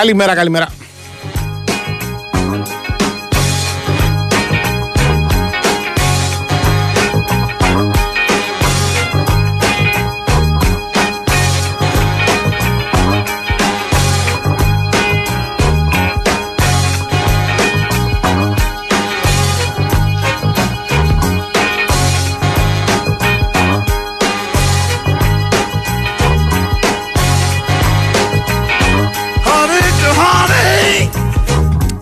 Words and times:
Καλημέρα, 0.00 0.34
καλημέρα. 0.34 0.69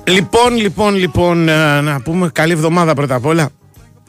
Λοιπόν, 0.09 0.57
λοιπόν, 0.57 0.95
λοιπόν, 0.95 1.49
ε, 1.49 1.81
να 1.81 2.01
πούμε 2.01 2.31
καλή 2.33 2.53
εβδομάδα 2.53 2.95
πρώτα 2.95 3.15
απ' 3.15 3.27
όλα. 3.27 3.49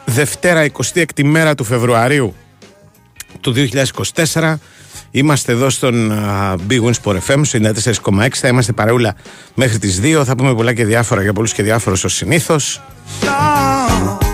Δευτέρα, 0.05 0.65
26η 0.71 1.23
μέρα 1.23 1.55
του 1.55 1.63
Φεβρουαρίου 1.63 2.35
του 3.41 3.53
2024. 4.33 4.53
Είμαστε 5.11 5.51
εδώ 5.51 5.69
στον 5.69 6.11
α, 6.11 6.55
Big 6.69 6.81
Wins 6.83 6.93
Sport 7.03 7.17
FM, 7.27 7.41
στο 7.41 7.59
94,6. 8.13 8.27
Θα 8.33 8.47
είμαστε 8.47 8.71
παρεούλα 8.71 9.15
μέχρι 9.53 9.77
τις 9.77 10.01
2. 10.03 10.21
Θα 10.25 10.35
πούμε 10.35 10.55
πολλά 10.55 10.73
και 10.73 10.85
διάφορα 10.85 11.21
για 11.21 11.33
πολλούς 11.33 11.53
και 11.53 11.63
διάφορους 11.63 12.03
ως 12.03 12.13
συνήθως. 12.13 12.81
Woman 13.21 14.28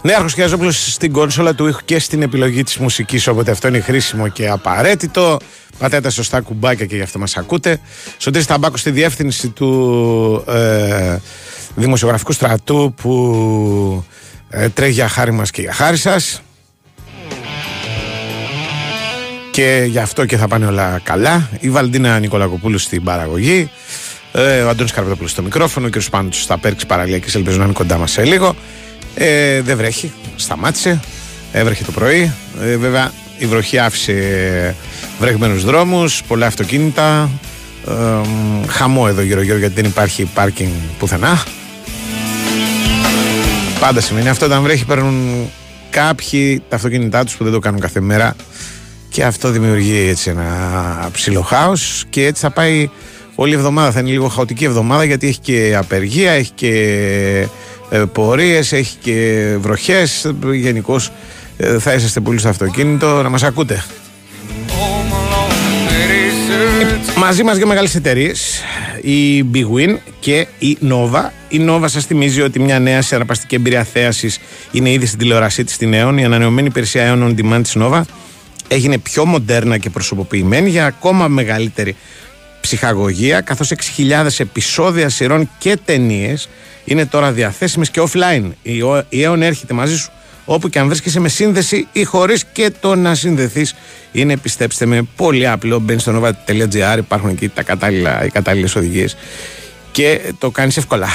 woman. 0.00 0.08
Νέαρχος 0.08 0.34
Κιαζόπουλος 0.34 0.92
στην 0.92 1.12
κόνσολα 1.12 1.54
του 1.54 1.66
ήχου 1.66 1.80
και 1.84 1.98
στην 1.98 2.22
επιλογή 2.22 2.62
της 2.62 2.76
μουσικής 2.76 3.26
όποτε 3.26 3.50
αυτό 3.50 3.68
είναι 3.68 3.80
χρήσιμο 3.80 4.28
και 4.28 4.48
απαραίτητο. 4.48 5.38
Πατάτε 5.78 6.02
τα 6.02 6.10
σωστά 6.10 6.40
κουμπάκια 6.40 6.86
και 6.86 6.96
γι' 6.96 7.02
αυτό 7.02 7.18
μας 7.18 7.36
ακούτε. 7.36 7.80
Σωτήρης 8.18 8.46
Ταμπάκο 8.46 8.76
στη 8.76 8.90
διεύθυνση 8.90 9.48
του 9.48 10.44
ε, 10.48 11.16
δημοσιογραφικού 11.74 12.32
στρατού 12.32 12.94
που 12.96 14.04
ε, 14.50 14.68
τρέχει 14.68 14.92
για 14.92 15.08
χάρη 15.08 15.30
μας 15.30 15.50
και 15.50 15.60
για 15.60 15.72
χάρη 15.72 15.96
σας. 15.96 16.42
Και 19.50 19.86
γι' 19.88 19.98
αυτό 19.98 20.24
και 20.24 20.36
θα 20.36 20.48
πάνε 20.48 20.66
όλα 20.66 21.00
καλά. 21.02 21.48
Η 21.60 21.70
Βαλντίνα 21.70 22.18
Νικολακοπούλου 22.18 22.78
στην 22.78 23.04
παραγωγή. 23.04 23.70
Ε, 24.32 24.62
ο 24.62 24.68
Αντώνης 24.68 24.92
Καρπετόπουλος 24.92 25.30
στο 25.30 25.42
μικρόφωνο. 25.42 25.86
Ο 25.86 25.90
κ. 25.90 26.00
Σπάνος 26.00 26.42
στα 26.42 26.58
Πέρξ 26.58 26.86
παραλιακής 26.86 27.34
ελπίζω 27.34 27.58
να 27.58 27.64
είναι 27.64 27.72
κοντά 27.72 27.98
μας 27.98 28.10
σε 28.10 28.24
λίγο 28.24 28.56
ε, 29.14 29.60
δεν 29.62 29.76
βρέχει, 29.76 30.12
σταμάτησε. 30.36 31.00
Έβρεχε 31.52 31.84
το 31.84 31.92
πρωί. 31.92 32.32
Ε, 32.62 32.76
βέβαια 32.76 33.12
η 33.38 33.46
βροχή 33.46 33.78
άφησε 33.78 34.74
βρεγμένους 35.18 35.64
δρόμους, 35.64 36.22
πολλά 36.22 36.46
αυτοκίνητα. 36.46 37.30
Ε, 37.88 37.92
μ, 37.92 38.66
χαμό 38.66 39.04
εδώ 39.08 39.22
γύρω 39.22 39.42
γύρω 39.42 39.58
γιατί 39.58 39.74
δεν 39.74 39.84
υπάρχει 39.84 40.24
πάρκινγκ 40.24 40.70
πουθενά. 40.98 41.42
Πάντα 43.80 44.00
σημαίνει 44.00 44.28
αυτό 44.28 44.46
όταν 44.46 44.62
βρέχει 44.62 44.84
παίρνουν 44.84 45.50
κάποιοι 45.90 46.62
τα 46.68 46.76
αυτοκίνητά 46.76 47.24
τους 47.24 47.36
που 47.36 47.44
δεν 47.44 47.52
το 47.52 47.58
κάνουν 47.58 47.80
κάθε 47.80 48.00
μέρα 48.00 48.36
και 49.08 49.24
αυτό 49.24 49.50
δημιουργεί 49.50 50.08
έτσι 50.08 50.30
ένα 50.30 51.08
ψηλό 51.12 51.40
χάος 51.40 52.04
και 52.10 52.26
έτσι 52.26 52.42
θα 52.42 52.50
πάει 52.50 52.88
όλη 53.34 53.52
η 53.52 53.54
εβδομάδα. 53.54 53.90
Θα 53.90 54.00
είναι 54.00 54.10
λίγο 54.10 54.28
χαοτική 54.28 54.64
εβδομάδα 54.64 55.04
γιατί 55.04 55.26
έχει 55.28 55.38
και 55.38 55.74
απεργία, 55.78 56.30
έχει 56.30 56.50
και 56.54 56.68
ε, 57.42 57.46
πορείες, 58.12 58.72
έχει 58.72 58.96
και 59.00 59.46
βροχές. 59.60 60.32
Γενικώς 60.52 61.12
θα 61.78 61.94
είσαστε 61.94 62.20
πολύ 62.20 62.38
στο 62.38 62.48
αυτοκίνητο 62.48 63.22
να 63.22 63.28
μας 63.28 63.42
ακούτε. 63.42 63.84
Μαζί 67.16 67.42
μας 67.42 67.56
για 67.56 67.66
μεγάλες 67.66 67.94
εταιρείες, 67.94 68.62
η 69.00 69.44
Big 69.54 69.64
Win 69.76 69.96
και 70.20 70.46
η 70.58 70.78
Nova. 70.82 71.30
Η 71.48 71.60
Nova 71.68 71.84
σας 71.86 72.04
θυμίζει 72.04 72.40
ότι 72.40 72.60
μια 72.60 72.78
νέα 72.78 73.02
συναρπαστική 73.02 73.54
εμπειρία 73.54 73.84
θέασης 73.84 74.38
είναι 74.70 74.90
ήδη 74.90 75.06
στην 75.06 75.18
τηλεόρασή 75.18 75.64
της 75.64 75.74
στην 75.74 75.94
ΕΟΝ. 75.94 76.18
Η 76.18 76.24
ανανεωμένη 76.24 76.66
υπηρεσία 76.66 77.02
ΕΟΝ 77.02 77.36
On 77.36 77.40
Demand 77.40 77.62
της 77.62 77.76
Nova 77.78 78.00
έγινε 78.68 78.98
πιο 78.98 79.24
μοντέρνα 79.24 79.78
και 79.78 79.90
προσωποποιημένη 79.90 80.70
για 80.70 80.86
ακόμα 80.86 81.28
μεγαλύτερη 81.28 81.96
ψυχαγωγία, 82.60 83.40
καθώς 83.40 83.70
6.000 83.70 84.40
επεισόδια 84.40 85.08
σειρών 85.08 85.50
και 85.58 85.76
ταινίες 85.84 86.48
είναι 86.84 87.06
τώρα 87.06 87.32
διαθέσιμες 87.32 87.90
και 87.90 88.00
offline. 88.10 88.50
Η 88.62 88.82
Ο- 88.82 89.04
Η 89.08 89.22
ΕΟΝ 89.22 89.42
έρχεται 89.42 89.74
μαζί 89.74 89.96
σου 89.96 90.10
όπου 90.44 90.68
και 90.68 90.78
αν 90.78 90.86
βρίσκεσαι 90.86 91.20
με 91.20 91.28
σύνδεση 91.28 91.88
ή 91.92 92.04
χωρίς 92.04 92.44
και 92.52 92.70
το 92.80 92.94
να 92.94 93.14
συνδεθείς 93.14 93.74
είναι 94.12 94.36
πιστέψτε 94.36 94.86
με 94.86 95.02
πολύ 95.16 95.48
απλό 95.48 95.78
μπαίνεις 95.78 96.02
στο 96.02 96.20
nova.gr 96.22 96.98
υπάρχουν 96.98 97.28
εκεί 97.30 97.48
τα 97.48 97.62
κατάλληλα, 97.62 98.24
οι 98.24 98.28
κατάλληλες 98.28 98.74
οδηγίες 98.76 99.16
και 99.92 100.20
το 100.38 100.50
κάνεις 100.50 100.76
εύκολα 100.76 101.08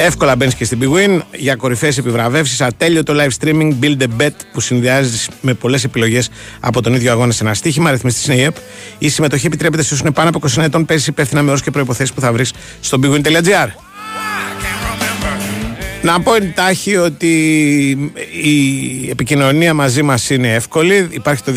Εύκολα 0.00 0.36
μπαίνεις 0.36 0.54
και 0.54 0.64
στην 0.64 0.78
Big 0.82 0.96
Win 0.96 1.20
για 1.36 1.54
κορυφαίες 1.54 1.98
επιβραβεύσεις. 1.98 2.60
Ατέλειωτο 2.60 3.14
live 3.16 3.44
streaming 3.44 3.72
Build 3.82 4.02
a 4.02 4.06
Bet 4.20 4.34
που 4.52 4.60
συνδυάζεις 4.60 5.28
με 5.40 5.54
πολλές 5.54 5.84
επιλογές 5.84 6.30
από 6.60 6.82
τον 6.82 6.94
ίδιο 6.94 7.12
αγώνα 7.12 7.32
σε 7.32 7.44
ένα 7.44 7.54
στοίχημα. 7.54 7.90
Ρυθμιστής 7.90 8.26
είναι 8.26 8.36
η 8.36 8.42
ΕΠ. 8.42 8.56
Η 8.98 9.08
συμμετοχή 9.08 9.46
επιτρέπεται 9.46 9.82
σε 9.82 9.88
όσους 9.88 10.00
είναι 10.00 10.10
πάνω 10.10 10.28
από 10.28 10.38
21 10.38 10.62
ετών. 10.62 10.84
Παίζει 10.84 11.10
υπεύθυνα 11.10 11.42
με 11.42 11.50
όρους 11.50 11.62
και 11.62 11.70
προποθέσει 11.70 12.14
που 12.14 12.20
θα 12.20 12.32
βρεις 12.32 12.52
στο 12.80 12.98
bigwin.gr. 13.02 13.68
Να 16.02 16.20
πω 16.20 16.34
εντάχει 16.34 16.96
ότι 16.96 17.32
η 18.42 19.10
επικοινωνία 19.10 19.74
μαζί 19.74 20.02
μας 20.02 20.30
είναι 20.30 20.54
εύκολη. 20.54 21.08
Υπάρχει 21.10 21.42
το 21.42 21.52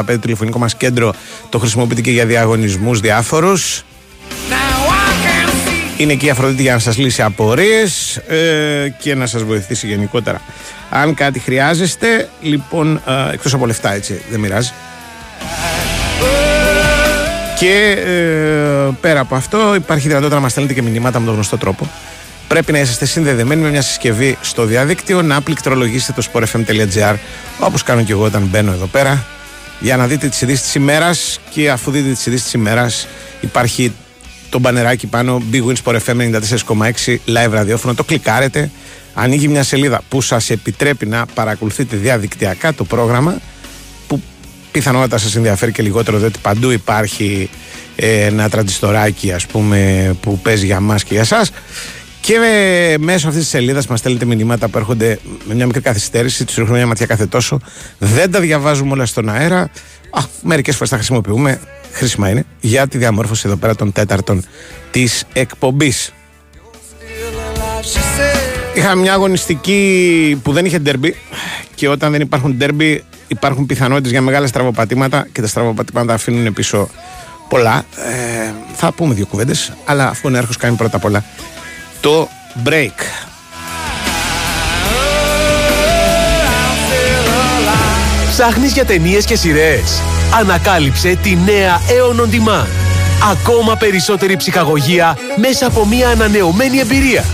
210-95-79-283-84-85 0.00 0.20
τηλεφωνικό 0.20 0.58
μας 0.58 0.76
κέντρο. 0.76 1.14
Το 1.48 1.58
χρησιμοποιείτε 1.58 2.00
και 2.00 2.10
για 2.10 2.26
διαγωνισμούς 2.26 3.00
διάφορους. 3.00 3.84
Είναι 5.96 6.12
εκεί 6.12 6.26
η 6.26 6.30
Αφροδίτη 6.30 6.62
για 6.62 6.72
να 6.72 6.78
σας 6.78 6.96
λύσει 6.96 7.22
απορίες 7.22 8.16
ε, 8.16 8.94
και 8.98 9.14
να 9.14 9.26
σας 9.26 9.42
βοηθήσει 9.42 9.86
γενικότερα. 9.86 10.40
Αν 10.90 11.14
κάτι 11.14 11.38
χρειάζεστε, 11.38 12.28
λοιπόν, 12.40 13.02
ε, 13.06 13.32
εκτός 13.32 13.54
από 13.54 13.66
λεφτά 13.66 13.92
έτσι, 13.92 14.20
δεν 14.30 14.40
μοιράζει. 14.40 14.72
Και 17.58 17.96
ε, 18.06 18.94
πέρα 19.00 19.20
από 19.20 19.34
αυτό 19.34 19.74
υπάρχει 19.74 20.06
δυνατότητα 20.06 20.34
να 20.34 20.40
μας 20.40 20.50
στέλνετε 20.50 20.74
και 20.74 20.82
μηνύματα 20.82 21.18
με 21.18 21.24
τον 21.24 21.34
γνωστό 21.34 21.58
τρόπο. 21.58 21.90
Πρέπει 22.48 22.72
να 22.72 22.78
είσαστε 22.78 23.04
συνδεδεμένοι 23.04 23.62
με 23.62 23.70
μια 23.70 23.82
συσκευή 23.82 24.38
στο 24.40 24.64
διαδίκτυο, 24.64 25.22
να 25.22 25.40
πληκτρολογήσετε 25.40 26.22
το 26.22 26.28
sportfm.gr 26.32 27.16
όπως 27.58 27.82
κάνω 27.82 28.02
και 28.02 28.12
εγώ 28.12 28.24
όταν 28.24 28.42
μπαίνω 28.50 28.72
εδώ 28.72 28.86
πέρα 28.86 29.26
για 29.80 29.96
να 29.96 30.06
δείτε 30.06 30.28
τις 30.28 30.40
ειδήσεις 30.40 30.62
της 30.62 30.74
ημέρας 30.74 31.40
και 31.50 31.70
αφού 31.70 31.90
δείτε 31.90 32.12
τις 32.12 32.26
ειδήσεις 32.26 32.44
της 32.44 32.52
ημέρας 32.52 33.06
υπάρχει 33.40 33.92
το 34.50 34.58
μπανεράκι 34.58 35.06
πάνω 35.06 35.42
Big 35.52 35.62
Wins 35.64 35.74
Sport 35.84 35.98
FM 36.06 36.40
94,6 37.06 37.16
live 37.26 37.50
ραδιόφωνο. 37.50 37.94
Το 37.94 38.04
κλικάρετε. 38.04 38.70
Ανοίγει 39.14 39.48
μια 39.48 39.62
σελίδα 39.62 40.00
που 40.08 40.20
σας 40.20 40.50
επιτρέπει 40.50 41.06
να 41.06 41.26
παρακολουθείτε 41.26 41.96
διαδικτυακά 41.96 42.74
το 42.74 42.84
πρόγραμμα 42.84 43.40
που 44.06 44.22
πιθανότατα 44.72 45.18
σας 45.18 45.36
ενδιαφέρει 45.36 45.72
και 45.72 45.82
λιγότερο 45.82 46.18
διότι 46.18 46.38
παντού 46.42 46.70
υπάρχει 46.70 47.50
ε, 47.96 48.24
ένα 48.24 48.48
τραντιστοράκι 48.48 49.32
ας 49.32 49.46
πούμε 49.46 50.10
που 50.20 50.38
παίζει 50.38 50.66
για 50.66 50.80
μας 50.80 51.04
και 51.04 51.14
για 51.14 51.24
σας 51.24 51.50
και 52.26 52.34
ε, 52.34 52.98
μέσω 52.98 53.28
αυτής 53.28 53.42
της 53.42 53.50
σελίδας 53.52 53.86
μας 53.86 53.98
στέλνετε 53.98 54.24
μηνύματα 54.24 54.68
που 54.68 54.78
έρχονται 54.78 55.18
με 55.44 55.54
μια 55.54 55.66
μικρή 55.66 55.80
καθυστέρηση, 55.80 56.44
τους 56.44 56.54
ρίχνουμε 56.54 56.76
μια 56.78 56.86
ματιά 56.86 57.06
κάθε 57.06 57.26
τόσο. 57.26 57.60
Δεν 57.98 58.30
τα 58.30 58.40
διαβάζουμε 58.40 58.92
όλα 58.92 59.06
στον 59.06 59.28
αέρα. 59.28 59.70
Μερικές 60.42 60.74
φορές 60.74 60.90
τα 60.90 60.96
χρησιμοποιούμε. 60.96 61.60
Χρήσιμα 61.96 62.28
είναι 62.28 62.44
για 62.60 62.88
τη 62.88 62.98
διαμόρφωση 62.98 63.42
εδώ 63.46 63.56
πέρα 63.56 63.74
των 63.74 63.92
τέταρτων 63.92 64.44
της 64.90 65.24
εκπομπής. 65.32 66.12
Είχαμε 68.74 69.02
μια 69.02 69.12
αγωνιστική 69.12 70.40
που 70.42 70.52
δεν 70.52 70.64
είχε 70.64 70.78
ντερμπι 70.78 71.16
και 71.74 71.88
όταν 71.88 72.12
δεν 72.12 72.20
υπάρχουν 72.20 72.56
ντερμπι 72.56 73.04
υπάρχουν 73.26 73.66
πιθανότητες 73.66 74.10
για 74.10 74.20
μεγάλα 74.20 74.46
στραβοπατήματα 74.46 75.26
και 75.32 75.40
τα 75.40 75.46
στραβοπατήματα 75.46 76.14
αφήνουν 76.14 76.52
πίσω 76.52 76.88
πολλά. 77.48 77.84
Ε, 77.96 78.52
θα 78.74 78.92
πούμε 78.92 79.14
δύο 79.14 79.26
κουβέντες, 79.26 79.72
αλλά 79.84 80.08
αφού 80.08 80.22
ο 80.24 80.30
Νέαρχος 80.30 80.56
κάνει 80.56 80.76
πρώτα 80.76 80.96
απ' 80.96 81.04
όλα 81.04 81.24
το 82.00 82.28
break. 82.64 83.00
Ψάχνεις 88.30 88.72
για 88.72 88.84
ταινίες 88.84 89.24
και 89.24 89.36
σειρές. 89.36 90.15
Ανακάλυψε 90.34 91.18
τη 91.22 91.36
νέα 91.44 91.80
Aeon 91.88 92.20
On 92.20 92.34
Demand. 92.34 92.66
Ακόμα 93.30 93.76
περισσότερη 93.76 94.36
ψυχαγωγία 94.36 95.16
μέσα 95.36 95.66
από 95.66 95.86
μια 95.86 96.08
ανανεωμένη 96.08 96.78
εμπειρία. 96.78 97.24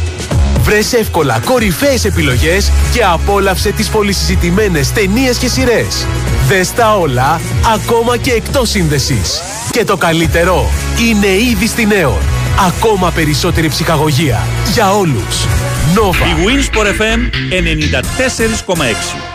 Βρες 0.61 0.93
εύκολα 0.93 1.41
κορυφαίες 1.45 2.05
επιλογές 2.05 2.73
και 2.93 3.05
απόλαυσε 3.05 3.71
τις 3.71 3.89
πολυσυζητημένες 3.89 4.93
ταινίες 4.93 5.37
και 5.39 5.49
σειρές. 5.49 6.07
Δες 6.49 6.73
τα 6.73 6.97
όλα, 6.97 7.41
ακόμα 7.75 8.17
και 8.17 8.31
εκτός 8.31 8.69
σύνδεσης. 8.71 9.43
Και 9.71 9.85
το 9.85 9.97
καλύτερο 9.97 10.71
είναι 11.09 11.27
ήδη 11.27 11.67
στην 11.67 11.91
Aeon. 11.91 12.23
Ακόμα 12.67 13.11
περισσότερη 13.11 13.69
ψυχαγωγία 13.69 14.47
για 14.73 14.93
όλους. 14.93 15.47
Nova. 15.95 16.27
Η 16.27 16.45
Winsport 16.47 16.87
FM 16.87 17.21
94,6. 17.51 19.32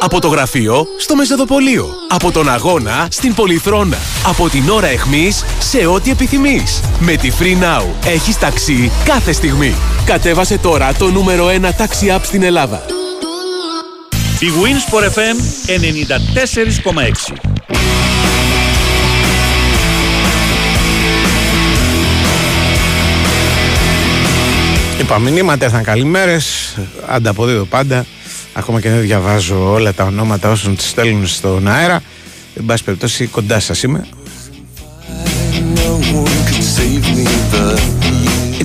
Από 0.00 0.20
το 0.20 0.28
γραφείο 0.28 0.86
στο 0.98 1.16
Μεσοδοπολείο. 1.16 1.88
Από 2.08 2.30
τον 2.32 2.48
αγώνα 2.48 3.06
στην 3.10 3.34
Πολυθρόνα. 3.34 3.96
Από 4.26 4.48
την 4.48 4.68
ώρα 4.68 4.86
εχμής 4.86 5.44
σε 5.58 5.86
ό,τι 5.86 6.10
επιθυμείς. 6.10 6.80
Με 7.00 7.16
τη 7.16 7.30
Free 7.40 7.62
Now 7.62 7.84
έχεις 8.06 8.38
ταξί 8.38 8.90
κάθε 9.04 9.32
στιγμή. 9.32 9.74
Κατέβασε 10.04 10.58
τώρα 10.58 10.92
το 10.98 11.10
νούμερο 11.10 11.46
1 11.46 11.74
ταξί 11.76 12.06
app 12.16 12.20
στην 12.22 12.42
Ελλάδα. 12.42 12.82
Η 14.38 14.46
Winsport 14.62 15.04
FM 15.04 15.36
94,6. 15.66 17.34
Είπα 25.00 25.18
μηνύματα, 25.18 25.64
ήρθαν 25.64 25.82
καλημέρες. 25.82 26.76
Ανταποδίδω 27.06 27.64
πάντα. 27.64 28.06
Ακόμα 28.58 28.80
και 28.80 28.90
δεν 28.90 29.00
διαβάζω 29.00 29.72
όλα 29.72 29.94
τα 29.94 30.04
ονόματα 30.04 30.50
όσων 30.50 30.76
τις 30.76 30.88
στέλνουν 30.88 31.26
στον 31.26 31.68
αέρα. 31.68 32.02
Εν 32.54 32.64
πάση 32.64 32.84
περιπτώσει, 32.84 33.26
κοντά 33.26 33.60
σας 33.60 33.82
είμαι. 33.82 34.06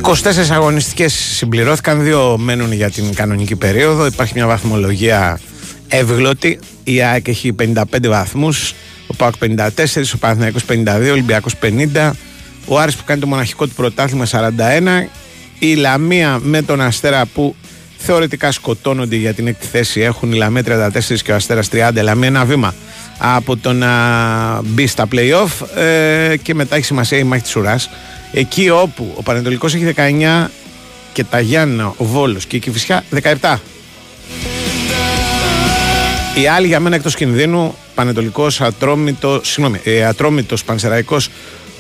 24 0.02 0.52
αγωνιστικές 0.52 1.14
συμπληρώθηκαν, 1.14 2.04
δύο 2.04 2.38
μένουν 2.38 2.72
για 2.72 2.90
την 2.90 3.14
κανονική 3.14 3.56
περίοδο. 3.56 4.06
Υπάρχει 4.06 4.34
μια 4.36 4.48
βαθμολογία 4.48 5.40
εύγλωτη. 5.88 6.60
Η 6.84 7.02
ΑΕΚ 7.02 7.28
έχει 7.28 7.56
55 7.60 8.08
βαθμούς, 8.08 8.74
ο 9.08 9.16
ΠΑΟΚ 9.16 9.34
54, 9.38 10.14
ο 10.14 10.18
Παναθηναϊκός 10.18 10.64
52, 10.66 11.08
ο 11.08 11.12
Ολυμπιακός 11.12 11.54
50, 11.62 12.12
ο 12.66 12.80
Άρης 12.80 12.96
που 12.96 13.04
κάνει 13.06 13.20
το 13.20 13.28
μοναχικό 13.28 13.68
του 13.68 13.74
πρωτάθλημα 13.74 14.26
41, 14.26 15.10
η 15.60 15.74
Λαμία 15.74 16.40
με 16.42 16.62
τον 16.62 16.82
Αστέρα 16.82 17.26
που 17.26 17.56
θεωρητικά 18.04 18.52
σκοτώνονται 18.52 19.16
για 19.16 19.34
την 19.34 19.48
έκτη 19.48 19.66
θέση 19.66 20.02
έχουν 20.02 20.32
η 20.32 20.36
Λαμία 20.36 20.64
34 20.66 21.20
και 21.24 21.32
ο 21.32 21.36
Αστέρας 21.36 21.70
30, 21.72 21.92
η 21.96 22.00
Λαμία 22.00 22.28
ένα 22.28 22.46
βήμα 22.46 22.74
από 23.18 23.58
το 23.58 23.74
να 23.74 23.92
μπει 24.62 24.88
στα 24.88 25.08
play-off 25.12 25.82
ε, 25.82 26.38
και 26.42 26.54
μετά 26.54 26.76
έχει 26.76 26.86
σημασία 26.86 27.18
η 27.18 27.24
μάχη 27.24 27.42
της 27.42 27.56
ουράς. 27.56 27.90
Εκεί 28.32 28.70
όπου 28.70 29.14
ο 29.16 29.24
Πανετολικός 29.24 29.74
έχει 29.74 29.94
19 29.96 30.48
και 31.14 31.24
τα 31.24 31.40
Γιάννα, 31.40 31.94
ο 31.98 32.06
Βόλος 32.06 32.46
και 32.46 32.56
η 32.56 32.60
Κηφισιά 32.60 33.04
17 33.40 33.56
οι 36.36 36.48
άλλοι 36.48 36.68
για 36.68 36.80
μένα 36.80 36.96
εκτός 36.96 37.16
κινδύνου 37.16 37.76
Πανετολικός, 37.96 38.62
Ατρόμητος, 38.62 39.50
συγγνώμη, 39.50 39.80
ε, 39.84 40.06
Ατρόμητος, 40.06 40.64
Πανσεραϊκός 40.64 41.30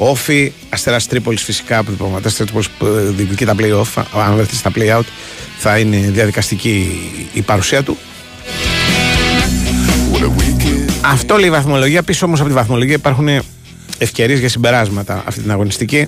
Όφη, 0.03 0.51
Αστέρας 0.69 1.07
Τρίπολης 1.07 1.43
φυσικά 1.43 1.83
που 1.83 1.91
διπλωματέ 1.91 2.29
Τρίπολης 2.29 2.69
που 2.69 2.85
ε, 2.85 3.01
διεκδικεί 3.01 3.45
τα 3.45 3.55
play-off. 3.57 4.03
Αν 4.15 4.35
βρεθεί 4.35 4.55
στα 4.55 4.71
play-out, 4.75 5.03
θα 5.57 5.79
είναι 5.79 5.97
διαδικαστική 5.97 6.99
η 7.33 7.41
παρουσία 7.41 7.83
του. 7.83 7.97
Αυτό 11.01 11.35
λέει 11.35 11.47
η 11.47 11.51
βαθμολογία. 11.51 12.03
Πίσω 12.03 12.25
όμως 12.25 12.39
από 12.39 12.49
τη 12.49 12.55
βαθμολογία 12.55 12.95
υπάρχουν 12.95 13.27
ευκαιρίες 13.97 14.39
για 14.39 14.49
συμπεράσματα 14.49 15.23
αυτή 15.25 15.41
την 15.41 15.51
αγωνιστική. 15.51 16.07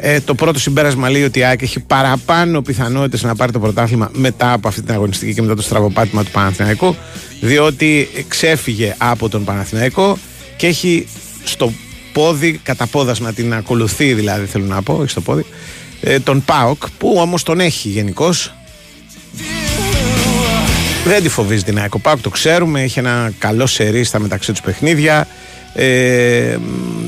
Ε, 0.00 0.20
το 0.20 0.34
πρώτο 0.34 0.58
συμπέρασμα 0.58 1.10
λέει 1.10 1.24
ότι 1.24 1.38
η 1.38 1.44
ΑΕΚ 1.44 1.62
έχει 1.62 1.80
παραπάνω 1.80 2.62
πιθανότητες 2.62 3.22
να 3.22 3.34
πάρει 3.34 3.52
το 3.52 3.60
πρωτάθλημα 3.60 4.10
μετά 4.12 4.52
από 4.52 4.68
αυτή 4.68 4.82
την 4.82 4.94
αγωνιστική 4.94 5.34
και 5.34 5.42
μετά 5.42 5.54
το 5.54 5.62
στραβοπάτημα 5.62 6.24
του 6.24 6.30
Παναθηναϊκού, 6.30 6.96
διότι 7.40 8.08
ξέφυγε 8.28 8.94
από 8.98 9.28
τον 9.28 9.44
Παναθηναϊκό 9.44 10.18
και 10.56 10.66
έχει 10.66 11.06
στο 11.44 11.72
πόδι, 12.16 12.60
κατά 12.62 12.86
πόδασμα 12.86 13.32
την 13.32 13.54
ακολουθεί 13.54 14.14
δηλαδή 14.14 14.46
θέλω 14.46 14.64
να 14.64 14.82
πω, 14.82 14.94
όχι 14.94 15.08
στο 15.08 15.20
πόδι, 15.20 15.44
ε, 16.00 16.18
τον 16.18 16.44
ΠΑΟΚ 16.44 16.82
που 16.98 17.14
όμως 17.18 17.42
τον 17.42 17.60
έχει 17.60 17.88
γενικώς. 17.88 18.54
Δεν 21.04 21.22
τη 21.22 21.28
φοβίζει 21.28 21.62
την 21.62 21.78
ΑΕΚ. 21.78 21.94
Ο 21.94 21.98
ΠΑΟΚ 21.98 22.20
το 22.20 22.30
ξέρουμε, 22.30 22.82
έχει 22.82 22.98
ένα 22.98 23.32
καλό 23.38 23.66
σερί 23.66 24.04
στα 24.04 24.18
μεταξύ 24.18 24.52
τους 24.52 24.60
παιχνίδια. 24.60 25.26
Ε, 25.74 26.56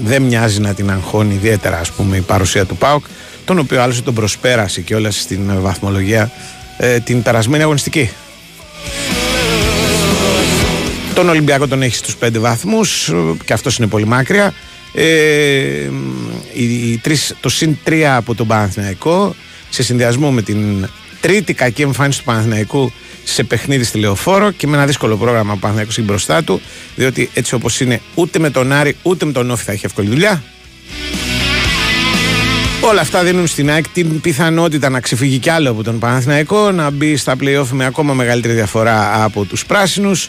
δεν 0.04 0.22
μοιάζει 0.22 0.60
να 0.60 0.74
την 0.74 0.90
αγχώνει 0.90 1.34
ιδιαίτερα 1.34 1.78
ας 1.78 1.90
πούμε 1.90 2.16
η 2.16 2.20
παρουσία 2.20 2.64
του 2.64 2.76
ΠΑΟΚ 2.76 3.04
τον 3.44 3.58
οποίο 3.58 3.82
άλλωστε 3.82 4.02
τον 4.02 4.14
προσπέρασε 4.14 4.80
και 4.80 4.94
όλα 4.94 5.10
στην 5.10 5.60
βαθμολογία 5.60 6.30
ε, 6.78 7.00
την 7.00 7.22
περασμένη 7.22 7.62
αγωνιστική. 7.62 8.10
Τον 11.14 11.28
Ολυμπιακό 11.28 11.66
τον 11.66 11.82
έχει 11.82 11.96
στους 11.96 12.16
5 12.22 12.28
βαθμούς 12.32 13.12
και 13.44 13.52
αυτός 13.52 13.78
είναι 13.78 13.86
πολύ 13.86 14.06
μάκρια. 14.06 14.54
Ε, 14.92 15.90
οι, 16.52 16.98
τρεις, 17.02 17.34
το 17.40 17.48
συν 17.48 17.76
3 17.86 18.00
από 18.00 18.34
τον 18.34 18.46
Παναθηναϊκό 18.46 19.34
σε 19.70 19.82
συνδυασμό 19.82 20.30
με 20.30 20.42
την 20.42 20.88
τρίτη 21.20 21.54
κακή 21.54 21.82
εμφάνιση 21.82 22.18
του 22.18 22.24
Παναθηναϊκού 22.24 22.92
σε 23.24 23.44
παιχνίδι 23.44 23.84
στη 23.84 23.98
Λεωφόρο 23.98 24.50
και 24.50 24.66
με 24.66 24.76
ένα 24.76 24.86
δύσκολο 24.86 25.16
πρόγραμμα 25.16 25.52
ο 25.52 25.56
Παναθηναϊκός 25.56 25.98
έχει 25.98 26.06
μπροστά 26.06 26.44
του 26.44 26.60
διότι 26.96 27.30
έτσι 27.34 27.54
όπως 27.54 27.80
είναι 27.80 28.00
ούτε 28.14 28.38
με 28.38 28.50
τον 28.50 28.72
Άρη 28.72 28.96
ούτε 29.02 29.24
με 29.24 29.32
τον 29.32 29.50
Όφη 29.50 29.64
θα 29.64 29.72
έχει 29.72 29.86
εύκολη 29.86 30.08
δουλειά. 30.08 30.42
Όλα 32.80 33.00
αυτά 33.00 33.22
δίνουν 33.22 33.46
στην 33.46 33.70
ΑΕΚ 33.70 33.88
την 33.88 34.20
πιθανότητα 34.20 34.88
να 34.88 35.00
ξεφύγει 35.00 35.38
κι 35.38 35.50
άλλο 35.50 35.70
από 35.70 35.82
τον 35.82 35.98
Παναθηναϊκό, 35.98 36.70
να 36.70 36.90
μπει 36.90 37.16
στα 37.16 37.36
play 37.40 37.64
με 37.70 37.84
ακόμα 37.84 38.14
μεγαλύτερη 38.14 38.54
διαφορά 38.54 39.24
από 39.24 39.44
τους 39.44 39.66
πράσινους 39.66 40.28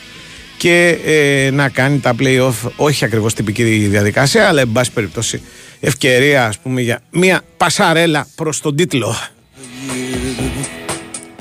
και 0.59 0.97
ε, 1.05 1.49
να 1.51 1.69
κάνει 1.69 1.99
τα 1.99 2.15
play-off 2.19 2.71
όχι 2.75 3.05
ακριβώς 3.05 3.33
τυπική 3.33 3.63
διαδικασία 3.63 4.47
αλλά 4.47 4.61
εν 4.61 4.71
πάση 4.71 4.91
περιπτώσει 4.91 5.41
ευκαιρία 5.79 6.45
ας 6.45 6.59
πούμε 6.59 6.81
για 6.81 7.01
μια 7.11 7.41
πασαρέλα 7.57 8.27
προς 8.35 8.61
τον 8.61 8.75
τίτλο 8.75 9.15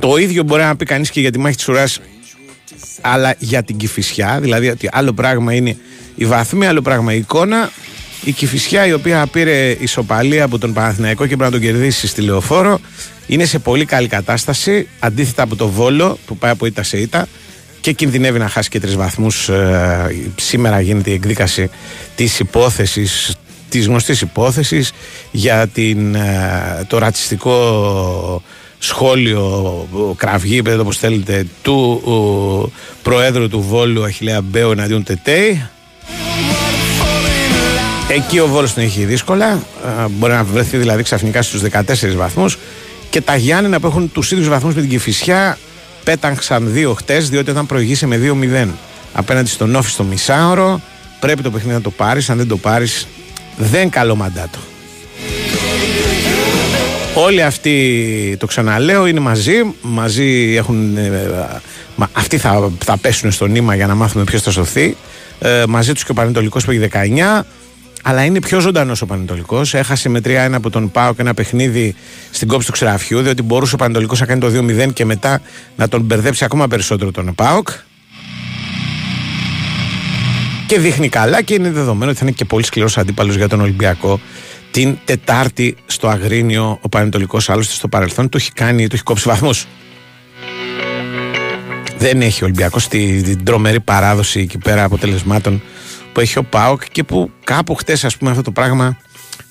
Το 0.01 0.17
ίδιο 0.17 0.43
μπορεί 0.43 0.63
να 0.63 0.77
πει 0.77 0.85
κανείς 0.85 1.11
και 1.11 1.21
για 1.21 1.31
τη 1.31 1.39
μάχη 1.39 1.57
της 1.57 1.69
ουράς, 1.69 2.01
αλλά 3.01 3.35
για 3.39 3.63
την 3.63 3.77
Κηφισιά. 3.77 4.39
Δηλαδή 4.41 4.69
ότι 4.69 4.89
άλλο 4.93 5.13
πράγμα 5.13 5.55
είναι 5.55 5.77
η 6.15 6.25
βαθμή, 6.25 6.67
άλλο 6.67 6.83
πράγμα 6.83 7.13
η 7.13 7.17
εικόνα. 7.17 7.71
Η 8.25 8.33
Κηφισιά 8.33 8.87
η 8.87 8.93
οποία 8.93 9.27
πήρε 9.27 9.71
ισοπαλία 9.71 10.45
από 10.45 10.59
τον 10.59 10.73
Παναθηναϊκό 10.73 11.27
και 11.27 11.37
πρέπει 11.37 11.53
να 11.53 11.59
τον 11.59 11.69
κερδίσει 11.69 12.07
στη 12.07 12.21
Λεωφόρο 12.21 12.81
είναι 13.27 13.45
σε 13.45 13.59
πολύ 13.59 13.85
καλή 13.85 14.09
κατάσταση 14.09 14.89
αντίθετα 14.99 15.43
από 15.43 15.57
το 15.57 15.69
Βόλο 15.69 16.19
που 16.27 16.37
πάει 16.37 16.51
από 16.51 16.67
ήττα 16.67 16.83
σε 16.83 16.99
ήττα 16.99 17.29
και 17.81 17.93
κινδυνεύει 17.93 18.39
να 18.39 18.49
χάσει 18.49 18.69
και 18.69 18.81
τρεις 18.81 18.97
βαθμούς. 18.97 19.51
σήμερα 20.37 20.81
γίνεται 20.81 21.11
η 21.11 21.13
εκδίκαση 21.15 21.71
της 22.15 22.39
υπόθεσης, 22.39 23.37
της 23.69 23.87
γνωστής 23.87 24.21
υπόθεσης 24.21 24.93
για 25.31 25.67
την, 25.67 26.15
ε, 26.15 26.85
το 26.87 26.99
ρατσιστικό 26.99 28.43
σχόλιο, 28.79 29.41
ο 29.93 30.15
κραυγή, 30.17 30.63
πείτε 30.63 30.79
όπως 30.79 30.99
θέλετε, 30.99 31.47
του 31.63 32.03
ο, 32.05 32.71
Προέδρου 33.03 33.49
του 33.49 33.61
Βόλου 33.61 34.05
Αχιλέα 34.05 34.41
Μπέου 34.41 34.71
εναντίον 34.71 35.03
Τετέι. 35.03 35.69
Εκεί 38.09 38.39
ο 38.39 38.47
Βόλος 38.47 38.73
την 38.73 38.83
έχει 38.83 39.05
δύσκολα. 39.05 39.51
Ε, 39.51 40.09
Μπορεί 40.09 40.33
να 40.33 40.45
βρεθεί 40.45 40.77
δηλαδή 40.77 41.03
ξαφνικά 41.03 41.43
στους 41.43 41.61
14 41.61 42.17
βαθμούς. 42.17 42.59
Και 43.11 43.21
τα 43.21 43.37
Γιάννενα 43.37 43.81
που 43.81 43.87
έχουν 43.87 44.13
τους 44.13 44.33
ίδιους 44.33 44.49
βαθμούς 44.49 44.75
με 44.75 44.81
την 44.81 44.91
Κηφισιά 44.91 45.59
πέταξαν 46.09 46.73
δύο 46.73 46.95
χτες 46.95 47.29
διότι 47.29 47.51
όταν 47.51 47.67
προηγήσε 47.67 48.07
με 48.07 48.21
2-0 48.65 48.69
απέναντι 49.13 49.49
στον 49.49 49.75
Όφη 49.75 49.91
στο 49.91 50.05
μισάωρο 50.05 50.81
πρέπει 51.21 51.43
το 51.43 51.51
παιχνίδι 51.51 51.75
να 51.75 51.81
το 51.81 51.91
πάρεις. 51.91 52.31
Αν 52.31 52.37
δεν 52.37 52.49
το 52.49 52.57
πάρεις 52.57 53.07
δεν 53.57 53.91
καλό 53.91 54.17
μαντάτο. 54.17 54.59
Όλοι 57.15 57.43
αυτοί, 57.43 58.37
το 58.39 58.47
ξαναλέω, 58.47 59.07
είναι 59.07 59.21
μαζί. 59.21 59.53
Μαζί 59.81 60.55
έχουν. 60.57 60.97
ε, 60.97 61.11
μα, 61.97 62.09
αυτοί 62.13 62.39
θα, 62.39 62.71
θα 62.85 62.97
πέσουν 62.97 63.33
στο 63.33 63.47
νήμα 63.47 63.75
για 63.75 63.87
να 63.87 63.95
μάθουμε 63.95 64.25
ποιος 64.25 64.43
θα 64.43 64.51
σωθεί. 64.51 64.97
Ε, 65.39 65.65
μαζί 65.69 65.93
τους 65.93 66.05
και 66.05 66.11
ο 66.11 66.15
Πανετολικός 66.15 66.65
που 66.65 66.71
έχει 66.71 66.89
19. 66.93 67.41
Αλλά 68.03 68.25
είναι 68.25 68.41
πιο 68.41 68.61
ζωντανός 68.61 69.03
ο 69.03 69.07
Πανετολικός. 69.07 69.75
Έχασε 69.75 70.09
με 70.09 70.21
3-1 70.25 70.31
από 70.53 70.71
τον 70.71 70.91
Πάοκ 70.91 71.19
ένα 71.19 71.35
παιχνίδι 71.35 71.95
στην 72.31 72.49
κόψη 72.49 72.67
του 72.67 72.73
ξεραφιού, 72.73 73.21
διότι 73.21 73.43
μπορούσε 73.43 73.75
ο 73.75 73.79
Πανετολικός 73.79 74.21
να 74.21 74.27
κάνει 74.27 74.41
το 74.41 74.51
2-0 74.87 74.93
και 74.93 75.05
μετά 75.05 75.41
να 75.77 75.89
τον 75.89 76.01
μπερδέψει 76.03 76.45
ακόμα 76.45 76.69
περισσότερο 76.69 77.11
τον 77.11 77.35
Πάοκ. 77.35 77.69
Και 80.67 80.79
δείχνει 80.79 81.09
καλά 81.09 81.43
και 81.43 81.55
είναι 81.55 81.71
δεδομένο 81.71 82.11
ότι 82.11 82.19
θα 82.21 82.27
είναι 82.27 82.35
και 82.35 82.45
πολύ 82.45 82.65
σκληρός 82.65 82.99
αντίπαλος 82.99 83.37
για 83.37 83.49
τον 83.49 83.61
Ολυμπιακό 83.61 84.21
την 84.71 84.97
Τετάρτη 85.05 85.77
στο 85.87 86.09
Αγρίνιο. 86.09 86.79
Ο 86.83 86.89
Πανετολικός 86.89 87.51
άλλωστε 87.51 87.75
στο 87.75 87.89
παρελθόν 87.89 88.29
του 88.29 88.37
έχει 88.37 88.53
κάνει, 88.53 88.87
του 88.89 88.95
έχει 88.95 89.05
κόψει 89.05 89.29
βαθμούς. 89.29 89.67
Δεν 91.99 92.21
έχει 92.23 92.43
ο 92.43 92.47
Ολυμπιακός 92.47 92.89
τη- 92.89 93.23
την 93.23 93.45
τρομερή 93.45 93.81
παράδοση 93.81 94.41
εκεί 94.41 94.59
πέρα 94.59 94.85
αποτελεσμάτων 94.85 95.63
που 96.19 96.25
έχει 96.25 96.39
ο 96.39 96.43
Πάοκ 96.43 96.83
και 96.93 97.05
που 97.05 97.31
κάπου 97.45 97.75
χτες 97.75 98.05
ας 98.05 98.17
πούμε 98.17 98.31
αυτό 98.31 98.43
το 98.43 98.51
πράγμα 98.51 98.99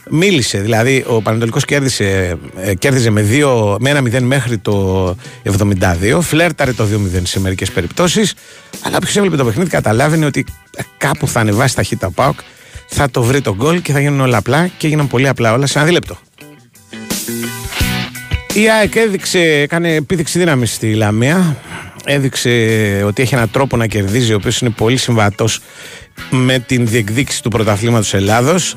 μίλησε. 0.09 0.59
Δηλαδή 0.59 1.03
ο 1.07 1.21
Πανετολικός 1.21 1.65
κέρδισε, 1.65 2.37
ε, 2.55 2.73
κέρδιζε 2.75 3.09
με, 3.09 3.21
δύο, 3.21 3.77
με 3.79 3.89
ένα 3.89 4.01
0 4.01 4.21
μέχρι 4.21 4.57
το 4.57 5.15
72, 5.43 6.19
φλέρταρε 6.21 6.73
το 6.73 6.85
2-0 7.15 7.21
σε 7.23 7.39
μερικές 7.39 7.71
περιπτώσεις, 7.71 8.33
αλλά 8.81 8.97
όποιος 8.97 9.15
έβλεπε 9.15 9.35
το 9.35 9.45
παιχνίδι 9.45 9.69
καταλάβαινε 9.69 10.25
ότι 10.25 10.45
ε, 10.75 10.81
κάπου 10.97 11.27
θα 11.27 11.39
ανεβάσει 11.39 11.75
ταχύτητα 11.75 12.07
ο 12.07 12.11
Πάοκ, 12.11 12.39
θα 12.87 13.09
το 13.09 13.23
βρει 13.23 13.41
το 13.41 13.55
γκολ 13.55 13.81
και 13.81 13.91
θα 13.91 13.99
γίνουν 13.99 14.19
όλα 14.19 14.37
απλά 14.37 14.67
και 14.77 14.87
έγιναν 14.87 15.07
πολύ 15.07 15.27
απλά 15.27 15.53
όλα 15.53 15.65
σε 15.65 15.77
ένα 15.77 15.87
δίλεπτο. 15.87 16.17
Η 18.53 18.69
ΑΕΚ 18.69 18.95
έδειξε, 18.95 19.39
έκανε 19.39 19.93
επίδειξη 19.93 20.39
δύναμη 20.39 20.65
στη 20.65 20.93
Λαμία. 20.93 21.57
Έδειξε 22.09 22.49
ότι 23.05 23.21
έχει 23.21 23.35
έναν 23.35 23.51
τρόπο 23.51 23.77
να 23.77 23.87
κερδίζει, 23.87 24.33
ο 24.33 24.35
οποίος 24.35 24.61
είναι 24.61 24.69
πολύ 24.69 24.97
συμβατός 24.97 25.61
με 26.29 26.59
την 26.59 26.87
διεκδίκηση 26.87 27.43
του 27.43 27.49
πρωταθλήματος 27.49 28.13
Ελλάδος. 28.13 28.75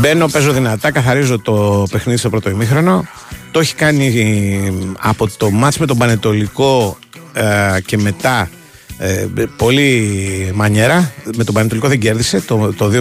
Μπαίνω, 0.00 0.26
παίζω 0.26 0.52
δυνατά, 0.52 0.90
καθαρίζω 0.90 1.38
το 1.38 1.86
παιχνίδι 1.90 2.18
στο 2.18 2.30
πρώτο 2.30 2.50
ημίχρονο. 2.50 3.06
Το 3.50 3.60
έχει 3.60 3.74
κάνει 3.74 4.06
ε, 4.06 4.72
από 4.98 5.28
το 5.36 5.50
μάτς 5.50 5.78
με 5.78 5.86
τον 5.86 5.98
Πανετολικό 5.98 6.98
ε, 7.32 7.80
και 7.80 7.98
μετά 7.98 8.50
ε, 8.98 9.26
πολύ 9.56 10.50
μανιέρα. 10.54 11.12
Με 11.36 11.44
τον 11.44 11.54
Πανετολικό 11.54 11.88
δεν 11.88 11.98
κέρδισε. 11.98 12.40
Το, 12.40 12.72
το 12.76 12.86
2-0 12.86 13.00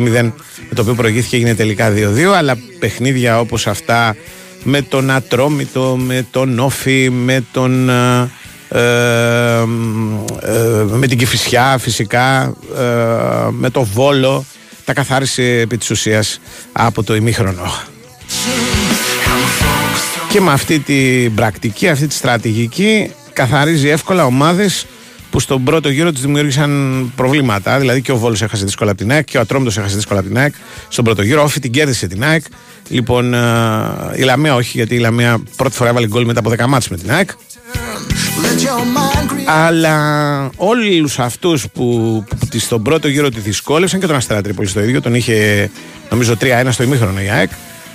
με 0.70 0.76
το 0.76 0.82
οποίο 0.82 0.94
προηγήθηκε 0.94 1.36
έγινε 1.36 1.56
τελικά 1.56 1.94
2-2. 1.96 2.22
Αλλά 2.22 2.58
παιχνίδια 2.80 3.40
όπως 3.40 3.68
αυτά 3.68 4.16
με 4.64 4.82
τον 4.82 5.12
Ατρόμητο, 5.12 5.98
με 6.00 6.26
τον 6.32 6.60
Όφη, 6.60 7.10
με 7.10 7.44
τον. 7.52 7.90
ε, 7.90 7.94
ε, 7.94 8.22
ε, 8.22 8.28
με 10.88 11.08
την 11.08 11.18
Κηφισιά 11.18 11.78
φυσικά, 11.78 12.54
ε, 12.78 12.84
με 13.50 13.70
το 13.70 13.84
Βόλο 13.84 14.46
τα 14.86 14.94
καθάρισε 14.94 15.44
επί 15.44 15.78
της 15.78 15.90
ουσίας 15.90 16.40
από 16.72 17.04
το 17.04 17.16
ημίχρονο. 17.16 17.72
Και 20.30 20.42
με 20.42 20.52
αυτή 20.52 20.80
την 20.80 21.36
πρακτική, 21.36 21.90
αυτή 21.90 22.08
τη 22.08 22.14
στρατηγική 22.14 23.12
καθαρίζει 23.34 23.90
εύκολα 23.90 24.26
ομάδες 24.26 24.86
που 25.30 25.40
στον 25.40 25.64
πρώτο 25.64 25.90
γύρο 25.90 26.12
τους 26.12 26.22
δημιούργησαν 26.22 27.12
προβλήματα. 27.16 27.80
Δηλαδή 27.80 28.02
και 28.02 28.12
ο 28.12 28.18
Βόλος 28.18 28.42
έχασε 28.42 28.66
δύσκολα 28.66 28.92
από 28.92 29.00
την 29.00 29.12
ΑΕΚ 29.12 29.26
και 29.26 29.38
ο 29.38 29.42
Ατρόμητος 29.42 29.78
έχασε 29.78 29.96
δύσκολα 29.96 30.20
από 30.20 30.28
την 30.28 30.38
ΑΕΚ. 30.38 30.54
Στον 30.88 31.04
πρώτο 31.04 31.22
γύρο, 31.22 31.44
όφη 31.44 31.60
την 31.60 31.72
κέρδισε 31.72 32.08
την 32.08 32.24
ΑΕΚ. 32.24 32.44
Λοιπόν, 32.90 33.34
ε, 33.34 33.40
η 34.16 34.22
Λαμία 34.22 34.56
όχι, 34.56 34.72
γιατί 34.78 34.96
η 34.96 35.00
Λαμία 35.00 35.44
πρώτη 35.56 35.76
φορά 35.76 35.90
έβαλε 35.90 36.08
γκολ 36.08 36.26
μετά 36.26 36.40
από 36.40 36.50
10 36.50 36.68
μάτς 36.68 36.90
με 36.90 36.98
την 36.98 37.12
ΑΕΚ. 37.12 37.30
Αλλά 39.46 40.50
όλους 40.56 41.20
αυτούς 41.20 41.66
που, 41.74 42.24
που 42.30 42.46
τη- 42.50 42.60
στον 42.60 42.82
πρώτο 42.82 43.08
γύρο 43.08 43.30
τη 43.30 43.40
δυσκόλευσαν 43.40 44.00
και 44.00 44.08
τον 44.08 44.16
Αστέρα 44.16 44.42
Τρίπολη 44.42 44.72
το 44.72 44.82
ίδιο, 44.84 45.02
τον 45.02 45.16
είχε 45.16 45.70
νομίζω 46.10 46.34
3-1 46.42 46.68
στο 46.72 46.84
ημίχρονο 46.84 47.22
η 47.22 47.30
ΑΕΚ. 47.30 47.50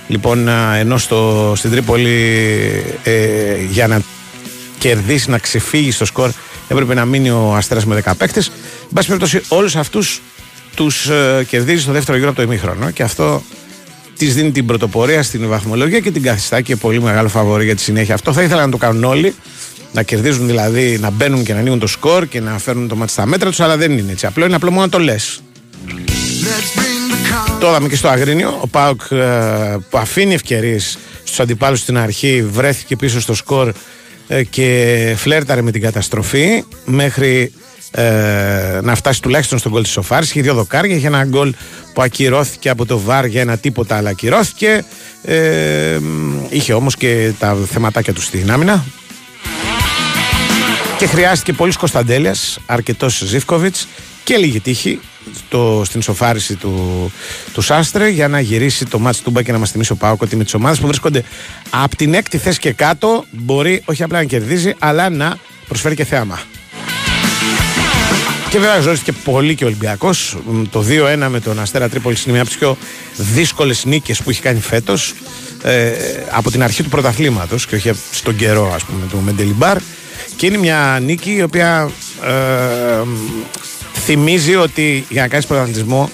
Λοιπόν, 0.07 0.49
α, 0.49 0.75
ενώ 0.75 0.97
στο, 0.97 1.53
στην 1.55 1.71
Τρίπολη 1.71 2.09
ε, 3.03 3.13
για 3.71 3.87
να 3.87 4.01
κερδίσει, 4.79 5.29
να 5.29 5.37
ξεφύγει 5.37 5.91
στο 5.91 6.05
σκορ, 6.05 6.31
έπρεπε 6.67 6.93
να 6.93 7.05
μείνει 7.05 7.29
ο 7.29 7.53
Αστέρας 7.55 7.85
με 7.85 8.01
10 8.05 8.11
παίκτες. 8.17 8.47
Εν 8.47 8.89
πάση 8.93 9.07
περιπτώσει, 9.07 9.41
όλους 9.47 9.75
αυτούς 9.75 10.21
τους 10.75 11.07
ε, 11.09 11.45
κερδίζει 11.47 11.81
στο 11.81 11.91
δεύτερο 11.91 12.17
γύρο 12.17 12.29
από 12.29 12.37
το 12.37 12.43
ημίχρονο 12.43 12.91
και 12.91 13.03
αυτό 13.03 13.43
της 14.17 14.33
δίνει 14.35 14.51
την 14.51 14.65
πρωτοπορία 14.65 15.23
στην 15.23 15.47
βαθμολογία 15.47 15.99
και 15.99 16.11
την 16.11 16.21
καθιστά 16.21 16.61
και 16.61 16.75
πολύ 16.75 17.01
μεγάλο 17.01 17.29
φαβορή 17.29 17.65
για 17.65 17.75
τη 17.75 17.81
συνέχεια. 17.81 18.13
Αυτό 18.13 18.33
θα 18.33 18.41
ήθελα 18.43 18.65
να 18.65 18.71
το 18.71 18.77
κάνουν 18.77 19.03
όλοι. 19.03 19.35
Να 19.91 20.03
κερδίζουν 20.03 20.47
δηλαδή, 20.47 20.97
να 20.99 21.09
μπαίνουν 21.09 21.43
και 21.43 21.53
να 21.53 21.59
ανοίγουν 21.59 21.79
το 21.79 21.87
σκορ 21.87 22.27
και 22.27 22.39
να 22.39 22.57
φέρνουν 22.57 22.87
το 22.87 22.95
μάτι 22.95 23.11
στα 23.11 23.25
μέτρα 23.25 23.49
τους, 23.49 23.59
αλλά 23.59 23.77
δεν 23.77 23.97
είναι 23.97 24.11
έτσι. 24.11 24.25
Απλό 24.25 24.45
είναι 24.45 24.55
απλό 24.55 24.71
μόνο 24.71 24.85
να 24.85 24.89
το 24.89 24.99
λες. 24.99 25.41
Το 27.59 27.67
είδαμε 27.67 27.87
και 27.87 27.95
στο 27.95 28.07
Αγρίνιο. 28.07 28.57
Ο 28.61 28.67
Πάουκ 28.67 29.01
ε, 29.11 29.17
που 29.89 29.97
αφήνει 29.97 30.33
ευκαιρίες 30.33 30.97
στους 31.23 31.39
αντιπάλους 31.39 31.79
στην 31.79 31.97
αρχή 31.97 32.43
βρέθηκε 32.51 32.95
πίσω 32.95 33.21
στο 33.21 33.33
σκορ 33.33 33.73
ε, 34.27 34.43
και 34.43 35.13
φλέρταρε 35.17 35.61
με 35.61 35.71
την 35.71 35.81
καταστροφή 35.81 36.63
μέχρι 36.85 37.51
ε, 37.91 38.79
να 38.81 38.95
φτάσει 38.95 39.21
τουλάχιστον 39.21 39.59
στον 39.59 39.71
γκολ 39.71 39.83
της 39.83 39.91
Σοφάρης. 39.91 40.29
Είχε 40.29 40.41
δύο 40.41 40.53
δοκάρια, 40.53 40.95
είχε 40.95 41.07
ένα 41.07 41.23
γκολ 41.23 41.53
που 41.93 42.01
ακυρώθηκε 42.01 42.69
από 42.69 42.85
το 42.85 42.99
βάρ 42.99 43.25
για 43.25 43.41
ένα 43.41 43.57
τίποτα, 43.57 43.97
αλλά 43.97 44.09
ακυρώθηκε. 44.09 44.83
Ε, 45.23 45.99
είχε 46.49 46.73
όμως 46.73 46.95
και 46.95 47.31
τα 47.39 47.57
θεματάκια 47.71 48.13
του 48.13 48.21
στην 48.21 48.51
άμυνα. 48.51 48.85
Και 50.99 51.07
χρειάστηκε 51.07 51.53
πολλή 51.53 51.73
Κωνσταντέλια, 51.73 52.35
αρκετός 52.65 53.23
Ζήφκοβιτς 53.25 53.87
και 54.23 54.37
λίγη 54.37 54.59
τύχη 54.59 54.99
στο, 55.35 55.81
στην 55.85 56.01
σοφάριση 56.01 56.55
του, 56.55 57.11
του 57.53 57.61
Σάστρε 57.61 58.09
για 58.09 58.27
να 58.27 58.39
γυρίσει 58.39 58.85
το 58.85 58.99
μάτς 58.99 59.21
Τούμπα 59.21 59.41
και 59.41 59.51
να 59.51 59.57
μας 59.57 59.71
θυμίσει 59.71 59.91
ο 59.91 59.95
Πάοκ 59.95 60.21
ότι 60.21 60.35
με 60.35 60.43
τις 60.43 60.53
ομάδες 60.53 60.79
που 60.79 60.87
βρίσκονται 60.87 61.23
από 61.69 61.95
την 61.95 62.13
έκτη 62.13 62.37
θέση 62.37 62.59
και 62.59 62.71
κάτω 62.71 63.25
μπορεί 63.31 63.81
όχι 63.85 64.03
απλά 64.03 64.17
να 64.17 64.23
κερδίζει 64.23 64.73
αλλά 64.79 65.09
να 65.09 65.37
προσφέρει 65.67 65.95
και 65.95 66.05
θέαμα. 66.05 66.39
Και 68.49 68.59
βέβαια 68.59 68.79
ζώρισε 68.79 69.11
πολύ 69.11 69.55
και 69.55 69.63
ο 69.63 69.67
Ολυμπιακός. 69.67 70.37
Το 70.69 70.85
2-1 70.89 71.27
με 71.29 71.39
τον 71.39 71.59
Αστέρα 71.59 71.89
Τρίπολης 71.89 72.23
είναι 72.23 72.31
μια 72.31 72.41
από 72.41 72.49
τις 72.49 72.59
πιο 72.59 72.77
δύσκολες 73.15 73.85
νίκες 73.85 74.21
που 74.21 74.29
έχει 74.29 74.41
κάνει 74.41 74.59
φέτος. 74.59 75.13
Ε, 75.63 75.91
από 76.31 76.51
την 76.51 76.63
αρχή 76.63 76.83
του 76.83 76.89
πρωταθλήματος 76.89 77.65
και 77.65 77.75
όχι 77.75 77.91
στον 78.11 78.35
καιρό, 78.35 78.73
ας 78.73 78.83
πούμε, 78.83 79.05
του 79.09 79.21
Μεντελιμπάρ. 79.25 79.77
Και 80.39 80.45
είναι 80.45 80.57
μια 80.57 80.99
νίκη 81.01 81.31
η 81.31 81.41
οποία 81.41 81.91
ε, 82.25 83.03
θυμίζει 83.93 84.55
ότι 84.55 85.05
για 85.09 85.21
να 85.21 85.27
κάνεις 85.27 85.45
πρωταθλητισμό 85.45 86.09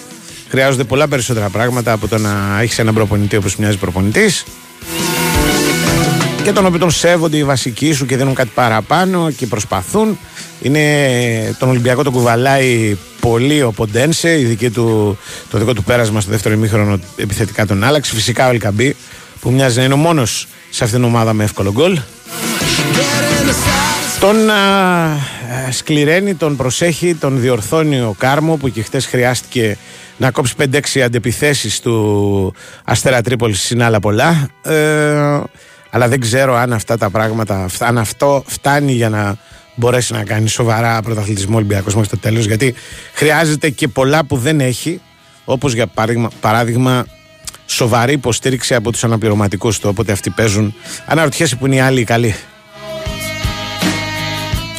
χρειάζονται 0.49 0.83
πολλά 0.83 1.07
περισσότερα 1.07 1.49
πράγματα 1.49 1.91
από 1.91 2.07
το 2.07 2.17
να 2.17 2.59
έχεις 2.61 2.79
έναν 2.79 2.93
προπονητή 2.93 3.35
όπως 3.35 3.55
μοιάζει 3.55 3.77
προπονητής 3.77 4.45
και 6.43 6.51
τον 6.51 6.65
οποίο 6.65 6.79
τον 6.79 6.91
σέβονται 6.91 7.37
οι 7.37 7.43
βασικοί 7.43 7.93
σου 7.93 8.05
και 8.05 8.17
δίνουν 8.17 8.33
κάτι 8.33 8.51
παραπάνω 8.53 9.31
και 9.31 9.45
προσπαθούν. 9.45 10.17
Είναι 10.61 11.55
τον 11.59 11.69
Ολυμπιακό 11.69 12.03
τον 12.03 12.13
κουβαλάει 12.13 12.97
πολύ 13.19 13.61
ο 13.61 13.71
Ποντένσε, 13.71 14.39
η 14.39 14.43
δική 14.43 14.69
του, 14.69 15.17
το 15.49 15.57
δικό 15.57 15.73
του 15.73 15.83
πέρασμα 15.83 16.21
στο 16.21 16.31
δεύτερο 16.31 16.55
ημίχρονο 16.55 16.99
επιθετικά 17.15 17.65
τον 17.65 17.83
άλλαξε. 17.83 18.13
Φυσικά 18.13 18.47
ο 18.47 18.49
Ελκαμπή 18.49 18.95
που 19.39 19.51
μοιάζει 19.51 19.77
να 19.77 19.83
είναι 19.83 19.93
ο 19.93 19.97
μόνος 19.97 20.47
σε 20.69 20.83
αυτήν 20.83 20.99
την 20.99 21.07
ομάδα 21.09 21.33
με 21.33 21.43
εύκολο 21.43 21.71
γκολ. 21.71 21.99
Τον 24.25 24.49
α, 24.49 25.11
ε, 25.67 25.71
σκληραίνει, 25.71 26.35
τον 26.35 26.55
προσέχει, 26.55 27.15
τον 27.15 27.39
διορθώνει 27.39 27.99
ο 27.99 28.15
Κάρμο 28.17 28.55
που 28.55 28.69
και 28.69 28.81
χτες 28.81 29.05
χρειάστηκε 29.05 29.77
να 30.17 30.31
κόψει 30.31 30.53
5-6 30.57 30.99
αντεπιθέσεις 30.99 31.79
του 31.79 32.53
Αστέρα 32.83 33.21
Τρίπολης 33.21 33.71
είναι 33.71 33.83
άλλα 33.83 33.99
πολλά. 33.99 34.49
Ε, 34.61 35.41
αλλά 35.89 36.07
δεν 36.07 36.19
ξέρω 36.19 36.55
αν 36.55 36.73
αυτά 36.73 36.97
τα 36.97 37.09
πράγματα, 37.09 37.69
αν 37.79 37.97
αυτό 37.97 38.43
φτάνει 38.45 38.91
για 38.91 39.09
να 39.09 39.35
μπορέσει 39.75 40.13
να 40.13 40.23
κάνει 40.23 40.47
σοβαρά 40.47 41.01
πρωταθλητισμό 41.01 41.55
Ολυμπιακός 41.55 41.95
μέχρι 41.95 42.09
το 42.09 42.17
τέλος 42.17 42.45
γιατί 42.45 42.73
χρειάζεται 43.13 43.69
και 43.69 43.87
πολλά 43.87 44.25
που 44.25 44.37
δεν 44.37 44.59
έχει 44.59 45.01
όπως 45.45 45.73
για 45.73 45.87
παράδειγμα, 45.87 46.29
παράδειγμα 46.39 47.05
σοβαρή 47.65 48.13
υποστήριξη 48.13 48.75
από 48.75 48.91
τους 48.91 49.03
αναπληρωματικούς 49.03 49.79
του 49.79 49.89
όποτε 49.89 50.11
αυτοί 50.11 50.29
παίζουν 50.29 50.73
αναρωτιέσαι 51.05 51.55
που 51.55 51.65
είναι 51.65 51.75
οι 51.75 51.79
άλλοι 51.79 51.99
οι 51.99 52.03
καλοί 52.03 52.35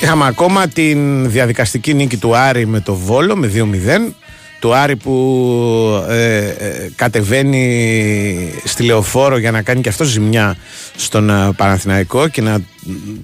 Είχαμε 0.07 0.27
ακόμα 0.27 0.69
την 0.69 1.31
διαδικαστική 1.31 1.95
νίκη 1.95 2.17
του 2.17 2.37
Άρη 2.37 2.67
με 2.67 2.81
το 2.81 2.95
Βόλο 2.95 3.37
με 3.37 3.51
2-0 3.55 4.13
του 4.61 4.75
Άρη 4.75 4.97
που 4.97 6.05
ε, 6.09 6.37
ε, 6.37 6.91
κατεβαίνει 6.95 8.53
στη 8.65 8.83
Λεωφόρο 8.83 9.39
για 9.39 9.51
να 9.51 9.63
κάνει 9.63 9.81
και 9.81 9.89
αυτό 9.89 10.05
ζημιά 10.05 10.57
στον 10.97 11.31
ε, 11.31 11.53
Παναθηναϊκό 11.57 12.29
και 12.29 12.41
να 12.41 12.59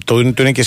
το, 0.05 0.33
το 0.33 0.43
είναι 0.43 0.51
και 0.51 0.65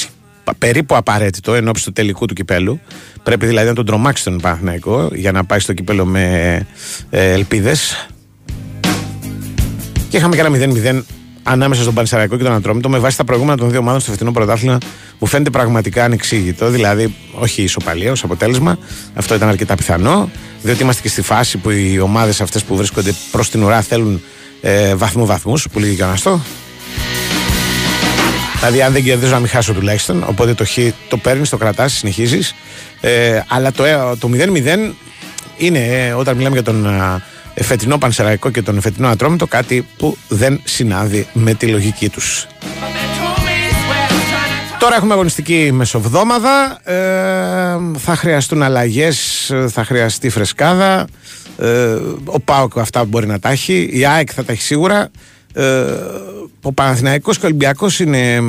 περίπου 0.58 0.96
απαραίτητο 0.96 1.54
εν 1.54 1.68
ώψη 1.68 1.84
του 1.84 1.92
τελικού 1.92 2.26
του 2.26 2.34
κυπέλου. 2.34 2.80
Πρέπει 3.22 3.46
δηλαδή 3.46 3.68
να 3.68 3.74
τον 3.74 3.86
τρομάξει 3.86 4.24
τον 4.24 4.40
Παναθηναϊκό 4.40 5.08
για 5.12 5.32
να 5.32 5.44
πάει 5.44 5.58
στο 5.58 5.72
κυπέλο 5.72 6.04
με 6.04 6.66
ε, 7.10 7.32
ελπίδες. 7.32 8.08
Και 10.08 10.16
είχαμε 10.16 10.36
και 10.36 10.40
ένα 10.40 11.02
0-0 11.02 11.02
ανάμεσα 11.46 11.82
στον 11.82 11.94
Πανσεραϊκό 11.94 12.36
και 12.36 12.42
τον 12.42 12.52
Ατρόμητο 12.52 12.88
με 12.88 12.98
βάση 12.98 13.16
τα 13.16 13.24
προηγούμενα 13.24 13.56
των 13.56 13.70
δύο 13.70 13.78
ομάδων 13.78 14.00
στο 14.00 14.10
φετινό 14.10 14.32
πρωτάθλημα 14.32 14.78
μου 15.18 15.26
φαίνεται 15.26 15.50
πραγματικά 15.50 16.04
ανεξήγητο. 16.04 16.68
Δηλαδή, 16.68 17.14
όχι 17.32 17.62
ισοπαλία 17.62 18.10
ως 18.10 18.24
αποτέλεσμα, 18.24 18.78
αυτό 19.14 19.34
ήταν 19.34 19.48
αρκετά 19.48 19.74
πιθανό, 19.74 20.30
διότι 20.62 20.82
είμαστε 20.82 21.02
και 21.02 21.08
στη 21.08 21.22
φάση 21.22 21.58
που 21.58 21.70
οι 21.70 21.98
ομάδες 21.98 22.40
αυτές 22.40 22.64
που 22.64 22.76
βρίσκονται 22.76 23.14
προς 23.30 23.50
την 23.50 23.62
ουρά 23.62 23.82
θέλουν 23.82 24.22
ε, 24.60 24.94
βαθμού-βαθμού, 24.94 25.54
που 25.72 25.78
λέγει 25.78 25.94
και 25.94 26.02
ο 26.02 26.06
Αναστό. 26.06 26.40
Δηλαδή, 28.58 28.82
αν 28.82 28.92
δεν 28.92 29.04
κερδίζω, 29.04 29.32
να 29.32 29.38
μην 29.38 29.48
χάσω 29.48 29.72
τουλάχιστον. 29.72 30.24
Οπότε 30.28 30.54
το 30.54 30.64
χ 30.64 30.78
το 31.08 31.16
παίρνεις, 31.16 31.48
το 31.48 31.56
κρατάς, 31.56 31.92
συνεχίζεις. 31.92 32.54
Ε, 33.00 33.40
αλλά 33.48 33.72
το, 33.72 33.84
ε, 33.84 33.96
το 34.18 34.30
0-0 34.32 34.92
είναι 35.56 35.78
ε, 35.78 36.12
όταν 36.12 36.36
μιλάμε 36.36 36.54
για 36.54 36.64
τον 36.64 36.86
ε, 36.86 37.22
φετινό 37.62 37.98
Πανσεραϊκό 37.98 38.50
και 38.50 38.62
τον 38.62 38.80
φετινό 38.80 39.08
Ατρόμητο 39.08 39.46
κάτι 39.46 39.86
που 39.96 40.16
δεν 40.28 40.60
συνάδει 40.64 41.26
με 41.32 41.54
τη 41.54 41.66
λογική 41.66 42.08
τους. 42.08 42.46
Τώρα 44.78 44.96
έχουμε 44.96 45.12
αγωνιστική 45.12 45.70
μεσοβδόμαδα. 45.72 46.80
Ε, 46.84 47.78
θα 47.98 48.16
χρειαστούν 48.16 48.62
αλλαγές, 48.62 49.50
θα 49.68 49.84
χρειαστεί 49.84 50.28
φρεσκάδα. 50.28 51.06
Ε, 51.58 51.98
ο 52.24 52.40
Πάοκ 52.40 52.78
αυτά 52.78 53.04
μπορεί 53.04 53.26
να 53.26 53.38
τα 53.38 53.50
έχει. 53.50 53.88
Η 53.92 54.06
ΑΕΚ 54.06 54.28
θα 54.34 54.44
τα 54.44 54.52
έχει 54.52 54.62
σίγουρα. 54.62 55.10
Ε, 55.54 55.84
ο 56.62 56.72
Παναθηναϊκός 56.72 57.38
και 57.38 57.44
ο 57.44 57.48
Ολυμπιακός 57.48 58.00
είναι 58.00 58.40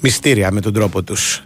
μυστήρια 0.00 0.50
με 0.50 0.60
τον 0.60 0.72
τρόπο 0.72 1.02
τους. 1.02 1.44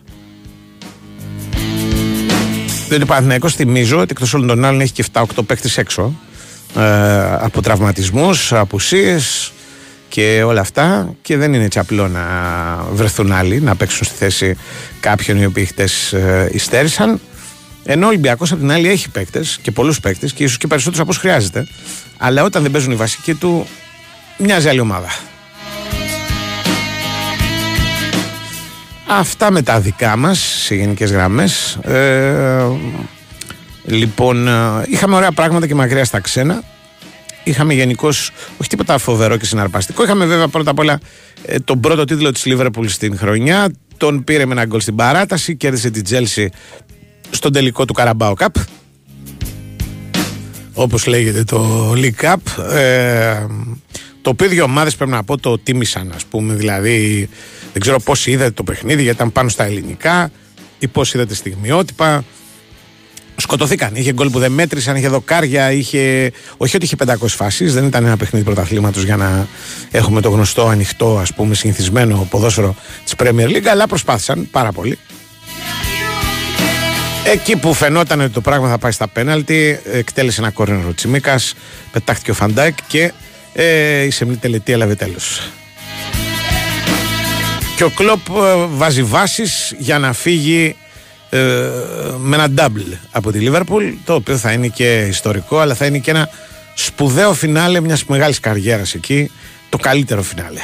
Διότι 2.89 3.03
ο 3.03 3.07
Παναθηναϊκός 3.07 3.55
θυμίζω 3.55 3.99
ότι 3.99 4.09
εκτός 4.11 4.35
όλων 4.35 4.47
των 4.47 4.65
άλλων 4.65 4.81
έχει 4.81 4.93
και 4.93 5.05
7-8 5.13 5.25
παίχτες 5.47 5.79
έξω 5.79 6.03
ε, 6.05 6.28
από 7.41 7.63
τραυματισμούς, 7.63 8.53
απουσίες 8.53 9.53
και 10.09 10.43
όλα 10.47 10.61
αυτά 10.61 11.15
και 11.23 11.37
δεν 11.37 11.53
είναι 11.55 11.65
έτσι 11.65 11.79
απλό 11.79 12.09
να 12.09 12.23
βρεθούν 12.93 13.33
άλλοι 13.33 13.61
να 13.61 13.77
παίξουν 13.77 14.07
στη 14.07 14.17
θέση 14.17 14.57
κάποιων 15.01 15.39
οι 15.41 15.45
οποίοι 15.45 15.65
χτες 15.65 16.13
ε, 16.13 16.51
υστέρησαν 16.53 17.21
ενώ 17.91 18.07
ο 18.07 18.09
Ολυμπιακός 18.09 18.53
απ' 18.53 18.59
την 18.59 18.71
άλλη 18.71 18.89
έχει 18.89 19.11
παίκτες 19.11 19.59
και 19.63 19.71
πολλούς 19.71 20.01
παίκτες 20.01 20.33
και 20.33 20.45
ίσως 20.45 20.59
και 20.59 20.67
περισσότερους 20.67 21.01
από 21.01 21.11
όσο 21.11 21.21
χρειάζεται. 21.21 21.67
Αλλά 22.19 22.43
όταν 22.43 22.63
δεν 22.63 22.71
παίζουν 22.71 22.93
οι 22.93 22.95
βασικοί 22.95 23.35
του, 23.35 23.67
μοιάζει 24.39 24.69
άλλη 24.69 24.81
ομάδα. 24.81 25.09
Αυτά 29.07 29.51
με 29.51 29.63
τα 29.63 29.81
δικά 29.81 30.17
μας 30.17 30.39
σε 30.39 30.75
γενικές 30.75 31.13
γραμμές. 31.13 31.79
Ε, 31.83 32.67
λοιπόν, 33.89 34.49
ε, 34.49 34.53
είχαμε 34.89 35.15
ωραία 35.15 35.33
πράγματα 35.33 35.67
και 35.67 35.75
μακριά 35.75 36.05
στα 36.05 36.21
ξένα. 36.21 36.63
Είχαμε 37.45 37.75
γενικώς 37.75 38.31
όχι 38.57 38.69
τίποτα 38.69 38.99
φοβερό 38.99 39.37
και 39.37 39.45
συναρπαστικό. 39.45 40.03
Είχαμε 40.03 40.27
βέβαια 40.27 40.49
πρώτα 40.49 40.71
απ' 40.71 40.79
όλα 40.79 41.01
ε, 41.43 41.59
τον 41.59 41.81
πρώτο 41.81 42.05
τίτλο 42.05 42.33
της 42.33 42.45
Λίβερπουλ 42.45 42.87
στην 42.87 43.19
χρονιά. 43.19 43.73
Τον 43.97 44.25
πήρε 44.25 44.47
με 44.47 44.53
ένα 44.53 44.65
γκολ 44.65 44.81
στην 44.81 44.95
παράταση. 44.95 45.57
Κέρδισε 45.57 45.91
την 45.91 46.05
Τζέλση 46.05 46.51
στον 47.31 47.53
τελικό 47.53 47.85
του 47.85 47.93
Καραμπάο 47.93 48.33
Cup. 48.39 48.63
Όπως 50.73 51.07
λέγεται 51.07 51.45
το 51.45 51.93
League 51.93 52.21
Cup. 52.23 52.63
Ε, 52.73 53.47
το 54.23 54.31
οποίο 54.31 54.49
δύο 54.49 54.65
ομάδες 54.65 54.97
πρέπει 54.97 55.11
να 55.11 55.25
πω 55.25 55.39
το 55.39 55.59
τίμησαν 55.59 56.13
ας 56.15 56.25
πούμε. 56.25 56.55
Δηλαδή 56.55 57.29
δεν 57.73 57.83
ξέρω 57.83 58.01
πώς 58.01 58.27
είδατε 58.27 58.51
το 58.51 58.63
παιχνίδι 58.63 59.03
γιατί 59.03 59.17
ήταν 59.17 59.33
πάνω 59.33 59.49
στα 59.49 59.65
ελληνικά 59.65 60.31
ή 60.79 60.89
πώς 60.89 61.15
είδατε 61.15 61.35
στιγμιότυπα 61.35 62.25
σκοτωθήκαν. 63.41 63.95
Είχε 63.95 64.13
γκολ 64.13 64.31
που 64.31 64.39
δεν 64.39 64.53
μέτρησαν, 64.53 64.97
είχε 64.97 65.09
δοκάρια, 65.09 65.73
είχε. 65.73 66.33
Όχι 66.57 66.77
ότι 66.77 66.85
είχε 66.85 66.97
500 67.07 67.15
φάσεις, 67.27 67.75
δεν 67.75 67.85
ήταν 67.87 68.05
ένα 68.05 68.17
παιχνίδι 68.17 68.45
πρωταθλήματος 68.45 69.03
για 69.03 69.17
να 69.17 69.47
έχουμε 69.91 70.21
το 70.21 70.31
γνωστό 70.31 70.67
ανοιχτό, 70.67 71.19
ας 71.19 71.35
πούμε, 71.35 71.55
συνηθισμένο 71.55 72.27
ποδόσφαιρο 72.31 72.75
της 73.05 73.15
Premier 73.19 73.49
League, 73.49 73.67
αλλά 73.67 73.87
προσπάθησαν 73.87 74.49
πάρα 74.51 74.73
πολύ. 74.73 74.99
Εκεί 77.25 77.57
που 77.57 77.75
φαινόταν 77.75 78.21
ότι 78.21 78.33
το 78.33 78.41
πράγμα 78.41 78.69
θα 78.69 78.79
πάει 78.79 78.93
στα 78.93 79.09
πέναλτι, 79.09 79.81
εκτέλεσε 79.93 80.41
ένα 80.41 80.51
κόρνερο 80.51 80.89
ο 80.89 80.95
Τσιμίκας, 80.95 81.55
πετάχτηκε 81.93 82.31
ο 82.31 82.35
Φαντάκ 82.35 82.75
και 82.87 83.13
ε, 83.53 84.03
η 84.03 84.11
σεμνή 84.11 84.37
τελετή 84.37 84.73
έλαβε 84.73 84.95
τέλος. 84.95 85.51
Και 87.77 87.85
ο 87.85 87.91
Κλοπ 87.91 88.29
ε, 88.29 88.67
βάζει 88.69 89.03
βάσεις 89.03 89.75
για 89.79 89.99
να 89.99 90.13
φύγει 90.13 90.77
ε, 91.31 91.39
με 92.19 92.37
ένα 92.37 92.49
double 92.57 92.97
από 93.11 93.33
τη 93.33 93.39
Λίβερπουλ 93.39 93.85
το 94.05 94.15
οποίο 94.15 94.37
θα 94.37 94.53
είναι 94.53 94.69
και 94.69 95.07
ιστορικό 95.09 95.59
αλλά 95.59 95.75
θα 95.75 95.87
είναι 95.87 95.99
και 95.99 96.11
ένα 96.11 96.29
σπουδαίο 96.75 97.33
φινάλε 97.33 97.81
μιας 97.81 98.05
μεγάλης 98.05 98.41
καριέρας 98.41 98.95
εκεί 98.95 99.31
το 99.69 99.79
καλύτερο 99.79 100.23
φινάλε. 100.23 100.61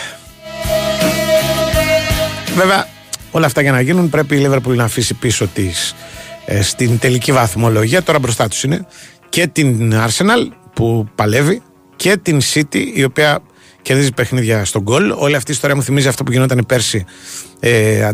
Βέβαια 2.55 2.87
όλα 3.31 3.46
αυτά 3.46 3.61
για 3.61 3.72
να 3.72 3.81
γίνουν 3.81 4.09
πρέπει 4.09 4.37
η 4.37 4.38
Λίβερπουλ 4.38 4.77
να 4.77 4.85
αφήσει 4.85 5.14
πίσω 5.14 5.46
της 5.46 5.94
ε, 6.44 6.62
στην 6.62 6.98
τελική 6.98 7.33
βαθμολογία. 7.33 8.03
Τώρα 8.03 8.18
μπροστά 8.18 8.48
τους 8.48 8.62
είναι 8.62 8.87
και 9.29 9.46
την 9.46 9.94
Arsenal 9.94 10.48
που 10.72 11.09
παλεύει 11.14 11.62
και 11.96 12.16
την 12.16 12.40
City 12.55 12.83
η 12.94 13.05
οποία 13.05 13.42
κερδίζει 13.85 14.12
παιχνίδια 14.12 14.64
στον 14.64 14.83
γκολ. 14.83 15.11
Όλη 15.11 15.35
αυτή 15.35 15.51
η 15.51 15.55
ιστορία 15.55 15.77
μου 15.77 15.83
θυμίζει 15.83 16.09
αυτό 16.09 16.23
που 16.25 16.33
γινόταν 16.33 16.64
πέρσι 16.66 17.05
ε, 17.61 18.11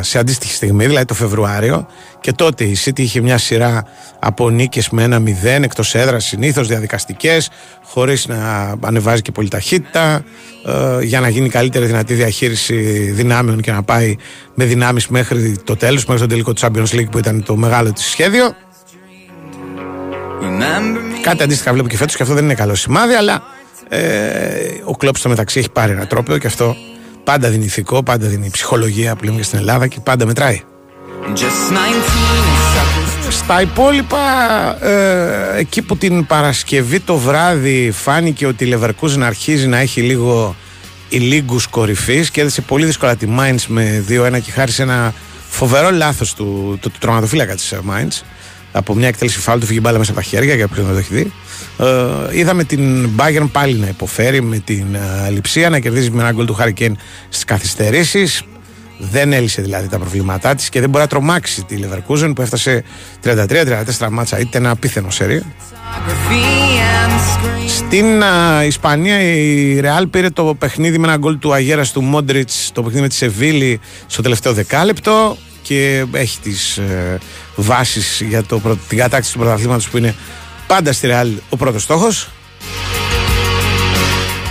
σε 0.00 0.18
αντίστοιχη 0.18 0.54
στιγμή, 0.54 0.86
δηλαδή 0.86 1.04
το 1.04 1.14
Φεβρουάριο. 1.14 1.86
Και 2.20 2.32
τότε 2.32 2.64
η 2.64 2.76
City 2.84 2.98
είχε 2.98 3.20
μια 3.20 3.38
σειρά 3.38 3.84
από 4.18 4.50
νίκες 4.50 4.88
με 4.90 5.02
ένα 5.02 5.18
μηδέν 5.18 5.62
εκτός 5.62 5.94
έδρας, 5.94 6.24
συνήθως 6.24 6.68
διαδικαστικές, 6.68 7.50
χωρίς 7.84 8.26
να 8.26 8.74
ανεβάζει 8.80 9.22
και 9.22 9.32
πολύ 9.32 9.48
ταχύτητα, 9.48 10.24
ε, 10.66 11.04
για 11.04 11.20
να 11.20 11.28
γίνει 11.28 11.48
καλύτερη 11.48 11.86
δυνατή 11.86 12.14
διαχείριση 12.14 12.76
δυνάμεων 13.14 13.60
και 13.60 13.72
να 13.72 13.82
πάει 13.82 14.16
με 14.54 14.64
δυνάμεις 14.64 15.08
μέχρι 15.08 15.56
το 15.64 15.76
τέλος, 15.76 16.04
μέχρι 16.04 16.22
το 16.22 16.28
τελικό 16.28 16.52
Champions 16.60 16.98
League 16.98 17.10
που 17.10 17.18
ήταν 17.18 17.42
το 17.42 17.56
μεγάλο 17.56 17.92
της 17.92 18.04
σχέδιο. 18.04 18.54
Κάτι 21.22 21.42
αντίστοιχα 21.42 21.72
βλέπω 21.72 21.88
και 21.88 21.96
φέτος 21.96 22.16
και 22.16 22.22
αυτό 22.22 22.34
δεν 22.34 22.44
είναι 22.44 22.54
καλό 22.54 22.74
σημάδι, 22.74 23.14
αλλά 23.14 23.42
ε, 23.88 24.00
ο 24.84 24.96
Κλόπ 24.96 25.16
στο 25.16 25.28
μεταξύ 25.28 25.58
έχει 25.58 25.70
πάρει 25.70 25.92
ένα 25.92 26.06
τρόπο 26.06 26.38
και 26.38 26.46
αυτό 26.46 26.76
πάντα 27.24 27.48
δίνει 27.48 27.64
ηθικό, 27.64 28.02
πάντα 28.02 28.26
δίνει 28.26 28.50
ψυχολογία 28.50 29.16
που 29.16 29.24
λέμε 29.24 29.36
και 29.36 29.42
στην 29.42 29.58
Ελλάδα 29.58 29.86
και 29.86 30.00
πάντα 30.02 30.26
μετράει. 30.26 30.62
Στα 33.30 33.60
υπόλοιπα, 33.60 34.18
ε, 34.86 35.58
εκεί 35.58 35.82
που 35.82 35.96
την 35.96 36.26
Παρασκευή 36.26 37.00
το 37.00 37.16
βράδυ 37.16 37.90
φάνηκε 37.90 38.46
ότι 38.46 38.64
η 38.64 38.74
Leverkusen 38.74 39.20
αρχίζει 39.20 39.66
να 39.66 39.78
έχει 39.78 40.00
λίγο 40.00 40.56
ηλίγκους 41.08 41.66
κορυφής 41.66 42.30
και 42.30 42.40
έδεσε 42.40 42.60
πολύ 42.60 42.84
δύσκολα 42.84 43.16
τη 43.16 43.26
Mainz 43.38 43.64
με 43.66 44.04
2-1 44.08 44.40
και 44.42 44.50
χάρη 44.50 44.70
σε 44.70 44.82
ένα 44.82 45.14
φοβερό 45.48 45.90
λάθος 45.90 46.34
του, 46.34 46.78
του, 46.80 46.90
του 46.90 46.98
τροματοφύλακα 46.98 47.54
της 47.54 47.74
Mainz 47.90 48.22
από 48.72 48.94
μια 48.94 49.08
εκτέλεση 49.08 49.38
φάλου 49.38 49.60
του 49.60 49.66
φύγει 49.66 49.78
μπάλα 49.82 49.98
μέσα 49.98 50.10
από 50.10 50.20
τα 50.20 50.26
χέρια 50.26 50.54
για 50.54 50.68
ποιον 50.68 50.86
δεν 50.86 50.94
το 50.94 51.00
έχει 51.00 51.14
δει. 51.14 51.32
Ε, 51.78 52.38
είδαμε 52.38 52.64
την 52.64 53.08
Bayern 53.16 53.48
πάλι 53.52 53.74
να 53.74 53.86
υποφέρει 53.86 54.42
με 54.42 54.58
την 54.58 54.94
ε, 54.94 55.30
λειψία, 55.30 55.70
να 55.70 55.78
κερδίζει 55.78 56.10
με 56.10 56.22
ένα 56.22 56.32
γκολ 56.32 56.46
του 56.46 56.54
Χάρη 56.54 56.72
Κέιν 56.72 56.96
στις 57.28 57.44
καθυστερήσεις. 57.44 58.42
Δεν 58.98 59.32
έλυσε 59.32 59.62
δηλαδή 59.62 59.88
τα 59.88 59.98
προβλήματά 59.98 60.54
της 60.54 60.68
και 60.68 60.80
δεν 60.80 60.88
μπορεί 60.90 61.02
να 61.02 61.08
τρομάξει 61.08 61.64
τη 61.64 61.76
Leverkusen 61.82 62.32
που 62.34 62.42
έφτασε 62.42 62.84
33-34 63.24 64.08
μάτσα. 64.10 64.38
Είτε 64.38 64.58
ένα 64.58 64.70
απίθανο 64.70 65.10
σερί. 65.10 65.42
Στην 67.66 68.22
α, 68.22 68.64
Ισπανία 68.64 69.20
η 69.20 69.80
Ρεάλ 69.80 70.06
πήρε 70.06 70.30
το 70.30 70.54
παιχνίδι 70.58 70.98
με 70.98 71.06
ένα 71.06 71.16
γκολ 71.16 71.38
του 71.38 71.52
Αγέρας 71.52 71.92
του 71.92 72.02
Μόντριτς, 72.02 72.70
το 72.74 72.82
παιχνίδι 72.82 73.02
με 73.02 73.08
τη 73.08 73.14
Σεβίλη 73.14 73.80
στο 74.06 74.22
τελευταίο 74.22 74.52
δεκάλεπτο 74.52 75.36
και 75.62 76.04
έχει 76.12 76.40
τις 76.40 76.76
ε, 76.76 77.18
βάσεις 77.56 78.22
για 78.28 78.42
το, 78.42 78.58
πρω- 78.58 78.78
την 78.88 78.98
κατάκτηση 78.98 79.32
του 79.32 79.38
πρωταθλήματος 79.38 79.88
που 79.88 79.96
είναι 79.96 80.14
πάντα 80.66 80.92
στη 80.92 81.06
Ρεάλ 81.06 81.32
ο 81.48 81.56
πρώτος 81.56 81.82
στόχος. 81.82 82.28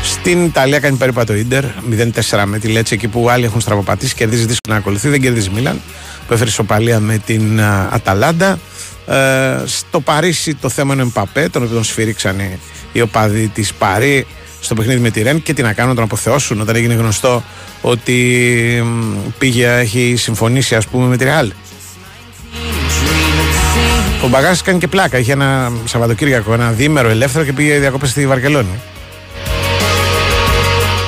Στην 0.04 0.45
Ιταλία 0.45 0.80
κάνει 0.80 0.97
περίπατο 0.97 1.34
Ιντερ 1.34 1.63
0-4 1.65 2.43
με 2.45 2.60
τη 2.60 2.67
Λέτσε 2.67 2.93
εκεί 2.93 3.08
που 3.08 3.30
άλλοι 3.30 3.45
έχουν 3.45 3.62
στραβοπατήσει. 3.62 4.15
Κερδίζει 4.15 4.45
δύσκολα 4.45 4.75
να 4.75 4.82
ακολουθεί. 4.82 5.10
Δεν 5.10 5.21
κερδίζει 5.21 5.49
Μίλαν 5.49 5.82
που 6.28 6.34
έφερε 6.34 6.49
σοπαλία 6.49 6.99
με 6.99 7.17
την 7.17 7.62
α, 7.62 7.89
Αταλάντα. 7.91 8.60
Ε, 9.08 9.63
στο 9.65 9.99
Παρίσι 9.99 10.56
το 10.56 10.69
θέμα 10.69 10.93
είναι 10.93 11.04
ο 11.04 11.06
Εμπαπέ, 11.06 11.49
τον 11.49 11.62
οποίο 11.63 11.75
τον 11.75 11.84
σφυρίξαν 11.84 12.39
οι, 12.39 12.60
οι 12.91 13.01
οπαδοί 13.01 13.47
της 13.47 13.73
Παρή 13.73 14.28
στο 14.60 14.75
παιχνίδι 14.75 14.99
με 14.99 15.10
τη 15.10 15.21
Ρεν 15.21 15.41
και 15.41 15.54
τι 15.54 15.62
να 15.62 15.73
κάνουν, 15.73 15.89
να 15.89 15.95
τον 15.95 16.04
αποθεώσουν 16.04 16.62
όταν 16.62 16.75
έγινε 16.75 16.93
γνωστό 16.93 17.43
ότι 17.82 18.13
μ, 18.86 19.30
πήγε, 19.38 19.78
έχει 19.78 20.15
συμφωνήσει 20.17 20.75
ας 20.75 20.88
πούμε 20.88 21.08
με 21.08 21.17
τη 21.17 21.23
Ρεάλ. 21.23 21.51
Ο 24.23 24.28
Μπαγάς 24.28 24.62
κάνει 24.62 24.80
και 24.80 24.88
πλάκα. 24.88 25.17
Είχε 25.17 25.32
ένα 25.32 25.71
Σαββατοκύριακο, 25.86 26.54
ένα 26.54 26.71
διήμερο 26.71 27.10
ελεύθερο 27.10 27.45
και 27.45 27.54
πήγε 27.54 27.80
διακόπες 27.80 28.10
στη 28.10 28.28
Βαρκελόνη. 28.28 28.80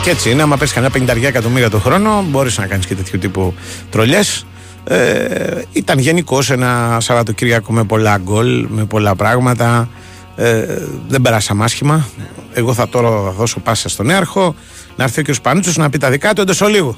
Και 0.03 0.09
έτσι 0.09 0.29
είναι, 0.29 0.41
άμα 0.41 0.57
πέσει 0.57 0.73
κανένα 0.73 0.93
50 1.15 1.23
εκατομμύρια 1.23 1.69
το 1.69 1.79
χρόνο, 1.79 2.25
μπορείς 2.29 2.57
να 2.57 2.65
κάνεις 2.67 2.85
και 2.85 2.95
τέτοιου 2.95 3.19
τύπου 3.19 3.53
τρολιές. 3.89 4.45
Ε, 4.83 5.61
ήταν 5.71 5.99
γενικώ 5.99 6.39
ένα 6.49 6.97
Σαββατοκύριακο 6.99 7.73
με 7.73 7.83
πολλά 7.83 8.17
γκολ, 8.17 8.67
με 8.69 8.85
πολλά 8.85 9.15
πράγματα. 9.15 9.89
Ε, 10.35 10.65
δεν 11.07 11.21
περάσαμε 11.21 11.63
άσχημα. 11.63 12.07
Εγώ 12.53 12.73
θα 12.73 12.89
τώρα 12.89 13.09
θα 13.09 13.31
δώσω 13.31 13.59
πάσα 13.59 13.89
στον 13.89 14.05
Νέαρχο 14.05 14.55
να 14.95 15.03
έρθει 15.03 15.19
ο 15.19 15.23
κ. 15.23 15.35
Πανούτσος 15.41 15.77
να 15.77 15.89
πει 15.89 15.97
τα 15.97 16.09
δικά 16.09 16.33
του 16.33 16.41
εντός 16.41 16.61
ολίγου. 16.61 16.97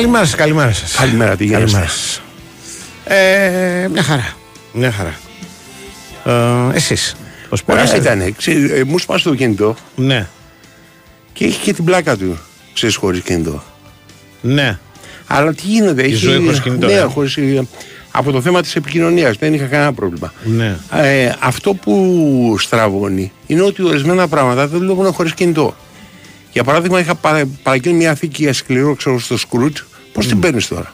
Καλημέρα 0.00 0.24
σας, 0.24 0.34
καλημέρα 0.34 0.72
σας. 0.72 0.94
Καλημέρα, 0.94 1.36
τι 1.36 1.44
γίνεται. 1.44 1.60
Καλημέρα 1.62 1.88
σας. 1.90 2.22
Ε, 3.04 3.88
μια 3.92 4.02
χαρά. 4.02 4.34
Μια 4.72 4.92
χαρά. 4.92 5.14
Ε, 6.72 6.76
Εσείς. 6.76 7.16
Πώς 7.48 7.62
Ωραία 7.66 7.84
περάσατε; 7.84 8.14
ήταν. 8.14 8.34
Ξέρεις, 8.36 8.70
ε, 8.70 8.84
μου 8.84 8.98
σπάσει 8.98 9.24
το 9.24 9.34
κινητό 9.34 9.76
Ναι. 9.96 10.26
και 11.32 11.44
έχει 11.44 11.58
και 11.60 11.72
την 11.72 11.84
πλάκα 11.84 12.16
του. 12.16 12.38
Ξέρεις, 12.74 12.96
χωρίς 12.96 13.20
κινητό. 13.20 13.62
Ναι. 14.40 14.78
Αλλά 15.26 15.54
τι 15.54 15.62
γίνεται. 15.66 16.02
έχει... 16.02 16.14
ζωή 16.14 16.42
χωρίς 16.44 16.60
κινητό, 16.60 16.86
Ναι, 16.86 16.92
ε. 16.92 17.00
χωρίς, 17.02 17.36
ε, 17.36 17.66
από 18.10 18.30
το 18.32 18.40
θέμα 18.40 18.62
της 18.62 18.76
επικοινωνίας 18.76 19.36
δεν 19.36 19.54
είχα 19.54 19.64
κανένα 19.66 19.92
πρόβλημα. 19.92 20.32
Ναι. 20.44 20.76
Ε, 20.92 21.32
αυτό 21.40 21.74
που 21.74 22.56
στραβώνει 22.58 23.32
είναι 23.46 23.62
ότι 23.62 23.82
ορισμένα 23.82 24.28
πράγματα 24.28 24.66
δεν 24.66 24.78
δουλεύουν 24.78 25.12
χωρίς 25.12 25.34
κινητό. 25.34 25.76
Για 26.52 26.64
παράδειγμα, 26.64 27.00
είχα 27.00 27.14
παρα- 27.14 27.48
παραγγείλει 27.62 27.94
μια 27.94 28.14
θήκη 28.14 28.42
για 28.42 28.52
σκληρό 28.52 28.94
ξέρω, 28.94 29.18
στο 29.18 29.36
Σκρούτ. 29.36 29.76
Πώς 30.12 30.26
την 30.26 30.38
παίρνεις 30.40 30.68
τώρα, 30.68 30.92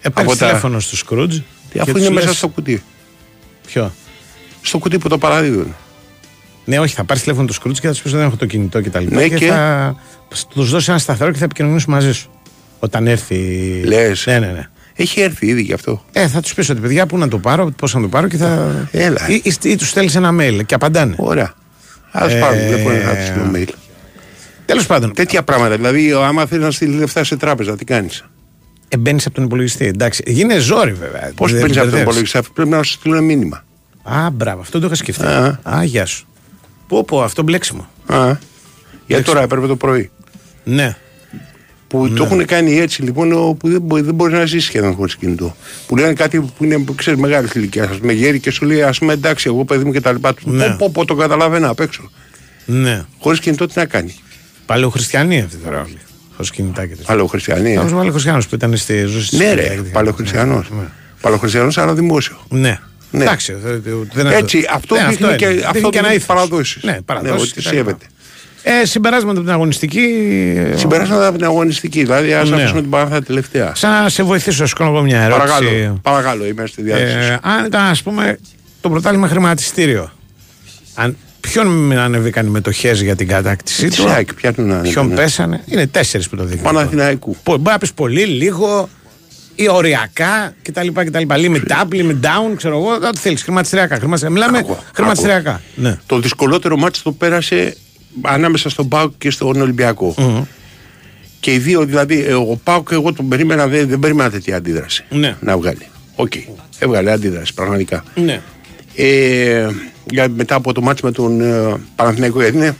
Έπαιρνες 0.00 0.32
Από 0.32 0.38
τα- 0.40 0.46
τηλέφωνο 0.46 0.78
του 0.78 0.96
Σκρούτζ. 0.96 1.38
αφού 1.80 1.98
είναι 1.98 2.10
μέσα 2.10 2.34
στο 2.34 2.48
κουτί. 2.48 2.82
Ποιο; 3.66 3.92
Στο 4.62 4.78
κουτί 4.78 4.98
που 4.98 5.08
το 5.08 5.18
παραδίδουν. 5.18 5.74
Ναι, 6.64 6.78
όχι, 6.78 6.94
θα 6.94 7.04
πάρεις 7.04 7.22
τηλέφωνο 7.22 7.46
του 7.46 7.52
Σκρούτζ 7.52 7.78
και 7.78 7.86
θα 7.86 7.92
τους 7.92 8.02
πεις 8.02 8.10
ότι 8.10 8.20
δεν 8.20 8.28
έχω 8.30 8.36
το 8.38 8.46
κινητό 8.46 8.80
κτλ. 8.82 8.98
Και, 9.06 9.14
Ναι, 9.14 9.28
και, 9.28 9.36
και; 9.36 9.46
θα 9.46 9.94
τους 10.48 10.70
δώσεις 10.70 10.88
ένα 10.88 10.98
σταθερό 10.98 11.30
και 11.32 11.38
θα 11.38 11.44
επικοινωνήσουν 11.44 11.92
μαζί 11.92 12.12
σου. 12.12 12.30
Όταν 12.78 13.06
έρθει. 13.06 13.36
Λες. 13.84 14.26
Ναι, 14.26 14.38
ναι, 14.38 14.46
ναι. 14.46 14.68
Έχει 14.96 15.20
έρθει 15.20 15.46
ήδη 15.46 15.62
γι' 15.62 15.72
αυτό. 15.72 16.04
Ε, 16.12 16.28
θα 16.28 16.40
τους 16.40 16.54
πεις 16.54 16.68
ότι 16.68 16.80
παιδιά, 16.80 17.06
πού 17.06 17.18
να 17.18 17.28
το 17.28 17.38
πάρω, 17.38 17.70
πώς 17.76 17.94
να 17.94 18.00
το 18.00 18.08
πάρω 18.08 18.28
και 18.28 18.36
θα. 18.36 18.72
Έλα. 18.90 19.28
Ή, 19.28 19.40
ή, 19.44 19.54
ή 19.62 19.76
τους 19.76 19.88
στέλνεις 19.88 20.14
ένα 20.14 20.30
mail 20.40 20.60
και 20.66 20.74
απαντάνε. 20.74 21.14
Ωραία. 21.18 21.54
Α 22.10 22.26
Ε, 22.30 22.38
πάρουν, 22.38 22.58
δεν 22.68 22.82
μπορεί 22.82 22.96
να 23.04 23.14
τους 23.16 23.26
στείλω 23.26 23.50
mail. 23.54 23.68
Τέλος 24.66 24.86
πάντων, 24.86 25.12
Τέτοια 25.14 25.42
πράγματα. 25.42 25.76
Δηλαδή, 25.76 26.12
άμα 26.12 26.46
θέλει 26.46 26.62
να 26.62 26.70
στείλεις 26.70 26.98
λεφτά 26.98 27.24
σε 27.24 27.36
τράπεζα, 27.36 27.76
τι 27.76 27.84
κάνεις; 27.84 28.24
ε, 28.88 28.96
μπαίνεις 28.96 29.26
από 29.26 29.34
τον 29.34 29.44
υπολογιστή. 29.44 29.84
Εντάξει, 29.84 30.22
γίνεται 30.26 30.58
ζόρι 30.60 30.92
βέβαια. 30.92 31.32
Πώς 31.36 31.50
Δεν 31.52 31.60
παίρνει 31.60 31.76
από 31.76 31.80
τον 31.84 31.84
μπερδεύεις. 31.84 32.02
υπολογιστή, 32.02 32.38
αφού 32.38 32.52
πρέπει 32.52 32.68
να 32.70 32.82
σου 32.82 32.92
στείλω 32.92 33.14
ένα 33.16 33.24
μήνυμα. 33.24 33.64
Α, 34.02 34.30
μπράβο, 34.30 34.60
αυτό 34.60 34.80
το 34.80 34.86
είχα 34.86 34.94
σκεφτεί. 34.94 35.24
Α. 35.24 35.60
Α, 35.62 35.84
γεια 35.84 36.06
σου. 36.06 36.26
Πω, 36.88 37.04
πω, 37.04 37.22
αυτό 37.22 37.42
μπλέξιμο. 37.42 37.88
Α, 38.06 38.32
γιατί 39.06 39.24
τώρα 39.24 39.42
έπρεπε 39.42 39.66
το 39.66 39.76
πρωί. 39.76 40.10
Ναι. 40.64 40.96
Που 41.88 42.08
το 42.08 42.24
έχουν 42.24 42.44
κάνει 42.44 42.78
έτσι 42.78 43.02
λοιπόν 43.02 43.32
ο- 43.32 43.52
που 43.58 43.68
δεν, 43.68 43.80
μπορεί, 43.80 44.02
δεν 44.02 44.14
μπορείς 44.14 44.38
να 44.38 44.44
ζήσει 44.46 44.66
σχεδόν 44.66 44.94
χωρίς 44.94 45.16
κινητό. 45.16 45.56
Που 45.86 45.96
λένε 45.96 46.12
κάτι 46.12 46.40
που 46.40 46.64
είναι 46.64 46.84
ξέρεις 46.96 47.20
μεγάλη 47.20 47.48
ηλικία, 47.54 47.84
ας 47.84 47.96
πούμε 47.98 48.12
γέρι 48.12 48.40
και 48.40 48.50
σου 48.50 48.64
λέει 48.64 48.82
ας 48.82 48.98
πούμε 48.98 49.12
εντάξει, 49.12 49.48
εγώ 49.48 49.64
παιδί 49.64 49.84
μου 49.84 49.92
και 49.92 50.00
τα 50.00 50.12
λοιπά. 50.12 50.34
Του 50.34 50.50
Ναι. 50.50 50.66
πω, 50.68 50.76
πω, 50.78 50.90
πω, 50.92 51.04
το 51.04 51.14
καταλαβαίνω 51.14 51.70
απ' 51.70 51.80
έξω. 51.80 52.10
Ναι. 52.66 53.04
Χωρίς 53.18 53.40
κινητό 53.40 53.66
τι 53.66 53.72
να 53.76 53.84
κάνει. 53.84 54.14
Παλαιοχριστιανοί 54.66 55.40
αυτοί 55.40 55.56
τώρα 55.56 55.80
όλοι. 55.80 55.98
Χωρίς 56.36 56.50
κινητά 56.50 56.86
και 56.86 56.94
τέτοια. 56.94 57.12
Άλλο 57.14 57.26
χριστιανοί. 57.26 57.72
Ένα 57.72 57.84
παλαιοχριστιανός 57.84 58.48
που 58.48 58.54
ήταν 58.54 58.76
στη 58.76 59.04
ζώση 59.04 59.36
Ναι, 59.36 59.52
ρε, 59.54 59.80
παλαιοχριστιανός. 59.92 60.70
Ναι. 60.70 60.84
Παλαιοχριστιανός, 61.20 61.78
αλλά 61.78 61.94
δημόσιο. 61.94 62.36
Ναι. 62.48 62.78
Ναι. 63.10 63.22
Εντάξει, 63.22 63.52
δε- 63.52 63.76
δε- 63.76 63.90
δεν 64.12 64.26
Έτσι, 64.26 64.66
αυτό 64.72 64.94
Ναι, 64.94 65.06
δείχνει 65.08 65.36
και, 65.36 65.44
είναι. 65.44 65.52
Δείχνει 65.54 65.66
αυτό 65.66 65.88
και 65.90 65.98
ένα 65.98 66.08
δείχνει 66.08 66.14
ήθος. 66.22 66.26
παραδόσεις. 66.26 66.82
Ναι, 66.82 66.98
παραδόσεις 67.04 67.42
ότι 67.50 67.60
και 67.60 67.62
τα 67.68 67.72
λοιπά. 67.72 67.84
σέβεται. 67.86 68.06
Ε, 68.82 68.84
συμπεράσματα 68.86 69.32
από 69.38 69.40
την 69.46 69.50
αγωνιστική. 69.54 70.00
ε, 70.72 70.76
Συμπεράσματα 70.76 71.26
από 71.26 71.36
την 71.36 71.46
αγωνιστική. 71.46 72.02
Δηλαδή, 72.02 72.32
ας 72.34 72.48
Ναι. 72.50 72.56
αφήσουμε 72.56 72.80
την 72.80 72.90
παράθυρα 72.90 73.22
τελευταία. 73.22 73.74
Σαν 73.74 74.02
να 74.02 74.08
σε 74.08 74.22
βοηθήσω, 74.22 74.62
να 74.62 74.68
σου 74.68 74.74
κάνω 74.74 74.90
εγώ 74.90 75.02
μια 75.02 75.20
ερώτηση. 75.20 75.46
Παρακαλώ, 75.46 75.98
παρακαλώ, 76.02 76.46
είμαι 76.46 76.66
στη 76.66 76.82
διάθεσή 76.82 77.16
Ε, 77.16 77.22
σου. 77.32 77.38
αν 77.42 77.64
ήταν, 77.64 77.82
ας 77.84 78.02
πούμε, 78.02 78.38
το 78.80 78.90
πρωτάθλημα 78.90 79.28
χρηματιστήριο. 79.28 80.12
Αν, 80.94 81.16
ποιον 81.60 81.92
ανεβήκαν 81.98 82.46
οι 82.46 82.50
μετοχέ 82.50 82.90
για 82.92 83.16
την 83.16 83.28
κατάκτησή 83.28 83.88
Τι 83.88 83.96
του; 83.96 84.08
ΑΕΚ, 84.08 84.34
ποια 84.34 84.52
του 84.52 84.62
να 84.62 84.74
είναι, 84.78 84.88
Ποιον 84.88 85.08
ναι. 85.08 85.14
πέσανε; 85.14 85.62
Είναι 85.66 85.86
τέσσερις 85.86 86.28
που 86.28 86.36
το 86.36 86.44
δείχνουν. 86.44 86.62
Παναθηναϊκού. 86.72 87.36
Μπορεί 87.44 87.62
να 87.62 87.78
πεις 87.78 87.92
πολύ, 87.92 88.24
λίγο 88.24 88.88
ή 89.54 89.68
οριακά 89.68 90.54
κτλ. 90.62 90.88
κτλ. 90.92 91.22
Limit 91.28 91.68
up, 91.68 91.94
limit 91.94 92.20
down, 92.20 92.56
ξέρω 92.56 92.76
εγώ. 92.78 92.92
Ό,τι 93.08 93.18
θέλεις. 93.18 93.42
Χρηματιστηριακά. 93.42 93.96
χρηματιστηριακά. 93.98 94.48
Μιλάμε 94.50 94.58
Άκουα, 94.72 94.84
χρηματιστηριακά. 94.94 95.60
Ναι. 95.74 95.98
Το 96.06 96.18
δυσκολότερο 96.18 96.76
μάτι 96.76 97.00
το 97.02 97.12
πέρασε 97.12 97.76
ανάμεσα 98.22 98.68
στον 98.70 98.88
Πάουκ 98.88 99.12
και 99.18 99.30
στον 99.30 99.60
ολυμπιακο 99.60 100.14
Και 101.40 101.52
οι 101.52 101.58
δύο, 101.58 101.84
δηλαδή, 101.84 102.24
ε, 102.24 102.32
ο 102.34 102.60
Πάουκ, 102.64 102.88
εγώ 102.92 103.12
τον 103.12 103.28
περίμενα, 103.28 103.66
δεν, 103.66 103.88
δεν 103.88 103.98
περίμενα 103.98 104.30
τέτοια 104.30 104.56
αντίδραση 104.56 105.04
Ναι. 105.10 105.36
να 105.40 105.56
βγάλει. 105.56 105.86
Οκ. 106.16 106.32
Έβγαλε 106.78 107.10
αντίδραση, 107.12 107.54
πραγματικά. 107.54 108.04
ναι. 108.14 108.40
Ε, 108.96 109.68
για, 110.10 110.28
μετά 110.28 110.54
από 110.54 110.72
το 110.72 110.80
μάτι 110.80 111.04
με 111.04 111.10
τον 111.12 111.40
ε, 111.40 111.76
Παναθηναϊκό, 111.96 112.40
γιατί 112.42 112.56
είναι 112.56 112.76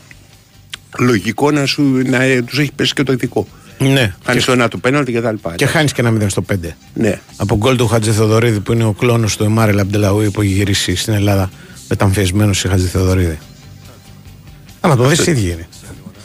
λογικό 0.99 1.51
να, 1.51 1.65
σου, 1.65 1.83
να 2.05 2.23
ε, 2.23 2.41
τους 2.41 2.59
έχει 2.59 2.71
πέσει 2.75 2.93
και 2.93 3.03
το 3.03 3.11
ηθικό. 3.11 3.47
ναι. 3.79 4.13
Χάνεις 4.25 4.45
το 4.45 4.51
ένα 4.51 4.67
του 4.67 4.79
πέναλτι 4.79 5.11
και 5.11 5.21
τα 5.21 5.31
λοιπά. 5.31 5.55
Και 5.55 5.65
χάνεις 5.65 5.91
και 5.91 6.01
ένα 6.01 6.13
0 6.23 6.25
στο 6.27 6.43
5. 6.51 6.55
Ναι. 6.93 7.19
Από 7.37 7.55
γκολ 7.57 7.75
του 7.77 7.87
Χατζη 7.87 8.11
Θεοδωρίδη 8.11 8.59
που 8.59 8.73
είναι 8.73 8.83
ο 8.83 8.91
κλόνος 8.93 9.37
του 9.37 9.43
Εμάρε 9.43 9.71
Λαμπτελαούι 9.71 10.31
που 10.31 10.41
έχει 10.41 10.51
γυρίσει 10.51 10.95
στην 10.95 11.13
Ελλάδα 11.13 11.49
μεταμφιεσμένο 11.89 12.53
σε 12.53 12.67
Χατζη 12.67 12.87
Θεοδωρίδη. 12.87 13.37
Άμα 14.79 14.95
το 14.95 15.07
δεις, 15.07 15.27
ίδιοι 15.27 15.51
είναι. 15.51 15.67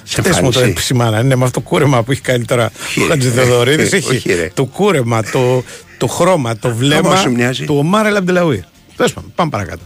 Σε 0.05 0.21
Χθε 0.21 0.29
μου 0.31 0.37
το 0.37 0.45
εμφάνιση. 0.47 0.71
επισημάνα. 0.71 1.21
Είναι 1.21 1.37
με 1.37 1.45
αυτό 1.45 1.61
το 1.61 1.67
κούρεμα 1.69 2.03
που 2.03 2.13
έχει 2.13 2.21
κάνει 2.21 2.45
τώρα 2.45 2.65
ο 2.67 3.01
ρε. 3.01 3.07
Χατζη 3.09 3.29
Θεοδωρίδης. 3.29 3.93
Όχι, 3.93 4.15
Έχει 4.15 4.33
ρε. 4.35 4.51
το 4.55 4.65
κούρεμα, 4.65 5.23
το, 5.23 5.63
το 5.99 6.07
χρώμα, 6.07 6.57
το 6.57 6.75
βλέμμα 6.75 7.03
Χάμα 7.03 7.17
σου 7.17 7.31
μοιάζει. 7.33 7.65
του 7.65 7.75
Ομάρε 7.79 8.11
Λαμπτελαούι. 8.11 8.65
Τέλο 8.97 9.09
πάντων, 9.15 9.33
πάμε 9.35 9.51
παρακάτω. 9.51 9.83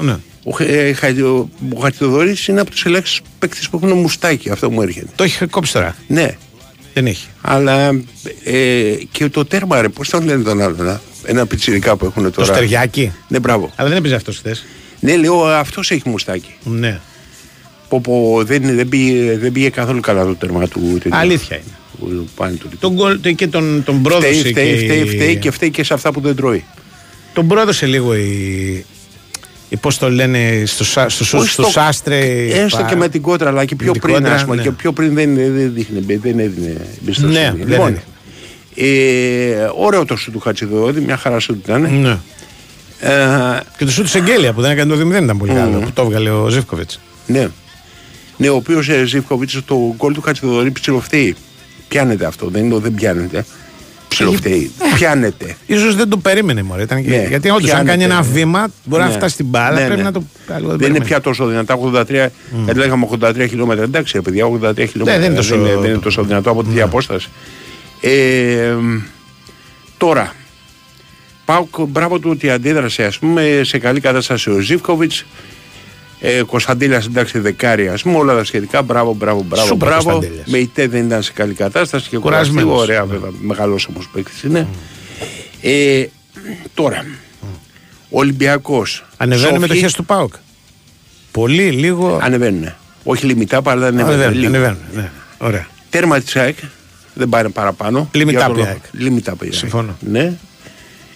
Ναι. 0.00 0.16
Ο, 0.50 0.56
Χε- 0.56 0.68
ε, 0.70 0.92
Χατζη- 0.92 1.24
ο, 1.24 1.48
ο 1.74 1.80
Χατζηδωρής 1.80 2.46
είναι 2.48 2.60
από 2.60 2.70
τους 2.70 2.84
ελάχιστους 2.84 3.20
παίκτες 3.38 3.68
που 3.68 3.80
έχουν 3.82 3.98
μουστάκι, 3.98 4.50
αυτό 4.50 4.70
μου 4.70 4.82
έρχεται. 4.82 5.06
Το 5.14 5.24
έχει 5.24 5.46
κόψει 5.46 5.72
τώρα. 5.72 5.96
Ναι, 6.06 6.36
Δεν 6.94 7.06
έχει. 7.06 7.26
αλλά 7.40 7.88
ε, 8.44 8.94
και 9.12 9.28
το 9.28 9.44
τέρμα, 9.44 9.80
ρε, 9.82 9.88
πώς 9.88 10.08
τον 10.08 10.24
λένε 10.24 10.42
τον 10.42 10.60
άλλον, 10.62 10.84
να; 10.86 11.00
ένα 11.24 11.46
πιτσιρικά 11.46 11.96
που 11.96 12.04
έχουν 12.04 12.22
Το 12.24 12.30
τώρα. 12.30 12.54
στεριάκι. 12.54 13.12
Ναι, 13.28 13.38
μπράβο. 13.38 13.70
Αλλά 13.76 13.88
δεν 13.88 13.98
έπαιζε 13.98 14.14
αυτός 14.14 14.36
χθες. 14.36 14.64
Ναι, 15.00 15.16
λέω 15.16 15.44
αυτός 15.46 15.90
έχει 15.90 16.08
μουστάκι. 16.08 16.54
Ναι. 16.64 17.00
Πω, 17.88 18.00
πω, 18.00 18.42
δεν, 18.44 18.74
δεν, 18.76 18.88
πήγε, 18.88 19.38
δεν 19.38 19.52
πήγε 19.52 19.68
καθόλου 19.70 20.00
καλά 20.00 20.24
το 20.24 20.34
τέρμα 20.34 20.68
του. 20.68 20.80
τέτοιου. 21.02 21.16
Αλήθεια 21.18 21.56
είναι. 21.56 22.10
Του 22.10 22.28
Πάνη 22.36 22.56
του. 22.56 22.68
Τον 22.80 22.92
γκολ 22.92 23.20
το- 23.20 23.32
και 23.32 23.46
τον, 23.46 23.82
τον 23.84 23.94
Φταίει, 23.94 24.02
πρόδωσε. 24.12 24.48
φταίει, 24.48 24.52
και 24.76 24.84
φταίει, 24.84 25.00
η- 25.00 25.06
φταίει 25.08 25.36
και 25.36 25.50
φταίει 25.50 25.70
και 25.70 25.84
σε 25.84 25.94
αυτά 25.94 26.12
που 26.12 26.20
δεν 26.20 26.36
τρώει. 26.36 26.64
Τον 27.34 27.46
πρόδωσε 27.48 27.86
λίγο 27.86 28.14
η. 28.14 28.84
Η 29.68 29.76
πώς 29.76 29.98
το 29.98 30.10
λένε 30.10 30.62
στο, 30.66 30.84
σα- 30.84 31.08
στο, 31.08 31.38
Όχι 31.38 31.48
στο, 31.48 31.62
στο- 31.62 31.70
Σάστρε. 31.70 32.18
Έστω 32.50 32.78
πα- 32.78 32.86
και 32.88 32.96
με 32.96 33.08
την 33.08 33.22
κόντρα, 33.22 33.48
αλλά 33.48 33.64
και 33.64 33.76
πιο 33.76 33.92
την 33.92 34.00
πριν, 34.00 34.14
κόντρα, 34.14 34.34
ας 34.34 34.42
πούμε, 34.44 34.56
ναι. 34.56 34.62
και 34.62 34.70
πιο 34.70 34.92
πριν 34.92 35.14
δεν, 35.14 35.34
δεν, 35.34 35.72
δείχνε, 35.74 36.00
δεν 36.06 36.38
έδινε 36.38 36.76
εμπιστοσύνη. 37.02 37.32
Ναι, 37.32 37.54
δεν 37.58 37.68
λοιπόν, 37.68 37.86
έδινε. 38.74 38.92
ε, 39.60 39.70
ωραίο 39.76 40.04
το 40.04 40.16
σου 40.16 40.30
του 40.30 40.38
Χατσιδόδη, 40.40 41.00
μια 41.00 41.16
χαρά 41.16 41.38
σου 41.38 41.60
ήταν. 41.64 41.80
Ναι. 42.00 42.18
Ε, 43.00 43.60
Και 43.78 43.84
το 43.84 43.90
σου 43.90 44.02
του 44.02 44.18
Εγγέλια 44.18 44.52
που 44.52 44.60
δεν 44.60 44.70
έκανε 44.70 44.94
το 44.96 45.00
2-0 45.00 45.22
ήταν 45.22 45.38
πολύ 45.38 45.52
καλό. 45.52 45.78
Που 45.78 45.90
το 45.92 46.02
έβγαλε 46.02 46.30
ο 46.30 46.48
Ζεύκοβιτ. 46.48 46.90
ναι. 47.26 47.48
Ναι, 48.40 48.48
ο 48.48 48.54
οποίος 48.54 48.88
ε, 48.88 49.04
Ζήφκοβιτς 49.04 49.58
το 49.66 49.94
γκολ 49.96 50.12
του 50.14 50.20
Χατσιδοδόρη 50.20 50.70
ψιλοφταίει. 50.70 51.36
Πιάνεται 51.88 52.24
αυτό, 52.26 52.48
δεν 52.48 52.64
είναι 52.64 52.70
το 52.74 52.78
δεν 52.80 52.94
πιάνεται. 52.94 53.44
Ψιλοφταίει. 54.24 54.70
Πιάνεται. 54.94 55.56
σω 55.78 55.92
δεν 55.92 56.08
το 56.08 56.16
περίμενε 56.16 56.62
μωρέ. 56.62 56.82
Ήταν 56.82 57.02
και... 57.04 57.08
Ναι, 57.10 57.26
Γιατί 57.28 57.48
όντως 57.50 57.62
αν 57.62 57.66
πιάνεται, 57.68 57.90
κάνει 57.90 58.04
ένα 58.04 58.14
ναι. 58.20 58.28
βήμα 58.32 58.68
μπορεί 58.84 59.02
να 59.02 59.08
Ναι. 59.08 59.14
φτάσει 59.14 59.32
στην 59.34 59.46
μπάλα. 59.46 59.80
Ναι, 59.80 59.86
πρέπει 59.86 59.96
ναι. 60.00 60.02
να 60.06 60.12
το. 60.12 60.22
άλλο 60.48 60.58
Δεν 60.58 60.68
είναι 60.68 60.76
περίμενε. 60.78 61.04
πια 61.04 61.20
τόσο 61.20 61.46
δυνατά. 61.46 61.78
83, 61.92 62.02
mm. 62.70 62.74
λέγαμε 62.74 63.08
83 63.20 63.46
χιλιόμετρα. 63.48 63.84
Εντάξει, 63.84 64.12
ρε 64.16 64.20
παιδιά, 64.22 64.44
83 64.46 64.50
χιλιόμετρα. 64.88 65.18
δεν 65.20 65.22
είναι 65.24 65.34
τόσο- 65.34 65.56
δεν 65.56 65.66
είναι, 65.66 65.80
δεν 65.80 65.90
είναι 65.90 65.98
τόσο 65.98 66.22
δυνατό 66.22 66.50
από 66.50 66.64
τη 66.64 66.70
διαπόσταση. 66.70 67.28
Ε, 68.00 68.74
τώρα, 69.96 70.34
πάω 71.44 71.66
μπράβο 71.88 72.18
του 72.18 72.30
ότι 72.30 72.50
αντίδρασε 72.50 73.04
ας 73.04 73.18
πούμε 73.18 73.60
σε 73.64 73.78
καλή 73.78 74.00
κατάσταση 74.00 74.50
ο 74.50 74.58
Ζήφκοβιτς 74.58 75.24
ε, 76.20 76.42
Κωνσταντήλιας 76.42 77.06
εντάξει 77.06 77.38
δεκάρι 77.38 77.88
ας 77.88 78.02
πούμε 78.02 78.16
όλα 78.16 78.34
τα 78.36 78.44
σχετικά 78.44 78.82
μπράβο 78.82 79.14
μπράβο 79.14 79.42
μπράβο 79.42 79.66
Σούπερ 79.66 79.88
μπράβο 79.88 80.10
Κωνσταντήλιας. 80.10 80.46
με 80.48 80.58
ητέ 80.58 80.86
δεν 80.88 81.04
ήταν 81.06 81.22
σε 81.22 81.32
καλή 81.32 81.54
κατάσταση 81.54 82.08
και 82.08 82.18
Κουρασμένος. 82.18 82.62
κουραστικό 82.62 82.82
ωραία 82.82 83.04
βέβαια 83.04 83.30
μεγάλος 83.40 83.86
όμως 83.90 84.08
παίκτης 84.12 84.42
είναι 84.42 84.66
ε, 85.62 86.04
τώρα 86.74 87.04
ο 88.10 88.18
Ολυμπιακός 88.18 89.04
Ανεβαίνουν 89.16 89.48
Σόφι- 89.54 89.60
μετοχές 89.68 89.92
του 89.92 90.04
Πάουκ. 90.04 90.32
Πολύ, 91.32 91.70
λίγο. 91.70 92.18
Ανεβαίνουν. 92.22 92.72
Όχι 93.04 93.26
λιμιτά, 93.26 93.60
αλλά 93.66 93.86
ανεβαίνουν. 93.86 94.10
Ανεβαίνουν. 94.20 94.34
λίγο. 94.38 94.46
ανεβαίνουν, 94.48 94.78
Ναι. 94.94 95.10
Ωραία. 95.38 95.66
Τέρμα 95.90 96.20
της 96.20 96.36
ΑΕΚ. 96.36 96.56
Δεν 97.14 97.28
πάνε 97.28 97.48
παραπάνω. 97.48 98.10
Limit 98.14 98.28
Για 98.28 98.40
up 98.40 98.46
τον 98.46 98.54
η 98.54 98.58
λόγο- 98.58 98.68
ΑΕΚ. 98.68 98.82
Limit 98.98 99.30
up 99.30 99.34
η 99.34 99.38
ΑΕΚ. 99.42 99.54
Συμφωνώ. 99.54 99.96
Ναι. 100.00 100.32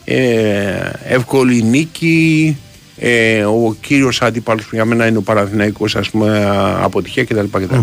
Ε, 0.04 0.90
εύκολη 1.08 1.62
νίκη. 1.62 2.56
Ε, 3.04 3.44
ο 3.44 3.76
κύριος 3.80 4.22
αντίπαλος 4.22 4.64
που 4.64 4.74
για 4.74 4.84
μένα 4.84 5.06
είναι 5.06 5.18
ο 5.18 5.22
Παναθηναϊκός 5.22 5.96
ας 5.96 6.10
πούμε 6.10 6.50
αποτυχία 6.82 7.24
κτλ. 7.24 7.44
κτλ. 7.50 7.74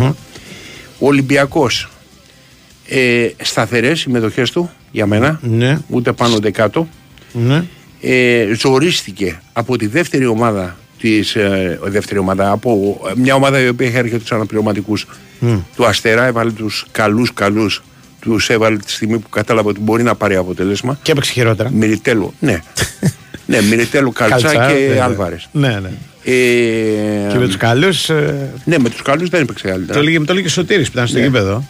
Ο 1.00 1.08
Ολυμπιακός 1.08 1.90
ε, 2.88 3.28
σταθερές 3.42 4.04
οι 4.04 4.10
μετοχές 4.10 4.52
του 4.52 4.70
για 4.92 5.06
μένα. 5.06 5.40
Ναι. 5.42 5.80
Ούτε 5.88 6.12
πάνω 6.12 6.36
ούτε 6.36 6.52
κάτω. 6.52 6.88
Ναι. 7.32 7.64
ε, 8.02 8.54
ζορίστηκε 8.58 9.42
από 9.54 9.78
τη 9.78 9.88
δεύτερη 9.88 10.26
ομάδα 10.26 10.78
της, 11.00 11.36
ε, 11.36 11.80
δεύτερη 11.84 12.20
ομάδα, 12.20 12.52
από 12.52 13.02
μια 13.16 13.36
ομάδα 13.36 13.60
η 13.60 13.68
οποία 13.68 13.88
είχε 13.88 13.98
έρχεται 13.98 14.20
τους 14.20 14.32
αναπληρωματικούς 14.32 15.08
του 15.76 15.86
Αστέρα, 15.86 16.26
έβαλε 16.26 16.52
τους 16.52 16.86
καλούς 16.92 17.34
καλούς, 17.34 17.84
τους 18.20 18.50
έβαλε 18.50 18.78
τη 18.78 18.92
στιγμή 18.92 19.18
που 19.18 19.30
κατάλαβε 19.30 19.70
ότι 19.70 19.80
μπορεί 19.80 20.04
να 20.04 20.16
πάρει 20.16 20.36
αποτέλεσμα. 20.36 21.00
Και 21.02 21.12
έπαιξε 21.12 21.32
χειρότερα. 21.32 21.70
Μυριτέλο, 21.72 22.34
ναι. 22.40 22.62
ναι, 23.50 23.62
Μυριτέλο, 23.62 24.12
Καλτσά 24.12 24.52
Καλτσά, 24.54 24.72
και 24.74 24.88
βέβαια. 24.88 25.04
Άλβαρες. 25.04 25.48
Ναι, 25.52 25.68
ναι. 25.82 25.90
Ε, 26.24 27.32
Και 27.32 27.38
με 27.38 27.46
τους 27.46 27.58
καλούς. 27.58 28.10
ναι, 28.64 28.78
με 28.80 28.90
τους 28.90 29.02
καλούς 29.02 29.30
δεν 29.30 29.42
έπαιξε 29.42 29.64
Το 29.64 29.70
καλύτερα. 29.70 30.00
έλεγε, 30.00 30.18
το 30.18 30.26
έλεγε 30.30 30.42
και 30.46 30.50
Σωτήρης 30.52 30.86
που 30.86 30.94
ήταν 30.96 31.08
στο 31.08 31.18
Ναι. 31.18 31.24
γήπεδο. 31.24 31.64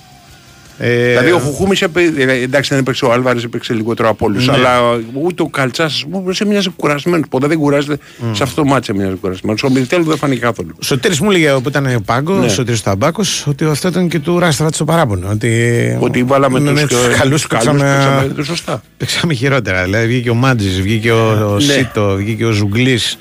Ε, 0.82 1.08
Δηλαδή 1.10 1.32
ο 1.32 1.38
Χουχούμης 1.40 1.82
έπαι- 1.82 2.18
ε, 2.20 2.32
εντάξει 2.42 2.70
δεν 2.70 2.80
έπαιξε 2.80 3.06
ο 3.06 3.12
Άλβαρες 3.12 3.44
έπαιξε 3.44 3.74
λιγότερο 3.74 4.10
από 4.10 4.26
όλους 4.26 4.48
Ναι. 4.48 4.54
αλλά 4.54 5.00
ούτε 5.14 5.42
ο 5.42 5.48
Καλτσάς 5.48 6.06
σε 6.30 6.46
μοιάζει 6.46 6.70
κουρασμένος 6.76 7.26
ποτέ 7.30 7.48
δεν 7.48 7.58
κουράζεται 7.58 7.98
σε 8.32 8.44
αυτό 8.44 8.62
το 8.62 8.68
μάτσο 8.68 8.94
μοιάζει 8.94 9.16
κουρασμένος 9.16 9.64
ο 9.64 9.70
Μυριτέλο 9.70 10.04
δεν 10.04 10.18
φάνηκε 10.18 10.40
καθόλου 10.42 10.70
Ο 10.80 10.84
Σωτήρης 10.84 11.20
μου 11.20 11.30
έλεγε 11.30 11.52
που 11.64 11.70
ήταν 11.70 11.96
ο 11.96 12.02
Πάγκο, 12.06 12.34
Ναι. 12.34 12.46
ο 12.46 12.50
Σωτήρης 12.50 12.82
Ταμπάκος, 12.82 13.48
ότι 13.48 13.66
αυτό 13.66 13.88
ήταν 13.88 14.08
και 14.08 14.20
του 14.20 14.40
Ράστρα 14.40 14.70
το 14.70 14.86
παράπονο. 14.86 15.30
Ότι, 15.32 15.98
Ότι 16.00 16.24
βάλαμε 16.24 16.60
ναι, 16.60 16.72
τους, 16.72 16.82
ναι, 16.82 16.88
τους 16.88 17.06
ε, 17.06 17.18
καλούς 17.18 17.48
παίξαμε 17.48 17.80
παίξαμε, 18.26 18.44
σωστά. 18.44 18.82
παίξαμε 18.98 19.34
χειρότερα. 19.34 19.84
Δηλαδή 19.84 20.08
βγήκε 20.08 20.30
ο 20.30 20.34
Μάντζης, 20.34 20.82
βγήκε 20.82 21.12
ο, 21.12 21.52
ο 21.52 21.54
Ναι. 21.54 21.60
Σίτο, 21.62 22.16
βγήκε 22.16 22.46
ο 22.46 22.52
Ζουγκλής. 22.52 23.18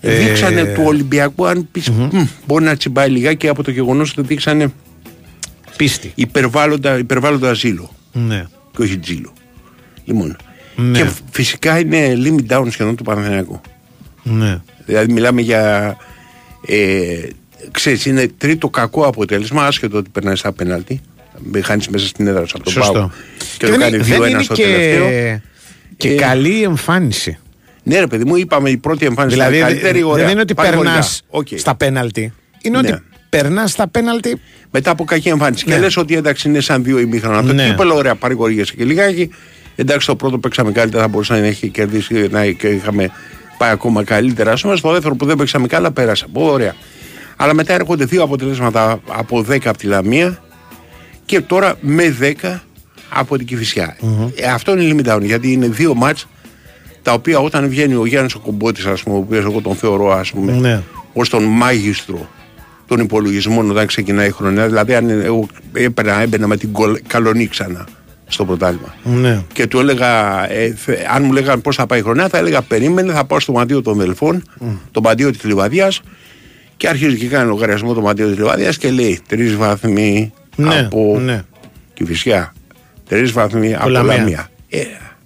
Ε, 0.00 0.14
Δείξανε 0.18 0.64
του 0.64 0.82
Ολυμπιακού, 0.86 1.46
αν 1.46 1.68
πεις, 1.72 1.88
«Μμ, 1.90 2.20
μπορεί 2.46 2.64
να 2.64 2.76
τσιμπάει 2.76 3.08
λιγάκι 3.08 3.48
από 3.48 3.62
το 3.62 3.70
γεγονός 3.70 4.10
ότι 4.10 4.22
δείξανε 4.26 4.72
Πίστη. 5.84 6.12
υπερβάλλοντα, 6.14 6.98
υπερβάλλοντας 6.98 7.58
ζήλο 7.58 7.94
Ναι. 8.12 8.44
και 8.76 8.82
όχι 8.82 8.98
τζίλο. 8.98 9.32
Λοιπόν. 10.04 10.36
Ναι. 10.76 10.98
Και 10.98 11.10
φυσικά 11.30 11.78
είναι 11.78 12.12
limit 12.24 12.52
down 12.56 12.66
σχεδόν 12.70 12.96
του 12.96 13.04
Παναθηναϊκού. 13.04 13.60
ναι. 14.22 14.60
Δηλαδή 14.86 15.12
μιλάμε 15.12 15.40
για. 15.40 15.96
Ε, 16.66 17.18
ξέρεις, 17.70 18.06
είναι 18.06 18.28
τρίτο 18.38 18.68
κακό 18.68 19.06
αποτέλεσμα, 19.06 19.66
άσχετο 19.66 19.96
ότι 19.98 20.10
περνάει 20.10 20.36
στα 20.36 20.52
πέναλτι. 20.52 21.00
Χάνεις 21.62 21.88
μέσα 21.88 22.06
στην 22.06 22.26
έδρα 22.26 22.46
σου 22.46 22.52
από 22.54 22.64
τον 22.64 22.72
Σωστό. 22.72 22.92
Πάο. 22.92 23.10
Και, 23.58 23.64
το 23.66 23.70
δεν 23.70 23.80
κάνει 23.80 23.94
είναι- 23.94 24.04
δεν 24.04 24.20
2-1 24.20 24.28
είναι 24.30 24.42
στο 24.42 24.54
και, 24.54 24.62
τελευταίο. 24.62 25.40
και 25.96 26.08
Ε, 26.10 26.14
καλή 26.14 26.62
εμφάνιση. 26.62 27.38
Ναι, 27.82 27.98
ρε 28.00 28.06
παιδί 28.06 28.24
μου, 28.24 28.36
είπαμε 28.36 28.70
η 28.70 28.76
πρώτη 28.76 29.06
εμφάνιση 29.06 29.36
Δηλαδή 29.36 29.56
ήταν 29.56 29.68
δεν 29.68 29.76
καλύτερη. 29.78 30.02
Ωραία. 30.04 30.22
δεν 30.24 30.32
είναι 30.32 30.40
ότι 30.40 30.54
Πάει 30.54 30.68
περνάς 30.70 31.22
χωρικά. 31.30 31.52
Οκ. 31.54 31.60
στα 31.60 31.74
πέναλτι. 31.74 32.32
είναι 32.62 32.80
Ναι. 32.80 32.88
ότι 32.88 33.02
περνάς 33.28 33.70
στα 33.70 33.88
πέναλτι. 33.88 34.40
Μετά 34.70 34.90
από 34.90 35.04
κακή 35.04 35.28
εμφάνιση. 35.28 35.64
Ναι. 35.68 35.74
Και 35.74 35.80
λες 35.80 35.96
ότι 35.96 36.16
εντάξει 36.16 36.48
είναι 36.48 36.60
σαν 36.60 36.84
δύο 36.84 36.98
ημίχρονα. 36.98 37.42
Το 37.44 37.52
Ναι. 37.52 37.66
τρίπελο 37.66 37.94
ωραία 37.94 38.14
παρηγορίασε 38.14 38.74
και 38.76 38.84
λιγάκι. 38.84 39.30
Εντάξει 39.76 40.06
το 40.06 40.16
πρώτο 40.16 40.38
παίξαμε 40.38 40.72
καλύτερα, 40.72 41.02
θα 41.02 41.08
μπορούσε 41.08 41.32
να 41.32 41.38
έχει 41.46 41.68
κερδίσει 41.68 42.28
να, 42.30 42.46
και 42.46 42.66
είχαμε 42.68 43.10
πάει 43.58 43.70
ακόμα 43.70 44.04
καλύτερα. 44.04 44.56
Στο 44.56 44.76
στο 44.76 44.92
δεύτερο 44.92 45.14
που 45.14 45.24
δεν 45.26 45.36
παίξαμε 45.36 45.66
καλά 45.66 45.90
πέρασε. 45.92 46.26
Πολύ 46.32 46.50
ωραία. 46.50 46.74
Αλλά 47.36 47.54
μετά 47.54 47.74
έρχονται 47.74 48.04
δύο 48.04 48.22
αποτελέσματα 48.22 49.00
από 49.08 49.44
10 49.50 49.58
από 49.68 49.78
τη 49.78 49.86
Λαμία 49.86 50.42
και 51.24 51.40
τώρα 51.40 51.74
με 51.80 52.16
10 52.20 52.58
από 53.10 53.36
την 53.36 53.46
κηφισια 53.46 53.96
Ε, 54.34 54.46
αυτό 54.46 54.78
είναι 54.78 54.94
limit 55.04 55.14
down 55.14 55.22
γιατί 55.22 55.52
είναι 55.52 55.66
δύο 55.68 55.94
μάτς 55.94 56.26
τα 57.02 57.12
οποία 57.12 57.38
όταν 57.38 57.68
βγαίνει 57.68 57.94
ο 57.94 58.06
Γιάννης 58.06 58.34
ο 58.34 58.38
Κομπότης 58.38 58.84
ας 58.86 59.02
πούμε, 59.02 59.16
ο 59.16 59.18
οποίος 59.18 59.44
εγώ 59.44 59.60
τον 59.60 59.74
θεωρώ 59.76 60.12
ας 60.12 60.30
πούμε 60.30 60.52
Ναι. 60.52 60.82
ως 61.12 61.28
τον 61.28 61.42
μάγιστρο 61.44 62.28
των 62.90 63.00
υπολογισμών 63.00 63.70
όταν 63.70 63.86
ξεκινάει 63.86 64.26
η 64.28 64.30
χρονιά. 64.30 64.66
Δηλαδή, 64.66 64.94
αν 64.94 65.08
εγώ 65.08 65.46
έπαιρνα, 65.72 66.20
έμπαινα 66.20 66.46
με 66.46 66.56
την 66.56 66.72
κολ- 66.72 66.98
καλονή 67.06 67.46
ξανά 67.46 67.86
στο 68.26 68.44
πρωτάθλημα. 68.44 68.94
Ναι. 69.04 69.42
Και 69.52 69.66
του 69.66 69.78
έλεγα, 69.78 70.06
ε, 70.52 70.74
θε- 70.74 71.06
αν 71.14 71.24
μου 71.24 71.32
λέγανε 71.32 71.60
πώς 71.60 71.76
θα 71.76 71.86
πάει 71.86 71.98
η 71.98 72.02
χρονιά, 72.02 72.28
θα 72.28 72.38
έλεγα 72.38 72.62
περίμενε, 72.62 73.12
θα 73.12 73.24
πάω 73.24 73.40
στο 73.40 73.52
μαντίο 73.52 73.82
των 73.82 73.96
Δελφών, 73.98 74.42
το 74.90 75.00
μαντίο 75.00 75.30
της 75.30 75.44
Λιβαδιάς. 75.44 76.00
Και 76.76 76.88
αρχίζει 76.88 77.16
και 77.16 77.26
κάνει 77.26 77.48
λογαριασμό 77.48 77.94
το 77.94 78.00
μαντίο 78.00 78.26
της 78.28 78.36
Λιβαδιάς 78.36 78.78
και 78.78 78.90
λέει 78.90 79.20
τρεις 79.28 79.56
βαθμοί 79.56 80.32
Ναι, 80.56 80.78
από 80.78 81.18
ναι. 81.20 81.42
Κηφισιά. 81.94 82.54
Τρεις 83.08 83.32
βαθμοί 83.32 83.74
από 83.74 83.88
Λαμία. 83.88 84.16
Λαμία. 84.16 84.48
Ε, 84.68 84.78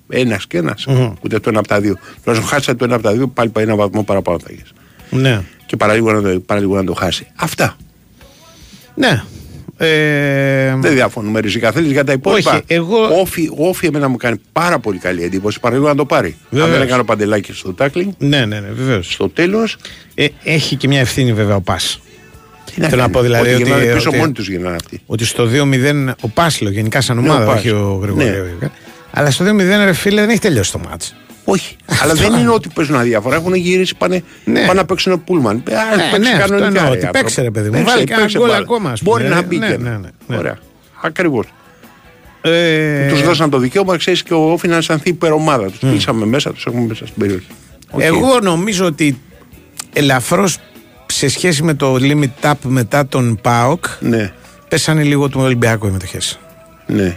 ένας 0.09 0.47
και 0.47 0.59
ένας. 0.59 0.87
Ούτε 1.21 1.39
το 1.41 1.49
ένα 1.49 1.59
από 1.59 1.69
τα 1.69 1.81
δύο. 1.81 1.97
Τουλάχιστον 2.23 2.51
χάσατε 2.57 2.77
το 2.79 2.85
ένα 2.85 2.95
από 2.95 3.03
τα 3.03 3.13
δύο, 3.13 3.27
πάλι 3.29 3.49
πάει 3.51 3.65
ένα 3.65 3.77
βαθμό 3.77 4.03
παραπάνω 4.03 4.39
θα 4.39 4.47
έχεις. 4.51 4.73
Ναι. 5.11 5.41
Και 5.67 5.77
παραλίγο 5.77 6.13
να, 6.13 6.23
το, 6.23 6.41
παραλίγο 6.41 6.75
να 6.77 6.85
το 6.85 6.93
χάσει. 6.95 7.27
Αυτά. 7.35 7.77
Ναι. 8.95 9.23
Ε, 9.77 10.75
Δεν 10.81 10.93
διαφωνούμε 10.95 11.41
ριζικά. 11.41 11.73
Θέλει 11.73 11.93
για 11.93 12.05
τα 12.05 12.13
υπόλοιπα. 12.13 12.51
Όχι, 12.53 12.63
εγώ- 12.67 13.21
Όφι, 13.21 13.51
όφι 13.57 13.87
εμένα 13.87 14.09
μου 14.09 14.17
κάνει 14.17 14.37
πάρα 14.53 14.79
πολύ 14.79 14.99
καλή 14.99 15.23
εντύπωση. 15.23 15.61
Παραλίγο 15.61 15.89
να 15.89 15.95
το 15.95 16.05
πάρει. 16.07 16.37
Βεβαίως. 16.51 16.69
Αν 16.71 16.75
δεν 16.79 16.87
έκανε 16.87 17.01
ο 17.01 17.05
παντελάκι 17.05 17.53
στο 17.53 17.73
τάκλινγκ, 17.73 18.13
ναι, 18.19 18.45
ναι, 18.45 18.61
ναι, 18.61 18.69
βεβαίως. 18.73 19.13
στο 19.13 19.29
τέλο. 19.29 19.69
Ε, 20.15 20.27
έχει 20.45 20.77
και 20.77 20.89
μια 20.89 21.01
ευθύνη 21.01 21.33
βέβαια 21.33 21.57
ο 21.57 21.61
Πας. 21.61 22.01
Θέλω 22.81 23.03
να 23.03 23.11
πω 23.11 23.21
δηλαδή 23.21 23.53
ότι. 23.53 23.63
ότι- 23.63 23.71
γυρνάνε 23.71 23.95
πίσω 23.95 24.09
ότι- 24.09 24.19
μόνοι 24.19 24.33
τους 24.33 24.49
γίνανε 24.49 24.75
αυτοί. 24.77 25.01
Ότι 25.07 25.25
στο 25.25 25.47
2-0 25.47 26.15
ο 26.21 26.29
Πάσλο 26.29 26.71
γενικά 26.71 27.01
σαν 27.01 27.17
Ναι, 27.23 27.29
ο 27.29 27.33
ομάδα, 27.33 27.47
Πας. 27.51 27.59
όχι 27.59 27.69
ο 27.71 27.99
Γρηγορίου. 28.03 28.57
Ναι. 28.61 28.71
Αλλά 29.11 29.31
στο 29.31 29.45
2-0 29.45 29.85
ρε 29.85 29.93
φίλε 29.93 30.21
δεν 30.21 30.31
έχει 30.31 30.39
τελειώσει 30.41 30.73
το 30.73 30.79
μάτς. 30.89 31.15
Όχι. 31.45 31.77
Αλλά 32.03 32.15
δεν 32.15 32.33
είναι 32.33 32.51
ότι 32.51 32.69
παίζουν 32.75 32.97
αδιάφορα. 32.97 33.37
Έχουν 33.37 33.55
γυρίσει 33.55 33.95
πάνε, 33.97 34.23
Ναι. 34.45 34.61
πάνε 34.61 34.73
να 34.73 34.85
παίξουν 34.85 35.25
πούλμαν. 35.25 35.63
Ε, 35.69 35.75
ας 35.77 35.97
Ναι, 35.97 36.03
παίξει 36.13 36.31
ναι, 36.31 36.37
αυτό 36.43 36.49
κανονικά, 36.49 36.67
εννοώ, 36.67 36.83
ρε, 36.83 36.89
ότι 36.89 37.07
άνθρωπο. 37.07 37.19
παίξε, 37.19 37.43
ρε 37.43 37.51
παιδί 37.51 37.67
μου. 37.71 37.73
Παίξε, 37.73 37.91
Βάλει 37.93 38.05
κανένα 38.05 38.21
παίξε 38.27 38.39
γκολ 38.39 38.49
μπάλα. 38.49 38.61
ακόμα, 38.63 38.91
ας 38.91 39.03
πούμε. 39.03 39.11
Μπορεί 39.19 39.29
να 39.35 39.43
μπει 39.43 39.59
Ναι, 39.59 39.67
και 39.71 39.77
ναι, 39.77 39.89
ένα. 39.89 39.99
ναι, 39.99 40.09
ναι. 40.27 40.37
Ωραία. 40.37 40.59
Ακριβώς. 41.03 41.47
Ε, 42.41 43.09
Τους 43.09 43.23
δώσαν 43.23 43.51
το 43.51 43.59
δικαίωμα, 43.59 43.97
ξέρεις 43.97 44.23
και 44.23 44.35
ο 44.35 44.53
Όφη 44.53 44.69
να 44.69 44.77
αισθανθεί 44.77 45.09
υπερομάδα. 45.09 45.71
Τους 45.71 45.79
κλείσαμε 45.79 46.27
μέσα, 46.27 46.53
τους 46.53 46.67
έχουμε 46.67 46.87
μέσα 46.87 47.07
στην 47.07 47.19
περιοχή. 47.19 47.47
Οκ. 47.91 48.01
Εγώ 48.03 48.39
νομίζω 48.43 48.85
ότι 48.87 49.19
ελαφρώς 49.93 50.59
σε 51.07 51.29
σχέση 51.29 51.63
με 51.63 51.75
το 51.75 51.95
limit 52.01 52.51
up 52.51 52.53
μετά 52.63 53.07
τον 53.07 53.39
ΠΑΟΚ 53.43 53.85
Ναι, 54.01 54.33
πέσανε 54.69 55.03
λίγο 55.03 55.29
του 55.29 55.41
Ολυμπιακού 55.41 55.87
οι 55.87 55.91
μετοχές. 55.91 56.39
ναι. 56.87 57.17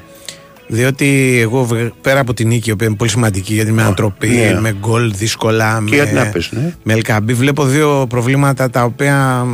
Διότι 0.68 1.38
εγώ 1.42 1.64
βε- 1.66 1.92
πέρα 2.02 2.20
από 2.20 2.34
την 2.34 2.48
νίκη, 2.48 2.70
η 2.70 2.72
οποία 2.72 2.88
είναι 2.88 2.96
πολύ 2.96 3.10
σημαντική 3.10 3.54
γιατί 3.54 3.72
με 3.72 3.82
ανατροπή, 3.82 4.28
ναι. 4.28 4.60
με 4.60 4.76
γκολ 4.80 5.14
δύσκολα, 5.16 5.82
με, 5.82 5.96
γιατί 5.96 6.14
να 6.14 6.26
πες, 6.30 6.50
ναι. 6.52 6.74
με 6.84 6.96
Ελ 7.04 7.08
Κααμπί, 7.08 7.24
βλέπω 7.34 7.66
δύο 7.66 8.06
προβλήματα 8.10 8.70
τα 8.70 8.84
οποία 8.84 9.46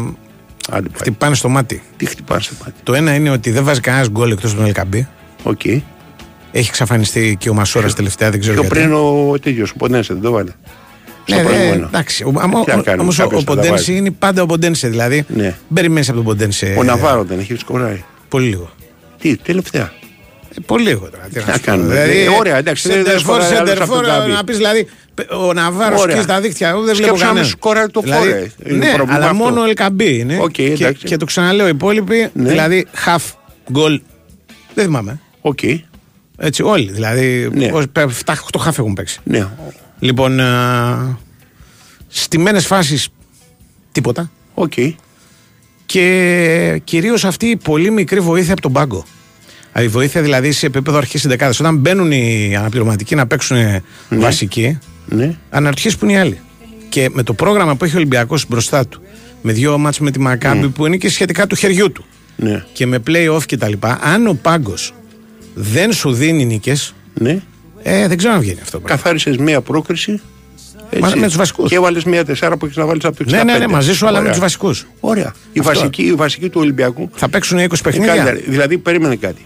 Άντε 0.69 0.87
πάει. 0.89 0.99
χτυπάνε 0.99 1.35
στο 1.35 1.49
μάτι. 1.49 1.81
Τι 1.97 2.05
χτυπάνε 2.05 2.41
στο 2.41 2.53
μάτι; 2.63 2.73
Το 2.83 2.93
ένα 2.93 3.15
είναι 3.15 3.29
ότι 3.29 3.51
δεν 3.51 3.63
βάζει 3.63 3.79
κανένας 3.79 4.09
γκολ 4.09 4.31
εκτός 4.31 4.53
του 4.53 4.71
Ελ 4.75 4.80
Κααμπί. 4.80 4.99
Οκ. 5.43 5.65
Έχει 5.65 6.67
εξαφανιστεί 6.67 7.35
και 7.39 7.49
ο 7.49 7.53
Μασόρα 7.53 7.89
τελευταία, 7.89 8.29
δεν 8.31 8.39
ξέρω 8.39 8.59
Πιο 8.61 8.67
γιατί. 8.69 8.79
πριν 8.79 8.93
ο 8.97 9.33
τέτοιος, 9.41 9.69
ο 9.71 9.75
Πονένσε, 9.77 10.13
δεν 10.13 10.21
το 10.21 10.31
βάλε. 10.31 10.51
Στο 11.25 11.35
Ναι, 11.35 11.41
ναι, 11.41 11.47
προηγούμενο. 11.49 11.85
εντάξει. 11.85 12.23
Ο- 12.23 12.33
άμα- 12.39 12.63
Τι 12.63 12.75
να 12.75 12.81
κάνουμε, 12.81 13.01
όμως 13.03 13.19
ο, 13.19 13.23
κάποιος 13.23 13.41
ο 13.41 13.43
θα 13.43 13.49
τα 13.49 13.55
Ποντένσε 13.55 13.69
βάζει. 13.71 13.95
είναι 13.95 14.11
πάντα 14.11 14.41
ο 14.41 14.45
Ποντένσε. 14.45 14.87
Δηλαδή 14.87 15.25
Ναι. 15.27 15.55
περιμένεις 15.73 16.07
από 16.07 16.17
τον 16.17 16.25
Ποντένσε. 16.25 16.75
Ο 16.77 16.83
Ναβάρο 16.83 17.23
δεν 17.23 17.39
έχει 17.39 17.55
σκοράρει. 17.57 18.03
Πολύ 18.29 18.47
λίγο. 18.47 18.69
Τι, 19.19 19.37
τελευταία. 19.37 19.91
Ε, 20.57 20.61
πολύ 20.65 20.83
λίγο 20.83 21.09
τώρα. 21.09 21.23
Τι 21.33 21.39
να 21.39 21.41
σου 21.53 21.59
πω. 21.59 21.65
κάνουμε, 21.65 21.93
Δηλαδή, 21.93 22.19
ε, 22.23 22.27
ωραία, 22.39 22.57
εντάξει, 22.57 22.87
δεν- 22.87 22.95
δεν 22.97 23.05
σεντερφόρ, 23.05 23.33
σκοράρει 23.41 23.55
άλλος 23.55 23.69
σεντερφόρ, 23.69 23.97
από 23.97 24.05
τον 24.07 24.15
Γκάμπι. 24.19 24.31
να 24.31 24.43
πεις 24.43 24.57
δηλαδή 24.57 24.87
ο 25.47 25.53
Ναβάρος 25.53 26.01
Ωραία. 26.01 26.15
και 26.15 26.21
στα 26.21 26.41
δίχτυα. 26.41 26.69
Εγώ 26.69 26.81
δεν 26.81 26.95
βλέπω 26.95 27.15
Σκέψου 27.17 27.19
να 27.25 27.25
μην 27.33 27.35
κανένα. 27.35 27.55
σκοράρει 27.57 27.91
το 27.91 28.01
δηλαδή, 28.01 28.27
φόρε. 28.29 28.51
Είναι 28.65 28.85
Ναι, 28.85 28.93
πρόβλημα 28.93 29.13
αλλά 29.15 29.25
αυτό. 29.29 29.37
μόνο 29.43 29.61
ο 29.61 29.65
Ελκαμπή 29.65 30.17
είναι. 30.19 30.37
Οκ, 30.41 30.49
και, 30.51 30.63
εντάξει. 30.63 31.05
και 31.05 31.17
το 31.17 31.25
ξαναλέω, 31.25 31.65
οι 31.65 31.69
υπόλοιποι, 31.69 32.29
Ναι. 32.33 32.49
δηλαδή 32.49 32.85
half 33.05 33.21
goal. 33.73 33.99
Δεν 34.73 34.85
θυμάμαι. 34.85 35.19
Οκ. 35.41 35.59
Έτσι, 36.37 36.63
όλοι. 36.63 36.91
Δηλαδή, 36.91 37.49
Ναι. 37.53 37.69
7-8 38.23 38.59
half 38.65 38.77
έχουν 38.79 38.93
παίξει. 38.93 39.19
Ναι. 39.23 39.47
Λοιπόν, 39.99 40.39
στιμένε 42.07 42.59
φάσεις 42.59 43.07
τίποτα. 43.91 44.31
Οκ. 44.53 44.73
Και 45.85 46.81
κυρίως 46.83 47.25
αυτή 47.25 47.45
η 47.45 47.55
πολύ 47.57 47.89
μικρή 47.91 48.19
βοήθεια 48.19 48.51
από 48.53 48.61
τον 48.61 48.71
πάγκο. 48.71 49.05
Η 49.79 49.87
βοήθεια 49.87 50.21
δηλαδή 50.21 50.51
σε 50.51 50.65
επίπεδο 50.65 50.97
αρχής 50.97 51.27
δεκάδε. 51.27 51.53
Όταν 51.59 51.77
μπαίνουν 51.77 52.11
οι 52.11 52.55
αναπληρωματικοί 52.57 53.15
να 53.15 53.27
παίξουν 53.27 53.57
βασικοί, 54.09 54.77
Ναι. 55.05 55.35
αναρωτιέσαι 55.49 55.97
που 55.97 56.05
είναι 56.05 56.13
οι 56.13 56.17
άλλοι. 56.17 56.39
Και 56.89 57.09
με 57.13 57.23
το 57.23 57.33
πρόγραμμα 57.33 57.75
που 57.75 57.85
έχει 57.85 57.93
ο 57.93 57.97
Ολυμπιακός 57.97 58.45
μπροστά 58.47 58.87
του, 58.87 59.01
με 59.41 59.51
δύο 59.51 59.77
μάτς 59.77 59.99
με 59.99 60.11
τη 60.11 60.19
Μακάμπη 60.19 60.69
που 60.69 60.85
είναι 60.85 60.97
και 60.97 61.09
σχετικά 61.09 61.47
του 61.47 61.55
χεριού 61.55 61.91
του, 61.91 62.05
Ναι. 62.35 62.63
και 62.73 62.85
με 62.85 62.99
play-off 63.07 63.41
κτλ., 63.47 63.73
αν 64.01 64.27
ο 64.27 64.33
πάγκος 64.41 64.93
δεν 65.53 65.93
σου 65.93 66.13
δίνει 66.13 66.45
νίκες, 66.45 66.93
Ναι. 67.13 67.41
ε, 67.83 68.07
δεν 68.07 68.17
ξέρω 68.17 68.33
αν 68.33 68.39
βγαίνει 68.39 68.59
αυτό. 68.61 68.71
το 68.71 68.79
πράγμα. 68.79 69.01
Καθάρισες 69.03 69.37
μία 69.37 69.61
πρόκριση. 69.61 70.21
Μα- 70.99 71.13
με 71.15 71.25
τους 71.25 71.35
βασικούς. 71.35 71.69
Και 71.69 71.75
έβαλες 71.75 72.03
μία 72.03 72.25
τεσσάρα 72.25 72.57
που 72.57 72.65
έχεις 72.65 72.77
να 72.77 72.85
βάλεις 72.85 73.05
από 73.05 73.17
το 73.17 73.23
65. 73.27 73.43
Ναι, 73.45 73.51
ναι, 73.51 73.57
ναι, 73.59 73.67
μαζί 73.67 73.93
σου, 73.95 74.05
αλλά 74.05 74.13
με 74.15 74.19
Ωραία. 74.19 74.31
τους 74.31 74.41
βασικούς. 74.41 74.87
Ωραία. 74.99 75.33
Η 75.53 75.59
Αυτό. 75.59 75.73
βασική, 75.73 76.01
η 76.03 76.13
βασική 76.13 76.49
του 76.49 76.59
Ολυμπιακού. 76.61 77.09
Θα 77.15 77.29
παίξουν 77.29 77.57
20 77.57 77.61
είναι 77.61 77.77
παιχνίδια. 77.83 78.15
καλύτερη. 78.23 78.51
Δηλαδή, 78.51 78.77
περίμενε 78.77 79.15
κάτι. 79.15 79.45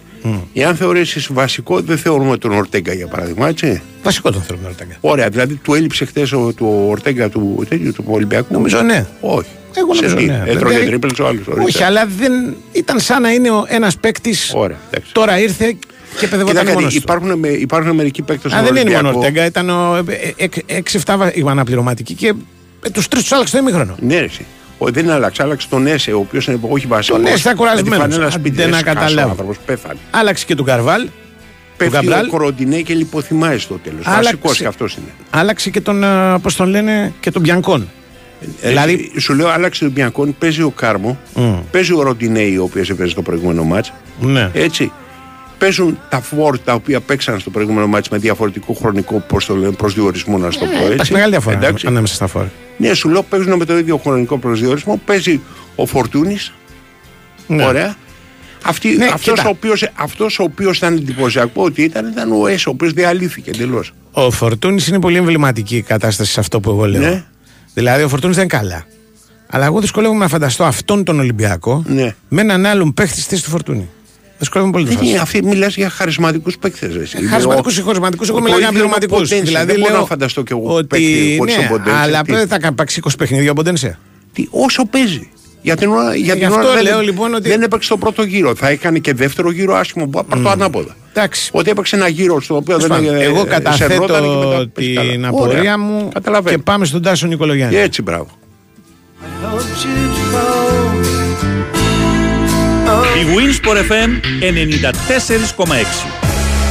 Εάν 0.54 0.76
θεωρήσεις 0.76 1.30
βασικό, 1.34 1.80
δεν 1.82 1.98
θεωρούμε 1.98 2.38
τον 2.38 2.52
Ορτέγκα 2.52 2.94
για 2.94 3.08
παράδειγμα, 3.08 3.48
έτσι. 3.48 3.82
Βασικό 4.04 4.32
τον 4.32 4.42
θέλουμε 4.42 4.70
να 4.80 4.86
Ωραία, 5.02 5.30
δηλαδή 5.30 5.56
του 5.56 5.74
έλειψε 5.74 6.06
χθες 6.06 6.30
του 6.30 6.86
Ορτέγκα 6.90 7.30
του, 7.30 7.66
τέτοιου, 7.70 7.94
του 7.94 8.04
Ολυμπιακού; 8.08 8.54
Νομίζω 8.54 8.82
ναι. 8.82 9.06
Όχι. 9.22 9.48
Εγώ 9.74 9.94
Σε 9.94 10.02
νομίζω 10.02 10.16
τι, 10.16 10.26
ναι. 10.26 10.44
Έτρωγε 10.46 10.74
Δηλαδή- 10.76 10.86
τρίπλες 10.86 11.20
ο 11.20 11.28
άλλος. 11.28 11.44
Όχι, 11.66 11.84
αλλά 11.84 12.06
δεν 12.20 12.56
ήταν 12.72 13.00
σαν 13.00 13.22
να 13.22 13.32
είναι 13.32 13.50
ένας 13.68 13.98
παίκτης. 13.98 14.52
Ωραία, 14.56 14.78
εντάξει. 14.92 15.14
Τώρα 15.14 15.40
ήρθε 15.40 15.66
και 15.72 15.78
Κοίτα 16.18 16.30
παιδευόταν 16.30 16.64
κάτι, 16.66 16.76
μόνος 16.78 16.94
του. 16.94 17.00
υπάρχουν, 17.04 17.40
με- 17.40 17.48
υπάρχουν 17.48 17.96
μερικοί 17.96 18.22
παίκτες 18.22 18.54
Α, 18.54 18.62
δεν 18.64 18.76
είναι 18.76 18.96
μόνο 18.96 19.10
ο 19.10 19.18
Ορτέγκα, 19.18 19.46
ήταν 19.46 19.70
ο 19.70 20.04
6-7 20.66 21.32
αναπληρωματικοί 21.48 22.14
και 22.14 22.34
τους 22.92 23.08
τρεις 23.08 23.22
τους 23.24 23.32
άλλαξε 23.32 23.54
το 23.54 23.60
ημίχρονο. 23.62 23.96
Ναι, 24.00 24.20
ρε, 24.20 24.26
εσύ. 24.26 24.46
Ο, 24.78 24.90
δεν 24.92 25.10
άλλαξε, 25.10 25.44
άλλαξε 25.44 25.68
τον 25.70 25.88
Έσε, 25.88 26.12
ο 26.12 26.20
οποίος 26.20 26.48
είναι 26.48 26.60
όχι 26.62 26.88
βασικό. 26.88 27.18
Τον 27.18 27.26
Έσε 27.26 27.38
ήταν 27.40 27.56
κουρασμένος. 27.56 28.36
Άντε 28.36 28.66
να 28.68 28.82
καταλάβω. 28.82 29.28
Ο 29.28 29.30
άνθρωπος 29.32 29.58
πέθανε. 29.66 30.00
Άλλαξε 30.12 30.46
και 30.46 30.56
τον 30.56 30.66
Καρβάλ, 30.66 31.08
Πέφτει 31.78 31.94
Γκαμπράλ. 31.96 32.26
ο 32.26 32.30
Κοροντινέ 32.30 32.82
και 32.82 32.94
λιποθυμάει 32.94 33.58
στο 33.58 33.80
τέλος. 33.84 34.00
Άλλαξε. 34.04 34.24
Βασικός 34.24 34.58
και 34.58 34.66
αυτός 34.66 34.94
είναι. 34.96 35.08
άλλαξε 35.30 35.70
και 35.70 35.82
τον, 35.82 36.04
πώς 36.42 36.56
τον 36.56 36.70
λένε, 36.70 37.14
και 37.20 37.32
τον 37.32 37.42
Μπιανκόν. 37.42 37.88
Δηλαδή, 38.62 38.96
Δηλαδή- 38.96 39.20
σου 39.20 39.34
λέω, 39.34 39.48
άλλαξε 39.50 39.84
τον 39.84 39.94
Μπιανκόν, 39.94 40.36
παίζει 40.40 40.62
ο 40.62 40.70
Κάρμο, 40.70 41.18
παίζει 41.72 41.94
ο 41.94 42.02
Ροντινέη, 42.02 42.58
ο 42.58 42.64
οποίος 42.64 42.90
έπαιζε 42.90 43.16
το 43.16 43.22
προηγούμενο 43.22 43.64
μάτς 43.64 43.94
Ναι. 44.20 44.50
Έτσι. 44.54 44.92
Παίζουν 45.58 46.00
τα 46.10 46.22
φόρ 46.22 46.60
τα 46.60 46.74
οποία 46.74 47.00
παίξαν 47.00 47.40
στο 47.40 47.50
προηγούμενο 47.50 47.88
μάτς 47.88 48.10
με 48.10 48.18
διαφορετικό 48.18 48.74
χρονικό 48.74 49.20
πώς 49.28 49.46
το 49.46 49.56
λένε, 49.56 49.72
προσδιορισμό, 49.72 50.38
να 50.38 50.52
σου 50.52 50.60
το 50.60 50.66
πω 50.66 50.72
έτσι. 50.72 50.86
Ε, 50.90 50.94
Υπάρχει 50.94 51.12
μεγάλη 51.14 51.32
διαφορά 51.32 51.56
Εντάξει. 51.56 51.88
ανάμεσα 51.88 52.14
στα 52.16 52.28
φόρα. 52.28 52.52
Ναι, 52.78 52.94
σου 52.94 53.10
λέω 53.10 53.24
παίζουν 53.24 53.58
με 53.58 53.66
το 53.66 53.78
ίδιο 53.78 53.98
χρονικό 53.98 54.38
προσδιορισμό. 54.38 55.02
Παίζει 55.06 55.42
ο 55.76 55.86
Φορτούνης. 55.86 56.54
Ναι. 57.48 57.66
Ωραία. 57.66 57.96
Αυτή, 58.64 58.96
Ναι, 58.96 59.06
αυτός, 59.06 59.34
κοίτα. 59.38 59.48
ο 59.48 59.50
οποίος, 59.50 59.90
αυτός 59.96 60.40
ο 60.40 60.44
οποίος 60.44 60.78
ήταν 60.78 60.96
εντυπωσιακό 60.96 61.64
ότι 61.64 61.82
ήταν, 61.84 62.08
ήταν 62.12 62.32
ο 62.42 62.48
Έσο, 62.48 62.70
ο 62.70 62.74
οποίος 62.74 62.94
διαλύθηκε 62.94 63.50
εντελώς. 63.50 63.94
Ο 64.12 64.32
Φορτούνης 64.32 64.88
είναι 64.88 65.00
πολύ 65.00 65.18
εμβληματική 65.18 65.76
η 65.76 65.82
κατάσταση 65.82 66.32
σε 66.32 66.40
αυτό 66.40 66.60
που 66.60 66.70
εγώ 66.70 66.86
λέω. 66.88 67.02
Ναι. 67.02 67.24
Δηλαδή, 67.74 68.04
ο 68.04 68.08
Φορτούνης 68.10 68.36
δεν 68.36 68.46
είναι 68.52 68.58
καλά. 68.58 68.86
Αλλά 69.50 69.66
εγώ 69.66 69.80
δυσκολεύομαι 69.80 70.20
να 70.20 70.28
φανταστώ 70.28 70.64
αυτόν 70.64 71.04
τον 71.04 71.20
Ολυμπιακό 71.20 71.84
Ναι. 71.88 72.16
με 72.30 72.42
έναν 72.42 72.66
άλλον 72.66 72.94
παίχτη 72.94 73.20
στη 73.20 73.30
θέση 73.30 73.44
του 73.44 73.50
Φορτούνη. 73.50 73.90
Δυσκολεύομαι 74.40 74.78
πολύ 74.78 74.86
να 74.86 74.90
το 74.92 74.98
Δεν 74.98 75.08
είναι, 75.08 75.18
φανταστώ. 75.18 75.38
αυτή 75.40 75.56
μιλάς 75.56 75.76
για 75.76 75.90
χαρισματικούς 75.90 76.58
παίκτες. 76.58 76.96
ρε, 76.96 77.02
εσύ. 77.02 77.18
Χαρισματικούς 77.28 77.78
Ο- 77.78 77.80
ή 77.80 77.84
χωρισματικούς, 77.84 78.30
εγώ 78.30 78.38
το 78.38 78.44
μιλάω 78.44 78.60
για 78.60 78.68
ίδιο 78.68 78.80
είναι 78.84 78.94
ο 78.94 78.98
πληρωματικού. 78.98 79.14
Ποντένσε. 79.30 79.44
Δηλαδή, 79.44 79.66
δεν 79.72 79.80
μπορώ 79.80 79.92
λέω 79.92 80.00
να 80.02 80.08
φανταστώ 80.08 80.42
κι 80.44 80.52
εγώ 80.52 80.74
ότι. 80.74 80.88
παίκτη 80.88 81.36
χωρίς 81.38 81.54
τον 81.56 81.64
Ναι, 81.64 81.70
Ποντένσε. 81.70 82.00
αλλά 82.00 82.22
Τι- 82.22 82.32
δεν 82.32 82.48
θα 82.48 82.60
κάνει 82.60 82.76
παίξει 82.76 83.00
20 83.00 83.18
παιχνίδια 83.18 83.52
ο 83.52 83.54
Ποντένσε. 83.54 83.98
τι- 84.34 84.48
όσο 84.50 84.86
παίζει. 84.86 85.30
Για 85.62 85.76
την 85.76 85.90
ώρα, 85.90 86.16
για 86.16 86.34
γι' 86.34 86.40
την 86.40 86.48
αυτό 86.50 86.60
ώρα 86.60 86.74
δεν, 86.74 86.84
λέω, 86.84 87.02
λοιπόν, 87.02 87.34
ότι- 87.34 87.50
δεν 87.50 87.62
έπαιξε 87.62 87.90
το 87.90 87.98
πρώτο 87.98 88.24
γύρο. 88.24 88.56
Θα 88.56 88.68
έκανε 88.70 89.00
και 89.00 89.14
δεύτερο 89.14 89.52
γύρο 89.52 89.76
άσχημο. 89.76 90.08
Πάρ' 90.08 90.40
το 90.42 90.50
ανάποδα. 90.50 90.96
Εντάξει. 91.14 91.50
Ότι 91.54 91.70
έπαιξε 91.70 91.96
ένα 91.96 92.08
γύρο 92.08 92.42
στο 92.42 92.56
οποίο 92.56 92.78
δεν 92.78 92.88
Τέλος 92.90 93.04
πάντων, 93.06 93.22
ε, 93.22 93.24
Εγώ 93.24 93.36
ε, 93.40 93.40
σερνόταν 93.40 93.64
και 93.64 93.70
μετά 93.70 93.72
καταθέτω 93.72 94.68
πέσει 94.74 94.94
καλά. 94.94 95.08
την 95.08 95.26
Ωραία. 95.26 95.30
απορία 95.30 95.78
μου 95.78 96.10
Καταλαβαίνω. 96.14 96.58
και 96.58 96.64
πάμε 96.64 96.86
στον 96.86 97.02
Τάσο 97.02 97.28
Νικολογιάννη. 97.28 97.76
Και 97.76 97.82
έτσι, 97.82 98.02
μπράβο. 98.02 98.28
Hoped 103.08 103.20
you'd 103.20 103.64
fall 103.64 103.78
Η 103.78 103.84
Winsport 103.84 103.92
FM 103.92 104.10
94,6. 105.56 106.08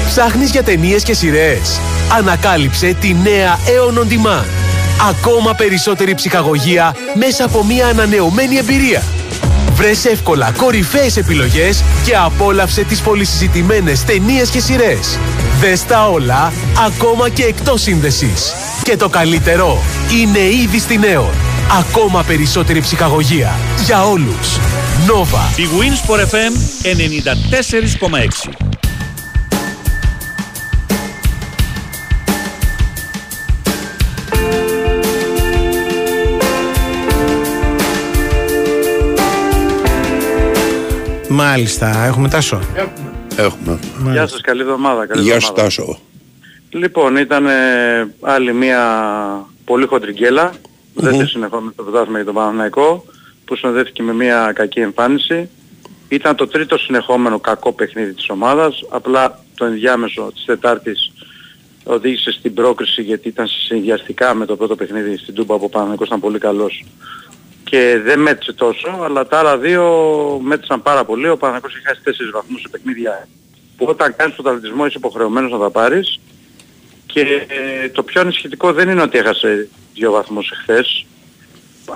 Ψάχνεις 0.07 0.51
για 0.51 0.63
ταινίες 0.63 1.03
και 1.03 1.15
σειρές. 1.15 1.81
Ανακάλυψε 2.19 2.97
τη 3.01 3.15
νέα 3.23 3.59
Aeon 3.67 3.99
On 3.99 4.13
Demand. 4.13 4.45
Ακόμα 5.09 5.55
περισσότερη 5.55 6.15
ψυχαγωγία 6.15 6.95
μέσα 7.15 7.45
από 7.45 7.65
μια 7.65 7.87
ανανεωμένη 7.87 8.57
εμπειρία. 8.57 9.03
Βρες 9.73 10.05
εύκολα 10.05 10.53
κορυφαίες 10.57 11.17
επιλογές 11.17 11.83
και 12.05 12.17
απόλαυσε 12.17 12.83
τις 12.83 13.01
πολυσυζητημένες 13.01 14.05
ταινίες 14.05 14.51
και 14.51 14.61
σειρές. 14.61 15.19
Δες 15.61 15.85
τα 15.85 16.09
όλα, 16.09 16.53
ακόμα 16.87 17.29
και 17.29 17.43
εκτός 17.43 17.83
σύνδεσης. 17.83 18.53
Και 18.83 18.97
το 18.97 19.09
καλύτερο, 19.09 19.83
είναι 20.21 20.39
ήδη 20.39 20.79
στην 20.79 21.03
Aeon. 21.03 21.35
Ακόμα 21.79 22.23
περισσότερη 22.23 22.81
ψυχαγωγία. 22.81 23.59
Για 23.85 24.05
όλους. 24.05 24.59
Nova. 25.07 25.59
Η 25.59 25.65
Winsport 25.79 26.21
FM 26.35 26.53
94,6. 28.49 28.67
Μάλιστα, 41.29 42.05
έχουμε 42.05 42.29
τάσο; 42.29 42.61
Έχουμε. 43.37 43.79
Γεια 44.13 44.27
σας, 44.27 44.41
καλή 44.41 44.61
εβδομάδα. 44.61 45.07
Καλή 45.07 45.23
Γεια 45.23 45.41
σου 45.41 45.47
εβδομάδα. 45.51 45.63
Τάσο. 45.63 45.99
Λοιπόν, 46.71 47.17
ήταν 47.17 47.47
ε, 47.47 47.53
άλλη 48.21 48.53
μια 48.53 48.81
πολύ 49.65 49.87
χοντρή 49.87 50.13
γκέλα. 50.13 50.53
Δεύτερη 50.95 51.29
συνεχόμενη 51.29 51.73
στο 51.73 51.83
πρωτάθλημα 51.83 52.17
για 52.17 52.27
τον 52.27 52.35
Παναθηναϊκό 52.35 53.05
που 53.47 53.57
συνοδεύτηκε 53.57 54.03
με 54.03 54.13
μια 54.13 54.53
κακή 54.55 54.81
εμφάνιση. 54.81 55.49
Ήταν 56.09 56.37
το 56.37 56.47
τρίτο 56.47 56.79
συνεχόμενο 56.79 57.41
κακό 57.41 57.73
παιχνίδι 57.73 58.15
της 58.15 58.29
ομάδας. 58.29 58.85
Απλά 58.89 59.41
το 59.55 59.65
ενδιάμεσο 59.65 60.31
της 60.35 60.45
Τετάρτης 60.45 61.13
οδήγησε 61.85 62.33
στην 62.33 62.55
πρόκριση 62.55 63.03
γιατί 63.03 63.29
ήταν 63.29 63.47
συνδυαστικά 63.47 64.35
με 64.35 64.47
το 64.47 64.57
πρώτο 64.57 64.77
παιχνίδι 64.77 65.17
στην 65.17 65.35
Τούμπα 65.35 65.59
που 65.59 65.65
ο 65.65 65.69
Παναθηναϊκός 65.69 66.07
ήταν 66.07 66.21
πολύ 66.21 66.39
καλός 66.39 66.85
και 67.65 68.01
δεν 68.05 68.21
μέτρησε 68.21 68.53
τόσο, 68.53 68.99
αλλά 69.03 69.27
τα 69.27 69.39
άλλα 69.39 69.59
δύο 69.59 69.85
μέτρησαν 70.43 70.83
πάρα 70.83 71.05
πολύ. 71.05 71.29
Ο 71.29 71.37
Παναθηναϊκός 71.37 71.77
είχε 71.77 71.89
χάσει 71.89 72.01
τέσσερις 72.03 72.33
βαθμούς 72.33 72.61
σε 72.61 72.69
παιχνίδια 72.69 73.29
που 73.77 73.87
όταν 73.89 74.17
κάνεις 74.17 74.37
τον 74.37 74.47
αθλητισμό 74.47 74.87
είσαι 74.87 74.99
υποχρεωμένος 74.99 75.51
να 75.51 75.59
τα 75.59 75.71
πάρεις 75.71 76.21
και 77.07 77.21
ε, 77.49 77.89
το 77.89 78.03
πιο 78.03 78.21
ανησυχητικό 78.21 78.73
δεν 78.73 78.89
είναι 78.89 79.03
ότι 79.03 79.19
έχασε 79.19 79.69
δύο 79.95 80.11
βαθμούς 80.11 80.51
εχθές. 80.51 81.07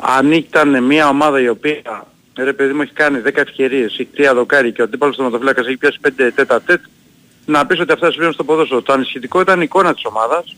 Αν 0.01 0.33
ήταν 0.33 0.85
μια 0.85 1.09
ομάδα 1.09 1.41
η 1.41 1.49
οποία 1.49 2.07
ρε 2.37 2.53
παιδί 2.53 2.73
μου 2.73 2.83
έχει 2.83 2.93
κάνει 2.93 3.23
10 3.27 3.31
ευκαιρίες, 3.35 3.93
έχει 3.93 4.05
τρία 4.15 4.35
δοκάρι 4.35 4.73
και 4.73 4.81
ο 4.81 4.85
αντίπαλος 4.85 5.17
τερματοφύλακας 5.17 5.67
έχει 5.67 5.77
πιάσει 5.77 5.99
5 6.09 6.31
τέτα 6.35 6.61
τέτ, 6.61 6.81
να 7.47 7.67
πεις 7.67 7.81
ότι 7.81 7.93
αυτά 7.93 8.11
συμβαίνουν 8.11 8.33
στο 8.33 8.45
ποδόσφαιρο. 8.45 8.83
Το 8.83 8.93
ανησυχητικό 8.93 9.41
ήταν 9.41 9.59
η 9.61 9.63
εικόνα 9.65 9.95
της 9.95 10.05
ομάδας 10.05 10.57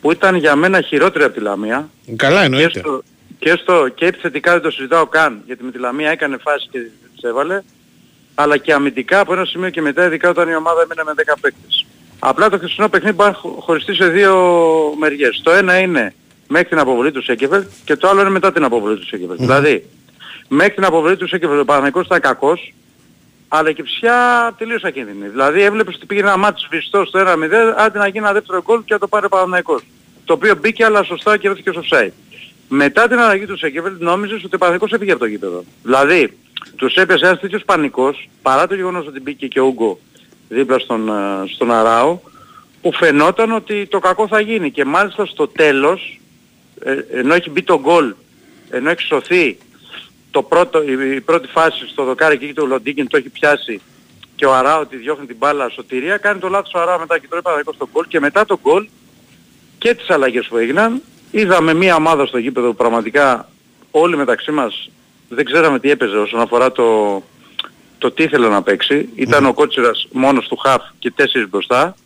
που 0.00 0.10
ήταν 0.12 0.34
για 0.36 0.56
μένα 0.56 0.80
χειρότερη 0.80 1.24
από 1.24 1.34
τη 1.34 1.40
Λαμία 1.40 1.88
Καλά 2.16 2.38
και 2.40 2.44
εννοείται. 2.46 2.78
στο, 2.78 3.02
και, 3.38 3.50
στο, 3.62 3.88
και 3.94 4.06
επιθετικά 4.06 4.52
δεν 4.52 4.60
το 4.62 4.70
συζητάω 4.70 5.06
καν, 5.06 5.42
γιατί 5.46 5.64
με 5.64 5.70
τη 5.70 5.78
Λαμία 5.78 6.10
έκανε 6.10 6.36
φάση 6.42 6.68
και 6.70 6.78
τις 7.14 7.22
έβαλε, 7.22 7.62
αλλά 8.34 8.56
και 8.56 8.72
αμυντικά 8.72 9.20
από 9.20 9.32
ένα 9.32 9.44
σημείο 9.44 9.70
και 9.70 9.80
μετά, 9.80 10.06
ειδικά 10.06 10.28
όταν 10.28 10.48
η 10.48 10.54
ομάδα 10.56 10.80
έμεινε 10.82 11.02
με 11.04 11.12
10 11.16 11.34
παίκτες. 11.40 11.86
Απλά 12.18 12.48
το 12.50 12.56
χθεσινό 12.56 12.88
παιχνίδι 12.88 13.14
μπορεί 13.16 13.30
να 13.30 13.36
χω- 13.36 13.56
χωριστεί 13.60 13.94
σε 13.94 14.08
δύο 14.08 14.34
μεριές. 14.98 15.40
Το 15.44 15.50
ένα 15.50 15.78
είναι 15.78 16.14
μέχρι 16.48 16.68
την 16.68 16.78
αποβολή 16.78 17.12
του 17.12 17.22
Σέκεφελ 17.22 17.64
και 17.84 17.96
το 17.96 18.08
άλλο 18.08 18.20
είναι 18.20 18.30
μετά 18.30 18.52
την 18.52 18.64
αποβολή 18.64 18.98
του 18.98 19.06
Σέκεφελ. 19.06 19.36
Δηλαδή, 19.36 19.88
μέχρι 20.48 20.74
την 20.74 20.84
αποβολή 20.84 21.16
του 21.16 21.28
Σέκεφελ 21.28 21.58
ο 21.58 21.64
Παναγικός 21.64 22.06
ήταν 22.06 22.20
κακός, 22.20 22.74
αλλά 23.48 23.72
και 23.72 23.82
πια 23.82 24.14
τελείως 24.58 24.84
ακίνδυνη. 24.84 25.28
Δηλαδή 25.28 25.62
έβλεπες 25.62 25.94
ότι 25.94 26.06
πήγε 26.06 26.20
ένα 26.20 26.36
μάτι 26.36 26.60
σβηστό 26.60 27.04
στο 27.04 27.20
1-0, 27.20 27.24
άντε 27.76 27.98
να 27.98 28.06
γίνει 28.06 28.24
ένα 28.24 28.32
δεύτερο 28.32 28.62
γκολ 28.62 28.84
και 28.84 28.92
να 28.92 28.98
το 28.98 29.08
πάρει 29.08 29.26
ο 29.26 29.28
Παναγικός. 29.28 29.82
Το 30.24 30.32
οποίο 30.32 30.54
μπήκε 30.54 30.84
αλλά 30.84 31.02
σωστά 31.02 31.36
και 31.36 31.48
ρώθηκε 31.48 31.70
στο 31.70 31.82
offside. 31.90 32.10
Μετά 32.68 33.08
την 33.08 33.18
αλλαγή 33.18 33.46
του 33.46 33.58
Σέκεφελ 33.58 33.92
νόμιζες 33.98 34.44
ότι 34.44 34.54
ο 34.54 34.58
Παναγικός 34.58 34.92
έφυγε 34.92 35.10
από 35.10 35.20
το 35.20 35.26
γήπεδο. 35.26 35.64
Δηλαδή, 35.82 36.38
τους 36.76 36.94
έπιασε 36.94 37.26
ένας 37.26 37.40
τέτοιος 37.40 37.64
πανικός, 37.64 38.28
παρά 38.42 38.66
το 38.66 38.74
γεγονός 38.74 39.06
ότι 39.06 39.20
μπήκε 39.20 39.46
και 39.46 39.60
ο 39.60 39.64
Ούγκο 39.64 39.98
δίπλα 40.48 40.78
στον, 40.78 41.08
ε, 41.08 41.12
στον 41.54 41.70
Αράο, 41.70 42.18
που 42.82 42.92
φαινόταν 42.92 43.52
ότι 43.52 43.86
το 43.86 43.98
κακό 43.98 44.28
θα 44.28 44.40
γίνει. 44.40 44.70
Και 44.70 44.84
μάλιστα 44.84 45.26
στο 45.26 45.48
τέλος, 45.48 46.00
ε, 46.00 46.23
ενώ 47.12 47.34
έχει 47.34 47.50
μπει 47.50 47.62
το 47.62 47.80
γκολ, 47.80 48.14
ενώ 48.70 48.90
έχει 48.90 49.02
σωθεί 49.02 49.58
το 50.30 50.42
πρώτο, 50.42 50.82
η, 50.82 51.14
η 51.14 51.20
πρώτη 51.20 51.48
φάση 51.48 51.88
στο 51.88 52.04
δοκάρι 52.04 52.38
και 52.38 52.44
εκεί 52.44 52.54
το 52.54 52.66
Λοντίγκιν 52.66 53.08
το 53.08 53.16
έχει 53.16 53.28
πιάσει 53.28 53.80
και 54.36 54.46
ο 54.46 54.54
Αράο 54.54 54.86
τη 54.86 54.96
διώχνει 54.96 55.26
την 55.26 55.36
μπάλα 55.36 55.68
σωτηρία, 55.68 56.16
κάνει 56.16 56.40
το 56.40 56.48
λάθος 56.48 56.72
ο 56.74 56.78
Αράο 56.78 56.98
μετά 56.98 57.18
και 57.18 57.26
τρώει 57.28 57.42
παραδείγμα 57.42 57.72
στο 57.72 57.88
γκολ 57.92 58.04
και 58.08 58.20
μετά 58.20 58.44
το 58.44 58.58
γκολ 58.62 58.88
και 59.78 59.94
τις 59.94 60.10
αλλαγές 60.10 60.46
που 60.46 60.56
έγιναν 60.56 61.02
είδαμε 61.30 61.74
μια 61.74 61.94
ομάδα 61.94 62.26
στο 62.26 62.38
γήπεδο 62.38 62.68
που 62.68 62.74
πραγματικά 62.74 63.48
όλοι 63.90 64.16
μεταξύ 64.16 64.50
μας 64.50 64.90
δεν 65.28 65.44
ξέραμε 65.44 65.78
τι 65.78 65.90
έπαιζε 65.90 66.16
όσον 66.16 66.40
αφορά 66.40 66.72
το, 66.72 67.22
το 67.98 68.10
τι 68.10 68.22
ήθελε 68.22 68.48
να 68.48 68.62
παίξει. 68.62 69.08
Ήταν 69.14 69.46
ο 69.46 69.52
Κότσιρας 69.52 70.06
μόνος 70.12 70.48
του 70.48 70.56
χαφ 70.56 70.82
και 70.98 71.10
τέσσερις 71.10 71.48
μπροστά. 71.48 71.96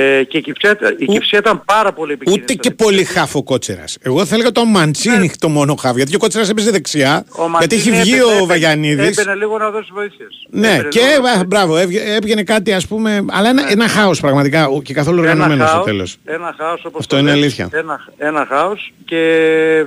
Ε, 0.00 0.24
και 0.24 0.38
η 0.38 0.40
Κυψιά, 0.40 0.78
η 0.98 1.04
Κυψιά 1.04 1.38
ήταν 1.38 1.62
πάρα 1.64 1.92
πολύ 1.92 2.12
επικίνδυνη. 2.12 2.42
Ούτε 2.44 2.54
και 2.54 2.70
πολύ 2.70 3.04
χάφο 3.04 3.42
κότσερα. 3.42 3.84
Εγώ 4.00 4.24
θα 4.26 4.34
έλεγα 4.34 4.52
το 4.52 4.64
Μαντσίνη 4.64 5.30
το 5.38 5.48
μόνο 5.48 5.74
χάφο. 5.74 5.96
Γιατί 5.96 6.14
ο 6.14 6.18
κότσερα 6.18 6.46
έπαιζε 6.50 6.70
δεξιά. 6.70 7.24
Ο 7.36 7.44
γιατί 7.58 7.74
έχει 7.76 7.90
Μαντίνη 7.90 8.04
βγει 8.04 8.14
έπαιρνε- 8.20 8.40
ο 8.42 8.46
Βαγιανίδης. 8.46 9.16
Έμπαινε 9.18 9.36
λίγο 9.36 9.58
να 9.58 9.70
δώσει 9.70 9.90
βοήθειες. 9.94 10.46
Ναι, 10.50 10.68
Έμπαινε 10.68 10.88
και 10.88 11.00
λίγο 11.00 11.22
να 11.22 11.30
α, 11.30 11.32
δώσει 11.34 11.46
μπράβο, 11.46 11.76
έβγε- 11.76 12.02
έβγαινε 12.08 12.42
κάτι 12.42 12.72
ας 12.72 12.86
πούμε. 12.86 13.24
Αλλά 13.30 13.48
ένα, 13.48 13.70
ένα 13.70 13.88
χάος 13.88 14.20
πραγματικά 14.20 14.66
ο- 14.66 14.82
και 14.82 14.94
καθόλου 14.94 15.18
οργανωμένος 15.18 15.54
ένα 15.56 15.64
στο 15.66 15.72
χάος, 15.74 15.86
τέλος. 15.86 16.16
Ένα 16.24 16.54
χάος 16.58 16.84
όπως 16.84 17.00
Αυτό 17.00 17.14
το 17.16 17.20
είναι 17.22 17.30
λες, 17.30 17.40
αλήθεια. 17.40 17.68
Ένα, 17.72 18.00
ένα 18.18 18.46
χάος 18.48 18.92
και 19.04 19.22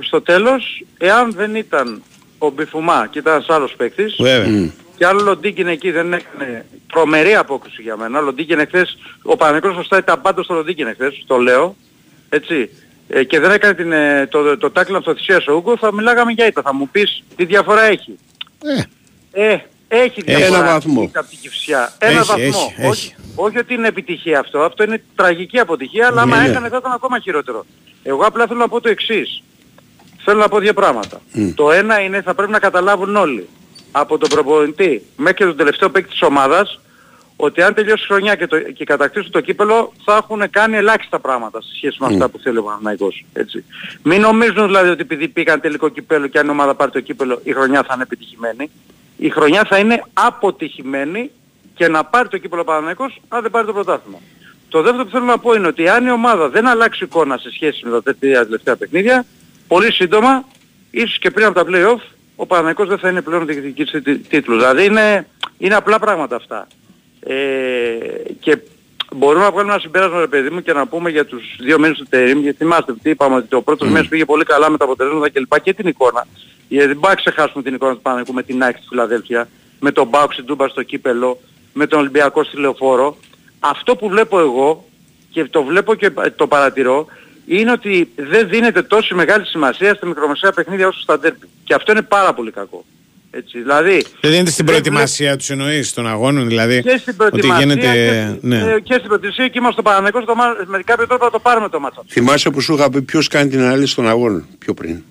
στο 0.02 0.22
τέλος, 0.22 0.84
εάν 0.98 1.32
δεν 1.36 1.54
ήταν 1.54 2.02
ο 2.38 2.50
Μπιφουμά 2.50 3.06
και 3.10 3.18
ήταν 3.18 3.32
ένας 3.34 3.46
άλλος 3.48 3.74
παίκτης, 3.76 4.14
Βέβαια. 4.18 4.70
Και 4.96 5.06
αν 5.06 5.18
ο 5.18 5.22
Λοντίκιν 5.22 5.66
εκεί 5.68 5.90
δεν 5.90 6.12
έκανε 6.12 6.64
τρομερή 6.92 7.34
απόκριση 7.34 7.82
για 7.82 7.96
μένα. 7.96 8.18
Ο 8.18 8.22
Λοντίκιν 8.22 8.58
εχθές, 8.58 8.96
ο 9.22 9.36
Παναγικός 9.36 9.74
σωστά 9.74 9.98
ήταν 9.98 10.20
πάντως 10.20 10.44
στο 10.44 10.54
Λοντίκιν 10.54 10.86
εχθές, 10.86 11.24
το 11.26 11.36
λέω, 11.36 11.76
έτσι. 12.28 12.70
Ε, 13.08 13.24
και 13.24 13.40
δεν 13.40 13.50
έκανε 13.50 13.74
την, 13.74 13.92
ε, 13.92 14.26
το, 14.30 14.56
το 14.58 14.70
τάκλινο 14.70 14.98
αυτοθυσίας 14.98 15.46
ο 15.46 15.52
Ούγκο, 15.54 15.76
θα 15.76 15.92
μιλάγαμε 15.92 16.32
για 16.32 16.46
ήττα. 16.46 16.62
Θα 16.62 16.74
μου 16.74 16.88
πεις 16.88 17.22
τι 17.36 17.44
διαφορά 17.44 17.82
έχει. 17.82 18.18
Ε, 18.62 18.82
Ε, 19.48 19.58
έχει 19.88 20.22
Ένα 20.26 20.36
διαφορά 20.38 20.62
βαθμό. 20.72 21.10
από 21.14 21.28
την 21.28 21.38
Κυψιά. 21.40 21.92
Ένα 21.98 22.10
Έχει, 22.18 22.26
βαθμό. 22.28 22.44
έχει, 22.44 22.56
όχι, 22.86 22.86
έχει. 22.86 23.14
όχι 23.34 23.58
ότι 23.58 23.74
είναι 23.74 23.88
επιτυχία 23.88 24.38
αυτό. 24.38 24.58
Αυτό 24.60 24.82
είναι 24.84 25.02
τραγική 25.14 25.58
αποτυχία, 25.58 26.06
αλλά 26.06 26.22
άμα 26.22 26.36
Ναι, 26.36 26.42
ναι. 26.42 26.48
έκανε 26.48 26.68
θα 26.68 26.76
ήταν 26.76 26.92
ακόμα 26.92 27.18
χειρότερο. 27.18 27.66
Εγώ 28.02 28.22
απλά 28.22 28.46
θέλω 28.46 28.58
να 28.58 28.68
πω 28.68 28.80
το 28.80 28.88
εξής. 28.88 29.42
Θέλω 30.24 30.38
να 30.38 30.48
πω 30.48 30.58
δύο 30.58 30.72
πράγματα. 30.72 31.20
Το 31.54 31.70
ένα 31.72 32.00
είναι 32.00 32.22
θα 32.22 32.34
πρέπει 32.34 32.52
να 32.52 32.58
καταλάβουν 32.58 33.16
όλοι 33.16 33.48
από 33.92 34.18
τον 34.18 34.28
προπονητή 34.28 35.02
μέχρι 35.16 35.36
και 35.36 35.44
τον 35.44 35.56
τελευταίο 35.56 35.90
παίκτη 35.90 36.10
της 36.10 36.22
ομάδας 36.22 36.80
ότι 37.36 37.62
αν 37.62 37.74
τελειώσει 37.74 38.02
η 38.02 38.06
χρονιά 38.06 38.34
και, 38.34 38.46
το, 38.46 38.60
και 38.60 38.84
κατακτήσουν 38.84 39.30
το 39.30 39.40
κύπελο 39.40 39.92
θα 40.04 40.16
έχουν 40.16 40.50
κάνει 40.50 40.76
ελάχιστα 40.76 41.18
πράγματα 41.20 41.62
σε 41.62 41.68
σχέση 41.74 41.96
με 42.00 42.06
αυτά 42.06 42.28
που 42.28 42.38
θέλει 42.38 42.58
ο 42.58 42.62
Παναθηναϊκός. 42.62 43.24
Έτσι. 43.32 43.64
Μην 44.02 44.20
νομίζουν 44.20 44.66
δηλαδή 44.66 44.88
ότι 44.88 45.00
επειδή 45.00 45.28
πήγαν 45.28 45.60
τελικό 45.60 45.88
κύπελο 45.88 46.26
και 46.26 46.38
αν 46.38 46.46
η 46.46 46.50
ομάδα 46.50 46.74
πάρει 46.74 46.90
το 46.90 47.00
κύπελο 47.00 47.40
η 47.44 47.52
χρονιά 47.52 47.82
θα 47.82 47.92
είναι 47.94 48.02
επιτυχημένη. 48.02 48.70
Η 49.16 49.28
χρονιά 49.28 49.64
θα 49.64 49.78
είναι 49.78 50.02
αποτυχημένη 50.12 51.30
και 51.74 51.88
να 51.88 52.04
πάρει 52.04 52.28
το 52.28 52.38
κύπελο 52.38 52.60
ο 52.60 52.64
Παναθηναϊκός 52.64 53.20
αν 53.28 53.42
δεν 53.42 53.50
πάρει 53.50 53.66
το 53.66 53.72
πρωτάθλημα. 53.72 54.18
Το 54.68 54.82
δεύτερο 54.82 55.04
που 55.04 55.10
θέλω 55.10 55.24
να 55.24 55.38
πω 55.38 55.54
είναι 55.54 55.66
ότι 55.66 55.88
αν 55.88 56.06
η 56.06 56.10
ομάδα 56.10 56.48
δεν 56.48 56.66
αλλάξει 56.66 57.04
εικόνα 57.04 57.36
σε 57.36 57.50
σχέση 57.50 57.84
με 57.84 57.90
τα 57.90 58.02
τέτοια 58.02 58.44
τελευταία 58.44 58.76
παιχνίδια, 58.76 59.24
πολύ 59.68 59.92
σύντομα, 59.92 60.44
ίσως 60.90 61.18
και 61.18 61.30
πριν 61.30 61.46
από 61.46 61.64
τα 61.64 61.70
play-off, 61.70 62.00
ο 62.36 62.46
Παναθηναϊκός 62.46 62.88
δεν 62.88 62.98
θα 62.98 63.08
είναι 63.08 63.22
πλέον 63.22 63.46
διεκδικητής 63.46 64.02
τί- 64.02 64.28
τίτλους. 64.28 64.56
Δηλαδή 64.58 64.84
είναι, 64.84 65.26
είναι 65.58 65.74
απλά 65.74 65.98
πράγματα 65.98 66.36
αυτά. 66.36 66.66
Ε, 67.20 67.34
και 68.40 68.58
μπορούμε 69.14 69.44
να 69.44 69.50
βγάλουμε 69.50 69.72
ένα 69.72 69.80
συμπέρασμα 69.80 70.20
ρε 70.20 70.26
παιδί 70.26 70.50
μου 70.50 70.62
και 70.62 70.72
να 70.72 70.86
πούμε 70.86 71.10
για 71.10 71.24
τους 71.26 71.42
δύο 71.58 71.78
μήνες 71.78 71.98
του 71.98 72.06
Τερίμ, 72.10 72.40
γιατί 72.40 72.56
θυμάστε 72.58 72.94
τι 73.02 73.10
είπαμε 73.10 73.36
ότι 73.36 73.46
το 73.48 73.60
πρώτος 73.62 73.88
μήνας 73.88 74.08
πήγε 74.08 74.24
πολύ 74.24 74.44
καλά 74.44 74.70
με 74.70 74.76
τα 74.76 74.84
αποτελέσματα 74.84 75.30
κλπ. 75.30 75.60
και 75.60 75.74
την 75.74 75.86
εικόνα. 75.86 76.26
Γιατί 76.68 76.86
δεν 76.86 76.96
μπορούμε 76.96 77.08
να 77.08 77.30
ξεχάσουμε 77.30 77.62
την 77.62 77.74
εικόνα 77.74 77.92
του 77.94 78.00
Παναθηναϊκού 78.00 78.34
με 78.34 78.42
την 78.42 78.62
Άκη 78.62 78.78
στη 78.78 78.86
Φιλαδέλφια, 78.88 79.48
με 79.80 79.92
τον 79.92 80.06
Μπάουξ 80.06 80.34
στην 80.34 80.46
Τούμπα 80.46 80.68
στο 80.68 80.82
Κύπελο, 80.82 81.38
με 81.72 81.86
τον 81.86 81.98
Ολυμπιακό 81.98 82.44
στη 82.44 82.56
Λεωφόρο. 82.56 83.16
Αυτό 83.60 83.96
που 83.96 84.08
βλέπω 84.08 84.38
εγώ 84.40 84.84
και 85.30 85.44
το 85.44 85.62
βλέπω 85.62 85.94
και 85.94 86.10
το 86.36 86.46
παρατηρώ 86.46 87.06
είναι 87.46 87.70
ότι 87.72 88.10
δεν 88.16 88.48
δίνεται 88.48 88.82
τόση 88.82 89.14
μεγάλη 89.14 89.46
σημασία 89.46 89.94
στα 89.94 90.06
μικρομεσαία 90.06 90.52
παιχνίδια 90.52 90.86
όσο 90.88 91.00
στα 91.00 91.18
ντέρμπι. 91.18 91.46
Και 91.64 91.74
αυτό 91.74 91.92
είναι 91.92 92.02
πάρα 92.02 92.34
πολύ 92.34 92.50
κακό. 92.50 92.84
Έτσι, 93.30 93.58
δηλαδή, 93.58 94.04
δεν 94.20 94.30
δίνεται 94.30 94.50
στην 94.50 94.64
δεν 94.66 94.74
προετοιμασία 94.74 95.36
τους 95.36 95.50
εννοείς 95.50 95.92
των 95.92 96.06
αγώνων, 96.06 96.48
δηλαδή. 96.48 96.82
και 96.82 96.96
στην 96.98 97.14
Ότι 97.18 97.30
προετοιμασία 97.30 97.64
γίνεται. 97.66 97.80
και, 98.40 98.46
Ναι. 98.46 98.58
ε, 98.58 98.80
και 98.80 98.92
στην 98.94 99.06
προετοιμασία 99.06 99.44
και 99.48 99.58
είμαστε 99.58 99.72
στο 99.72 99.82
Παναγενικό 99.82 100.24
το, 100.24 100.34
μα- 100.34 100.56
με 100.66 100.82
κάποιο 100.84 101.06
τρόπο 101.06 101.24
θα 101.24 101.30
το 101.30 101.38
πάρουμε 101.38 101.68
το 101.68 101.80
μάτσα. 101.80 102.02
Θυμάσαι 102.08 102.50
που 102.50 102.60
σου 102.60 102.74
είχα 102.74 102.90
πει 102.90 103.02
ποιος 103.02 103.28
κάνει 103.28 103.50
την 103.50 103.60
ανάλυση 103.60 103.94
των 103.94 104.08
αγώνων 104.08 104.46
πιο 104.58 104.74
πριν; 104.74 105.02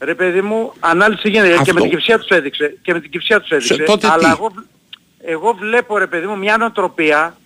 Ρε 0.00 0.14
παιδί 0.14 0.40
μου, 0.42 0.72
ανάλυση 0.80 1.28
γίνεται 1.28 1.48
και 1.52 1.58
Αυτό. 1.60 1.74
με 1.74 1.80
την 1.80 1.90
κυψιά 1.90 2.18
τους 2.18 2.28
έδειξε. 2.28 2.76
Και 2.82 2.92
με 2.92 3.00
την 3.00 3.10
κυψιά 3.10 3.40
τους 3.40 3.50
έδειξε. 3.50 3.76
τότε 3.76 4.08
αλλά 4.10 4.18
τι; 4.22 4.28
εγώ, 4.38 4.52
εγώ 5.24 5.56
βλέπω 5.60 5.98
ρε 5.98 6.06
παιδί 6.06 6.26
μου 6.26 6.38
μια 6.38 6.56
νοοτροπία 6.56 7.36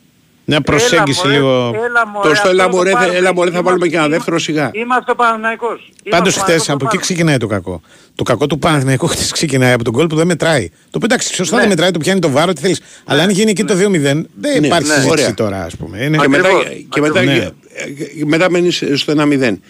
Μια 0.50 0.60
προσέγγιση 0.60 1.20
Έλα, 1.24 1.32
μωρέ, 1.32 1.36
λίγο. 1.38 1.84
Έλα 1.84 2.06
μωρέ, 2.06 2.28
Τόσο, 2.28 2.32
αυτό 2.40 2.48
έλα, 2.48 2.64
να 2.64 2.70
το 2.70 2.76
μωρέ, 2.76 2.90
πάρουμε. 2.90 3.16
έλα, 3.16 3.34
μωρέ, 3.34 3.50
θα 3.50 3.62
βάλουμε 3.62 3.86
και 3.86 3.94
ένα 3.94 4.04
Είμαστε- 4.04 4.16
δεύτερο 4.16 4.38
σιγά. 4.38 4.70
Είμαστε 4.74 5.10
ο 5.10 5.14
Παναθηναϊκός. 5.14 5.68
Πάντως 5.70 5.94
Είμαστε 6.04 6.28
ο 6.28 6.30
χθες 6.30 6.36
Παναθηναϊκός, 6.36 6.68
από 6.68 6.78
το 6.78 6.84
εκεί 6.84 6.84
πάρουμε. 6.84 7.02
ξεκινάει 7.02 7.36
το 7.36 7.46
κακό. 7.46 7.80
Το 8.14 8.22
κακό 8.22 8.46
του 8.46 8.58
Παναθηναϊκού 8.58 9.06
χθες 9.12 9.30
ξεκινάει 9.32 9.72
από 9.72 9.84
τον 9.84 9.92
κόλ 9.92 10.06
που 10.06 10.16
δεν 10.16 10.26
μετράει. 10.26 10.70
Το 10.90 10.98
πετάξει 10.98 11.34
σωστά 11.34 11.54
Ναι. 11.54 11.60
δεν 11.60 11.70
μετράει, 11.70 11.90
το 11.90 11.98
πιάνει 11.98 12.20
το 12.20 12.30
βάρο, 12.30 12.52
τι 12.52 12.60
θέλεις. 12.60 12.80
Αλλά 13.04 13.22
αν 13.22 13.30
γίνει 13.30 13.50
εκεί 13.50 13.64
το 13.64 13.74
2-0, 13.74 14.00
δεν 14.02 14.26
Ναι, 14.60 14.66
υπάρχει 14.66 14.88
ναι. 14.88 14.94
συζήτηση 14.94 15.10
Ωραία. 15.10 15.34
τώρα, 15.34 15.64
ας 15.64 15.76
πούμε. 15.76 16.02
Είναι... 16.04 16.16
Και 16.16 16.28
μετά, 16.28 16.48
Ακριβώς. 16.48 16.86
και 16.88 17.00
μετά, 17.00 17.22
Ναι. 17.22 17.32
και 17.34 18.24
μετά 18.24 18.50
μένεις 18.50 18.82
στο 18.94 19.12
1-0. 19.12 19.60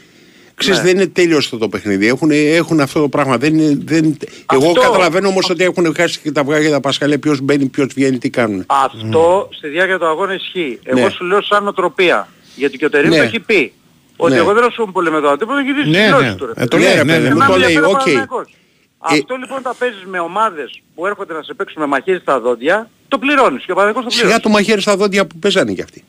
Ξέρεις, 0.59 0.79
Ναι. 0.79 0.85
δεν 0.85 0.95
είναι 0.97 1.07
τέλειος 1.07 1.45
αυτό 1.45 1.59
το 1.59 1.69
παιχνίδι. 1.69 2.07
Έχουν, 2.07 2.31
έχουν 2.33 2.81
αυτό 2.81 3.01
το 3.01 3.09
πράγμα. 3.09 3.37
Δεν 3.39 3.59
είναι, 3.59 3.79
δεν... 3.85 4.17
Εγώ 4.53 4.67
Αυτό- 4.69 4.81
καταλαβαίνω 4.81 5.29
όμως 5.29 5.51
ότι 5.51 5.65
έχουν 5.65 5.95
χάσει 5.97 6.21
και 6.21 6.33
τα 6.33 6.41
αυγά 6.41 6.61
και 6.63 6.71
τα 6.71 6.81
πασχαλιά. 6.81 7.19
Ποιος 7.19 7.41
μπαίνει, 7.41 7.67
ποιος 7.67 7.87
βγαίνει, 7.95 8.19
τι 8.19 8.31
κάνουν. 8.31 8.65
Αυτό 8.67 9.49
στη 9.53 9.69
διάρκεια 9.69 9.99
του 9.99 10.07
αγώνα 10.07 10.35
ισχύει. 10.35 10.79
Εγώ 10.83 11.01
Ναι. 11.01 11.11
σου 11.11 11.25
λέω 11.25 11.43
σαν 11.43 11.63
νοοτροπία. 11.63 12.29
Γιατί 12.57 12.77
και 12.79 12.85
ο 12.85 12.91
Τερήμ 12.91 13.11
Ναι. 13.11 13.17
το 13.17 13.23
έχει 13.23 13.41
πει. 13.41 13.73
Ότι 14.17 14.33
Ναι. 14.33 14.39
εγώ 14.39 14.53
δεν 14.53 14.65
ασχολούμαι 14.65 14.93
πολύ 14.93 15.11
με 15.11 15.21
το 15.21 15.29
αντίπαλο, 15.29 15.59
έχει 15.59 15.73
δει 15.73 15.79
Ναι, 15.79 15.85
στις 15.85 15.97
ναι. 15.97 16.05
δηλώσεις 16.07 16.35
του. 16.35 16.45
ρε 16.47 16.51
Ε, 16.51 16.55
παιδί. 16.55 16.69
το 16.69 16.77
Ναι, 16.77 16.83
λέει, 16.85 16.95
ρε 16.95 17.05
ναι, 17.05 17.13
παιδί 17.13 17.23
ναι. 17.29 17.29
μου, 17.29 17.35
Εμένα 17.35 17.47
το 17.47 17.53
με 17.53 17.59
λέει, 17.59 17.67
ενδιαφέρει 17.75 17.93
ο 17.93 17.97
οκ. 17.97 17.99
Παναθηναϊκός. 17.99 18.55
Αυτό 18.99 19.35
λοιπόν 19.37 19.63
τα 19.63 19.75
παίζεις 19.79 20.05
με 20.07 20.19
ομάδες 20.21 20.83
που 20.95 21.07
έρχονται 21.07 21.33
να 21.35 21.43
σε 21.43 21.55
παίξουν 21.55 21.81
με 21.83 21.87
μαχαίρι 21.89 22.19
στα 22.19 22.41
δόντια, 22.41 22.91
το 23.09 23.19
πληρώνεις 23.19 23.65
και 23.65 23.73
ο 23.73 23.75
Παναθηναϊκός 23.75 24.05
το 24.13 24.19
Σιγά 24.19 24.23
πληρώνει. 24.25 24.43
το 24.43 24.49
μαχαίρι 24.49 24.81
στα 24.81 24.97
δόντια 24.97 25.27
που 25.27 25.39
παίζανε 25.39 25.73
κι 25.73 25.83
αυτοί. 25.83 26.05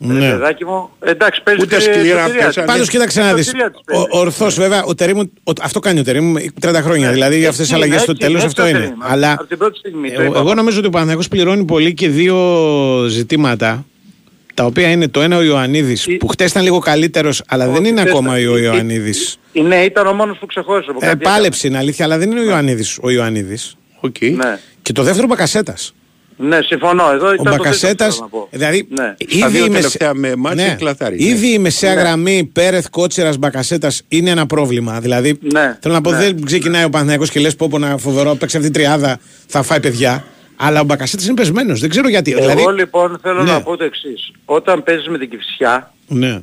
Ρε 0.00 0.06
Ναι. 0.12 0.30
παιδάκι 0.30 0.64
μου, 0.64 0.90
εντάξει 1.04 1.42
παίζεις 1.42 1.62
Ούτε 1.62 1.74
και 1.76 1.80
σκληρά 1.82 1.98
σωτηρία 2.00 2.24
παίζανε. 2.24 2.52
της. 2.52 2.64
Πάντως 2.64 2.88
κοίταξε 2.88 3.20
να 3.20 3.34
δεις. 3.34 3.44
Σωτηρία 3.46 3.70
της 3.70 3.80
παίζεις. 3.84 4.06
Ορθώ 4.10 4.46
βέβαια, 4.50 4.84
ο 4.84 4.94
Τερήμου, 4.94 5.32
ο- 5.44 5.52
αυτό 5.62 5.80
κάνει 5.80 5.98
ο 5.98 6.02
Τερήμου 6.04 6.34
30 6.60 6.80
χρόνια. 6.82 7.06
Ναι. 7.06 7.12
Δηλαδή 7.12 7.38
για 7.38 7.48
αυτές 7.48 7.68
τι 7.68 7.74
Έτσι 7.74 7.84
αλλαγές 7.84 7.94
είναι, 7.94 8.02
στο 8.02 8.10
έτσι 8.12 8.26
τέλος 8.26 8.40
είναι, 8.40 8.50
αυτό 8.50 8.62
έτσι 8.62 8.76
είναι. 8.76 8.84
είναι. 8.84 8.96
Αλλά 9.00 9.32
Από 9.32 9.44
την 9.46 9.58
πρώτη 9.58 9.78
στιγμή, 9.78 10.08
το 10.08 10.14
εγώ, 10.20 10.22
είπαμε. 10.30 10.38
εγώ 10.38 10.54
νομίζω 10.54 10.78
ότι 10.78 10.86
ο 10.86 10.90
Παναθηναϊκός 10.90 11.28
πληρώνει 11.28 11.64
πολύ 11.64 11.94
και 11.94 12.08
δύο 12.08 12.36
ζητήματα. 13.08 13.84
Τα 14.54 14.64
οποία 14.64 14.90
είναι 14.90 15.08
το 15.08 15.20
ένα 15.20 15.36
ο 15.36 15.42
Ιωαννίδης, 15.42 16.06
Η- 16.06 16.16
που 16.16 16.26
χτες 16.26 16.50
ήταν 16.50 16.62
λίγο 16.62 16.78
καλύτερος, 16.78 17.42
αλλά 17.48 17.64
δεν 17.68 17.80
Όχι, 17.80 17.88
είναι 17.88 18.00
χθες 18.00 18.12
ακόμα 18.12 18.38
ήταν. 18.40 18.52
ο 18.52 18.56
Ε, 18.56 18.60
Ιωαννίδης. 18.62 19.38
ε, 19.52 19.60
Ναι, 19.60 19.76
ήταν 19.76 20.06
ο 20.06 20.12
μόνος 20.12 20.38
που 20.38 20.46
ξεχώρισε. 20.46 20.90
από 20.90 20.98
Ε, 21.02 21.06
κάτι 21.08 21.24
πάλεψε 21.24 21.66
είναι 21.66 21.78
αλήθεια, 21.78 22.04
αλλά 22.04 22.18
δεν 22.18 22.30
είναι 22.30 22.40
ο 22.40 22.44
Ιωαννίδης. 22.44 22.98
Ο 23.02 23.10
Ιωαννίδης. 23.10 23.76
Οκ. 24.00 24.20
έκανε. 24.22 24.48
Ναι. 24.50 24.58
Και 24.82 24.92
το 24.92 25.02
δεύτερο 25.02 25.26
Μπακασέτας. 25.26 25.94
Ναι, 26.36 26.58
συμφωνώ. 26.62 27.10
Εδώ 27.12 27.26
Ο 27.28 27.32
ήταν 27.32 27.44
το 27.44 27.50
Μπακασέτα. 27.50 28.06
δεύτερο 28.06 28.08
που 28.08 28.14
θέλω 28.14 28.22
να 28.22 28.28
πω. 28.28 28.48
Δηλαδή, 28.50 28.88
Ναι. 28.90 29.14
Στα 29.38 29.48
δύο 29.48 29.58
ήδη, 29.58 29.66
η 29.66 29.70
μεσε- 29.70 29.72
τελευταία 29.98 30.14
με 30.14 30.36
μάτς 30.36 30.62
έχει 30.62 30.76
κλαθάρει, 30.76 31.16
ναι. 31.16 31.24
ήδη 31.24 31.52
η 31.52 31.58
μεσαία 31.58 31.94
Ναι. 31.94 32.00
γραμμή 32.00 32.50
Πέρεθ 32.52 32.86
Κότσερα 32.90 33.32
Μπακασέτας 33.38 34.02
είναι 34.08 34.30
ένα 34.30 34.46
πρόβλημα. 34.46 35.00
Δηλαδή, 35.00 35.38
Ναι. 35.52 35.78
θέλω 35.80 35.94
να 35.94 36.00
πω, 36.00 36.10
Ναι. 36.10 36.16
δεν 36.18 36.44
ξεκινάει 36.44 36.84
ο 36.84 36.88
Παναθηναϊκός 36.90 37.30
και 37.30 37.40
λες: 37.40 37.56
Πω, 37.56 37.68
πω 37.68 37.78
να 37.78 37.96
φοβερό, 37.96 38.34
παίξει 38.34 38.56
αυτή 38.56 38.70
την 38.70 38.80
τριάδα, 38.82 39.18
θα 39.46 39.62
φάει 39.62 39.80
παιδιά. 39.80 40.24
Αλλά 40.56 40.80
ο 40.80 40.84
Μπακασέτας 40.84 41.26
είναι 41.26 41.34
πεσμένος. 41.34 41.80
Δεν 41.80 41.90
ξέρω 41.90 42.08
γιατί. 42.08 42.30
Εγώ 42.32 42.40
δηλαδή, 42.40 42.78
λοιπόν 42.78 43.18
θέλω 43.22 43.42
Ναι. 43.42 43.50
να 43.52 43.62
πω 43.62 43.76
το 43.76 43.84
εξής. 43.84 44.30
Όταν 44.44 44.82
παίζεις 44.82 45.08
με 45.08 45.18
την 45.18 45.30
Κηφισιά 45.30 45.92
ναι. 46.08 46.40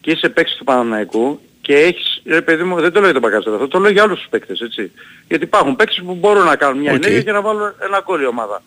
και 0.00 0.10
είσαι 0.10 0.28
παίκτης 0.28 0.56
του 0.56 0.64
Παναθηναϊκού 0.64 1.40
και 1.60 1.74
έχεις, 1.76 2.22
ρε 2.26 2.40
παιδί 2.42 2.62
μου, 2.62 2.80
δεν 2.80 2.92
το 2.92 3.00
λέω 3.00 3.10
για 3.10 3.20
τον 3.20 3.30
Μπακασέτας, 3.30 3.54
αυτό 3.54 3.68
το 3.68 3.78
λέω 3.78 3.90
για 3.90 4.02
όλους 4.02 4.18
τους 4.18 4.28
παίκτες, 4.30 4.60
έτσι. 4.60 4.90
Γιατί 5.28 5.44
υπάρχουν 5.44 5.76
παίκτες 5.76 6.02
που 6.06 6.14
μπορούν 6.14 6.44
να 6.44 6.56
κάνουν 6.56 6.78
μια 6.80 6.92
Οκ. 6.92 6.96
ενέργεια 6.96 7.22
και 7.22 7.32
να 7.32 7.40
βάλουν 7.40 7.74
ένα 7.86 8.02
γκολ 8.06 8.20
η 8.22 8.26
ομάδα. 8.26 8.62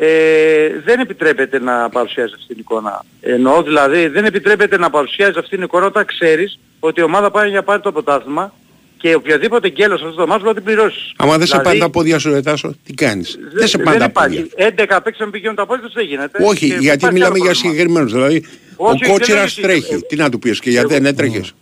Ε, 0.00 0.68
δεν 0.84 1.00
επιτρέπεται 1.00 1.58
να 1.60 1.88
παρουσιάζει 1.88 2.32
αυτή 2.34 2.46
την 2.46 2.56
εικόνα. 2.58 3.04
Εννοώ 3.20 3.62
δηλαδή 3.62 4.06
δεν 4.08 4.24
επιτρέπεται 4.24 4.78
να 4.78 4.90
παρουσιάζει 4.90 5.38
αυτή 5.38 5.54
την 5.54 5.62
εικόνα 5.64 5.86
όταν 5.86 6.04
ξέρεις 6.04 6.58
ότι 6.80 7.00
η 7.00 7.02
ομάδα 7.02 7.30
πάει 7.30 7.48
για 7.50 7.62
πάρει 7.62 7.82
το 7.82 7.92
πρωτάθλημα 7.92 8.52
και 8.98 9.14
οποιοδήποτε 9.14 9.68
γκέλος 9.68 9.98
σε 9.98 10.04
αυτός 10.04 10.18
το 10.20 10.26
μάτς 10.26 10.42
μπορεί 10.42 10.54
να 10.54 10.62
την 10.62 10.72
πληρώσεις. 10.72 11.12
Άμα 11.16 11.38
δεν 11.38 11.46
σε 11.46 11.56
Δηλαδή, 11.56 11.64
πάνε 11.68 11.78
τα 11.78 11.90
πόδια 11.90 12.18
σου, 12.18 12.30
Ρετάσο, 12.30 12.74
τι 12.84 12.92
κάνεις; 12.94 13.38
δε- 13.52 13.58
Δεν 13.58 13.68
σε 13.68 13.78
πάνε 13.78 13.98
τα 13.98 14.04
υπάρχει. 14.04 14.36
πόδια. 14.42 14.66
11 14.66 15.00
παίκτες 15.02 15.18
να 15.26 15.30
πηγαίνουν 15.30 15.56
τα 15.56 15.66
πόδια 15.66 15.84
τους 15.84 15.92
δεν 15.94 16.04
γίνεται. 16.04 16.44
Όχι, 16.44 16.58
Και 16.68 16.74
γιατί 16.74 16.84
υπάρχει 16.84 17.12
μιλάμε 17.12 17.34
άλλο 17.34 17.44
για 17.44 17.52
πρόβλημα. 17.52 17.54
συγκεκριμένους. 17.54 18.12
Δηλαδή, 18.12 18.36
Όχι, 18.76 18.94
ο 18.94 18.98
δεν 18.98 19.10
Κότσιρας 19.10 19.58
λέω 19.58 19.68
τρέχει. 19.68 19.94
ότι- 19.94 20.06
Τι 20.06 20.16
να 20.16 20.30
του 20.30 20.38
πεις 20.38 20.60
και 20.60 20.70
γιατί 20.70 20.86
Εγώ- 20.94 21.02
δεν 21.02 21.12
έτρεχες; 21.12 21.52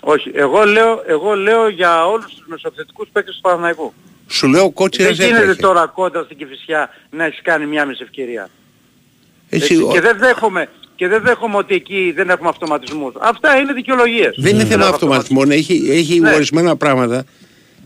Όχι, 0.00 0.30
εγώ 0.34 0.64
λέω, 0.64 1.02
εγώ 1.06 1.34
λέω 1.34 1.68
για 1.68 2.06
όλους 2.06 2.26
τους 2.34 2.44
μεσοεπιθετικούς 2.46 3.08
παίκτες 3.12 3.34
του 3.34 3.40
Παναθηναϊκού. 3.40 3.92
Σου 4.32 4.48
λέω 4.48 4.60
ο 4.60 4.64
Δεν 4.64 4.72
Κότσιρας 4.72 5.16
γίνεται 5.16 5.38
έτρεχε. 5.40 5.60
τώρα 5.60 5.86
κόντρα 5.94 6.22
στην 6.22 6.36
Κηφισιά 6.36 6.88
να 7.10 7.24
έχεις 7.24 7.40
κάνει 7.42 7.66
μια 7.66 7.84
μισή 7.84 8.00
ευκαιρία. 8.02 8.50
Εσύ, 9.48 9.62
Έτσι, 9.64 9.82
ο- 9.82 9.90
και, 9.92 10.00
δεν 10.00 10.16
δέχομαι, 10.18 10.68
και 10.96 11.08
δεν 11.08 11.22
δέχομαι 11.22 11.56
ότι 11.56 11.74
εκεί 11.74 12.12
δεν 12.16 12.30
έχουμε 12.30 12.48
αυτοματισμούς. 12.48 13.12
Αυτά 13.20 13.56
είναι 13.56 13.72
δικαιολογίες. 13.72 14.34
Δεν 14.38 14.54
είναι 14.54 14.64
θέμα 14.64 14.86
έχουμε 14.86 14.90
αυτοματισμών. 14.90 15.50
Έχει, 15.50 15.82
έχει 15.90 16.20
Ναι. 16.20 16.34
ορισμένα 16.34 16.76
πράγματα 16.76 17.24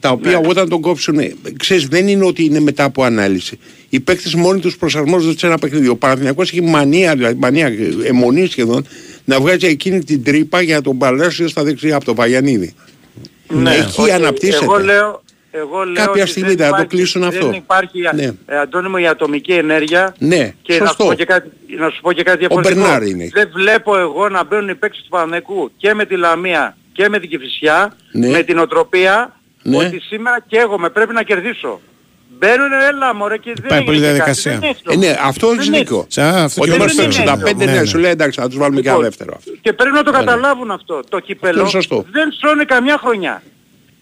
τα 0.01 0.11
οποία 0.11 0.41
Ναι. 0.41 0.49
όταν 0.49 0.69
τον 0.69 0.81
κόψουν, 0.81 1.19
ξέρεις, 1.57 1.87
δεν 1.87 2.09
είναι 2.09 2.25
ότι 2.25 2.45
είναι 2.45 2.61
μετά 2.61 2.85
από 2.85 3.03
ανάλυση. 3.05 3.59
Οι 3.89 4.01
παίκτες 4.01 4.35
μόνοι 4.35 4.61
τους 4.61 4.77
προσαρμόζονται 4.77 5.39
σε 5.39 5.47
ένα 5.47 5.59
παιχνίδι. 5.59 5.89
Ο 5.89 5.97
Παναθηναϊκός 5.97 6.49
έχει 6.51 6.63
μανία, 6.63 7.15
δηλαδή 7.15 7.39
μανία, 7.39 7.73
αιμονή 8.05 8.47
σχεδόν, 8.47 8.87
να 9.25 9.41
βγάζει 9.41 9.67
εκείνη 9.67 10.05
την 10.05 10.25
τρύπα 10.25 10.61
για 10.63 10.81
τον 10.81 10.99
Παλάσιο 10.99 11.49
στα 11.49 11.63
δεξιά 11.65 11.97
από 11.97 12.05
τον 12.05 12.15
Βαγιανίδη. 12.15 12.75
Ναι, 13.49 13.75
Εκεί 13.75 14.01
όχι, 14.01 14.11
αναπτύσσεται. 14.11 14.65
Εγώ 14.65 14.79
λέω, 14.79 15.23
εγώ 15.57 15.85
λέω 15.85 16.05
Κάποια 16.05 16.23
ότι 16.23 16.31
στιγμή 16.31 16.49
δεν 16.49 16.57
θα 16.59 16.63
το 16.63 16.69
υπάρχει- 16.69 16.89
κλείσουν 16.97 17.25
αυτό. 17.25 17.47
Δεν 17.47 17.55
υπάρχει, 17.55 18.01
Ναι. 18.15 18.31
ε, 18.47 18.59
Αντώνη 18.59 18.89
μου, 18.89 18.97
η 18.97 19.07
ατομική 19.07 19.53
ενέργεια. 19.53 20.15
Ναι, 20.19 20.55
και 20.63 20.73
να 20.73 20.79
σου, 20.79 20.87
σωστό. 20.87 21.05
πω 21.05 21.15
και 21.15 21.25
κάτι, 21.25 21.51
να 21.79 21.91
σου 21.91 22.01
πω 22.01 22.13
και 22.13 22.23
κάτι 22.23 22.39
διαφορετικό. 22.39 22.81
Μπερνάρ 22.81 23.03
είναι. 23.03 23.29
Δεν 23.33 23.51
βλέπω 23.55 23.99
εγώ 23.99 24.29
να 24.29 24.45
μπαίνουν 24.45 24.69
οι 24.69 24.75
παίκτες 24.75 25.01
του 25.03 25.09
Παναθηναϊκού 25.09 25.71
και 25.77 25.95
με 25.95 26.05
τη 26.05 26.17
Λαμία 26.17 26.77
και 26.93 27.09
με 27.09 27.19
την 27.19 27.29
Κηφισιά 27.29 27.97
Ναι. 28.13 28.29
με 28.29 28.43
την 28.43 28.59
οτροπία 28.59 29.37
Ναι. 29.63 29.77
ότι 29.77 30.01
σήμερα 30.01 30.45
και 30.47 30.57
εγώ 30.59 30.79
με 30.79 30.91
πρέπει 30.91 31.13
να 31.13 31.23
κερδίσω. 31.23 31.81
Μπαίνουν 32.39 32.73
έλα 32.91 33.15
μωρέ 33.15 33.37
και 33.37 33.53
δεν 33.61 33.67
Πάει 33.69 33.83
πολλή 33.85 33.97
έγινε 33.97 34.19
κάτι. 34.19 34.31
διαδικασία. 34.41 34.51
Δεν 34.53 34.61
είναι 34.61 34.71
έτσι, 34.71 34.83
Ε, 34.87 34.93
όμως. 34.95 35.05
ναι, 35.07 35.17
αυτό 35.23 35.49
Δεν 35.49 35.59
έχει 35.59 35.69
είναι 35.69 35.79
δίκιο. 35.79 36.05
Σαν 36.09 36.35
αυτό 36.35 36.61
και 36.61 36.71
Όταν 36.71 36.81
ο 36.81 36.85
πας 36.85 36.93
στο 36.93 37.03
δεν 37.03 37.11
είναι 37.11 37.21
65, 37.21 37.51
έτσι. 37.51 37.65
ναι, 37.65 37.73
Ναι, 37.81 37.85
σου 37.85 37.97
ναι. 37.97 38.03
λέει 38.03 38.11
εντάξει, 38.11 38.41
θα 38.41 38.49
τους 38.49 38.57
βάλουμε 38.59 38.81
και 38.81 38.89
ένα 38.89 38.97
Λοιπόν, 38.97 39.11
δεύτερο. 39.11 39.35
αυτό. 39.39 39.51
Και 39.61 39.73
πρέπει 39.73 39.95
να 39.95 40.03
το 40.03 40.11
καταλάβουν 40.13 40.71
αυτό. 40.71 41.01
Το 41.09 41.19
κύπελο 41.21 41.61
είναι 41.61 41.69
σωστό. 41.69 42.05
δεν 42.11 42.33
σώνει 42.41 42.65
καμιά 42.65 42.99
χρονιά. 42.99 43.43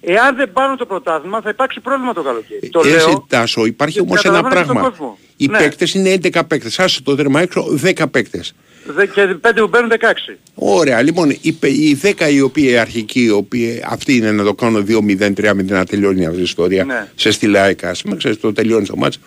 Εάν 0.07 0.37
δεν 0.37 0.53
πάρουν 0.53 0.77
το 0.77 0.87
πρωτάθλημα 0.87 1.41
θα 1.41 1.49
υπάρξει 1.49 1.81
πρόβλημα 1.81 2.13
το 2.13 2.23
καλοκαίρι. 2.23 2.69
Το 2.69 2.81
Έτσι, 2.85 2.91
λέω. 3.09 3.25
Τάσο, 3.29 3.65
υπάρχει 3.67 3.95
και 3.95 4.01
όμως 4.01 4.25
ένα 4.25 4.35
καταλαβαίνεις 4.35 4.67
τον 4.67 4.75
πράγμα. 4.77 4.91
κόσμο. 4.91 5.19
Οι 5.37 5.47
Ναι. 5.47 5.59
παίκτες 5.59 5.95
είναι 5.95 6.11
11 6.11 6.45
παίκτες. 6.47 6.79
Άσε 6.79 7.03
το 7.03 7.15
τέρμα 7.15 7.41
έξω 7.41 7.67
10 7.83 8.07
παίκτες. 8.11 8.55
Δε- 8.87 9.07
Και 9.07 9.27
πέντε 9.27 9.61
που 9.61 9.69
παίρνουν 9.69 9.91
16. 9.91 10.39
Ωραία, 10.55 11.03
λοιπόν, 11.03 11.37
οι, 11.41 11.53
πε- 11.53 11.71
οι 11.71 11.95
10 12.03 12.29
οι 12.31 12.41
οποίοι 12.41 12.77
αρχικοί, 12.77 13.23
οι 13.23 13.31
οποίοι 13.31 13.83
αυτοί 13.89 14.17
είναι 14.17 14.33
να 14.33 14.45
το 14.45 14.55
κάνουν 14.55 14.85
2-0-3-0 14.89 15.65
να 15.75 15.85
τελειώνει 15.85 16.27
αυτή 16.27 16.39
η 16.41 16.43
ιστορία 16.43 16.85
Ναι. 16.85 17.09
σε 17.15 17.31
στυλάικα. 17.31 17.89
Ας 17.91 18.03
πούμε, 18.03 18.17
ξέρεις, 18.17 18.41
το 18.41 18.53
τελειώνει 18.53 18.87
το 18.87 18.97
μάτς, 18.97 19.19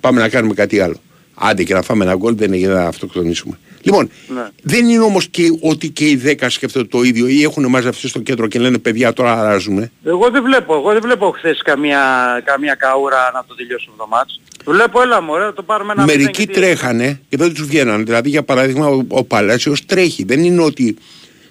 πάμε 0.00 0.20
να 0.20 0.28
κάνουμε 0.28 0.54
κάτι 0.54 0.80
άλλο. 0.80 0.96
Άντε 1.34 1.62
και 1.62 1.74
να 1.74 1.82
φάμε 1.82 2.04
ένα 2.04 2.14
γκολ 2.14 2.34
δεν 2.36 2.46
είναι 2.48 2.56
για 2.56 2.68
να 2.68 2.84
αυτοκτονήσουμε. 2.86 3.58
Λοιπόν, 3.82 4.10
Ναι. 4.34 4.48
δεν 4.62 4.88
είναι 4.88 5.02
όμως 5.02 5.28
και 5.28 5.42
ότι 5.60 5.88
και 5.90 6.04
οι 6.08 6.16
10 6.24 6.48
σκέφτονται 6.50 6.86
το 6.86 7.02
ίδιο 7.02 7.26
ή 7.26 7.42
έχουν 7.42 7.66
μαζευτεί 7.68 8.08
στο 8.08 8.18
κέντρο 8.18 8.46
και 8.46 8.58
λένε 8.58 8.78
παιδιά 8.78 9.12
τώρα 9.12 9.40
αράζουμε. 9.40 9.90
Εγώ 10.04 10.30
δεν 10.30 10.42
βλέπω, 10.42 10.74
εγώ 10.74 10.92
δεν 10.92 11.00
βλέπω 11.02 11.30
χθες 11.30 11.60
καμία, 11.64 12.00
καμία 12.44 12.74
καούρα 12.74 13.30
να 13.34 13.44
το 13.46 13.54
τελειώσουμε 13.54 13.94
το 13.98 14.06
μάτς. 14.06 14.40
Βλέπω 14.64 15.02
έλα 15.02 15.22
μωρέ, 15.22 15.44
να 15.44 15.52
το 15.52 15.62
πάρουμε 15.62 15.92
ένα 15.92 16.04
Μερικοί 16.04 16.24
μηδέν 16.26 16.32
και 16.46 16.46
τι- 16.46 16.52
τρέχανε 16.60 17.20
και 17.28 17.36
δεν 17.36 17.54
τους 17.54 17.66
βγαίνανε. 17.66 18.02
Δηλαδή 18.02 18.28
για 18.28 18.42
παράδειγμα 18.42 18.86
ο, 18.86 19.02
ο 19.08 19.24
Παλάσιος 19.24 19.84
τρέχει. 19.86 20.24
Δεν 20.24 20.44
είναι 20.44 20.62
ότι 20.62 20.96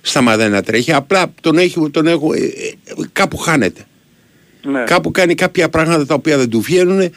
σταματάει 0.02 0.50
να 0.50 0.64
τρέχει, 0.64 0.94
απλά 0.94 1.34
τον 1.42 1.58
έχει, 1.58 1.90
τον 1.92 2.08
έχω, 2.08 2.34
ε, 2.34 2.38
ε, 2.40 2.72
κάπου 3.14 3.38
χάνεται. 3.38 3.86
Ναι. 4.64 4.84
Κάπου 4.84 5.12
κάνει 5.12 5.36
κάποια 5.36 5.70
πράγματα 5.70 6.06
τα 6.06 6.14
οποία 6.14 6.38
δεν 6.38 6.50
του 6.50 6.62
βγαίνουν. 6.62 7.10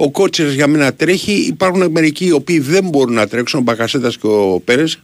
Ο 0.00 0.10
Τσέριν 0.10 0.52
για 0.52 0.66
μένα 0.66 0.94
τρέχει. 0.94 1.32
Υπάρχουν 1.32 1.90
μερικοί 1.90 2.26
οι 2.26 2.32
οποίοι 2.32 2.58
δεν 2.58 2.84
μπορούν 2.88 3.14
να 3.14 3.28
τρέξουν, 3.28 3.58
ο 3.60 3.62
Μπακασέτας 3.62 4.16
και 4.18 4.26
ο 4.26 4.60
Πέρες. 4.64 4.98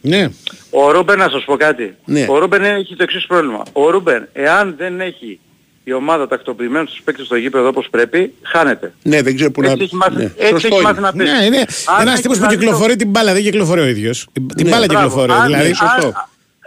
Ναι. 0.00 0.28
Ο 0.70 0.90
Ρούμπεν 0.90 1.18
να 1.18 1.28
σας 1.28 1.44
πω 1.44 1.56
κάτι. 1.56 1.94
Ναι. 2.04 2.26
Ο 2.28 2.38
Ρούμπεν 2.38 2.64
έχει 2.64 2.96
το 2.96 3.02
εξής 3.02 3.26
πρόβλημα. 3.26 3.62
Ο 3.72 3.90
Ρούμπεν, 3.90 4.28
εάν 4.32 4.74
δεν 4.78 5.00
έχει 5.00 5.38
η 5.84 5.92
ομάδα 5.92 6.28
τακτοποιημένους 6.28 6.90
τους 6.90 7.00
παίκτες 7.04 7.26
στο 7.26 7.36
γήπεδο 7.36 7.68
όπως 7.68 7.88
πρέπει, 7.90 8.32
χάνεται. 8.42 8.92
Ναι, 9.02 9.22
δεν 9.22 9.34
ξέρω 9.34 9.50
που 9.50 9.62
Έτσι 9.62 9.76
να... 9.76 9.82
έχει 9.84 9.94
μάθει, 9.96 10.16
ναι, 10.16 10.22
έτσι 10.36 10.48
σωστό 10.50 10.66
έχει 10.66 10.74
είναι. 10.76 10.82
μάθει 10.84 11.00
να 11.00 11.12
παίζει. 11.12 11.32
Ναι, 11.32 11.44
είναι 11.44 11.56
Αν 11.86 12.00
ένας 12.00 12.12
έχει 12.12 12.22
τύπος 12.22 12.36
που 12.38 12.42
δηλαδή 12.42 12.54
το- 12.54 12.60
κυκλοφορεί 12.60 12.96
την 12.96 13.08
μπάλα, 13.08 13.32
δεν 13.32 13.42
κυκλοφορεί 13.42 13.80
ο 13.80 13.86
ίδιος. 13.86 14.26
Την 14.32 14.46
Ναι, 14.56 14.70
μπάλα 14.70 14.86
Μπράβο. 14.86 15.04
κυκλοφορεί. 15.04 15.32
Αν- 15.32 15.46
Δηλαδή, 15.46 15.68
αν- 15.68 15.74
σωστό. 15.74 16.12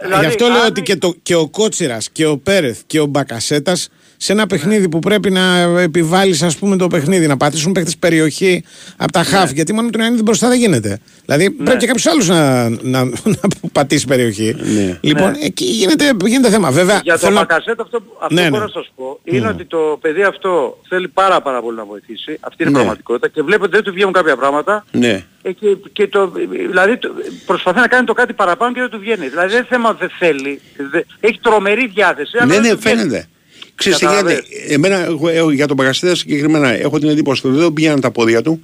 Δηλαδή, 0.02 0.20
Γι' 0.20 0.26
αυτό 0.26 0.46
λέω 0.46 0.60
αν- 0.60 0.66
ότι 0.66 0.82
και, 0.82 0.96
το, 0.96 1.14
και 1.22 1.34
ο 1.34 1.48
Κότσιρας 1.48 2.10
και 2.10 2.26
ο 2.26 2.38
Πέρεθ 2.38 2.80
και 2.86 3.00
ο 3.00 3.06
Μπακασέτας 3.06 3.88
σε 4.22 4.32
ένα 4.32 4.46
παιχνίδι 4.46 4.88
που 4.88 4.98
πρέπει 4.98 5.30
να 5.30 5.56
επιβάλλεις, 5.80 6.42
ας 6.42 6.56
πούμε, 6.56 6.76
το 6.76 6.86
παιχνίδι, 6.86 7.26
να 7.26 7.36
πατήσουν 7.36 7.72
παίχτε 7.72 7.90
περιοχή 7.98 8.64
από 8.96 9.12
τα 9.12 9.22
χαφ. 9.22 9.50
Γιατί 9.52 9.72
μόνο 9.72 9.84
με 9.86 9.90
τον 9.90 10.00
Ιωαννίδη 10.00 10.22
μπροστά 10.22 10.48
δεν 10.48 10.58
γίνεται. 10.58 10.98
Δηλαδή 11.24 11.50
πρέπει 11.50 11.78
και 11.78 11.86
κάποιος 11.86 12.06
άλλος 12.06 12.28
να, 12.28 12.68
να, 12.68 13.04
να 13.24 13.36
πατήσει 13.72 14.06
περιοχή. 14.06 14.56
Ναι. 14.58 14.98
Λοιπόν, 15.00 15.30
Ναι. 15.30 15.38
εκεί 15.40 15.64
γίνεται, 15.64 16.10
γίνεται 16.24 16.50
θέμα. 16.50 16.70
Βέβαια, 16.70 17.00
Για 17.04 17.16
θέλω 17.16 17.32
το 17.32 17.38
να- 17.38 17.46
Μπακασέτ 17.46 17.80
αυτό, 17.80 18.00
που- 18.00 18.12
αυτό 18.20 18.34
Ναι, 18.34 18.40
που 18.40 18.44
ναι. 18.44 18.50
μπορώ 18.50 18.62
να 18.64 18.70
σας 18.70 18.92
πω 18.96 19.20
είναι 19.24 19.48
ότι 19.48 19.64
το 19.64 19.98
παιδί 20.00 20.22
αυτό 20.22 20.78
θέλει 20.88 21.08
πάρα 21.08 21.40
πάρα 21.42 21.60
πολύ 21.62 21.76
να 21.76 21.84
βοηθήσει. 21.84 22.36
Αυτή 22.40 22.62
είναι 22.62 22.70
η 22.70 22.72
Ναι. 22.72 22.78
πραγματικότητα 22.78 23.28
και 23.28 23.42
βλέπετε 23.42 23.64
ότι 23.66 23.74
δεν 23.74 23.84
του 23.84 23.92
βγαίνουν 23.92 24.12
κάποια 24.12 24.36
πράγματα 24.36 24.84
Ναι. 24.90 25.24
ε, 25.42 25.52
και, 25.52 25.66
και 25.92 26.06
το, 26.08 26.32
δηλαδή 26.70 26.96
το, 26.96 27.08
προσπαθεί 27.46 27.78
να 27.78 27.86
κάνει 27.88 28.06
το 28.06 28.12
κάτι 28.12 28.32
παραπάνω 28.32 28.72
και 28.74 28.80
δεν 28.80 28.90
του 28.90 28.98
βγαίνει. 28.98 29.28
Δηλαδή 29.28 29.48
δεν 29.48 29.56
είναι 29.56 29.66
θέμα 29.70 29.89
ότι 29.90 29.98
δεν 30.06 30.10
θέλει. 30.18 30.60
Δε- 30.90 31.02
έχει 31.20 31.38
τρομερή 31.42 31.86
διάθεση. 31.94 32.36
αλλά 32.36 32.46
Ναι, 32.46 32.52
δεν 32.52 32.62
ναι, 32.62 32.68
του 32.74 32.78
βγαίνει. 32.80 32.96
φαίνεται. 32.98 33.28
Ξέρεις 33.74 33.98
τι 33.98 34.04
Καταλαβαίνεις. 34.04 34.42
γίνεται. 34.48 34.74
Εμένα, 34.74 35.04
εγώ, 35.04 35.28
εγώ, 35.28 35.50
για 35.50 35.66
τον 35.66 35.76
Παγκασίδα 35.76 36.14
συγκεκριμένα, 36.14 36.68
έχω 36.68 36.98
την 36.98 37.08
εντύπωση 37.08 37.42
ότι 37.46 37.54
δεν 37.54 37.64
τον 37.64 37.74
πήγαιναν 37.74 38.00
τα 38.00 38.10
πόδια 38.10 38.42
του 38.42 38.60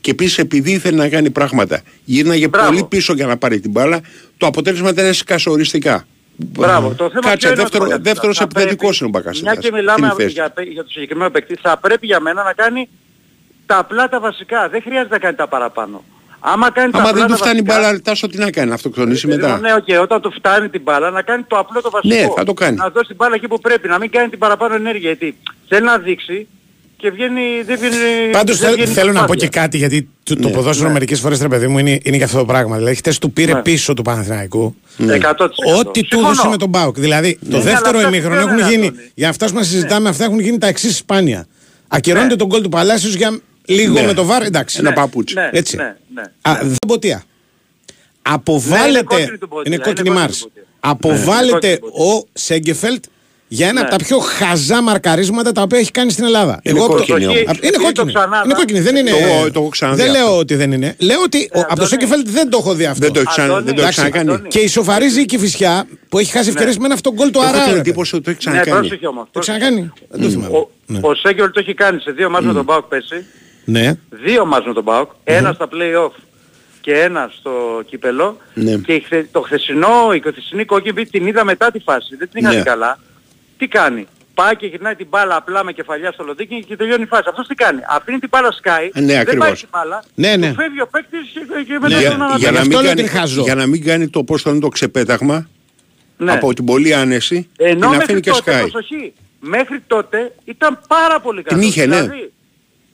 Και 0.00 0.10
επίσης 0.10 0.38
επειδή 0.38 0.70
ήθελε 0.72 0.96
να 0.96 1.08
κάνει 1.08 1.30
πράγματα, 1.30 1.82
γύρναγε 2.04 2.48
Μπράβο. 2.48 2.68
πολύ 2.68 2.84
πίσω 2.84 3.12
για 3.12 3.26
να 3.26 3.36
πάρει 3.36 3.60
την 3.60 3.70
μπάλα, 3.70 4.00
το 4.36 4.46
αποτέλεσμα 4.46 4.88
ήταν 4.90 5.14
σκασοριστικά. 5.14 6.06
Μπράβο. 6.36 6.88
Το 6.94 7.08
θέμα 7.10 7.20
Κάτσε, 7.20 7.36
ποιο 7.36 7.48
είναι 7.48 7.56
δεύτερο, 7.62 7.84
αυτό, 7.84 7.98
δεύτερος 8.02 8.36
θα 8.36 8.42
επιθετικός 8.44 8.98
πρέπει- 8.98 9.00
είναι 9.00 9.08
ο 9.08 9.10
Μπακασέτας. 9.20 9.42
Μια 9.42 9.54
και 9.54 9.66
Στην 9.66 9.74
μιλάμε 9.74 10.14
θέση. 10.16 10.30
για, 10.32 10.52
για 10.72 10.82
το 10.84 10.90
συγκεκριμένο 10.90 11.30
παίκτη, 11.30 11.54
θα 11.62 11.76
πρέπει 11.78 12.06
για 12.06 12.20
μένα 12.20 12.42
να 12.42 12.52
κάνει 12.52 12.88
τα 13.66 13.78
απλά 13.78 14.08
τα 14.08 14.20
βασικά. 14.20 14.68
Δεν 14.68 14.82
χρειάζεται 14.82 15.14
να 15.14 15.18
κάνει 15.18 15.36
τα 15.36 15.48
παραπάνω. 15.48 16.04
Άμα 16.40 16.70
κάνει 16.72 16.90
τα 16.92 16.98
Άμα 16.98 17.08
απλά 17.08 17.20
δεν 17.20 17.28
τα 17.30 17.34
του 17.36 17.40
φτάνει 17.42 17.58
η 17.58 17.62
βασικά, 17.62 17.82
μπάλα, 17.86 18.00
τάσο 18.00 18.26
τι 18.28 18.38
να 18.38 18.50
κάνει, 18.50 18.68
να 18.68 18.74
αυτοκτονήσει 18.74 19.26
Δηλαδή, 19.26 19.42
μετά; 19.42 19.58
Ναι, 19.58 19.74
οκ, 19.74 20.02
όταν 20.02 20.20
του 20.20 20.32
φτάνει 20.32 20.68
την 20.68 20.80
μπάλα 20.82 21.10
να 21.10 21.22
κάνει 21.22 21.42
το 21.42 21.56
απλό 21.58 21.80
το 21.80 21.90
βασικό. 21.90 22.14
Ναι, 22.14 22.28
θα 22.36 22.44
το 22.44 22.52
κάνει. 22.54 22.76
Να 22.76 22.88
δώσει 22.88 23.06
την 23.06 23.16
μπάλα 23.16 23.34
εκεί 23.34 23.48
που 23.48 23.60
πρέπει, 23.60 23.88
να 23.88 23.98
μην 23.98 24.10
κάνει 24.10 24.28
την 24.28 24.38
παραπάνω 24.38 24.74
ενέργεια. 24.74 25.08
Γιατί 25.10 25.36
θέλει 25.68 25.84
να 25.84 25.98
δείξει 25.98 26.46
και 26.96 27.10
βγαίνει, 27.10 27.42
δεν 27.66 27.76
βγαίνει... 27.78 28.30
Πάντως 28.32 28.58
δεν 28.58 28.72
βγαίνει 28.72 28.92
θέλω 28.92 29.12
να 29.12 29.18
πω 29.20 29.26
προσπάθεια. 29.26 29.48
και 29.48 29.58
κάτι 29.58 29.76
γιατί 29.76 30.08
το, 30.22 30.36
το 30.36 30.48
Ναι, 30.48 30.54
ποδόσφαιρο 30.54 30.86
ναι. 30.86 30.92
μερικές 30.92 31.20
φορές, 31.20 31.40
ρε 31.40 31.48
παιδί 31.48 31.66
μου, 31.68 31.78
είναι, 31.78 31.98
είναι 32.02 32.16
και 32.16 32.24
αυτό 32.24 32.38
το 32.38 32.44
πράγμα. 32.44 32.76
Δηλαδή, 32.76 32.94
χτες 32.94 33.18
του 33.18 33.32
πήρε 33.32 33.52
Ναι. 33.52 33.62
πίσω 33.62 33.94
του 33.94 34.02
Παναθηναϊκού. 34.02 34.74
100%. 34.98 35.04
Ό,τι 35.78 36.00
του 36.00 36.06
Συμφωνώ. 36.08 36.26
έδωσε 36.30 36.48
με 36.48 36.56
τον 36.56 36.68
Μπάουκ. 36.68 36.98
Δηλαδή, 36.98 37.38
το 37.50 37.56
Ναι, 37.56 37.62
δεύτερο 37.62 37.88
αλλά 37.98 38.06
αυτά 38.06 38.08
ημίχρονο 38.08 38.36
ποιο 38.36 38.44
έχουν 38.46 38.58
είναι, 38.58 38.68
γίνει. 38.70 38.86
Αντώνη; 38.86 39.10
Για 39.14 39.28
αυτά 39.28 39.46
που 39.46 39.54
μας 39.54 39.66
συζητάμε, 39.66 40.08
αυτά 40.08 40.24
έχουν 40.24 40.40
γίνει 40.40 40.58
τα 40.58 40.66
εξής 40.66 40.96
σπάνια. 40.96 41.46
Ακυρώνεται 41.88 42.28
Ναι. 42.30 42.36
τον 42.36 42.46
γκολ 42.48 42.60
του 42.62 42.68
Παλάσιου 42.68 43.10
για 43.10 43.38
λίγο 43.64 43.92
Ναι. 44.00 44.06
με 44.06 44.12
το 44.14 44.24
βάρ. 44.24 44.42
Εντάξει. 44.42 44.76
Ένα 44.80 44.88
Ναι, 44.88 44.94
παπούτσι. 44.94 45.34
Ναι, 45.34 45.48
Έτσι. 45.52 45.76
Ναι, 46.20 46.52
ναι. 46.52 46.58
Α, 46.58 46.60
δεν 46.62 46.76
ποτία. 46.86 47.16
Ναι, 47.16 47.22
είναι 47.22 48.34
Αποβάλλεται. 48.34 49.02
κόκκινη 49.04 49.38
του 49.38 49.46
Μποτία, 49.50 49.62
Είναι 49.66 49.74
είναι 49.74 49.84
κόκκινη 49.84 50.08
κόκκινη 50.08 50.14
Μάρς. 50.14 50.38
του 50.38 50.50
Μποτία. 50.54 50.64
Αποβάλλεται 50.80 51.66
Ναι, 51.66 51.72
είναι 51.72 51.78
κόκκινη 51.80 52.08
ο 52.18 52.24
Σέγκεφελτ 52.32 53.04
για 53.52 53.66
ένα 53.68 53.80
Ναι. 53.80 53.80
από 53.80 53.90
τα 53.90 53.96
πιο 54.04 54.18
χαζά 54.18 54.82
μαρκαρίσματα 54.82 55.52
τα 55.52 55.62
οποία 55.62 55.78
έχει 55.78 55.90
κάνει 55.90 56.10
στην 56.10 56.24
Ελλάδα. 56.24 56.60
Είναι 56.62 56.78
από 56.78 56.88
το- 56.88 56.94
κόκκινη 56.96 57.26
όμως. 57.26 57.36
Α, 57.36 57.40
Είναι 57.62 57.70
Το 57.76 57.80
κόκκινη. 57.82 58.12
ξανά, 58.12 58.36
Είναι 58.44 58.52
να. 58.52 58.54
κόκκινη. 58.54 58.80
Δεν 58.80 58.96
είναι. 58.96 59.10
Το- 59.10 59.50
το 59.52 59.60
έχω 59.60 59.68
ξαναδεί 59.68 60.02
Δεν 60.02 60.10
αυτό. 60.10 60.22
λέω 60.22 60.36
ότι 60.38 60.54
δεν 60.54 60.72
είναι. 60.72 60.94
Λέω 60.98 61.20
ότι 61.22 61.38
ο- 61.38 61.44
από 61.58 61.66
το 61.66 61.66
Αντώνη. 61.72 61.88
Σέγκεφελτ 61.88 62.28
δεν 62.28 62.50
το 62.50 62.58
έχω 62.60 62.74
δει 62.74 62.84
αυτό. 62.84 63.00
Δεν 63.04 63.12
το 63.12 63.20
έχει 63.20 63.28
ξανα- 63.28 63.46
Αντώνη, 63.46 63.64
δεν 63.64 63.74
το 63.74 63.80
έχει 63.80 63.90
εντάξει, 63.90 64.10
ξανακάνει. 64.10 64.30
Αντώνη. 64.34 64.48
Και 64.48 64.58
ισοφαρίζει 64.58 65.24
και 65.24 65.36
η 65.36 65.38
Φυσιά 65.38 65.86
που 66.08 66.18
έχει 66.18 66.30
χάσει 66.32 66.48
ευκαιρίες 66.48 66.76
με 66.78 66.84
ένα 66.84 66.94
αυτό 66.94 67.12
γκολ 67.12 67.30
του 67.30 67.38
Έχω 67.40 67.48
Αρά. 67.48 67.62
την 67.64 67.72
ρε 67.72 67.78
εντύπωση 67.78 68.14
ότι 68.14 68.24
το 68.24 68.30
έχει 68.30 68.38
Ναι, 68.48 68.50
ξανακάνει. 68.52 68.86
πρόσεχε 68.86 69.06
όμως. 69.06 69.26
Το 69.30 69.38
ξανακάνει. 69.38 69.90
Δεν 70.10 70.20
το 70.22 70.28
θυμάμαι. 70.28 70.56
Ο, 70.56 70.70
Ναι. 70.86 70.98
ο 71.02 71.14
Σέγκελ 71.14 71.50
το 71.50 71.60
έχει 71.60 71.74
κάνει 71.74 72.00
σε 72.00 72.10
δύο 72.10 72.30
μάτς 72.30 72.46
με 72.46 72.52
τον 72.52 72.64
Μπάουκ 72.64 72.84
πέσει. 72.84 73.24
Ναι. 73.64 73.94
Δύο 74.10 74.44
μάτς 74.46 74.66
με 74.66 74.72
τον 74.72 74.82
Μπάουκ. 74.82 75.10
Ένα 75.24 75.52
στα 75.52 75.68
play-off 75.72 76.10
και 76.80 77.00
ένα 77.00 77.30
στο 77.38 77.82
κύπελο. 77.86 78.36
Ναι. 78.54 78.74
Και 78.76 78.92
η 78.94 79.00
χθε- 79.00 79.28
το 79.32 79.40
χθεσινό, 79.40 80.12
η 80.14 80.20
χθεσινή 80.20 80.64
κόκκινη 80.64 81.06
την 81.06 81.26
είδα 81.26 81.44
μετά 81.44 81.70
τη 81.70 81.78
φάση. 81.78 82.16
Δεν 82.16 82.28
την 82.28 82.40
είχα 82.40 82.50
Ναι. 82.50 82.56
δει 82.56 82.62
καλά. 82.62 82.98
Τι 83.58 83.66
κάνει; 83.68 84.06
Πάει 84.34 84.56
και 84.56 84.66
γυρνάει 84.66 84.94
την 84.94 85.06
μπάλα 85.10 85.36
απλά 85.36 85.64
με 85.64 85.72
κεφαλιά 85.72 86.12
στο 86.12 86.24
λοντίκι 86.24 86.64
και 86.64 86.76
τελειώνει 86.76 87.02
η 87.02 87.06
φάση. 87.06 87.22
Αυτός 87.28 87.46
τι 87.46 87.54
κάνει; 87.54 87.80
Αφήνει 87.88 88.18
την 88.18 88.28
μπάλα 88.32 88.52
σκάει. 88.52 88.90
Ναι, 88.94 89.00
δεν 89.06 89.18
ακριβώς. 89.18 89.46
πάει 89.46 89.54
την 89.54 89.68
μπάλα. 89.72 90.04
Ναι, 90.14 90.36
ναι. 90.36 90.48
Του 90.48 90.54
φεύγει 90.54 90.80
ο 90.80 90.86
παίκτης 90.86 91.20
και, 91.32 91.40
και 91.66 91.78
μετά 91.80 91.88
Ναι, 91.88 91.92
τον 91.94 92.02
Για, 92.02 92.10
αναπτύσσει. 92.10 92.40
για, 92.40 92.50
να 92.50 92.58
αυτό 92.58 92.68
μην 92.68 92.70
λέω 92.70 92.88
κάνει, 92.88 92.90
ότι 92.90 93.00
είναι 93.00 93.08
χαζό. 93.20 93.42
για 93.42 93.54
να 93.54 93.66
μην 93.66 93.84
κάνει 93.84 94.08
το 94.08 94.24
πώς 94.24 94.42
το 94.42 94.48
λένε 94.50 94.60
το 94.60 94.68
ξεπέταγμα 94.68 95.48
Ναι. 96.16 96.32
από 96.32 96.54
την 96.54 96.64
πολλή 96.64 96.94
άνεση 96.94 97.48
Ενώ 97.56 97.78
την 97.78 97.88
μέχρι 97.88 98.02
αφήνει 98.02 98.20
και 98.20 98.30
τότε, 98.30 98.42
σκάει. 98.50 98.60
προσοχή, 98.60 99.12
μέχρι 99.40 99.80
τότε 99.86 100.32
ήταν 100.44 100.80
πάρα 100.88 101.20
πολύ 101.20 101.42
καλός. 101.42 101.60
Την 101.64 101.70
είχε, 101.72 101.86
ναι. 101.86 102.00
δηλαδή, 102.00 102.32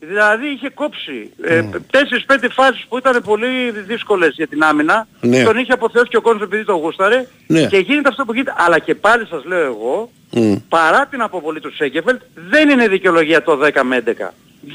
δηλαδή 0.00 0.46
είχε 0.46 0.70
κόψει 0.70 1.32
ε, 1.42 1.62
τέσσερις-πέντε 1.90 2.48
φάσεις 2.48 2.86
που 2.88 2.98
ήταν 2.98 3.22
πολύ 3.22 3.70
δύσκολες 3.70 4.34
για 4.34 4.46
την 4.46 4.62
άμυνα. 4.62 5.06
Ναι. 5.20 5.42
Τον 5.42 5.56
είχε 5.58 5.72
αποθεώσει 5.72 6.08
και 6.08 6.16
ο 6.16 6.20
κόσμος 6.20 6.42
επειδή 6.42 6.64
το 6.64 6.72
γούσταρε. 6.72 7.26
Ναι. 7.46 7.66
Και 7.66 7.76
γίνεται 7.78 8.08
αυτό 8.08 8.24
που 8.24 8.32
γίνεται. 8.32 8.54
Αλλά 8.56 8.78
και 8.78 8.94
πάλι 8.94 9.26
σας 9.26 9.44
λέω 9.44 9.64
εγώ, 9.64 10.10
Μμ. 10.30 10.54
παρά 10.68 11.06
την 11.06 11.22
αποβολή 11.22 11.60
του 11.60 11.74
Σέγκεφελτ, 11.74 12.20
δεν 12.34 12.68
είναι 12.68 12.88
δικαιολογία 12.88 13.42
το 13.42 13.58
10 13.64 13.82
με 13.82 14.02
11. 14.06 14.10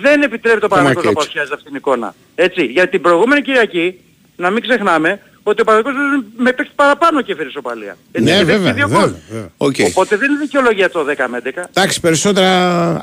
Δεν 0.02 0.22
επιτρέπει 0.22 0.60
το 0.60 0.68
Παναγιώτο 0.68 1.00
και 1.00 1.06
να 1.06 1.12
έτσι. 1.12 1.24
παρουσιάζει 1.24 1.52
αυτήν 1.54 1.68
την 1.68 1.76
εικόνα. 1.76 2.16
Έτσι, 2.36 2.66
για 2.66 2.88
την 2.90 3.02
προηγούμενη 3.02 3.42
Κυριακή, 3.42 4.00
να 4.36 4.50
μην 4.50 4.62
ξεχνάμε, 4.62 5.22
ότι 5.44 5.62
ο 5.62 5.64
Παναθηναϊκός 5.64 5.94
με 6.38 6.52
παίκτη 6.52 6.72
παραπάνω 6.76 7.22
και 7.22 7.32
έφερε 7.32 7.48
ισοπαλία. 7.50 7.98
Έτσι, 8.12 8.32
Ναι, 8.32 8.38
και 8.38 8.44
δέχτηκε 8.46 8.58
βέβαια. 8.58 8.74
δύο 8.74 8.88
βέβαια, 8.88 9.06
γκολ. 9.06 9.14
βέβαια. 9.30 9.50
Οκ. 9.58 9.76
Οπότε 9.88 10.16
δεν 10.18 10.30
είναι 10.30 10.40
δικαιολογία 10.40 10.90
το 10.90 11.06
10 11.06 11.26
με 11.30 11.38
11. 11.38 11.64
Εντάξει, 11.74 12.00
περισσότερα 12.00 12.50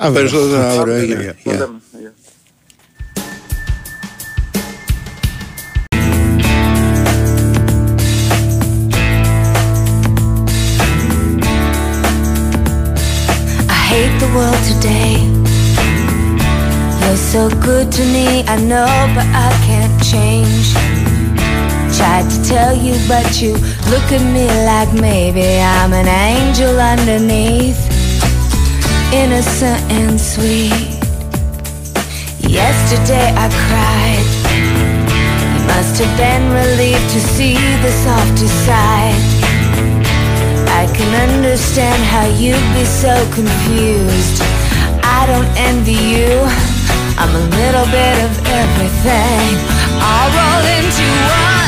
αύριο. 0.00 0.12
Περισσότερα 0.12 0.66
αύριο, 0.70 0.80
Αυτό 0.80 0.90
έγινε. 0.92 1.16
λέγε. 1.16 1.30
Το 1.44 1.50
Γεια. 1.50 1.52
λέμε. 1.58 1.74
Γεια. 2.00 2.12
I 13.70 13.78
hate 13.90 14.18
the 14.20 14.30
world 14.36 14.62
today. 14.72 15.14
You're 17.00 17.16
so 17.16 17.48
good 17.60 17.90
to 17.92 18.02
me, 18.14 18.44
I 18.46 18.56
know, 18.70 18.90
but 19.14 19.26
I 19.46 19.48
can't 19.66 19.96
change. 20.12 20.66
Tried 21.98 22.30
to 22.30 22.44
tell 22.44 22.76
you, 22.76 22.94
but 23.08 23.42
you 23.42 23.54
look 23.90 24.06
at 24.14 24.22
me 24.22 24.46
like 24.70 24.92
maybe 24.94 25.58
I'm 25.58 25.92
an 25.92 26.06
angel 26.06 26.78
underneath, 26.78 27.80
innocent 29.12 29.82
and 29.90 30.14
sweet. 30.14 30.94
Yesterday 32.46 33.34
I 33.34 33.50
cried. 33.66 34.28
You 35.58 35.66
must 35.66 35.98
have 35.98 36.14
been 36.16 36.46
relieved 36.54 37.10
to 37.10 37.20
see 37.34 37.58
the 37.82 37.90
softer 38.06 38.46
side. 38.46 39.18
I 40.70 40.86
can 40.94 41.10
understand 41.34 42.00
how 42.14 42.26
you'd 42.38 42.68
be 42.78 42.84
so 42.86 43.14
confused. 43.34 44.38
I 45.02 45.26
don't 45.26 45.50
envy 45.58 45.98
you. 46.14 46.46
I'm 47.18 47.34
a 47.34 47.44
little 47.58 47.86
bit 47.90 48.16
of 48.22 48.32
everything, 48.46 49.58
all 49.98 50.30
rolled 50.30 50.68
into 50.78 51.06
one. 51.26 51.67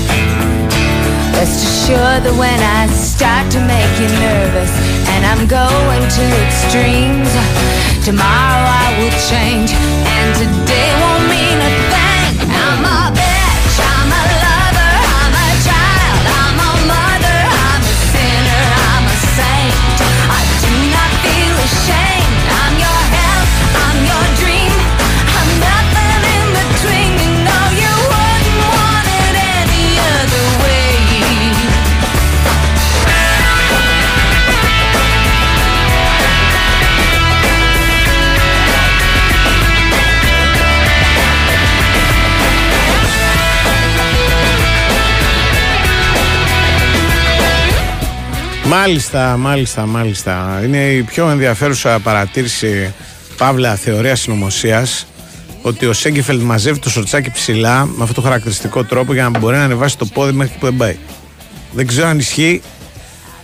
Rest 1.41 1.65
assured 1.65 2.21
that 2.21 2.37
when 2.37 2.59
I 2.61 2.85
start 2.93 3.49
to 3.57 3.59
make 3.65 3.89
you 3.97 4.05
nervous 4.21 4.69
and 5.09 5.25
I'm 5.25 5.49
going 5.49 6.05
to 6.05 6.23
extremes, 6.45 7.33
tomorrow 8.05 8.61
I 8.61 8.93
will 9.01 9.15
change 9.25 9.73
and 9.73 10.29
today 10.37 10.89
won't 11.01 11.25
mean 11.33 11.57
a 11.65 11.71
thing. 11.89 12.45
I'm 12.45 12.85
a 12.85 13.30
Μάλιστα, 48.71 49.37
μάλιστα, 49.37 49.85
μάλιστα. 49.85 50.61
Είναι 50.63 50.91
η 50.91 51.03
πιο 51.03 51.29
ενδιαφέρουσα 51.29 51.99
παρατήρηση 51.99 52.93
παύλα 53.37 53.75
θεωρίας 53.75 54.19
συνωμοσίας 54.19 55.07
ότι 55.61 55.85
ο 55.85 55.93
Σέγκεφελτ 55.93 56.41
μαζεύει 56.41 56.79
το 56.79 56.89
σορτσάκι 56.89 57.31
ψηλά 57.31 57.85
με 57.85 58.03
αυτό 58.03 58.13
το 58.13 58.21
χαρακτηριστικό 58.21 58.83
τρόπο 58.83 59.13
για 59.13 59.29
να 59.29 59.39
μπορεί 59.39 59.55
να 59.55 59.63
ανεβάσει 59.63 59.97
το 59.97 60.05
πόδι 60.05 60.31
μέχρι 60.31 60.53
που 60.59 60.65
δεν 60.65 60.75
πάει. 60.77 60.97
Δεν 61.71 61.87
ξέρω 61.87 62.07
αν 62.07 62.19
ισχύει. 62.19 62.61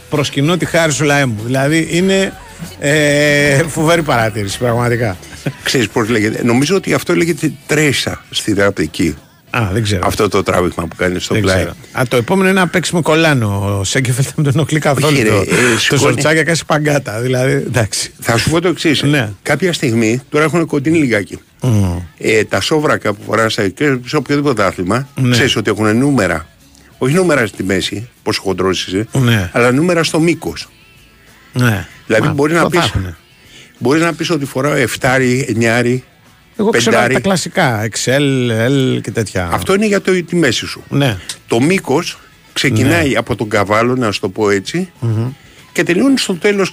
Προσκυνώ 0.09 0.57
τη 0.57 0.65
χάρη 0.65 0.91
σου 0.91 1.03
λαέ 1.03 1.25
μου. 1.25 1.41
Δηλαδή 1.45 1.88
είναι 1.91 2.34
ε, 2.80 3.63
φοβερή 3.63 4.03
παρατήρηση, 4.03 4.57
πραγματικά. 4.57 5.17
Ξέρεις 5.63 5.89
πώς 5.89 6.09
λέγεται. 6.09 6.43
Νομίζω 6.43 6.75
ότι 6.75 6.93
αυτό 6.93 7.15
λέγεται 7.15 7.51
τρέσα 7.65 8.23
στη 8.30 8.53
δραπτική. 8.53 9.15
Α, 9.58 9.70
δεν 9.74 9.84
ξέρω. 9.84 10.01
Αυτό 10.08 10.30
το 10.30 10.43
τράβηγμα 10.43 10.88
που 10.88 10.95
κάνεις 10.95 11.24
στο 11.24 11.34
δεν 11.34 11.43
πλάι. 11.43 11.55
ξέρω. 11.55 11.74
Α, 11.91 12.01
το 12.10 12.16
επόμενο 12.18 12.49
είναι 12.49 12.60
να 12.60 12.68
παίξει 12.68 12.95
με 12.95 13.01
κολάνο. 13.01 13.78
Ο 13.80 13.84
Σέγκεφελτ 13.84 14.28
δεν 14.36 14.43
τον 14.43 14.53
ενοχλεί 14.55 14.80
καθόλου. 14.80 15.08
Όχι, 15.08 15.22
ρε, 15.24 15.30
το, 15.30 15.36
ε, 15.36 15.43
το 15.74 15.80
σηκώνει. 15.80 16.01
σορτσάκι 16.01 16.43
κάνει 16.43 16.58
παγκάτα. 16.68 17.20
Δηλαδή, 17.22 17.51
εντάξει. 17.51 18.12
Θα 18.20 18.38
σου 18.38 18.49
πω 18.49 18.62
το 18.62 18.68
εξής. 18.68 19.01
Ναι. 19.03 19.30
Κάποια 19.41 19.74
στιγμή, 19.74 20.22
τώρα 20.30 20.43
έχουν 20.43 20.66
κοντινή 20.66 20.97
λιγάκι. 20.97 21.39
Ε, 22.18 22.43
τα 22.43 22.62
σόβρακα 22.62 23.14
που 23.14 23.22
φοράς 23.26 23.58
και 23.76 23.97
σε 24.05 24.16
οποιοδήποτε 24.16 24.64
άθλημα, 24.64 25.08
Ναι. 25.16 25.32
ξέρεις 25.32 25.55
ότι 25.55 25.70
έχουν 25.72 25.97
νούμερα. 25.97 26.47
Όχι 26.97 27.14
νούμερα 27.14 27.45
στη 27.45 27.64
μέση, 27.64 28.10
πόσο 28.24 28.41
χοντρός 28.41 28.88
είσαι, 28.88 29.08
Ναι. 29.12 29.49
αλλά 29.53 29.72
νούμερα 29.72 30.03
στο 30.03 30.20
μήκος. 30.20 30.70
Ναι. 31.53 31.88
Δηλαδή 32.05 32.28
Μα, 32.28 32.34
μπορεί 32.34 32.53
να 32.53 32.62
το 32.62 32.70
πει. 32.70 32.78
θα 32.78 32.84
έχουνε. 32.84 33.16
Μπορείς 33.80 34.01
να 34.01 34.14
πεις 34.14 34.30
ότι 34.30 34.45
φοράω 34.45 34.74
7, 34.74 35.18
9. 35.47 36.03
Εγώ 36.60 36.70
ξέρω 36.70 36.91
πεντάρι. 36.95 37.14
τα 37.14 37.20
κλασικά. 37.20 37.88
Excel, 37.89 38.49
L 38.70 39.01
και 39.01 39.12
τέτοια. 39.12 39.49
Αυτό 39.51 39.74
είναι 39.74 39.86
για 39.86 40.01
το, 40.01 40.24
τη 40.24 40.36
μέση 40.36 40.66
σου. 40.66 40.84
Ναι. 40.89 41.18
Το 41.47 41.60
μήκος 41.62 42.18
ξεκινάει 42.53 43.16
από 43.16 43.36
τον 43.36 43.49
καβάλο, 43.49 43.95
να 43.95 44.12
σου 44.12 44.20
το 44.20 44.30
πω 44.30 44.49
ετσι 44.49 44.91
και 45.72 45.84
τελειώνει 45.84 46.18
στο 46.18 46.34
τέλος 46.36 46.70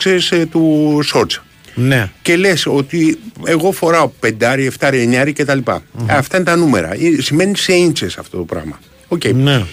του 0.50 1.00
σόρτσα. 1.04 1.44
Ναι. 1.74 2.10
Και 2.22 2.36
λες 2.36 2.66
ότι 2.66 3.18
εγώ 3.44 3.72
φοράω 3.72 4.08
πεντάρι, 4.20 4.66
εφτάρι, 4.66 5.00
εννιάρι 5.00 5.32
κτλ. 5.32 5.58
Αυτά 6.06 6.36
είναι 6.36 6.44
τα 6.46 6.56
νούμερα. 6.56 6.92
Ε, 6.94 6.98
Σημαίνει 7.20 7.56
σε 7.56 7.72
ίντσες 7.72 8.16
αυτό 8.18 8.36
το 8.36 8.42
πράγμα. 8.44 8.78
Οκ. 9.08 9.24
Ναι. 9.24 9.64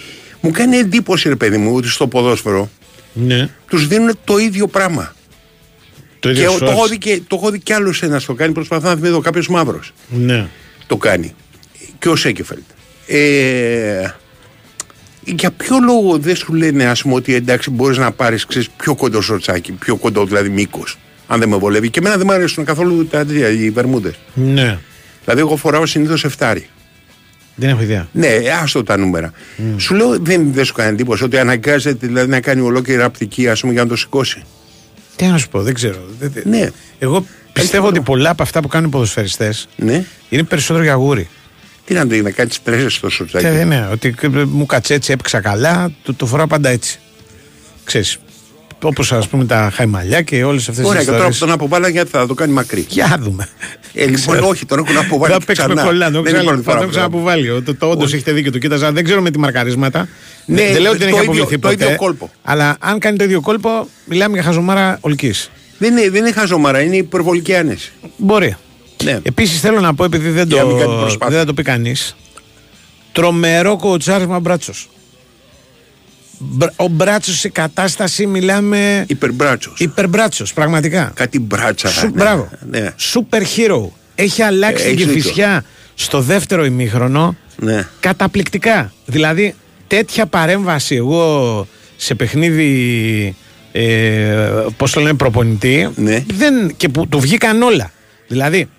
Μου 0.41 0.51
κάνει 0.51 0.77
εντύπωση, 0.77 1.29
ρε 1.29 1.35
παιδί 1.35 1.57
μου, 1.57 1.75
ότι 1.75 1.87
στο 1.89 2.07
ποδόσφαιρο 2.07 2.69
Ναι. 3.13 3.49
τους 3.67 3.87
δίνουν 3.87 4.11
το 4.23 4.37
ίδιο 4.37 4.67
πράγμα. 4.67 5.13
Το 6.21 6.31
Και 6.33 6.39
ίδιο 6.39 6.57
το 6.59 6.65
έχω 6.65 6.83
shorts. 6.83 6.89
δει 6.89 6.97
και, 6.97 7.21
το 7.27 7.35
έχω 7.35 7.49
δει 7.51 7.59
κι 7.59 7.73
άλλος 7.73 8.01
ένας 8.03 8.25
το 8.25 8.33
κάνει. 8.33 8.53
Προσπαθώ 8.53 8.87
να 8.87 8.95
θυμηθώ 8.95 9.19
κάποιος 9.19 9.47
μαύρος. 9.47 9.93
Ναι. 10.07 10.47
Το 10.87 10.97
κάνει. 10.97 11.35
Και 11.99 12.09
ο 12.09 12.15
Σέκεφελτ. 12.15 12.63
Ε, 13.07 14.09
για 15.23 15.51
ποιο 15.51 15.77
λόγο 15.85 16.17
δεν 16.17 16.35
σου 16.35 16.53
λένε, 16.53 16.85
ας 16.85 17.01
πούμε, 17.01 17.13
ότι 17.13 17.35
εντάξει, 17.35 17.69
μπορείς 17.69 17.97
να 17.97 18.11
πάρεις 18.11 18.47
πιο 18.77 18.95
κοντό 18.95 19.21
σορτσάκι, 19.21 19.71
πιο 19.71 19.95
κοντό 19.95 20.25
δηλαδή 20.25 20.49
μήκος, 20.49 20.97
αν 21.27 21.39
δεν 21.39 21.49
με 21.49 21.57
βολεύει. 21.57 21.89
Και 21.89 21.99
εμένα 21.99 22.17
δεν 22.17 22.25
μου 22.29 22.33
αρέσουν 22.33 22.65
καθόλου 22.65 23.07
τα 23.07 23.25
τέτοια, 23.25 23.49
οι 23.49 23.69
βερμούδες. 23.69 24.15
Ναι. 24.33 24.77
Δηλαδή, 25.23 25.39
εγώ 25.39 25.55
φοράω 25.55 25.85
συνήθως 25.85 26.23
εφτάρι. 26.23 26.67
Δεν 27.55 27.69
έχω 27.69 27.81
ιδέα. 27.81 28.07
Ναι, 28.11 28.27
άστο 28.61 28.83
τα 28.83 28.97
νούμερα. 28.97 29.31
Σου 29.77 29.95
λέω, 29.95 30.19
δεν, 30.19 30.53
δεν 30.53 30.65
σου 30.65 30.73
κάνει 30.73 30.89
εντύπωση 30.89 31.23
ότι 31.23 31.37
αναγκάζεται 31.37 32.07
δηλαδή, 32.07 32.29
να 32.29 32.39
κάνει 32.39 32.61
ολόκληρη 32.61 32.99
ραπτική, 32.99 33.47
ας 33.49 33.59
πούμε, 33.59 33.73
για 33.73 33.83
να 33.83 33.89
το 33.89 33.95
σηκώσει. 33.95 34.43
Τι 35.21 35.27
να 35.27 35.37
σου 35.37 35.49
πω, 35.49 35.61
δεν 35.61 35.73
ξέρω. 35.73 35.97
Δεν- 36.19 36.31
δεν- 36.31 36.43
Ναι. 36.47 36.69
Εγώ 36.99 37.25
πιστεύω 37.53 37.87
ότι 37.87 38.01
πολλά 38.01 38.29
από 38.29 38.43
αυτά 38.43 38.59
που 38.61 38.67
κάνουν 38.67 38.87
οι 38.87 38.91
ποδοσφαιριστές 38.91 39.67
Ναι. 39.75 40.05
είναι 40.29 40.43
περισσότερο 40.43 40.83
για 40.83 40.93
γούρι. 40.93 41.29
Τι 41.85 41.93
να 41.93 42.07
το 42.07 42.15
να 42.15 42.31
κάνεις 42.31 42.59
πρέσβε 42.59 42.89
στο 42.89 43.09
σορτσάκι. 43.09 43.45
Και, 43.45 43.63
ναι, 43.63 43.87
ότι 43.91 44.15
μου 44.47 44.65
κάτσε 44.65 44.93
έτσι, 44.93 45.11
έπαιξα 45.11 45.39
καλά, 45.41 45.91
το, 46.03 46.13
το 46.13 46.25
φοράω 46.25 46.47
πάντα 46.47 46.69
έτσι. 46.69 46.99
Ξέρεις, 47.83 48.17
όπως 48.87 49.11
ας 49.11 49.27
πούμε 49.27 49.45
τα 49.45 49.71
χαϊμαλιά 49.73 50.21
και 50.21 50.43
όλες 50.43 50.69
αυτές 50.69 50.85
Ωραία, 50.85 50.97
τις 50.99 51.05
και 51.07 51.11
τώρα 51.11 51.23
που 51.25 51.31
ιστορίες. 51.31 51.57
τον 51.57 51.65
αποβάλα 51.67 51.87
γιατί 51.89 52.09
θα 52.09 52.27
το 52.27 52.33
κάνει 52.33 52.53
μακρύ. 52.53 52.85
Για 52.89 53.17
δούμε. 53.21 53.47
Ε, 53.93 54.05
λοιπόν, 54.05 54.15
Ξέρω. 54.15 54.47
όχι, 54.47 54.65
τον 54.65 54.79
έχουν 54.79 54.97
αποβάλει 54.97 55.33
Θα 55.33 55.39
και 55.39 55.45
παίξουμε 55.45 55.73
ξανά. 55.73 55.87
κολλά. 55.89 56.11
Το 56.11 56.21
Δεν 56.21 56.33
είναι 56.33 56.43
η 56.43 56.45
πρώτη 56.45 56.61
φορά 56.63 56.75
έχω 56.77 56.85
που 56.85 56.91
ξαναποβάλει. 56.91 57.61
Το, 57.61 57.75
το 57.75 57.89
όντως 57.89 58.05
Όχι. 58.05 58.15
έχετε 58.15 58.31
δίκιο. 58.31 58.51
Το 58.51 58.57
κοίταζα. 58.57 58.91
Δεν 58.91 59.03
ξέρω 59.03 59.21
με 59.21 59.31
τι 59.31 59.39
μαρκαρίσματα. 59.39 60.07
Ναι, 60.45 60.71
δεν 60.71 60.81
λέω 60.81 60.91
ότι 60.91 60.99
δεν 61.03 61.09
το 61.09 61.15
έχει 61.17 61.25
ίδιο- 61.29 61.41
αποβληθεί 61.43 61.59
το 61.61 61.69
ποτέ. 61.69 61.83
ίδιο 61.85 61.95
κόλπο. 61.95 62.29
Αλλά 62.43 62.75
αν 62.79 62.99
κάνει 62.99 63.17
το 63.17 63.23
ίδιο 63.23 63.41
κόλπο, 63.41 63.87
μιλάμε 64.05 64.33
για 64.33 64.43
χαζομάρα 64.43 64.97
ολική. 65.01 65.33
Δεν 65.77 65.97
είναι, 65.97 66.09
δεν 66.09 66.21
είναι 66.25 66.31
χαζομάρα, 66.31 66.81
είναι 66.81 66.95
υπερβολική 66.95 67.55
άνεση. 67.55 67.91
Μπορεί. 68.17 68.55
Ναι. 69.03 69.19
Επίσης 69.23 69.59
θέλω 69.59 69.79
να 69.79 69.93
πω, 69.93 70.03
επειδή 70.03 70.29
δεν 70.29 70.47
Για 70.47 70.61
να 70.63 70.67
μην 70.67 70.77
κάνει 70.77 70.91
το, 70.91 70.97
προσπάθεια. 70.99 71.27
δεν 71.29 71.39
θα 71.39 71.45
το 71.45 71.53
πει 71.53 71.63
κανείς, 71.63 72.15
τρομερό 73.11 73.77
κοουτσάρισμα 73.77 74.39
μπράτσος. 74.39 74.89
Ο 76.75 76.87
μπράτσος 76.87 77.39
σε 77.39 77.49
κατάσταση 77.49 78.25
μιλάμε 78.25 79.03
Υπερμπράτσος. 79.07 79.73
υπερμπράτσος, 79.79 80.53
πραγματικά. 80.53 81.11
Κάτι 81.15 81.39
μπράτσα. 81.39 81.87
Σου, 81.87 82.05
ναι, 82.05 82.11
μπράβο. 82.11 82.49
Ναι. 82.69 82.93
Super 83.13 83.39
hero. 83.39 83.87
Έχει 84.15 84.41
αλλάξει 84.41 84.83
Ε, 84.83 84.87
την 84.89 84.93
έχεις 84.93 85.05
δίκιο. 85.05 85.21
κυφισιά 85.21 85.63
στο 85.95 86.21
δεύτερο 86.21 86.65
ημίχρονο 86.65 87.35
ναι. 87.59 87.87
καταπληκτικά. 87.99 88.93
Δηλαδή, 89.05 89.55
τέτοια 89.87 90.25
παρέμβαση 90.25 90.95
εγώ 90.95 91.67
σε 91.97 92.15
παιχνίδι. 92.15 93.35
Ε, 93.71 94.37
Πώς 94.77 94.91
το 94.91 94.99
λένε, 94.99 95.13
προπονητή. 95.13 95.89
Ναι. 95.95 96.23
Δεν, 96.33 96.73
και 96.77 96.89
που 96.89 97.07
του 97.07 97.19
βγήκαν 97.19 97.61
όλα. 97.61 97.91
Δηλαδή, 98.27 98.69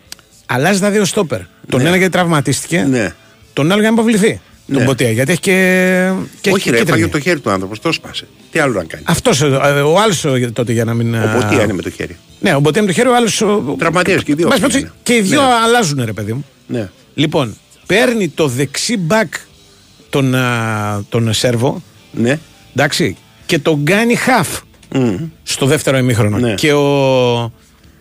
αλλάζεις 0.46 0.80
τα 0.80 0.90
δύο 0.90 1.04
στόπερ. 1.04 1.38
Τον 1.68 1.82
Ναι. 1.82 1.88
ένα 1.88 1.96
γιατί 1.96 2.12
τραυματίστηκε, 2.12 2.86
ναι. 2.90 3.12
τον 3.52 3.72
άλλο 3.72 3.80
για 3.80 3.90
να 3.90 3.94
υποβληθεί. 4.00 4.40
Ναι. 4.72 4.78
Τον 4.78 4.86
Ποτέ, 4.86 5.10
γιατί 5.10 5.30
έχει 5.32 5.40
και. 5.40 5.50
και 6.40 6.48
έχει 6.48 6.56
Όχι, 6.56 6.64
και 6.64 6.70
ρε, 6.70 6.76
κίτρινη. 6.76 6.98
έφαγε 6.98 7.08
το 7.12 7.20
χέρι 7.20 7.40
του 7.40 7.50
άνθρωπος, 7.50 7.80
το 7.80 7.92
σπάσε. 7.92 8.26
Τι 8.50 8.58
άλλο 8.58 8.72
να 8.72 8.84
κάνει. 8.84 9.02
Αυτός, 9.06 9.40
ε, 9.42 9.46
ο 9.46 9.98
άλλος 10.00 10.26
τότε 10.52 10.72
για 10.72 10.84
να 10.84 10.94
μην. 10.94 11.14
Ο 11.14 11.30
Ποτία 11.40 11.62
είναι 11.62 11.72
με 11.72 11.82
το 11.82 11.90
χέρι. 11.90 12.16
Ναι, 12.40 12.54
ο 12.54 12.60
Μποτέ 12.60 12.80
με 12.80 12.86
το 12.86 12.92
χέρι, 12.92 13.08
ο 13.08 13.16
άλλος. 13.16 13.42
Τραυματίας 13.78 14.22
και 14.22 14.32
οι 14.32 14.34
δύο 14.34 14.48
είναι. 14.74 14.92
Και 15.02 15.14
οι 15.14 15.20
δύο 15.20 15.40
Ναι. 15.40 15.46
αλλάζουν, 15.64 16.02
ρε 16.04 16.12
παιδί 16.12 16.32
μου. 16.32 16.44
Ναι. 16.66 16.88
Λοιπόν, 17.14 17.56
παίρνει 17.86 18.28
το 18.28 18.48
δεξί 18.48 18.96
μπακ 18.96 19.34
τον, 20.10 20.34
α, 20.34 21.04
τον 21.08 21.32
Σέρβο, 21.32 21.82
Ναι. 22.12 22.38
εντάξει, 22.76 23.16
και 23.46 23.58
τον 23.58 23.84
κάνει 23.84 24.16
half 24.26 24.58
Μμ. 24.94 25.14
στο 25.42 25.66
δεύτερο 25.66 25.96
ημίχρονο. 25.98 26.38
Ναι. 26.38 26.54
Και 26.54 26.72
ο. 26.72 27.52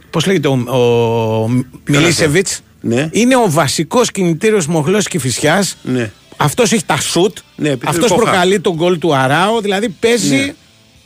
Πώς 0.09 0.25
λέγεται, 0.25 0.47
ο, 0.47 0.51
ο 0.51 1.49
Μιλίσεβιτς 1.87 2.61
Ναι. 2.81 3.09
είναι 3.11 3.35
ο 3.35 3.45
βασικός 3.49 4.11
κινητήριος 4.11 4.67
μοχλός 4.67 5.07
και 5.07 5.19
φυσιάς. 5.19 5.77
Ναι. 5.83 6.11
Αυτός 6.37 6.71
έχει 6.71 6.83
τα 6.85 6.97
σουτ. 6.97 7.37
Ναι, 7.55 7.69
Αυτός 7.71 7.89
επιθετικό 7.89 8.15
προκαλεί 8.21 8.59
τον 8.59 8.73
γκολ 8.73 8.97
του 8.97 9.15
Αράου. 9.15 9.61
Δηλαδή 9.61 9.89
παίζει 9.89 10.35
Ναι. 10.35 10.53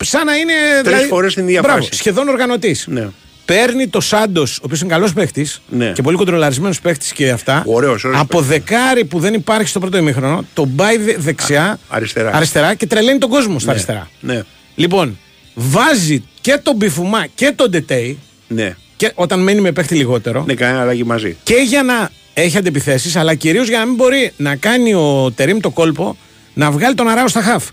σαν 0.04 0.26
να 0.26 0.36
είναι. 0.36 0.54
Τρεις 0.74 0.84
δηλαδή, 0.84 1.08
φορές 1.08 1.34
την 1.34 1.48
ίδια 1.48 1.62
μπράβο, 1.62 1.78
φάση. 1.82 1.90
Σχεδόν 1.96 2.28
οργανωτής. 2.28 2.86
Ναι. 2.88 3.08
Παίρνει 3.46 3.88
το 3.88 4.00
Σάντος, 4.02 4.58
ο 4.58 4.62
οποίος 4.64 4.82
είναι 4.82 4.90
καλός 4.90 5.14
παίχτης 5.14 5.62
Ναι. 5.70 5.92
και 5.92 6.02
πολύ 6.02 6.18
κοντρολαρισμένος 6.18 6.82
παίχτης 6.82 7.12
και 7.12 7.30
αυτά. 7.30 7.64
Ωραίος, 7.66 8.04
ωραίος 8.04 8.20
από 8.22 8.38
παίκτης. 8.42 8.48
δεκάρι 8.50 9.06
που 9.06 9.20
δεν 9.20 9.34
υπάρχει 9.34 9.68
στο 9.68 9.80
πρώτο 9.80 9.98
ημίχρονο, 9.98 10.46
τον 10.54 10.76
πάει 10.76 10.98
δε- 10.98 11.16
δεξιά, 11.18 11.80
αριστερά. 11.88 12.32
αριστερά 12.34 12.74
και 12.74 12.88
τρελαίνει 12.88 13.18
τον 13.20 13.30
κόσμο 13.30 13.60
στα 13.60 13.68
Ναι. 13.68 13.72
αριστερά. 13.74 14.10
Ναι. 14.20 14.42
Λοιπόν, 14.76 15.18
βάζει 15.54 16.24
και 16.42 16.60
τον 16.64 16.76
Μπιφουμά 16.76 17.26
και 17.36 17.52
τον 17.56 17.70
Ντετέι, 17.70 18.20
Ναι. 18.48 18.76
και 18.96 19.12
όταν 19.16 19.40
μένει 19.40 19.62
με 19.62 19.72
παίχτη 19.72 19.96
λιγότερο, 19.96 20.44
Ναι, 20.48 20.54
κανένα 20.54 20.82
αλλαγή 20.82 21.04
μαζί. 21.04 21.38
και 21.44 21.56
για 21.56 21.84
να 21.84 22.10
έχει 22.38 22.58
αντιπιθέσεις, 22.58 23.16
αλλά 23.16 23.36
κυρίως 23.36 23.68
για 23.68 23.78
να 23.80 23.86
μην 23.86 23.96
μπορεί 23.96 24.32
να 24.38 24.56
κάνει 24.56 24.94
ο 24.94 25.32
Τερήμ 25.36 25.60
το 25.60 25.70
κόλπο 25.70 26.18
να 26.54 26.72
βγάλει 26.72 26.96
τον 26.96 27.08
Αράο 27.08 27.28
στα 27.28 27.42
χαφ. 27.42 27.66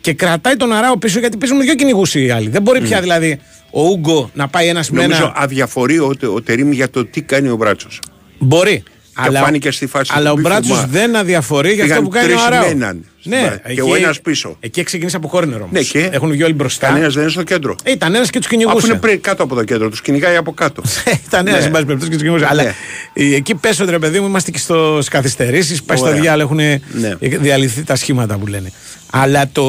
Και 0.00 0.12
κρατάει 0.12 0.56
τον 0.56 0.72
Αράο 0.72 0.98
πίσω 0.98 1.18
γιατί 1.18 1.36
παίζουν 1.36 1.60
δύο 1.60 1.74
κυνηγούς 1.74 2.14
οι 2.14 2.30
άλλοι. 2.30 2.48
Δεν 2.48 2.62
μπορεί 2.62 2.80
πια 2.80 3.00
δηλαδή 3.00 3.38
ο 3.70 3.82
Ούγκο 3.82 4.30
να 4.34 4.48
πάει 4.48 4.68
ένας 4.68 4.90
με 4.90 5.00
Νομίζω 5.02 5.22
ένα. 5.22 5.32
αδιαφορεί 5.36 5.98
ο, 5.98 6.12
ο 6.34 6.42
Τερήμ 6.42 6.72
για 6.72 6.90
το 6.90 7.04
τι 7.06 7.22
κάνει 7.22 7.48
ο 7.48 7.56
Μπράτσος. 7.56 8.00
Μπορεί. 8.38 8.82
Αλλά, 9.26 9.40
φάνηκε 9.40 9.70
στη 9.70 9.86
φάση 9.86 10.12
αλλά 10.14 10.24
του 10.30 10.34
ο 10.38 10.40
Μπιφουμά. 10.40 10.60
Μπράτσος 10.60 10.90
δεν 10.90 11.16
αδιαφορεί 11.16 11.72
για 11.72 11.84
αυτό 11.84 11.94
Πήγαν 11.94 12.04
που 12.04 12.10
κάνει 12.10 12.32
ο 12.32 12.36
τρεις 12.36 12.46
Αράο. 12.46 12.60
με 12.64 12.70
έναν 12.70 13.04
στην 13.18 13.30
Ναι, 13.32 13.40
μπάλα 13.40 13.74
και 13.74 13.82
ο 13.82 13.94
ένας 13.94 14.20
πίσω. 14.20 14.56
Εκεί 14.60 14.82
ξεκίνησε 14.82 15.16
από 15.16 15.28
κόρνερ 15.28 15.56
όμως. 15.60 15.70
Ναι, 15.72 15.80
και 15.80 16.08
Έχουν 16.12 16.30
βγει 16.30 16.42
όλοι 16.42 16.52
μπροστά. 16.54 16.86
Κανένας 16.86 17.12
δεν 17.14 17.22
είναι 17.22 17.30
στο 17.32 17.42
κέντρο. 17.42 17.76
Ε, 17.82 17.90
ήταν 17.90 18.14
ένας 18.14 18.30
και 18.30 18.38
τους 18.38 18.46
Αφού 18.46 18.56
κυνηγούσε. 18.58 18.86
είναι 18.86 18.98
πριν 18.98 19.20
κάτω 19.20 19.42
από 19.42 19.54
το 19.54 19.64
κέντρο, 19.64 19.88
τους 19.88 20.00
κυνηγάει 20.00 20.36
από 20.36 20.52
κάτω. 20.52 20.82
Ήταν 21.26 21.46
ένας, 21.46 21.60
Ναι. 21.60 21.66
εν 21.66 21.70
πάση 21.72 21.84
περιπτώσει, 21.84 22.10
και 22.10 22.16
τους 22.16 22.24
κυνηγούσε. 22.24 22.46
Αλλά 22.50 22.62
Ναι. 22.62 22.74
ε, 23.12 23.34
εκεί 23.34 23.54
πέσω, 23.54 23.84
ρε 23.84 23.98
παιδί 23.98 24.20
μου, 24.20 24.26
είμαστε 24.26 24.50
και 24.50 24.58
στις 24.58 25.08
καθυστερήσεις. 25.08 25.82
Πάει 25.82 25.96
στο 25.96 26.06
Ωραία. 26.08 26.20
διάλογο, 26.20 26.54
έχουν 26.60 26.80
Ναι. 27.00 27.14
διαλυθεί 27.38 27.82
τα 27.82 27.96
σχήματα 27.96 28.36
που 28.38 28.46
λένε. 28.46 28.72
Αλλά 29.12 29.48
το. 29.52 29.62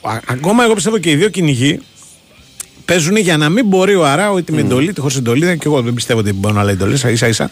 α- 0.00 0.18
ακόμα 0.26 0.64
εγώ 0.64 0.74
πιστεύω 0.74 0.98
και 0.98 1.10
οι 1.10 1.14
δύο 1.16 1.28
κυνηγοί 1.28 1.80
παίζουν 2.84 3.16
για 3.16 3.36
να 3.36 3.48
μην 3.48 3.66
μπορεί 3.66 3.94
ο 3.94 4.06
Αράο 4.06 4.38
είτε 4.38 4.52
με 4.52 4.60
εντολή 4.60 4.88
είτε 4.88 5.00
χωρί 5.00 5.14
εντολή. 5.16 5.40
Και 5.58 5.62
εγώ 5.66 5.82
δεν 5.82 5.94
πιστεύω 5.94 6.20
ότι 6.20 6.32
μπορούν 6.32 6.58
άλλα 6.58 6.70
εντολή, 6.70 6.94
ίσα 7.12 7.28
ίσα. 7.28 7.50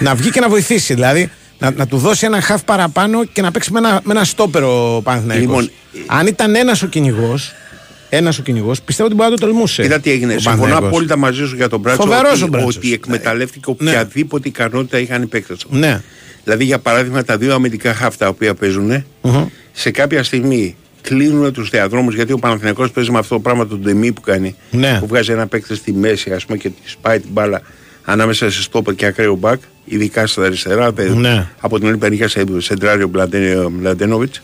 να 0.00 0.14
βγει 0.14 0.30
και 0.30 0.40
να 0.40 0.48
βοηθήσει. 0.48 0.94
Δηλαδή 0.94 1.30
να, 1.58 1.70
να 1.70 1.86
του 1.86 1.96
δώσει 1.98 2.26
ένα 2.26 2.40
χαφ 2.40 2.62
παραπάνω 2.64 3.24
και 3.24 3.42
να 3.42 3.50
παίξει 3.50 3.72
με 3.72 3.78
ένα, 3.78 4.00
με 4.04 4.12
ένα 4.12 4.24
στόπερο 4.24 5.00
Παναθηναϊκός. 5.04 5.46
Λοιπόν, 5.46 5.70
Αν 6.06 6.26
ήταν 6.26 6.54
ένας 6.54 6.82
ο 6.82 6.86
κυνηγός, 6.86 7.52
ένας 8.08 8.38
ο 8.38 8.42
κυνηγός, 8.42 8.80
πιστεύω 8.82 9.08
ότι 9.08 9.16
μπορεί 9.18 9.30
να 9.30 9.36
το 9.36 9.46
τολμούσε. 9.46 9.84
Είδα 9.84 10.00
τι 10.00 10.10
έγινε. 10.10 10.34
ο 10.34 10.38
Συμφωνώ 10.38 10.56
Παναθηναϊκός. 10.56 10.88
απόλυτα 10.88 11.16
μαζί 11.16 11.46
σου 11.46 11.56
για 11.56 11.68
τον 11.68 11.80
Μπράτσο. 11.80 12.02
Φοβερός 12.02 12.32
ότι, 12.32 12.42
ο 12.42 12.46
Μπράτσος. 12.46 12.76
ότι 12.76 12.92
εκμεταλλεύτηκε 12.92 13.74
Ναι. 13.78 13.90
οποιαδήποτε 13.90 14.48
ικανότητα 14.48 14.98
είχαν 14.98 15.22
οι 15.22 15.26
παίκτες 15.26 15.58
του. 15.58 15.68
Ναι. 15.70 16.02
Δηλαδή, 16.44 16.64
για 16.64 16.78
παράδειγμα, 16.78 17.24
τα 17.24 17.36
δύο 17.36 17.54
αμυντικά 17.54 17.94
χαφ 17.94 18.16
τα 18.16 18.28
οποία 18.28 18.54
παίζουν, 18.54 19.04
σε 19.72 19.90
κάποια 19.90 20.22
στιγμή 20.22 20.76
κλείνουν 21.08 21.52
τους 21.52 21.70
διαδρόμου 21.70 22.10
γιατί 22.10 22.32
ο 22.32 22.38
Παναθηναϊκός 22.38 22.90
παίζει 22.90 23.10
με 23.10 23.18
αυτό 23.18 23.34
το 23.34 23.40
πράγμα 23.40 23.66
τον 23.66 23.80
Ντεμί 23.80 24.12
που 24.12 24.20
κάνει. 24.20 24.54
Ναι. 24.70 24.96
Που 25.00 25.06
βγάζει 25.06 25.32
ένα 25.32 25.46
παίκτη 25.46 25.74
στη 25.74 25.92
μέση 25.92 26.30
ας 26.32 26.44
πούμε, 26.44 26.58
και 26.58 26.68
τη 26.68 26.90
σπάει 26.90 27.20
την 27.20 27.30
μπάλα 27.32 27.60
ανάμεσα 28.04 28.50
σε 28.50 28.62
στόπερ 28.62 28.94
και 28.94 29.06
ακραίο 29.06 29.34
μπακ, 29.34 29.60
ειδικά 29.84 30.26
στα 30.26 30.42
αριστερά. 30.44 30.92
δε- 30.92 31.08
Ναι. 31.08 31.46
Από 31.60 31.78
την 31.78 31.88
άλλη 31.88 31.98
μεριά 31.98 32.28
σε 32.28 32.44
σεντράριο 32.58 33.10
Μπλαντένοβιτς. 33.70 34.42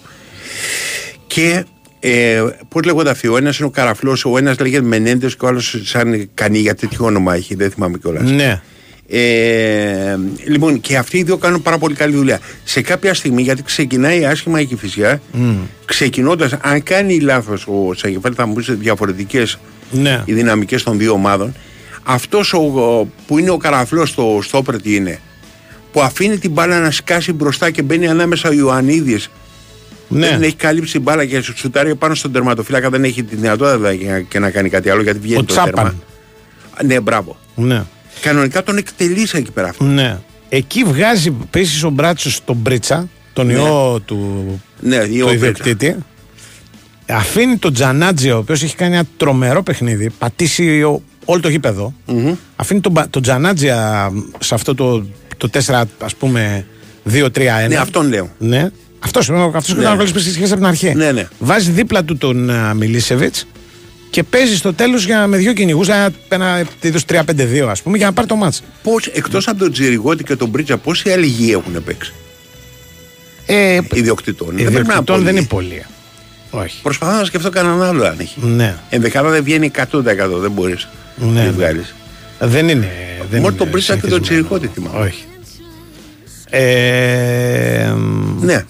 Και 1.27 1.65
ε, 2.01 2.43
πώς 2.69 2.85
λέγονται 2.85 3.11
αυτοί, 3.11 3.29
ο 3.29 3.37
ένας 3.37 3.59
είναι 3.59 3.67
ο 3.67 3.71
Καραφλός, 3.71 4.25
ο 4.25 4.39
ένας 4.39 4.59
λέγεται 4.59 4.83
Μενέντες 4.87 5.37
και 5.37 5.45
ο 5.45 5.49
άλλος 5.49 5.81
σαν 5.85 6.31
κανεί 6.35 6.59
για 6.59 6.75
τέτοιο 6.75 7.05
όνομα 7.05 7.35
έχει, 7.35 7.55
δεν 7.55 7.71
θυμάμαι 7.71 7.99
κιόλας. 7.99 8.31
Ναι. 8.31 8.61
Ε, 9.13 10.17
λοιπόν, 10.45 10.81
και 10.81 10.97
αυτοί 10.97 11.19
οι 11.19 11.23
δύο 11.23 11.37
κάνουν 11.37 11.63
πάρα 11.63 11.79
πολύ 11.79 11.95
καλή 11.95 12.15
δουλειά. 12.17 12.39
Σε 12.65 12.81
κάποια 12.81 13.15
στιγμή, 13.15 13.43
γιατί 13.43 13.63
ξεκινάει 13.63 14.25
άσχημα 14.25 14.61
η 14.61 14.65
κυφυσιά, 14.65 15.21
mm. 15.35 15.55
ξεκινώντας, 15.85 16.53
αν 16.61 16.83
κάνει 16.83 17.21
λάθος 17.21 17.67
ο 17.67 17.95
Σαγεφέλ, 17.95 18.33
θα 18.37 18.47
μου 18.47 18.55
πεις 18.55 18.67
διαφορετικές 18.71 19.59
Ναι. 19.91 20.23
οι 20.25 20.33
δυναμικές 20.33 20.83
των 20.83 20.99
δύο 20.99 21.13
ομάδων. 21.13 21.55
Αυτός 22.03 22.55
που 23.27 23.39
είναι 23.39 23.51
ο 23.51 23.57
καραφλός 23.57 24.09
στο 24.09 24.39
στόπερ, 24.43 24.81
τι 24.83 24.95
είναι, 24.95 25.21
που 25.93 26.03
αφήνει 26.03 26.39
την 26.39 26.51
μπάλα 26.51 26.81
να 26.81 26.91
σκάσει 26.91 27.33
μπροστά 27.33 27.71
και 27.71 27.83
μπαίνει 27.83 28.09
ανάμεσα 28.09 28.49
ο 28.49 28.53
Ιωαννίδης 28.53 29.31
Ναι. 30.09 30.29
Δεν 30.29 30.43
έχει 30.43 30.55
καλύψει 30.55 30.93
την 30.93 31.03
μπάλα 31.03 31.25
και 31.25 31.41
σουτάρει 31.55 31.95
πάνω 31.95 32.15
στον 32.15 32.33
τερματοφύλακα. 32.33 32.91
Δεν 32.91 33.05
έχει 33.05 33.23
τη 33.23 33.37
δυνατότητα 33.37 33.95
και 33.95 34.07
να- 34.11 34.21
και 34.21 34.39
να 34.39 34.51
κάνει 34.51 34.69
κάτι 34.69 34.91
άλλο 34.91 35.03
γιατί 35.03 35.19
βγαίνει 35.19 35.39
Ο 35.39 35.45
το 35.45 35.53
Τσάπαν. 35.53 35.73
τέρμα. 35.75 35.95
Ναι, 36.85 37.01
μπράβο. 37.01 37.37
Ναι. 37.55 37.83
Κανονικά 38.21 38.63
τον 38.63 38.77
εκτελείς 38.77 39.35
εκεί 39.35 39.51
πέρα 39.51 39.69
αυτό. 39.69 39.85
ναι. 39.85 40.19
Εκεί 40.49 40.85
βγάζει 40.85 41.31
πέσεις 41.31 41.83
ο 41.83 41.91
Μπράτσος 41.91 42.41
τον 42.45 42.57
Μπρίτσα, 42.57 43.09
τον 43.33 43.51
ιό 43.51 44.01
του, 44.05 44.61
Ναι, 44.81 44.99
του 45.07 45.15
η 45.15 45.21
όπερα. 45.23 45.37
ιδιοκτήτη. 45.37 45.97
Αφήνει 47.09 47.57
τον 47.57 47.73
Τζανάτζε, 47.73 48.33
ο 48.33 48.37
οποίος 48.39 48.63
έχει 48.63 48.77
κάνει 48.77 48.95
ένα 48.95 49.05
τρομερό 49.17 49.63
παιχνίδι, 49.63 50.11
πατήσει 50.19 50.83
ο- 50.83 51.03
όλο 51.25 51.41
το 51.41 51.49
γηπεδο 51.49 51.95
Αφήνει 52.57 52.81
τον, 52.81 52.93
Μπα- 52.93 53.09
τον 53.11 53.23
Τζανάτζε 53.23 53.71
α, 53.73 54.11
σε 54.39 54.55
αυτό 54.55 54.75
το, 54.75 55.07
το 55.37 55.49
4, 55.49 55.83
ας 56.01 56.15
πούμε, 56.15 56.67
2-3-1. 57.05 57.69
Ναι, 57.69 57.77
αυτόν 57.77 58.09
λέω. 58.09 58.31
Ναι. 58.39 58.71
Αυτός 58.99 59.31
αυτός 59.31 59.69
Ναι. 59.69 59.75
που 59.75 59.81
ήταν 59.81 60.01
ο 60.01 60.03
goalkeeper 60.03 60.13
της 60.13 60.33
σχέση 60.33 60.53
από 60.53 60.55
την 60.61 60.67
αρχή. 60.67 60.95
Ναι, 60.95 61.13
ναι. 61.13 61.29
Βάζει 61.39 61.71
δίπλα 61.71 62.05
του 62.05 62.17
τον 62.19 62.51
Μιλίσεβιτς 62.77 63.47
και 64.11 64.23
παίζει 64.23 64.57
στο 64.57 64.75
τέλος 64.75 65.07
με 65.27 65.37
δύο 65.37 65.53
κυνηγούς, 65.53 65.89
ένα, 65.89 66.11
ένα 66.29 66.63
είδος 66.81 67.05
3-5-2, 67.09 67.67
ας 67.69 67.83
πούμε, 67.83 67.97
για 67.97 68.07
να 68.07 68.13
πάρει 68.13 68.27
το 68.29 68.37
μάτς. 68.37 68.63
Πώς, 68.83 69.07
εκτός 69.07 69.49
από 69.49 69.59
τον 69.59 69.73
Τζιριγότη 69.73 70.25
και 70.25 70.37
τον 70.37 70.49
Μπρίτσα, 70.49 70.77
πόσοι 70.77 71.11
άλλοι 71.11 71.27
γη 71.27 71.51
έχουν 71.53 71.85
παίξει; 71.85 72.13
Ε, 73.47 73.81
Ιδιοκτητών. 73.93 74.59
οι 74.59 74.63
Δεν 74.63 74.73
πρέπει 74.73 74.87
να 74.87 74.93
διοκτητών 74.93 75.19
δεν 75.23 75.29
είναι 75.31 75.39
είναι 75.39 75.49
πολλοί. 75.49 75.85
Όχι. 76.51 76.83
Προσπαθώ 76.83 77.17
να 77.19 77.25
σκεφτώ 77.25 77.51
κανέναν 77.51 77.83
άλλο 77.83 78.05
αν 78.05 78.17
έχει. 78.21 78.35
Ναι. 78.41 78.77
Ενδεκάδα 78.91 79.31
δεν 79.31 79.45
βγαίνει 79.45 79.71
100%. 79.77 79.83
Δεν 80.41 80.51
μπορείς 80.51 80.89
Ναι, 81.17 81.27
να 81.27 81.33
ναι. 81.33 81.49
τη 81.49 81.55
βγάλεις. 81.55 81.95
Δεν 82.39 82.69
είναι. 82.69 82.89
Δεν 83.31 83.41
Μόνο 83.41 83.49
είναι 83.49 83.57
τον 83.59 83.69
Μπρίτσα 83.69 83.95
και 83.95 84.01
τον 84.01 84.11
συνηθισμένο. 84.25 84.59
Τζιριγότη 84.59 84.71
θυμάμαι. 84.75 85.07
Όχι. 85.07 85.25
Ε, 86.51 87.95
Ναι. 88.41 88.65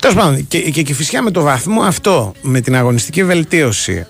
Τέλος 0.00 0.16
πάντων, 0.16 0.48
και, 0.48 0.58
και, 0.60 0.82
και 0.82 0.94
φυσικά 0.94 1.22
με 1.22 1.30
το 1.30 1.42
βαθμό 1.42 1.82
αυτό, 1.82 2.32
με 2.42 2.60
την 2.60 2.76
αγωνιστική 2.76 3.24
βελτίωση, 3.24 4.06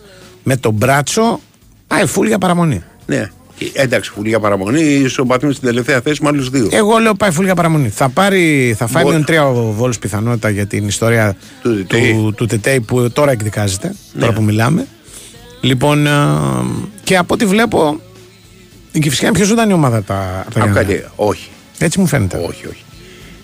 με 0.48 0.56
τον 0.56 0.72
μπράτσο, 0.74 1.40
πάει 1.86 2.06
φουλ 2.06 2.26
για 2.26 2.38
παραμονή. 2.38 2.82
ναι. 3.06 3.30
Και, 3.58 3.70
Εντάξει, 3.74 4.10
φουλή 4.10 4.28
για 4.28 4.40
παραμονή, 4.40 4.80
ισοπαθούν 4.82 5.52
στην 5.52 5.68
τελευταία 5.68 6.00
θέση 6.00 6.22
με 6.22 6.28
άλλους 6.28 6.50
δύο. 6.50 6.68
Εγώ 6.72 6.98
λέω 6.98 7.14
πάει 7.14 7.30
φουλ 7.30 7.44
για 7.44 7.54
παραμονή. 7.54 7.88
Θα, 7.88 8.08
πάρει, 8.08 8.74
θα 8.78 8.86
φάει 8.86 9.02
Μπορεί. 9.02 9.14
μείον 9.14 9.26
τρία 9.26 9.46
ο 9.46 9.72
Βόλο 9.72 9.94
πιθανότητα 10.00 10.48
για 10.50 10.66
την 10.66 10.86
ιστορία 10.88 11.36
Του 11.62 11.84
Τετέι. 11.86 12.12
του, 12.12 12.34
του 12.36 12.46
Τετέι 12.46 12.80
που 12.80 13.10
τώρα 13.10 13.30
εκδικάζεται, 13.30 13.94
Ναι. 14.12 14.20
τώρα 14.20 14.32
που 14.32 14.42
μιλάμε. 14.42 14.86
Λοιπόν, 15.60 16.06
ε, 16.06 16.10
και 17.04 17.16
από 17.16 17.34
ό,τι 17.34 17.44
βλέπω, 17.46 18.00
και 18.92 19.08
φυσικά 19.10 19.26
είναι 19.26 19.36
πιο 19.36 19.46
ζωντανή 19.46 19.72
ομάδα 19.72 20.02
τα, 20.02 20.14
από 20.46 20.54
τα 20.54 20.60
Από 20.62 20.72
Γιάννενα. 20.72 20.82
κάτι. 20.98 21.04
Όχι, 21.16 21.48
Έτσι 21.78 22.00
μου 22.00 22.06
φαίνεται. 22.06 22.36
όχι, 22.36 22.66
όχι. 22.66 22.84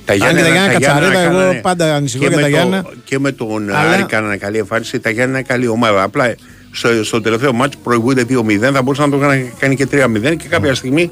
Τα 0.05 0.13
και 0.13 0.19
τα 0.19 0.25
Γιάννενα 0.33 0.73
Κατσαρίδα, 0.73 1.19
εγώ 1.21 1.33
κάνανε- 1.39 1.61
πάντα 1.61 1.95
ανησυχώ 1.95 2.23
και 2.23 2.29
για 2.29 2.37
με 2.37 2.43
τα 2.43 2.49
το- 2.49 2.55
Γιάννενα. 2.57 2.85
Και 3.05 3.19
με 3.19 3.33
τον 3.33 3.71
Αλλά- 3.71 3.91
Άρη 3.93 4.03
κάνανε 4.05 4.37
καλή 4.37 4.59
εμφάνιση. 4.59 5.01
Τα 5.01 5.11
Γιάννενα 5.11 5.39
είναι 5.39 5.47
καλή 5.49 5.67
ομάδα. 5.67 6.03
Απλά 6.03 6.35
στο, 6.75 7.05
στο 7.05 7.21
τελευταίο 7.21 7.53
μάτσο 7.53 7.79
προηγούνται 7.83 8.25
2-0. 8.29 8.59
Θα 8.73 8.83
μπορούσε 8.83 9.03
να 9.03 9.11
το 9.11 9.19
κάνει, 9.19 9.53
κάνει 9.59 9.77
και 9.77 9.87
3-0 9.91 10.37
και 10.37 10.49
κάποια 10.49 10.75
στιγμή 10.75 11.11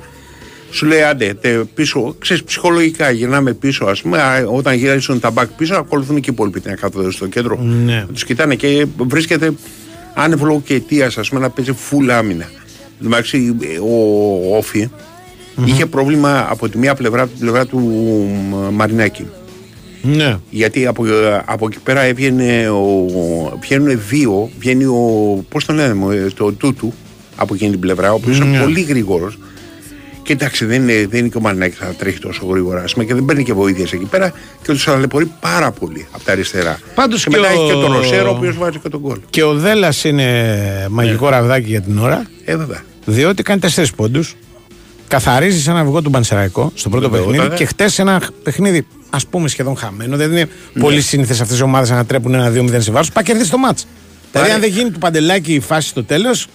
σου 0.70 0.86
λέει 0.86 1.02
άντε 1.02 1.34
τε, 1.40 1.50
πίσω. 1.74 2.14
Ξέρεις, 2.18 2.44
ψυχολογικά 2.44 3.10
γυρνάμε 3.10 3.52
πίσω. 3.52 3.84
Ας 3.84 4.02
πούμε, 4.02 4.18
α, 4.22 4.46
όταν 4.46 4.74
γυρίσουν 4.74 5.20
τα 5.20 5.30
μπακ 5.30 5.48
πίσω, 5.48 5.74
ακολουθούν 5.74 6.20
και 6.20 6.30
οι 6.30 6.32
υπόλοιποι 6.32 6.60
την 6.60 6.76
κάθοδο 6.76 7.10
στο 7.10 7.26
κέντρο. 7.26 7.56
Ναι. 7.56 8.06
Τους 8.12 8.24
κοιτάνε 8.24 8.54
και 8.54 8.86
βρίσκεται 8.96 9.52
άνευ 10.14 10.42
λόγου 10.42 10.62
και 10.62 10.74
αιτίας, 10.74 11.18
ας 11.18 11.28
πούμε, 11.28 11.40
να 11.40 11.50
παίζει 11.50 11.74
full 11.90 12.10
άμυνα. 12.10 12.50
Εντάξει, 13.04 13.56
ο 13.82 14.56
Όφη 14.56 14.90
είχε 15.64 15.86
πρόβλημα 15.86 16.46
από 16.50 16.68
τη 16.68 16.78
μία 16.78 16.94
πλευρά, 16.94 17.28
την 17.28 17.38
πλευρά 17.38 17.66
του 17.66 17.78
μ, 17.78 18.74
Μαρινάκη. 18.74 19.26
Ναι. 20.03 20.36
Γιατί 20.50 20.86
από, 20.86 21.05
από 21.44 21.66
εκεί 21.66 21.78
πέρα 21.78 22.00
έβγαινε 22.00 22.68
ο, 22.68 23.07
βγαίνουν 23.61 24.00
δύο, 24.09 24.50
βγαίνει 24.59 24.84
ο, 24.84 25.44
πώς 25.48 25.64
τον 25.64 25.74
λέμε, 25.74 26.14
ε, 26.14 26.26
το 26.36 26.53
Τούτου 26.53 26.92
από 27.36 27.55
εκείνη 27.55 27.70
την 27.70 27.80
πλευρά, 27.80 28.11
ο 28.12 28.14
οποίος 28.14 28.38
Ναι. 28.38 28.44
είναι 28.46 28.59
πολύ 28.59 28.80
γρήγορος. 28.80 29.38
Και 30.22 30.32
εντάξει, 30.32 30.64
δεν 30.64 30.82
είναι, 30.82 31.07
δεν 31.07 31.18
είναι 31.20 31.28
και 31.28 31.36
ο 31.36 31.40
Μαρινάκης 31.40 31.80
να 31.80 31.86
τρέχει 31.86 32.18
τόσο 32.18 32.46
γρήγορα, 32.46 32.82
ας 32.82 32.92
πούμε, 32.92 33.05
και 33.05 33.14
δεν 33.14 33.24
παίρνει 33.24 33.44
και 33.44 33.53
βοήθειες 33.53 33.92
εκεί 33.92 34.05
πέρα 34.05 34.30
και 34.62 34.72
τους 34.72 34.84
ταλαιπωρεί 34.84 35.32
πάρα 35.40 35.70
πολύ 35.70 36.07
από 36.12 36.24
τα 36.24 36.32
αριστερά. 36.32 36.78
Πάντως 36.94 37.24
και, 37.24 37.30
και 37.30 37.36
μετά 37.36 37.48
ο- 37.53 37.53
έχει 37.53 37.66
και 37.66 37.72
τον 37.86 37.92
Ροσέρο, 37.92 38.30
ο 38.32 38.36
οποίος 38.36 38.57
βάζει 38.59 38.78
και 38.78 38.88
τον 38.88 39.00
κόλ. 39.00 39.18
Και 39.30 39.42
ο 39.42 39.55
Δέλλα 39.55 39.92
είναι 40.05 40.86
μαγικό 40.90 41.28
ραβδάκι 41.28 41.68
για 41.68 41.80
την 41.80 41.98
ώρα, 41.98 42.26
Ε, 42.44 42.57
βέβαια. 42.57 42.82
διότι 43.05 43.42
κάνει 43.42 43.61
4 43.61 43.94
πόντους. 43.96 44.34
Καθαρίζει 45.09 45.61
σε 45.61 45.70
ένα 45.70 45.80
αυγό 45.80 46.03
του 46.03 46.11
Πανσεραϊκό 46.11 46.72
στο 46.74 46.88
πρώτο 46.88 47.05
Βεβαίως, 47.09 47.24
παιχνίδι 47.26 47.42
βέβαια. 47.48 47.59
και 47.59 47.64
χτες 47.64 47.98
ένα 47.98 48.22
παιχνίδι 48.42 48.86
ας 49.14 49.26
πούμε 49.26 49.48
σχεδόν 49.48 49.76
χαμένο. 49.76 50.16
Δεν 50.16 50.30
είναι 50.30 50.48
πολύ 50.80 51.00
σύνηθες 51.00 51.40
αυτές 51.40 51.58
οι 51.58 51.62
ομάδες 51.62 51.90
να 51.90 52.04
τρέπουν 52.04 52.34
ένα 52.34 52.50
2-0 52.50 52.80
σε 52.82 52.90
βάρο. 52.90 53.06
Πάει 53.12 53.24
κερδίσει 53.24 53.50
το 53.50 53.58
μάτς. 53.58 53.86
Δηλαδή, 54.32 54.50
αν 54.50 54.60
δεν 54.60 54.70
γίνει 54.70 54.90
του 54.90 54.98
παντελάκι 54.98 55.54
η 55.54 55.60
φάση 55.60 55.88
στο 55.88 56.04
τέλος, 56.04 56.46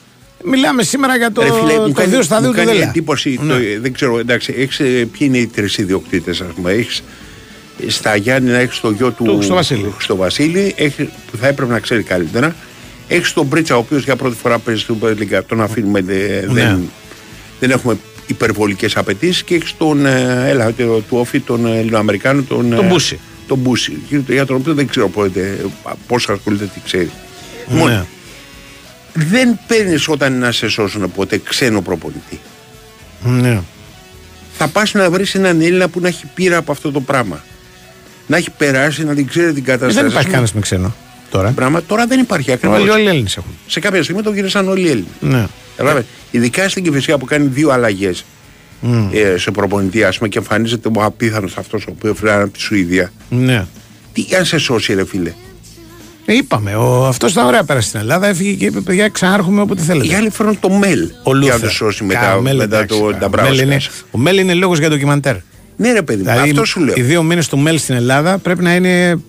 μιλάμε 0.43 0.84
σήμερα 0.84 1.18
για 1.18 1.32
το, 1.32 1.41
Ρε 1.41 1.47
φίλε, 1.51 1.80
μου 1.80 1.88
το 1.88 1.91
κάνει, 1.91 2.10
δύο 2.10 2.22
στάδιο 2.22 2.47
μου 2.47 2.53
του 2.53 2.60
κάνει 2.60 2.72
Δέλλα. 2.72 2.89
εντύπωση, 2.89 3.39
Ναι. 3.41 3.53
το, 3.53 3.60
δεν 3.82 3.93
ξέρω, 3.93 4.20
εντάξει, 4.20 4.53
έχεις, 4.58 4.80
ε, 4.80 4.84
ποιοι 4.86 5.08
είναι 5.20 5.38
οι 5.38 5.47
τρεις 5.47 5.78
ιδιοκτήτες, 5.78 6.41
ας 6.41 6.47
πούμε, 6.55 6.72
έχεις 6.72 7.03
στα 7.88 8.16
Γιάννη 8.16 8.51
έχεις 8.51 8.80
το 8.80 8.89
γιο 8.91 9.12
του 9.12 9.24
Του 9.24 9.36
Χριστοβασίλη. 9.38 9.91
Χριστοβασίλη, 9.95 10.74
έχεις, 10.78 11.05
που 11.32 11.38
θα 11.38 11.47
έπρεπε 11.47 11.72
να 11.72 11.80
ξέρει 11.80 12.03
καλύτερα, 12.03 12.55
έχεις 13.08 13.34
τον 13.34 13.45
Μπρίτσα, 13.45 13.76
ο 13.76 13.80
οποίος 13.80 14.03
για 14.03 14.16
πρώτη 14.16 14.36
φορά 14.41 14.60
παίζει 14.60 14.82
στην 14.82 14.95
Super 15.01 15.08
League, 15.10 15.41
τον 15.47 15.62
αφήνουμε, 15.62 16.01
δε- 16.01 16.41
Ναι. 16.45 16.53
δεν, 16.62 16.89
δεν 17.60 17.72
έχουμε 17.72 17.97
υπερβολικές 18.28 18.97
απαιτήσεις 18.97 19.43
και 19.43 19.55
έχεις 19.55 19.78
τον, 19.78 20.05
ε, 20.05 20.43
έλα, 20.49 20.73
το, 20.73 20.84
του 21.01 21.17
Όφη, 21.17 21.39
τον 21.39 21.65
Ελληνοαμερικάνο, 21.65 22.41
τον, 22.41 22.69
Τον 22.75 22.86
ε, 22.86 22.88
Μπούση. 22.88 23.19
Τον 23.47 23.57
Μπούση, 23.57 23.97
για 24.28 24.45
τον 24.45 24.55
οποίο 24.55 24.73
δεν 24.73 24.88
ξέρω 24.88 25.09
πότε, 25.09 25.65
πώς 26.07 26.30
ασχολείται, 26.30 26.65
τι 26.65 26.80
ξέρει. 26.86 27.11
Λοιπόν, 27.69 27.89
Ναι. 27.91 28.03
δεν 29.13 29.59
παίρνεις 29.67 30.07
όταν 30.07 30.34
είναι 30.34 30.45
να 30.45 30.51
σε 30.51 30.67
σώσουν 30.67 31.11
ποτέ 31.11 31.38
ξένο 31.43 31.82
προπονητή. 31.82 32.39
Ναι. 33.23 33.61
Θα 34.57 34.67
πας 34.67 34.93
να 34.93 35.09
βρεις 35.09 35.36
έναν 35.36 35.61
Έλληνα 35.61 35.88
που 35.88 35.99
να 35.99 36.07
έχει 36.07 36.25
πείρα 36.34 36.57
από 36.57 36.71
αυτό 36.71 36.91
το 36.91 36.99
πράγμα. 36.99 37.43
Να 38.28 38.38
έχει 38.38 38.49
περάσει, 38.51 39.03
να 39.03 39.15
την 39.15 39.28
ξέρει 39.28 39.53
την 39.53 39.63
Ε, 39.63 39.65
κατάσταση. 39.65 39.95
Δεν 39.95 40.05
Ας 40.05 40.11
υπάρχει 40.11 40.28
πούμε, 40.30 40.32
κανένας 40.32 40.53
με 40.53 40.61
ξένο 40.61 40.95
τώρα. 41.32 41.49
Πράγμα 41.51 41.82
τώρα 41.84 42.05
δεν 42.07 42.19
υπάρχει 42.19 42.51
ακριβώς. 42.51 42.80
Όλοι, 42.80 42.89
όλοι 42.89 43.03
οι 43.03 43.07
Έλληνες 43.07 43.38
έχουν. 43.38 43.51
Σε 43.67 43.80
κάποια 43.80 44.03
στιγμή 44.03 44.21
το 44.21 44.32
γύρισαν 44.32 44.67
όλοι 44.69 44.82
οι 44.82 44.89
Έλληνες. 44.89 45.09
Ναι. 45.19 45.45
Κατάλαβε. 45.78 46.05
Ειδικά 46.32 46.69
στην 46.69 46.84
Κυφυσιά 46.84 47.17
που 47.17 47.25
κάνει 47.25 47.47
δύο 47.47 47.69
αλλαγές 47.69 48.25
ε, 49.11 49.38
σε 49.38 49.51
προπονητή, 49.51 50.03
ας 50.03 50.17
πούμε, 50.17 50.30
και 50.30 50.38
εμφανίζεται 50.38 50.89
ο 50.97 51.03
απίθανος 51.03 51.57
αυτός 51.57 51.86
ο 51.86 51.89
οποίος 51.97 52.13
έφερε 52.17 52.41
από 52.41 52.51
τη 52.53 52.59
Σουηδία. 52.59 53.11
ναι. 53.30 53.65
Τι 54.13 54.25
αν 54.38 54.45
σε 54.45 54.57
σώσει, 54.57 54.93
ρε 54.93 55.05
φίλε. 55.05 55.34
Ε, 56.25 56.34
είπαμε, 56.36 56.75
ο, 56.75 57.05
αυτός 57.07 57.32
ήταν 57.32 57.45
ωραία 57.45 57.63
πέρα 57.63 57.82
στην 57.82 57.99
Ελλάδα. 57.99 58.28
Έφυγε 58.28 58.53
και 58.53 58.65
είπε: 58.65 58.80
Παιδιά, 58.80 59.09
ξανάρχομαι 59.09 59.61
όποτε 59.61 59.82
θέλετε. 59.82 60.07
Οι 60.07 60.13
άλλοι 60.13 60.30
φέρνουν 60.30 60.59
το 60.59 60.69
Μέλ 60.69 60.99
Ο 61.01 61.03
για 61.03 61.34
να 61.34 61.34
Λούθερ. 61.39 61.59
το 61.59 61.69
σώσει 61.69 61.99
Κα, 61.99 62.05
μετά, 62.05 62.36
ο 62.36 62.41
Μέλ, 62.41 62.57
μετά 62.57 62.78
εντάξει, 62.78 62.97
το 62.99 63.03
κα, 63.03 63.05
ο 63.05 63.09
Μέλ 63.11 63.19
Νταμπράουσκα. 63.19 63.63
είναι- 63.63 63.80
Ο 64.11 64.17
Μέλ 64.17 64.38
είναι 64.38 64.53
λόγος 64.53 64.80
για 64.80 64.89
ντοκιμαντέρ. 64.89 65.36
Ναι, 65.75 65.91
ρε 65.91 66.01
παιδί 66.01 66.23
μου, 66.23 66.30
Δηλαδή, 66.30 66.49
αυτό 66.49 66.65
σου 66.65 66.80
λέω. 66.80 66.93
οι 66.97 67.01
δύο 67.01 67.23
μήνες 67.23 67.47
του 67.47 67.57
Μέλ 67.57 67.80
στην 67.80 67.95
Ελλάδα 67.95 68.38
πρέπει 68.38 68.63
να 68.63 68.75
είναι. 68.75 69.19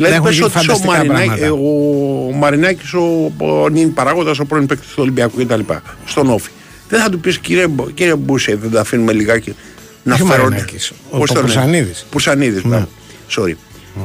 Να 0.00 0.06
Δηλαδή, 0.08 0.14
έχουν 0.14 0.24
πες 0.26 0.34
γίνει 0.34 0.44
ότι 0.46 0.56
ο, 0.56 0.60
φανταστικά 0.60 0.92
Μαρινάκη, 0.92 1.24
πράγματα. 1.26 1.46
ε, 1.46 1.50
ο 1.50 2.32
Μαρινάκης, 2.38 2.92
ο, 2.92 3.32
ο 3.38 3.68
νυν 3.68 3.92
παράγοντας, 3.94 4.38
ο 4.38 4.44
πρώην 4.44 4.66
παίκτης 4.66 4.88
του 4.88 4.94
Ολυμπιακού 4.98 5.44
κτλ. 5.46 5.60
Στον 6.06 6.30
Όφη. 6.30 6.50
Δεν 6.88 7.00
θα 7.00 7.08
του 7.10 7.20
πεις 7.20 7.38
κύριε, 7.38 7.66
Μπο- 7.66 7.90
κύριε 7.94 8.14
Μπούσε, 8.14 8.56
δεν 8.56 8.70
τα 8.70 8.80
αφήνουμε 8.80 9.12
λιγάκι 9.12 9.54
να 10.02 10.14
Όχι 10.14 10.22
ο 10.22 10.26
φέρονται. 10.26 10.48
Μαρινάκης, 10.50 10.92
ο 11.10 11.18
Πώς 11.18 11.26
τον 11.32 11.36
λένε; 11.36 11.52
Πουρσανίδης. 11.54 12.06
Πουρσανίδης, 12.10 12.62
μπράβο. 12.66 12.88
Sorry. 13.36 13.54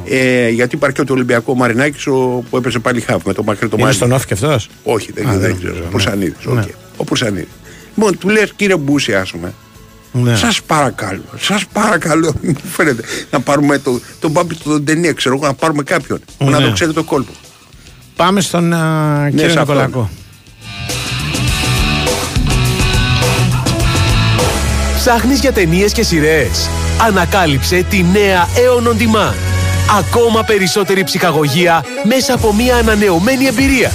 Ε, 0.05 0.49
γιατί 0.49 0.75
υπάρχει 0.75 0.95
και 0.95 1.03
το 1.03 1.13
Ολυμπιακό 1.13 1.51
ο 1.51 1.55
Μαρινάκης 1.55 2.07
ο, 2.07 2.43
που 2.49 2.57
έπαιζε 2.57 2.79
πάλι 2.79 3.01
χαβ 3.01 3.21
με 3.25 3.33
το 3.33 3.43
μακρύ 3.43 3.67
το 3.67 3.75
Είναι 3.75 3.85
μάτι. 3.85 3.97
στον 3.97 4.11
όφη 4.11 4.25
και 4.25 4.33
αυτός; 4.33 4.69
Όχι, 4.83 5.11
δεν, 5.11 5.27
Α, 5.27 5.31
δεν, 5.31 5.39
δεν 5.39 5.55
ξέρω. 5.57 5.71
ξέρω, 5.71 5.85
ναι. 5.85 5.91
Πουρσανίδης, 5.91 6.35
Ναι. 6.45 6.59
οκ. 6.61 6.67
Ο 6.97 7.03
Πουρσανίδης. 7.03 7.47
Λοιπόν, 7.95 8.17
του 8.17 8.29
λες 8.29 8.53
κύριε 8.55 8.75
Μπούσε, 8.75 9.15
ας 9.15 9.31
πούμε, 9.31 9.53
Ναι. 10.17 10.35
Σας 10.35 10.61
παρακαλώ, 10.61 11.23
σας 11.39 11.65
παρακαλώ, 11.73 12.33
μου 12.41 12.55
φαίνεται 12.71 13.03
να 13.31 13.39
πάρουμε 13.39 13.77
το, 13.77 13.99
τον 14.19 14.31
Μπάμπη 14.31 14.55
του 14.55 14.81
Ντενία, 14.81 15.13
ξέρω 15.13 15.35
εγώ, 15.35 15.45
να 15.45 15.53
πάρουμε 15.53 15.83
κάποιον 15.83 16.19
που 16.37 16.49
να 16.49 16.59
Ναι. 16.59 16.65
το 16.65 16.71
ξέρει 16.71 16.93
το 16.93 17.03
κόλπο. 17.03 17.31
Πάμε 18.15 18.41
στον 18.41 18.73
α, 18.73 19.27
κύριο 19.29 19.49
σε 19.49 19.59
αυτόν. 19.59 19.75
Νικολακό. 19.75 20.09
Ψάχνεις 24.97 25.39
για 25.39 25.51
ταινίες 25.51 25.91
και 25.91 26.03
σειρές. 26.03 26.69
Ανακάλυψε 27.07 27.85
τη 27.89 28.03
νέα 28.11 28.47
Aeon 28.55 28.87
On 28.87 28.91
Demand. 29.01 29.33
Ακόμα 29.99 30.43
περισσότερη 30.43 31.03
ψυχαγωγία 31.03 31.85
μέσα 32.03 32.33
από 32.33 32.53
μια 32.53 32.75
ανανεωμένη 32.75 33.45
εμπειρία. 33.45 33.91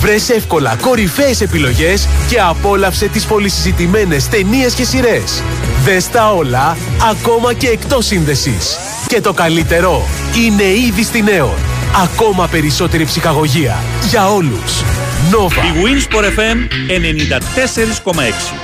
Βρες 0.00 0.28
εύκολα 0.28 0.76
κορυφαίες 0.80 1.40
επιλογές 1.40 2.08
και 2.28 2.40
απόλαυσε 2.40 3.06
τις 3.06 3.26
πολυσυζητημένες 3.26 4.28
ταινίες 4.28 4.74
και 4.74 4.84
σειρές. 4.84 5.42
Δες 5.84 6.08
τα 6.08 6.34
όλα, 6.34 6.76
ακόμα 7.10 7.52
και 7.52 7.68
εκτός 7.68 8.06
σύνδεσης. 8.06 8.76
Και 9.06 9.20
το 9.20 9.32
καλύτερο, 9.32 10.06
είναι 10.46 10.62
ήδη 10.62 11.02
στην 11.02 11.26
Aeon. 11.28 11.58
Ακόμα 12.02 12.48
περισσότερη 12.48 13.04
ψυχαγωγία. 13.04 13.76
Για 14.08 14.30
όλους. 14.30 14.82
Nova. 15.30 15.64
Η 15.64 15.82
Winsport 15.84 16.24
FM 16.24 16.56
94,6. 16.86 18.54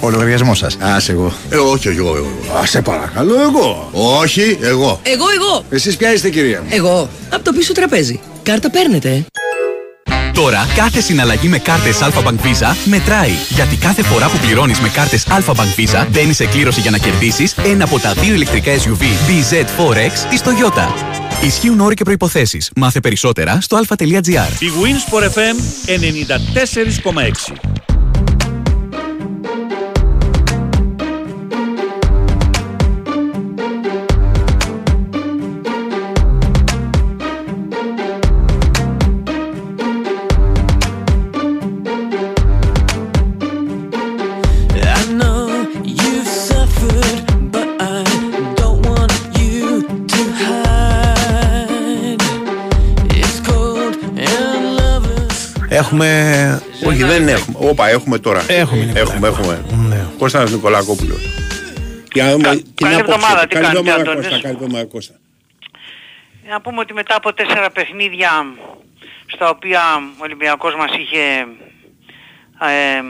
Ο 0.00 0.10
λογαριασμός 0.10 0.58
σας. 0.58 0.74
Α, 0.74 1.02
εγώ. 1.08 1.32
Ε, 1.50 1.56
όχι, 1.56 1.88
εγώ, 1.88 2.16
εγώ. 2.16 2.58
Α, 2.60 2.66
σε 2.66 2.82
παρακαλώ, 2.82 3.40
εγώ. 3.40 3.90
Όχι, 3.92 4.58
εγώ. 4.60 5.00
Εγώ, 5.02 5.24
εγώ. 5.36 5.64
Εσείς 5.70 5.96
ποια 5.96 6.12
είστε, 6.12 6.30
κυρία 6.30 6.60
μου; 6.60 6.68
Εγώ. 6.70 7.08
Από 7.30 7.44
το 7.44 7.52
πίσω 7.52 7.72
τραπέζι. 7.72 8.20
Κάρτα 8.42 8.70
παίρνετε. 8.70 9.24
Ε; 10.32 10.40
Τώρα 10.40 10.66
κάθε 10.76 11.00
συναλλαγή 11.00 11.48
με 11.48 11.58
κάρτες 11.58 11.98
Alpha 12.00 12.22
Bank 12.22 12.46
Visa 12.46 12.74
μετράει. 12.84 13.32
Γιατί 13.48 13.76
κάθε 13.76 14.02
φορά 14.02 14.28
που 14.28 14.38
πληρώνεις 14.38 14.80
με 14.80 14.88
κάρτες 14.88 15.26
Alpha 15.28 15.52
Bank 15.52 15.80
Visa 15.80 16.06
μπαίνεις 16.10 16.36
σε 16.36 16.46
κλήρωση 16.46 16.80
για 16.80 16.90
να 16.90 16.98
κερδίσεις 16.98 17.54
ένα 17.64 17.84
από 17.84 17.98
τα 17.98 18.12
δύο 18.12 18.34
ηλεκτρικά 18.34 18.72
SUV 18.72 19.02
BZ4X 19.02 20.28
της 20.30 20.40
Toyota. 20.44 21.12
Ισχύουν 21.44 21.80
όροι 21.80 21.94
και 21.94 22.04
προϋποθέσεις. 22.04 22.70
Μάθε 22.76 23.00
περισσότερα 23.00 23.60
στο 23.60 23.78
alpha.gr. 23.78 24.60
Η 24.60 24.70
Winsport 24.82 25.24
FM 25.24 25.56
94,6. 27.54 27.71
Έχουμε. 55.92 56.62
Όχι, 56.86 57.02
δεν 57.04 57.28
έχουμε. 57.28 57.56
Όπα, 57.60 57.88
έχουμε 57.88 58.18
τώρα. 58.18 58.44
Έχουμε, 58.48 58.84
Νικολάκο. 58.84 59.10
Έχουμε, 59.12 59.28
έχουμε. 59.28 59.64
Ναι. 59.88 60.06
Κώστας 60.18 60.50
Νικολακόπουλος. 60.50 61.20
Για 62.12 62.24
να 62.24 62.30
δούμε 62.32 62.48
την 62.56 62.74
καλή 62.74 62.94
άποψη. 62.94 63.14
εβδομάδα, 63.14 63.46
τι 63.46 63.54
Καλή 63.54 63.66
κάνετε, 63.66 63.78
εβδομάδα, 63.78 64.10
Αντώνης; 64.10 64.28
Κώστα. 64.28 64.42
Καλή 64.42 64.54
εβδομάδα, 64.54 64.84
Κώστα. 64.84 65.14
Να 66.48 66.60
πούμε 66.60 66.80
ότι 66.80 66.92
μετά 66.92 67.16
από 67.16 67.32
τέσσερα 67.32 67.70
παιχνίδια 67.70 68.30
στα 69.26 69.48
οποία 69.48 69.80
ο 70.18 70.22
Ολυμπιακός 70.22 70.74
μας 70.74 70.90
είχε 70.96 71.24
ε, 72.60 73.02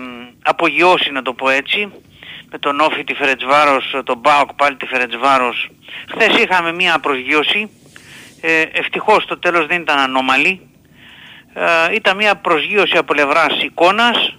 απογειώσει 0.42 1.10
να 1.10 1.22
το 1.22 1.32
πω 1.32 1.48
έτσι 1.48 1.88
με 2.50 2.58
τον 2.58 2.80
Όφη 2.80 3.04
τη 3.04 3.14
Φερετσβάρος, 3.14 3.94
τον 4.04 4.18
Μπάοκ 4.18 4.52
πάλι 4.54 4.76
τη 4.76 4.86
Φερετσβάρος 4.86 5.68
χθες 6.12 6.42
είχαμε 6.42 6.72
μία 6.72 6.98
προσγείωση 6.98 7.70
ε, 8.40 8.62
ευτυχώς 8.72 9.24
το 9.26 9.38
τέλος 9.38 9.66
δεν 9.66 9.80
ήταν 9.80 9.98
ανώμαλη 9.98 10.60
ε, 11.54 11.94
ήταν 11.94 12.16
μία 12.16 12.34
προσγείωση 12.34 12.96
από 12.96 13.14
πλευράς 13.14 13.62
εικόνας. 13.62 14.36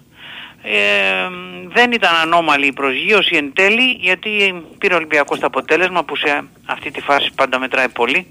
Ε, 0.66 1.30
δεν 1.68 1.91
ήταν 1.91 2.16
ανώμαλη 2.16 2.66
η 2.66 2.74
προσγείωση 2.74 3.36
εν 3.36 3.53
τέλει 3.53 3.97
γιατί 3.99 4.64
πήρε 4.78 4.93
ο 4.93 4.97
Ολυμπιακός 4.97 5.39
το 5.39 5.45
αποτέλεσμα 5.45 6.03
που 6.03 6.16
σε 6.16 6.43
αυτή 6.66 6.91
τη 6.91 7.01
φάση 7.01 7.32
πάντα 7.36 7.59
μετράει 7.59 7.89
πολύ. 7.89 8.28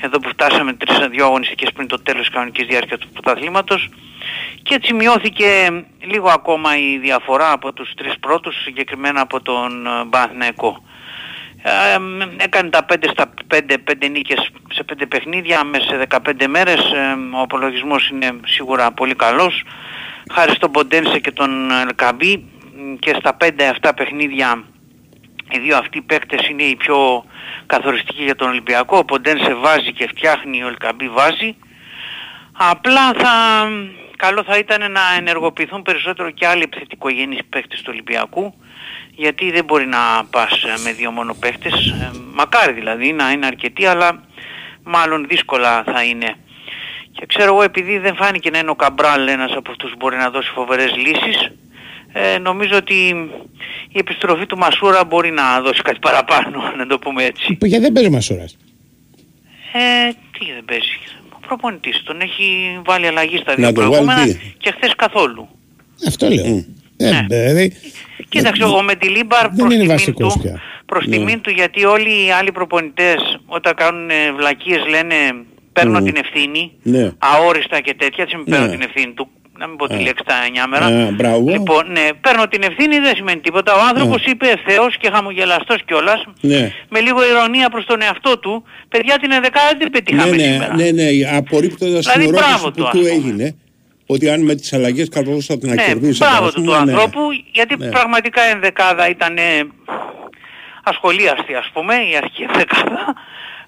Εδώ 0.00 0.18
που 0.18 0.28
φτάσαμε 0.28 0.72
τρεις 0.72 0.98
δύο 1.10 1.24
αγωνιστικές 1.24 1.72
πριν 1.72 1.86
το 1.88 2.02
τέλος 2.02 2.20
της 2.20 2.30
κανονικής 2.30 2.66
διάρκειας 2.66 2.98
του 3.00 3.08
πρωταθλήματος. 3.12 3.88
Και 4.62 4.74
έτσι 4.74 4.92
μειώθηκε 4.92 5.46
λίγο 6.00 6.28
ακόμα 6.28 6.76
η 6.78 6.98
διαφορά 6.98 7.52
από 7.52 7.72
τους 7.72 7.94
τρεις 7.94 8.18
πρώτους 8.20 8.62
συγκεκριμένα 8.62 9.20
από 9.20 9.42
τον 9.42 9.86
ε, 9.86 9.90
Παναθηναϊκό. 10.10 10.82
ε, 10.86 10.89
έκανε 12.36 12.70
τα 12.70 12.86
5 12.92 12.94
στα 13.10 13.32
5, 13.54 13.58
5 13.84 14.10
νίκες 14.10 14.50
σε 14.72 14.84
5 14.92 15.06
παιχνίδια 15.08 15.64
μέσα 15.64 15.84
σε 15.84 16.06
15 16.08 16.46
μέρες. 16.46 16.80
Ε, 16.80 17.36
ο 17.36 17.40
απολογισμός 17.40 18.08
είναι 18.08 18.40
σίγουρα 18.44 18.92
πολύ 18.92 19.14
καλός. 19.14 19.62
Χάρη 20.32 20.54
στον 20.54 20.70
Ποντένσε 20.70 21.18
και 21.18 21.32
τον 21.32 21.70
Ελκαμπή 21.70 22.36
μ, 22.36 22.94
και 22.98 23.14
στα 23.18 23.36
5 23.40 23.62
αυτά 23.70 23.94
παιχνίδια 23.94 24.64
οι 25.50 25.58
δύο 25.58 25.76
αυτοί 25.76 26.00
παίκτες 26.00 26.48
είναι 26.48 26.62
οι 26.62 26.76
πιο 26.76 27.24
καθοριστικοί 27.66 28.22
για 28.22 28.34
τον 28.34 28.48
Ολυμπιακό. 28.48 28.98
Ο 28.98 29.04
Ποντένσε 29.04 29.54
βάζει 29.54 29.92
και 29.92 30.06
φτιάχνει 30.06 30.62
ο 30.64 30.68
Ελκαμπή 30.68 31.08
βάζει. 31.08 31.56
Απλά 32.52 33.12
θα 33.12 33.32
καλό 34.16 34.42
θα 34.44 34.58
ήταν 34.58 34.92
να 34.92 35.00
ενεργοποιηθούν 35.16 35.82
περισσότερο 35.82 36.30
και 36.30 36.46
άλλοι 36.46 36.62
επιθετικογενείς 36.62 37.40
παίκτες 37.48 37.78
του 37.82 37.88
Ολυμπιακού 37.92 38.54
γιατί 39.20 39.50
δεν 39.50 39.64
μπορεί 39.64 39.86
να 39.86 40.24
πας 40.30 40.52
ε, 40.52 40.82
με 40.84 40.92
δύο 40.92 41.10
μόνο 41.10 41.34
παίκτες 41.34 41.72
ε, 41.72 42.10
μακάρι 42.34 42.72
δηλαδή 42.72 43.12
να 43.12 43.30
είναι 43.30 43.46
αρκετοί 43.46 43.86
αλλά 43.86 44.22
μάλλον 44.82 45.26
δύσκολα 45.28 45.82
θα 45.84 46.04
είναι 46.04 46.34
και 47.12 47.26
ξέρω 47.26 47.52
εγώ 47.54 47.62
επειδή 47.62 47.98
δεν 47.98 48.14
φάνηκε 48.14 48.50
να 48.50 48.58
είναι 48.58 48.70
ο 48.70 48.74
Καμπράλ 48.74 49.28
ένας 49.28 49.52
από 49.56 49.70
αυτούς 49.70 49.90
που 49.90 49.96
μπορεί 49.98 50.16
να 50.16 50.30
δώσει 50.30 50.50
φοβερές 50.54 50.96
λύσεις 50.96 51.50
ε, 52.12 52.38
νομίζω 52.38 52.76
ότι 52.76 52.94
η 53.88 53.98
επιστροφή 53.98 54.46
του 54.46 54.58
Μασούρα 54.58 55.04
μπορεί 55.04 55.30
να 55.30 55.60
δώσει 55.60 55.82
κάτι 55.82 55.98
παραπάνω 55.98 56.62
να 56.78 56.86
το 56.86 56.98
πούμε 56.98 57.24
έτσι 57.24 57.54
Που 57.54 57.66
γιατί 57.66 57.82
δεν 57.82 57.92
παίζει 57.92 58.08
ο 58.08 58.12
Μασούρας; 58.12 58.56
ε, 59.72 60.10
τι 60.38 60.52
δεν 60.54 60.64
παίζει 60.64 60.98
ο 61.32 61.38
προπονητής 61.46 62.02
τον 62.02 62.20
έχει 62.20 62.78
βάλει 62.84 63.06
αλλαγή 63.06 63.36
στα 63.36 63.54
δύο 63.54 63.66
Να 63.66 63.72
τον 63.72 63.82
βάλει 63.82 63.94
προηγούμενα 63.94 64.24
τι; 64.24 64.54
και 64.58 64.72
χθες 64.76 64.94
καθόλου 64.96 65.48
Αυτό 66.06 66.28
λέω. 66.28 66.64
Ε, 66.96 67.10
Ναι. 67.10 67.26
δηλαδή, 67.28 67.72
Κοίταξε, 68.30 68.64
ο 68.64 68.82
Μεντιλίμπαρ 68.82 69.40
δεν 69.48 69.50
προς 69.56 69.64
είναι 69.66 69.74
τιμήν 69.74 69.88
βασικός 69.88 70.32
του, 70.34 70.40
πια. 70.40 70.60
προς 70.86 71.06
Ναι. 71.06 71.16
τιμήν 71.16 71.40
του 71.40 71.50
γιατί 71.50 71.84
όλοι 71.84 72.08
οι 72.26 72.30
άλλοι 72.38 72.52
προπονητές 72.52 73.20
όταν 73.46 73.74
κάνουν 73.74 74.10
ε, 74.10 74.32
βλακίες 74.36 74.82
λένε 74.88 75.14
παίρνω 75.72 75.98
Mm. 75.98 76.04
την 76.04 76.14
ευθύνη, 76.16 76.72
Ναι. 76.82 77.10
αόριστα 77.18 77.80
και 77.80 77.94
τέτοια, 77.98 78.22
έτσι 78.24 78.36
μην 78.36 78.44
παίρνω 78.44 78.66
Ναι. 78.66 78.70
την 78.76 78.82
ευθύνη 78.82 79.12
του, 79.12 79.28
να 79.58 79.66
μην 79.66 79.76
πω 79.76 79.86
τη 79.88 79.94
Α. 79.94 80.00
λέξη 80.00 80.24
τα 80.26 80.34
εννιάμερα. 80.46 80.86
Α, 80.86 81.10
μπράβο. 81.10 81.50
Λοιπόν, 81.50 81.82
ναι, 81.92 82.06
παίρνω 82.20 82.48
την 82.48 82.62
ευθύνη 82.62 82.98
δεν 82.98 83.14
σημαίνει 83.14 83.40
τίποτα. 83.40 83.72
Ο 83.74 83.80
άνθρωπος 83.90 84.24
είπε 84.24 84.46
ευθέως 84.48 84.96
και 85.00 85.10
χαμογελαστός 85.14 85.78
κιόλας, 85.86 86.24
Ναι. 86.40 86.72
με 86.88 87.00
λίγο 87.00 87.18
ηρωνία 87.30 87.68
προς 87.68 87.84
τον 87.86 88.02
εαυτό 88.02 88.38
του, 88.38 88.64
παιδιά 88.88 89.18
την 89.22 89.32
ενδεκάδα 89.32 89.68
δεν 89.68 89.78
την 89.78 89.90
πετύχαμε 89.90 90.36
Ναι, 90.36 90.36
ναι, 90.46 90.52
σήμερα. 90.52 90.74
ναι, 90.76 90.90
ναι, 90.90 91.06
απορρίπτοντας 91.36 92.00
Δηλαδή, 92.04 92.20
την 92.24 92.30
μπράβο 92.30 92.46
ερώτηση 92.48 92.70
του, 92.76 92.82
που 92.82 92.86
ας 92.86 92.92
του 92.92 92.98
πούμε. 92.98 93.10
έγινε 93.10 93.56
ότι 94.12 94.30
αν 94.30 94.40
με 94.42 94.54
τις 94.54 94.72
αλλαγές 94.72 95.08
καθώς 95.08 95.46
θα 95.46 95.58
την 95.58 95.68
Ναι, 95.72 95.82
ακερδίσει. 95.82 96.18
μπράβο 96.18 96.52
του 96.52 96.62
του 96.62 96.74
ανθρώπου, 96.74 97.20
γιατί 97.52 97.76
Ναι. 97.78 97.88
πραγματικά 97.90 98.48
η 98.48 98.50
ενδεκάδα 98.50 99.08
ήταν 99.08 99.36
ε, 99.36 99.42
ασχολίαστη 100.84 101.54
ας 101.54 101.70
πούμε, 101.72 101.94
η 101.94 102.16
αρχή 102.16 102.42
ενδεκάδα. 102.42 103.14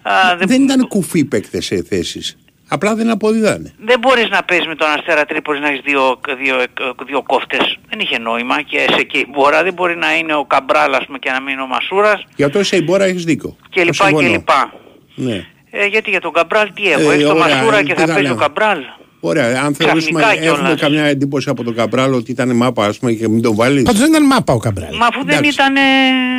Α, 0.02 0.36
δεν, 0.36 0.46
Δεν 0.48 0.62
ήταν 0.62 0.88
κουφοί 0.88 1.24
παίκτες 1.24 1.64
σε 1.64 1.82
θέσεις. 1.82 2.36
Απλά 2.68 2.94
δεν 2.94 3.10
αποδιδάνε. 3.10 3.72
δεν 3.78 3.98
μπορείς 3.98 4.28
να 4.28 4.42
παίζεις 4.42 4.66
με 4.66 4.74
τον 4.74 4.88
Αστέρα 4.98 5.24
Τρίπολης 5.24 5.60
να 5.60 5.68
έχεις 5.68 5.80
δύο, 5.84 6.20
δύο, 6.42 6.56
δύο 7.06 7.22
κόφτες. 7.22 7.78
Δεν 7.88 8.00
είχε 8.00 8.18
νόημα 8.18 8.62
και 8.62 8.86
σε 8.96 9.02
και 9.02 9.18
η 9.18 9.26
Μπόρα 9.32 9.62
δεν 9.62 9.72
μπορεί 9.72 9.96
να 9.96 10.16
είναι 10.16 10.34
ο 10.34 10.44
Καμπράλ 10.44 10.94
ας 10.94 11.04
πούμε 11.06 11.18
και 11.18 11.30
να 11.30 11.40
μην 11.40 11.52
είναι 11.52 11.62
ο 11.62 11.66
Μασούρας 11.66 12.24
Για 12.36 12.50
το 12.50 12.64
σε 12.64 12.76
εμπόρα 12.76 13.04
έχεις 13.04 13.24
δίκιο. 13.24 13.56
και 13.70 13.80
Το 13.80 13.84
λοιπά 13.86 13.92
και 14.04 14.04
συμφωνώ. 14.04 14.28
λοιπά. 14.30 14.72
Ναι. 15.14 15.46
Ε, 15.70 15.86
γιατί 15.86 16.10
για 16.10 16.20
τον 16.20 16.32
Καμπράλ 16.32 16.72
τι 16.72 16.90
έχω, 16.92 17.10
Ε, 17.10 17.14
έχεις 17.14 17.26
τον 17.26 17.40
ωραία, 17.40 17.56
Μασούρα 17.56 17.78
ε, 17.78 17.82
και 17.82 17.92
τι 17.94 18.00
θα 18.00 18.06
θα 18.06 18.12
παίζει 18.12 18.30
ο 18.30 18.34
λέω. 18.34 18.40
Καμπράλ. 18.42 18.78
Ωραία, 19.24 19.62
αν 19.62 19.74
θεωρήσουμε, 19.74 20.20
Ξαφνικά 20.20 20.44
έχουμε 20.46 20.60
κιόλας. 20.62 20.80
καμιά 20.80 21.04
εντύπωση 21.04 21.48
από 21.48 21.64
τον 21.64 21.74
Καμπράλ 21.74 22.12
ότι 22.12 22.30
ήταν 22.30 22.56
μάπα 22.56 22.86
ας 22.86 22.98
πούμε 22.98 23.12
και 23.12 23.28
μην 23.28 23.42
τον 23.42 23.54
βάλεις. 23.54 23.82
πάντως 23.82 24.00
δεν 24.00 24.10
ήταν 24.10 24.26
μάπα 24.26 24.52
ο 24.52 24.58
Καμπράλ. 24.58 24.96
Μα 24.96 25.06
αφού 25.06 25.24
δεν 25.24 25.28
Εντάξει. 25.38 25.50
ήταν... 25.50 25.76
ε, 25.76 25.80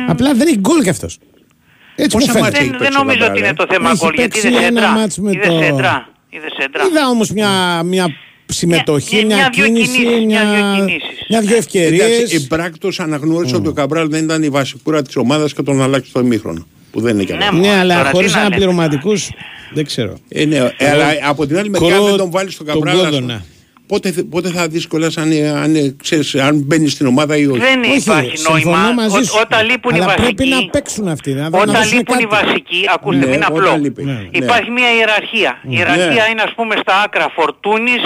Απλά 0.08 0.34
δεν 0.34 0.46
έχει 0.46 0.58
γκολ 0.58 0.82
κι 0.82 0.88
αυτός. 0.88 1.18
Έτσι 1.96 2.16
Πόσα 2.16 2.32
μου 2.32 2.38
μάτια 2.40 2.58
φαίνεται. 2.58 2.58
έχει 2.58 2.68
δεν, 2.68 2.78
δεν 2.78 2.78
παίξει 2.80 2.96
ο 2.96 3.02
νομίζω 3.04 3.18
Καμπράλ, 3.18 3.30
ότι 3.30 3.38
είναι 3.38 3.48
ε; 3.48 3.52
το 3.52 3.66
θέμα 3.72 3.90
Έχει 3.90 3.98
γκολ, 4.04 4.14
γιατί 4.14 4.30
παίξει 4.30 4.48
είδες 4.48 4.60
ένα 4.62 4.80
σέντρα. 4.80 4.90
μάτς 4.90 5.18
με 5.18 5.30
Είδες 5.30 5.46
το- 5.48 5.58
σέντρα. 5.62 6.08
Είδες 6.30 6.52
σέντρα. 6.58 6.82
Είδα 6.90 7.08
όμως 7.08 7.30
μια, 7.30 7.50
μια 7.84 8.06
συμμετοχή, 8.46 9.16
Μια- 9.16 9.24
μια, 9.26 9.36
μια-δυο 9.36 9.64
κίνηση, 9.64 9.98
κινήσεις, 9.98 10.24
μια, 10.24 10.44
μια-δυο 10.44 10.84
κινήσεις. 10.86 11.08
μια-δυο 11.28 11.56
Εντάξει, 11.56 11.78
ευκαιρίες. 11.78 12.32
εμπράκτος 12.34 13.00
αναγνώρισε 13.00 13.56
ότι 13.56 13.68
ο 13.68 13.72
Καμπράλ 13.72 14.08
δεν 14.08 14.24
ήταν 14.24 14.42
η 14.42 14.48
βασικούρα 14.48 15.02
της 15.02 15.16
ομάδας 15.16 15.54
και 15.54 15.62
τον 15.62 15.82
αλλάξει 15.82 16.10
στο 16.10 16.20
ημίχρονο. 16.20 16.66
Που 16.94 17.00
δεν 17.00 17.14
είναι 17.14 17.24
και 17.24 17.34
Ναι, 17.34 17.44
αυτό. 17.44 17.56
Ναι, 17.56 17.78
αλλά 17.78 17.94
Τώρα 17.96 18.08
τι 18.10 18.14
χωρίς 18.14 18.30
να 18.32 18.36
λέμε. 18.38 18.46
αναπληρωματικούς 18.46 19.30
δεν 19.72 19.84
ξέρω. 19.84 20.18
Ε, 20.28 20.44
ναι, 20.44 20.56
ε, 20.76 20.90
αλλά 20.90 21.06
από 21.22 21.46
την 21.46 21.58
άλλη 21.58 21.70
μεριά 21.70 21.88
Κρό- 21.88 22.00
αν 22.00 22.08
δεν 22.08 22.16
τον 22.16 22.30
βάλεις 22.30 22.54
στον 22.54 22.66
τον 22.66 22.74
Καμπράλ. 22.74 22.94
ας 22.96 23.04
πούμε, 23.06 23.20
Κόδωνα. 23.20 23.44
Πότε, 23.86 24.10
θε- 24.10 24.24
πότε 24.24 24.48
θα 24.48 24.68
δεις 24.68 24.86
κιόλας 24.86 25.16
αν, 25.16 25.30
ε, 25.30 25.48
αν, 25.48 25.74
ε, 25.74 25.94
ξέρεις, 26.02 26.34
αν 26.34 26.62
μπαίνεις 26.66 26.92
στην 26.92 27.06
ομάδα 27.06 27.36
ή 27.36 27.46
όχι; 27.46 27.58
Δεν 27.60 27.82
Όχι, 27.82 27.96
υπάρχει 27.96 28.36
συμφωνώ 28.36 28.76
νόημα. 28.76 28.92
μαζί 28.92 29.16
Ό- 29.16 29.22
σου. 29.22 29.38
όταν 29.42 29.66
λείπουν 29.66 29.94
οι 29.94 29.98
Αλλά 29.98 30.06
βασικοί. 30.06 30.34
πρέπει 30.34 30.50
να 30.50 30.66
παίξουν 30.70 31.08
αυτοί. 31.08 31.32
Να, 31.32 31.48
να 31.48 31.58
Όταν 31.58 31.74
δώσουν 31.74 31.96
λείπουν 31.96 32.18
οι 32.18 32.24
κάτι. 32.26 32.44
βασικοί, 32.46 32.80
ακούστε, 32.94 33.18
Ναι, 33.18 33.26
μην 33.26 33.42
όταν 33.42 33.56
απλό. 33.56 33.76
λείπει. 33.82 34.04
Ναι. 34.04 34.20
Υπάρχει 34.30 34.70
μια 34.70 34.94
ιεραρχία. 34.98 35.58
Η 35.62 35.68
ιεραρχία 35.78 36.26
είναι 36.30 36.42
ας 36.42 36.52
πούμε 36.56 36.74
στα 36.80 37.02
άκρα 37.04 37.26
Φορτούνης, 37.34 38.02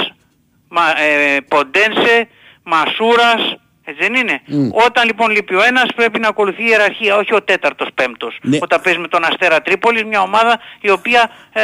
μα, 0.69 0.83
ε, 1.07 1.41
Ποντένσε, 1.49 2.15
Μασούρας, 2.63 3.43
έτσι 3.89 4.01
δεν 4.03 4.15
είναι. 4.15 4.41
Όταν 4.87 5.07
λοιπόν 5.07 5.31
λείπει 5.31 5.55
ο 5.55 5.63
ένας 5.63 5.87
πρέπει 5.97 6.19
να 6.19 6.29
ακολουθεί 6.29 6.63
η 6.63 6.67
ιεραρχία, 6.69 7.17
όχι 7.17 7.35
ο 7.35 7.43
τέταρτος 7.43 7.89
πέμπτος. 7.95 8.39
Ναι. 8.43 8.59
Όταν 8.61 8.81
παίζει 8.81 8.99
με 8.99 9.09
τον 9.09 9.25
Αστέρα 9.25 9.61
Τρίπολης, 9.63 10.05
μια 10.05 10.21
ομάδα 10.21 10.61
η 10.81 10.91
οποία 10.91 11.31
ε, 11.53 11.61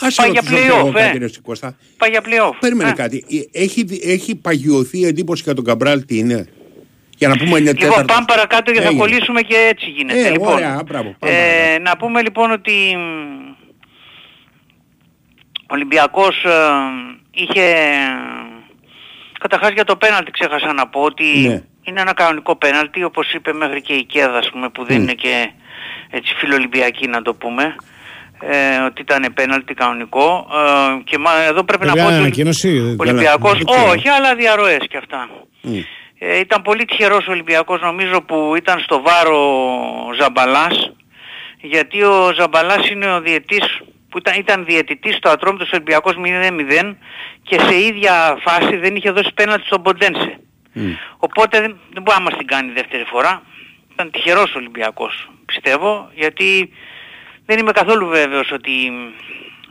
Άσε 0.00 0.14
πάει 0.16 0.26
να 0.26 0.32
για 0.32 0.40
τους 0.42 0.50
ρωτήσω 0.50 0.76
εγώ 0.76 0.88
play-off. 0.88 0.92
κάτι, 0.92 1.16
Ε. 1.16 1.18
ρε 1.18 1.26
Κώστα. 1.42 1.76
Πάει 1.98 2.10
για 2.10 2.20
play-off. 2.24 2.56
Περίμενε 2.60 2.90
Ε. 2.90 2.92
κάτι. 2.92 3.24
Ε, 3.52 3.62
Έχει, 3.62 3.84
έχει 4.04 4.36
παγιωθεί 4.36 4.98
η 4.98 5.06
εντύπωση 5.06 5.42
για 5.42 5.54
τον 5.54 5.64
Καμπράλ 5.64 6.04
τι 6.04 6.18
είναι; 6.18 6.46
Για 7.16 7.28
να 7.28 7.36
πούμε 7.36 7.58
είναι 7.58 7.70
Λοιπόν, 7.70 7.88
τέταρτος. 7.88 8.14
πάμε 8.14 8.24
παρακάτω 8.26 8.72
και 8.72 8.80
θα 8.80 8.86
Έγινε. 8.86 9.00
κολλήσουμε 9.00 9.40
και 9.40 9.56
έτσι 9.70 9.90
γίνεται. 9.90 10.26
Ε, 10.26 10.30
λοιπόν, 10.30 10.52
ωραία, 10.52 10.82
μπράβο, 10.86 11.14
πάμε 11.18 11.32
ε, 11.34 11.36
παρακάτω. 11.38 11.82
να 11.82 11.96
πούμε 11.96 12.22
λοιπόν 12.22 12.50
ότι 12.50 12.72
μ, 12.96 13.48
ο 15.62 15.74
Ολυμπιακός 15.74 16.44
ε, 16.44 16.50
είχε... 17.30 17.74
Καταρχάς 19.40 19.70
για 19.72 19.84
το 19.84 19.96
πέναλτι 19.96 20.30
ξέχασα 20.30 20.72
να 20.72 20.86
πω 20.88 21.00
ότι 21.00 21.24
Ναι. 21.24 21.62
είναι 21.82 22.00
ένα 22.00 22.14
κανονικό 22.14 22.56
πέναλτι, 22.56 23.04
όπως 23.04 23.32
είπε 23.32 23.52
μέχρι 23.52 23.80
και 23.82 23.92
η 23.92 24.04
Κέδα, 24.04 24.38
ας 24.38 24.50
πούμε, 24.50 24.68
που 24.68 24.84
δεν 24.84 25.02
είναι 25.02 25.12
και 25.12 25.50
έτσι 26.10 26.34
φιλολυμπιακή 26.36 27.06
να 27.06 27.22
το 27.22 27.34
πούμε, 27.34 27.74
ε, 28.40 28.76
ότι 28.86 29.00
ήταν 29.02 29.32
πέναλτι 29.34 29.74
κανονικό. 29.74 30.46
Ε, 30.52 31.02
και 31.04 31.18
μα, 31.18 31.30
εδώ 31.42 31.64
πρέπει 31.64 31.84
να 31.84 31.90
πω 31.92 31.96
Βέβαια, 31.98 32.10
ότι 32.12 32.20
ανακοίνωση, 32.20 32.78
ο 32.78 32.82
δεν- 32.84 32.96
Ολυμπιακός, 33.00 33.52
δεν 33.52 33.64
ξέρω. 33.66 33.90
όχι, 33.90 34.08
αλλά 34.08 34.34
διαρροές 34.34 34.86
και 34.90 34.96
αυτά. 34.96 35.28
Ε, 36.18 36.38
ήταν 36.38 36.62
πολύ 36.62 36.84
τυχερός 36.84 37.26
ο 37.28 37.30
Ολυμπιακός 37.30 37.80
νομίζω 37.80 38.22
που 38.22 38.52
ήταν 38.56 38.80
στο 38.80 39.02
βάρο 39.02 39.40
Ζαμπαλάς 40.20 40.92
γιατί 41.60 42.02
ο 42.02 42.32
Ζαμπαλάς 42.38 42.90
είναι 42.90 43.12
ο 43.14 43.20
διετής 43.20 43.80
που 44.10 44.18
ήταν, 44.18 44.38
ήταν 44.38 44.64
διαιτητής 44.64 45.16
στο 45.16 45.28
Ατρόμητος 45.28 45.72
Ολυμπιακός 45.72 46.14
0-0 46.24 46.94
και 47.42 47.60
σε 47.60 47.80
ίδια 47.80 48.38
φάση 48.40 48.76
δεν 48.76 48.96
είχε 48.96 49.10
δώσει 49.10 49.32
πέναλτι 49.34 49.66
στον 49.66 49.82
Ποντένσε. 49.82 50.40
Οπότε 51.16 51.60
δεν, 51.60 51.78
δεν 51.92 52.02
μπορεί 52.02 52.18
να 52.18 52.24
μας 52.24 52.36
την 52.36 52.46
κάνει 52.46 52.72
δεύτερη 52.72 53.04
φορά. 53.04 53.42
Ήταν 53.92 54.10
τυχερός 54.10 54.54
ο 54.54 54.58
Ολυμπιακός 54.58 55.30
πιστεύω 55.52 56.10
γιατί 56.14 56.72
δεν 57.46 57.58
είμαι 57.58 57.72
καθόλου 57.72 58.06
βέβαιος 58.06 58.52
ότι 58.52 58.72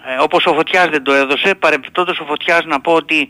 ε, 0.05 0.21
όπως 0.23 0.45
ο 0.45 0.53
Φωτιάς 0.53 0.87
δεν 0.89 1.03
το 1.03 1.13
έδωσε, 1.13 1.55
παρεμπιπτόντως 1.59 2.19
ο 2.19 2.25
Φωτιάς 2.25 2.65
να 2.65 2.81
πω 2.81 2.91
ότι 2.93 3.29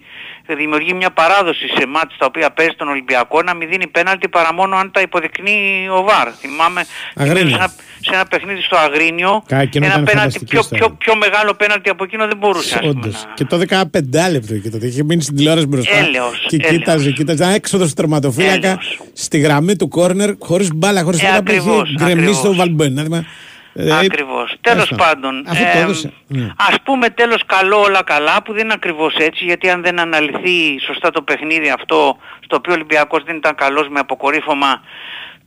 δημιουργεί 0.58 0.94
μια 0.94 1.12
παράδοση 1.12 1.68
σε 1.78 1.86
μάτς 1.88 2.18
τα 2.18 2.26
οποία 2.26 2.52
παίζει 2.52 2.74
τον 2.78 2.88
Ολυμπιακό 2.88 3.42
να 3.42 3.54
μην 3.56 3.70
δίνει 3.70 3.88
πέναλτι 3.88 4.28
παρά 4.30 4.54
μόνο 4.54 4.76
αν 4.76 4.92
τα 4.92 5.02
υποδεικνύει 5.02 5.88
ο 5.98 6.02
ΒΑΡ. 6.04 6.28
Θυμάμαι 6.40 6.86
Αγρίνιο. 7.16 7.50
σε 7.50 7.56
ένα, 7.56 7.68
σε 8.00 8.14
ένα 8.14 8.26
παιχνίδι 8.26 8.62
στο 8.62 8.78
Αγρίνιο 8.78 9.44
Κα- 9.48 9.60
εκείνο 9.62 9.86
ένα 9.86 9.94
ήταν 9.94 10.06
πέναλτι 10.06 10.18
φανταστική 10.40 10.46
πιο, 10.52 10.60
ιστορία. 10.60 10.86
πιο, 10.86 10.96
πιο 10.98 11.16
μεγάλο 11.16 11.54
πέναλτι 11.54 11.90
από 11.90 12.04
εκείνο 12.04 12.28
δεν 12.28 12.38
μπορούσε. 12.38 12.74
ας 12.76 12.80
πούμε, 12.80 12.90
Όντως. 12.92 13.26
Και 13.34 13.46
το 13.46 13.58
15 13.58 14.30
λεπτό 14.32 14.54
και 14.58 14.70
τότε 14.70 14.86
είχε 14.88 15.04
μείνει 15.04 15.22
στην 15.22 15.36
τηλεόραση 15.36 15.66
μπροστά. 15.68 15.98
Έλεος, 15.98 16.46
και 16.48 16.56
έλεος. 16.56 16.72
κοίταζε, 16.72 17.12
κοίταζε. 17.12 17.44
Ένα 17.44 17.54
έξοδο 17.54 17.86
του 17.86 17.94
τερματοφύλακα 17.94 18.80
στη 19.14 19.38
γραμμή 19.40 19.76
του 19.76 19.88
κόρνερ 19.88 20.30
χωρίς 20.40 20.70
μπάλα, 20.74 21.04
χωρίς 21.04 21.20
Ε, 21.22 21.24
τίποτα 21.26 21.44
που 21.44 21.52
είχε 21.52 21.60
ακριβώς, 21.60 21.94
γκρεμίσει 21.94 22.12
ακριβώς. 22.30 22.42
το 22.42 22.54
Βαλμπέν. 22.54 23.26
Ε, 23.74 23.98
Ακριβώς. 23.98 24.56
Τέλος 24.62 24.84
άστο. 24.84 24.96
πάντων, 24.96 25.44
Αφού 25.48 25.64
το 25.64 25.70
εμ, 25.78 25.84
έδωσε. 25.84 26.14
Ναι. 26.28 26.48
ας 26.70 26.76
πούμε 26.84 27.10
τέλος 27.10 27.46
καλό 27.46 27.82
όλα 27.82 28.04
καλά 28.04 28.42
που 28.44 28.54
δεν 28.54 28.64
είναι 28.64 28.74
ακριβώς 28.74 29.16
έτσι 29.16 29.44
γιατί 29.44 29.70
αν 29.70 29.82
δεν 29.82 30.00
αναλυθεί 30.00 30.80
σωστά 30.86 31.12
το 31.12 31.22
παιχνίδι 31.22 31.70
αυτό 31.70 32.18
στο 32.44 32.56
οποίο 32.56 32.72
ο 32.74 32.76
Ολυμπιακός 32.76 33.24
δεν 33.24 33.36
ήταν 33.36 33.56
καλός 33.56 33.88
με 33.90 34.00
αποκορύφωμα 34.00 34.82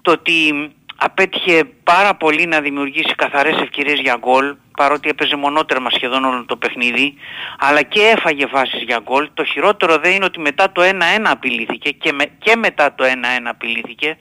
το 0.02 0.10
ότι 0.10 0.70
απέτυχε 0.96 1.64
πάρα 1.84 2.14
πολύ 2.14 2.46
να 2.46 2.60
δημιουργήσει 2.60 3.14
καθαρές 3.14 3.60
ευκαιρίες 3.60 3.98
για 4.00 4.16
γκολ 4.20 4.54
παρότι 4.76 5.08
έπαιζε 5.08 5.36
μονότερμα 5.36 5.90
σχεδόν 5.90 6.24
όλο 6.24 6.44
το 6.44 6.56
παιχνίδι 6.56 7.14
αλλά 7.58 7.82
και 7.82 8.00
έφαγε 8.00 8.46
φάσεις 8.46 8.82
για 8.82 9.00
γκολ 9.02 9.28
το 9.34 9.44
χειρότερο 9.44 9.96
δεν 9.96 10.12
είναι 10.12 10.24
ότι 10.24 10.40
μετά 10.40 10.72
το 10.72 10.82
1-1 10.82 10.88
απειλήθηκε 11.22 11.90
και, 11.90 12.12
με, 12.12 12.24
και 12.38 12.56
μετά 12.56 12.94
το 12.94 13.04
1-1 13.04 13.08
απειλήθηκε 13.44 14.16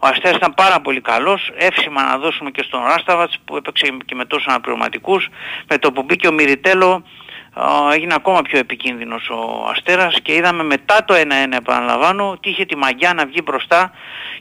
ο 0.00 0.06
Αστέρας 0.06 0.36
ήταν 0.36 0.54
πάρα 0.54 0.80
πολύ 0.80 1.00
καλός, 1.00 1.50
εύσημα 1.56 2.02
να 2.02 2.18
δώσουμε 2.18 2.50
και 2.50 2.62
στον 2.66 2.80
Ράσταβατς 2.82 3.38
που 3.44 3.56
έπαιξε 3.56 3.86
και 4.04 4.14
με 4.14 4.24
τόσους 4.24 4.46
αναπληρωματικούς. 4.46 5.28
Με 5.68 5.78
το 5.78 5.92
που 5.92 6.02
μπήκε 6.02 6.26
ο 6.28 6.32
Μυριτέλο 6.32 7.04
α, 7.52 7.62
έγινε 7.94 8.14
ακόμα 8.14 8.42
πιο 8.42 8.58
επικίνδυνος 8.58 9.28
ο 9.30 9.68
Αστέρας 9.70 10.16
και 10.22 10.34
είδαμε 10.34 10.62
μετά 10.64 11.04
το 11.06 11.14
1-1 11.14 11.56
επαναλαμβάνω 11.56 12.30
ότι 12.30 12.48
είχε 12.50 12.64
τη 12.64 12.76
μαγιά 12.76 13.14
να 13.14 13.26
βγει 13.26 13.40
μπροστά 13.44 13.92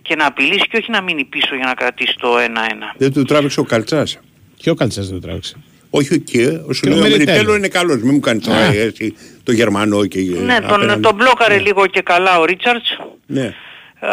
και 0.02 0.16
να 0.16 0.26
απειλήσει 0.26 0.68
και 0.70 0.78
όχι 0.78 0.92
να 0.92 1.02
μείνει 1.02 1.24
πίσω 1.24 1.56
για 1.56 1.66
να 1.66 1.74
κρατήσει 1.74 2.16
το 2.20 2.36
1-1. 2.38 2.42
Δεν 2.98 3.14
του 3.14 3.24
τράβηξε 3.24 3.60
ο 3.60 3.64
Καλτσάς. 3.64 4.20
Και 4.58 4.70
ο 4.70 4.74
Καλτσάς 4.74 5.06
δεν 5.10 5.20
το 5.20 5.26
τράβηξε. 5.28 5.56
Όχι 5.90 6.20
και 6.20 6.48
ο 6.68 6.74
σου 6.74 6.82
Και 6.82 6.90
ο 6.90 6.92
λέει 6.92 7.00
ο 7.00 7.02
Μεριτέλο. 7.02 7.26
Μεριτέλο 7.26 7.56
είναι 7.56 7.68
καλός. 7.68 8.02
Μην 8.02 8.14
μου 8.14 8.20
κάνεις 8.20 8.46
τώρα 8.46 8.58
Α. 8.60 8.74
έτσι 8.74 9.16
το 9.44 9.52
Γερμανό 9.52 10.06
και 10.06 10.20
Ναι, 10.20 10.60
τον, 10.60 10.74
απέναντι. 10.74 11.02
τον 11.02 11.16
μπλόκαρε 11.16 11.58
λίγο 11.60 11.86
και 11.88 12.02
καλά 12.02 12.40
ο 12.40 12.46
Ρίτσαρτς. 12.46 12.98
Ναι. 13.26 13.54
Ε, 14.00 14.10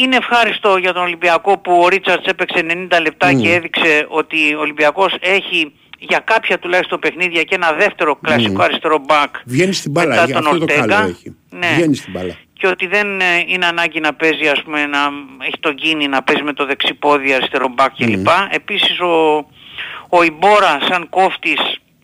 είναι 0.00 0.16
ευχάριστο 0.16 0.76
για 0.76 0.92
τον 0.92 1.02
Ολυμπιακό 1.02 1.58
που 1.58 1.80
ο 1.82 1.88
Ρίτσαρτς 1.88 2.26
έπαιξε 2.26 2.64
90 2.90 3.00
λεπτά 3.02 3.32
Μμ. 3.32 3.40
και 3.40 3.52
έδειξε 3.54 4.06
ότι 4.08 4.54
ο 4.54 4.60
Ολυμπιακός 4.60 5.16
έχει 5.20 5.72
για 5.98 6.18
κάποια 6.18 6.58
τουλάχιστον 6.58 6.98
παιχνίδια 6.98 7.42
και 7.42 7.54
ένα 7.54 7.72
δεύτερο 7.72 8.16
κλασικό 8.16 8.52
Μμ. 8.52 8.60
αριστερό 8.60 8.98
μπακ 8.98 9.34
Βγαίνει 9.44 9.72
στην 9.72 9.90
μπάλα. 9.90 10.08
μετά 10.14 10.24
γι' 10.24 10.32
τον 10.32 10.46
Αυτό 10.46 10.58
το 10.58 10.62
Ορτέγκα. 10.62 10.86
καλό 10.94 11.08
έχει. 11.08 11.36
Ναι. 11.50 11.72
Βγαίνει 11.76 11.94
στην 11.94 12.12
μπάλα. 12.12 12.36
και 12.52 12.66
ότι 12.66 12.86
δεν 12.86 13.20
ε, 13.20 13.24
είναι 13.46 13.66
ανάγκη 13.66 14.00
να 14.00 14.14
παίζει 14.14 14.48
ας 14.48 14.62
πούμε 14.62 14.86
να 14.86 14.98
έχει 15.46 15.58
τον 15.60 15.74
κίνη 15.74 16.08
να 16.08 16.22
παίζει 16.22 16.42
με 16.42 16.52
το 16.52 16.66
δεξί 16.66 16.94
πόδι 16.94 17.32
αριστερό 17.32 17.68
μπακ 17.68 17.92
κλπ. 17.96 18.28
Επίσης 18.50 19.00
ο, 19.00 19.36
ο 20.08 20.22
Ιμπόρα 20.22 20.78
σαν 20.88 21.08
κόφτης 21.08 21.60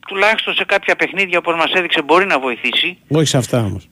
τουλάχιστον 0.08 0.54
σε 0.54 0.64
κάποια 0.64 0.96
παιχνίδια 0.96 1.38
όπως 1.38 1.54
μας 1.56 1.72
έδειξε 1.72 2.02
μπορεί 2.02 2.26
να 2.26 2.38
βοηθήσει. 2.38 2.98
Όχι 3.08 3.26
σε 3.26 3.36
αυτά 3.36 3.58
όμως. 3.58 3.88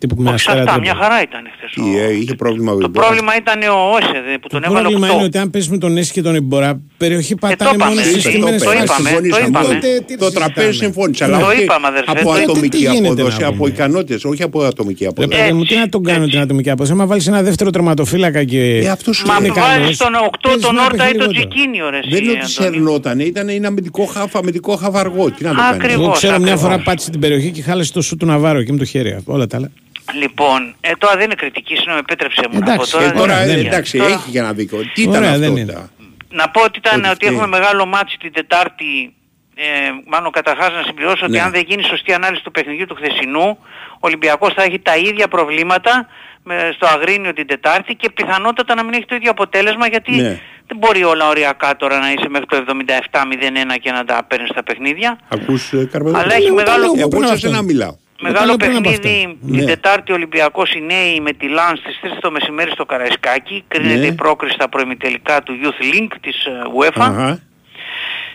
Τύπου 0.00 0.22
με 0.22 0.30
Όχι 0.30 0.38
σε 0.38 0.50
αστέρα 0.50 0.58
αυτά, 0.70 0.72
τρίπολη. 0.80 0.94
μια 1.00 1.06
χαρά 1.08 1.22
ήταν 1.22 1.42
χθες. 1.56 1.70
Τι, 1.74 1.98
ε, 1.98 2.12
είχε 2.20 2.34
πρόβλημα 2.34 2.72
ο 2.72 2.76
Το 2.78 2.84
Ιμπόρας. 2.86 3.06
πρόβλημα 3.06 3.32
ήταν 3.42 3.58
ο 3.76 3.78
Όσε 3.96 4.20
δε, 4.26 4.38
που 4.38 4.48
τον 4.48 4.60
Το 4.62 4.66
έβαλε 4.70 4.80
πρόβλημα 4.88 5.06
8. 5.08 5.14
είναι 5.14 5.24
ότι 5.24 5.38
αν 5.38 5.50
πέσει 5.50 5.70
με 5.70 5.78
τον 5.78 5.96
Έσχη 5.96 6.12
και 6.12 6.22
τον 6.22 6.34
Ιμπορά, 6.34 6.80
περιοχή 6.96 7.34
το 7.34 7.38
πατάνε 7.46 7.70
είπαμε, 7.74 7.88
μόνο 7.90 8.00
εσύ, 8.00 8.10
στις 8.10 8.22
το 8.22 8.28
στιγμένες 8.28 8.62
είπαμε, 8.62 8.76
φάσεις. 8.78 8.88
το 8.96 9.02
συμφωνήσαμε. 9.04 9.46
είπαμε. 9.48 9.74
Τότε 9.74 10.02
τι 10.06 10.16
Το 10.16 10.30
τραπέζι 10.32 10.66
συζητάμε. 10.66 10.72
συμφώνησε. 10.84 11.24
Ναι. 11.26 11.32
Αλλά 11.34 11.42
Το 11.44 11.50
όχι 11.50 11.62
είπαμε, 11.62 11.86
αδερφέ, 11.86 12.10
από 12.10 12.20
το 12.22 12.28
είπαμε. 12.28 12.38
Τι 12.44 12.50
ατομική 12.50 12.76
γίνεται 12.78 12.98
απόδοση, 13.12 13.40
να 13.40 13.46
από 13.46 13.56
πούμε. 13.56 13.68
ικανότητες, 13.68 14.24
όχι 14.24 14.42
από 14.42 14.56
ατομική 14.62 15.02
Ρε 15.02 15.08
απόδοση. 15.10 15.38
παιδί 15.38 15.52
μου, 15.52 15.64
τι 15.64 15.74
να 15.76 15.88
τον 15.88 16.02
κάνω 16.10 16.26
την 16.26 16.38
ατομική 16.40 16.70
απόδοση; 16.70 16.92
Άμα 16.92 17.06
βάλεις 17.06 17.26
ένα 17.26 17.42
δεύτερο 17.42 17.70
τερματοφύλακα 17.70 18.44
και. 18.44 18.60
Ε, 18.84 18.88
αυτός 18.88 19.16
σου 19.16 19.26
Μα 19.26 19.36
είναι 19.38 19.48
αν 19.48 19.54
καλός, 19.54 19.70
βάλεις 19.78 19.96
τον 19.98 20.14
8 20.14 20.38
παίζεις 20.42 20.62
τον 20.66 20.74
να 20.74 20.82
Όρτα 20.84 20.96
παίζει 20.96 21.14
ή 21.14 21.18
τον 21.18 21.30
λιγότερο. 21.30 21.48
Τζικίνιο 21.54 21.90
ρε 21.90 22.00
Δεν 22.10 22.22
είναι 22.22 22.30
ότι 22.32 22.40
εσύ, 22.42 22.52
σε 22.52 22.62
Αντώνη. 22.62 22.76
ερνόταν, 22.76 23.18
ήταν 23.20 23.48
ένα 23.48 23.68
αμυντικό 23.68 24.04
χαφ, 24.04 24.36
αμυντικό 24.36 24.76
χαφ 24.76 24.94
αργό. 24.94 25.30
Τι 25.30 25.44
να 25.44 25.50
το 25.50 25.56
κάνεις; 25.60 25.74
Ακριβώς. 25.76 26.04
Εγώ 26.04 26.10
ξέρω 26.12 26.32
μια 26.38 26.52
ακριβώς. 26.52 26.60
φορά 26.60 26.78
πάτησε 26.82 27.10
την 27.10 27.20
περιοχή 27.20 27.50
και 27.50 27.62
χάλασε 27.62 27.92
το 27.92 28.00
σου 28.02 28.16
του 28.16 28.26
Ναβάρο 28.26 28.58
εκεί 28.58 28.72
με 28.72 28.78
το 28.78 28.84
χέρι. 28.84 29.18
Όλα 29.24 29.46
τα 29.46 29.56
άλλα. 29.56 29.70
Λοιπόν, 30.14 30.74
ε, 30.80 30.90
τώρα 30.98 31.14
δεν 31.16 31.24
είναι 31.24 31.34
κριτική, 31.34 31.74
συγγνώμη, 31.74 31.98
επέτρεψε 31.98 32.42
μου 32.50 32.58
να 32.58 32.64
πω 32.64 32.72
Εντάξει, 32.72 32.92
τώρα. 32.92 33.04
ε, 33.04 33.08
δεν 33.08 33.16
Τώρα 33.16 33.36
δεν 33.38 33.48
ε, 33.48 33.58
είναι. 33.58 33.68
εντάξει, 33.68 33.98
Τώρα- 33.98 34.10
έχει 34.12 34.30
για 34.30 34.42
να 34.42 34.52
δίκιο. 34.52 34.78
Τι 34.94 35.02
ήταν 35.02 35.14
Ωραία, 35.14 35.28
αυτό. 35.28 35.40
δεν 35.40 35.56
είναι. 35.56 35.72
τα- 35.72 35.90
Να 36.30 36.48
πω 36.50 36.60
ότι, 36.62 36.78
ήταν, 36.78 36.98
Ότι 37.00 37.06
ότι 37.08 37.14
φταίει. 37.14 37.30
έχουμε 37.34 37.46
μεγάλο 37.58 37.86
μάτσι 37.86 38.16
την 38.18 38.32
Τετάρτη. 38.32 39.12
Ε, 39.60 39.64
μάλλον 40.06 40.30
καταρχάς 40.32 40.72
να 40.72 40.82
συμπληρώσω 40.86 41.22
ότι 41.24 41.32
Ναι. 41.32 41.40
αν 41.40 41.50
δεν 41.50 41.64
γίνει 41.68 41.82
σωστή 41.82 42.12
ανάλυση 42.12 42.42
του 42.42 42.50
παιχνιδιού 42.50 42.86
του 42.86 42.94
χθεσινού, 42.94 43.46
ο 43.94 43.98
Ολυμπιακός 44.00 44.54
θα 44.54 44.62
έχει 44.62 44.78
τα 44.78 44.96
ίδια 44.96 45.28
προβλήματα 45.28 46.08
με, 46.42 46.72
στο 46.74 46.86
Αγρίνιο 46.86 47.32
την 47.32 47.46
Τετάρτη 47.46 47.94
και 47.94 48.10
πιθανότατα 48.10 48.74
να 48.74 48.82
μην 48.84 48.92
έχει 48.92 49.04
το 49.04 49.14
ίδιο 49.14 49.30
αποτέλεσμα 49.30 49.86
γιατί 49.88 50.10
Ναι. 50.12 50.40
δεν 50.66 50.76
μπορεί 50.78 51.04
όλα 51.04 51.28
οριακά 51.28 51.76
τώρα 51.76 51.98
να 51.98 52.12
είσαι 52.12 52.28
μέχρι 52.28 52.46
το 52.46 52.56
77-01 52.56 53.76
και 53.80 53.90
να 53.90 54.04
τα 54.04 54.24
παίρνεις 54.28 54.50
τα 54.54 54.62
παιχνίδια. 54.62 55.18
Ακούς 55.28 55.72
ε, 55.72 55.88
Καρπεδό. 55.92 56.18
Αλλά 56.18 56.34
έχει 56.34 56.46
Εγώ 56.46 56.54
μεγάλο- 56.54 56.86
το 56.86 56.92
λέω 56.94 57.00
Εγώ 57.00 57.08
πριν 57.08 57.26
σε 57.26 57.32
αυτό. 57.32 57.50
να 57.50 57.62
μιλάω. 57.62 57.96
Μεγάλο 58.20 58.46
λέω 58.46 58.56
πριν 58.56 58.70
από 58.76 58.80
παιχνίδι 58.80 59.16
αυτά. 59.24 59.36
την 59.46 59.54
Ναι. 59.56 59.64
Τετάρτη 59.64 60.12
Ολυμπιακός 60.12 60.72
οι 60.74 60.80
νέοι 60.80 61.20
με 61.20 61.32
τη 61.32 61.48
Λαν 61.48 61.76
στις 61.76 62.00
3 62.02 62.18
το 62.20 62.30
μεσημέρι 62.30 62.70
στο 62.70 62.84
Καραϊσκάκι. 62.86 63.64
Κρίνεται 63.68 63.98
Ναι. 63.98 64.06
η 64.06 64.12
πρόκριση 64.12 64.54
στα 64.54 64.68
προημιτελικά 64.68 65.42
του 65.42 65.54
Youth 65.62 65.94
Link 65.94 66.08
της 66.20 66.44
ε, 66.44 66.50
UEFA. 66.80 67.00
Αχα. 67.00 67.40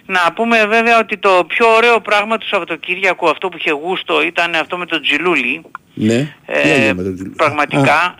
Να 0.06 0.34
πούμε 0.36 0.66
βέβαια 0.66 1.00
ότι 1.00 1.18
το 1.18 1.44
πιο 1.48 1.68
ωραίο 1.76 2.00
πράγμα 2.02 2.38
του 2.38 2.48
Σαββατοκύριακου 2.48 3.30
αυτό 3.30 3.50
που 3.50 3.58
είχε 3.58 3.72
γούστο 3.72 4.24
ήταν 4.24 4.56
αυτό 4.56 4.78
με 4.78 4.86
τον 4.86 5.02
Τζιλούλη. 5.02 5.62
Ναι. 5.94 6.36
Ε, 6.46 6.62
Τι 6.62 6.70
έγινε 6.70 6.94
με 6.94 7.04
τον 7.04 7.16
Τζιλ- 7.16 7.36
πραγματικά 7.36 8.16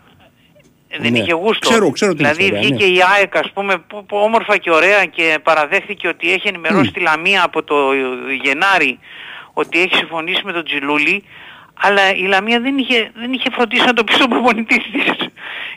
ε, 0.88 0.98
δεν 1.00 1.12
Ναι. 1.12 1.20
είχε 1.20 1.34
γούστο. 1.34 1.70
Ξέρω, 1.70 1.90
ξέρω 1.92 2.14
την 2.14 2.20
δηλαδή 2.26 2.44
ιστορία, 2.44 2.62
βγήκε 2.68 2.86
ναι. 2.86 2.92
η 2.92 3.00
ΑΕΚ 3.16 3.36
ας 3.38 3.52
πούμε 3.54 3.78
που, 3.78 4.06
που 4.06 4.18
όμορφα 4.18 4.58
και 4.58 4.72
ωραία 4.72 5.06
και 5.06 5.40
παραδέχθηκε 5.44 6.08
ότι 6.08 6.34
έχει 6.34 6.48
ενημερώσει 6.48 6.92
τη 6.92 7.00
Λαμία 7.00 7.44
από 7.44 7.64
το 7.64 7.76
Γενάρη 8.44 9.00
ότι 9.54 9.82
έχει 9.82 9.96
συμφωνήσει 9.96 10.42
με 10.46 10.52
τον 10.52 10.64
Τζιλούλη 10.66 11.24
αλλά 11.74 12.02
η 12.16 12.28
Λαμία 12.28 12.60
δεν 12.62 12.78
είχε, 12.78 13.12
δεν 13.16 13.34
είχε 13.34 13.50
φροντίσει 13.52 13.86
να 13.86 13.94
το 13.94 14.04
πει 14.04 14.14
στον 14.14 14.30
προπονητή 14.30 14.76
της. 14.76 15.28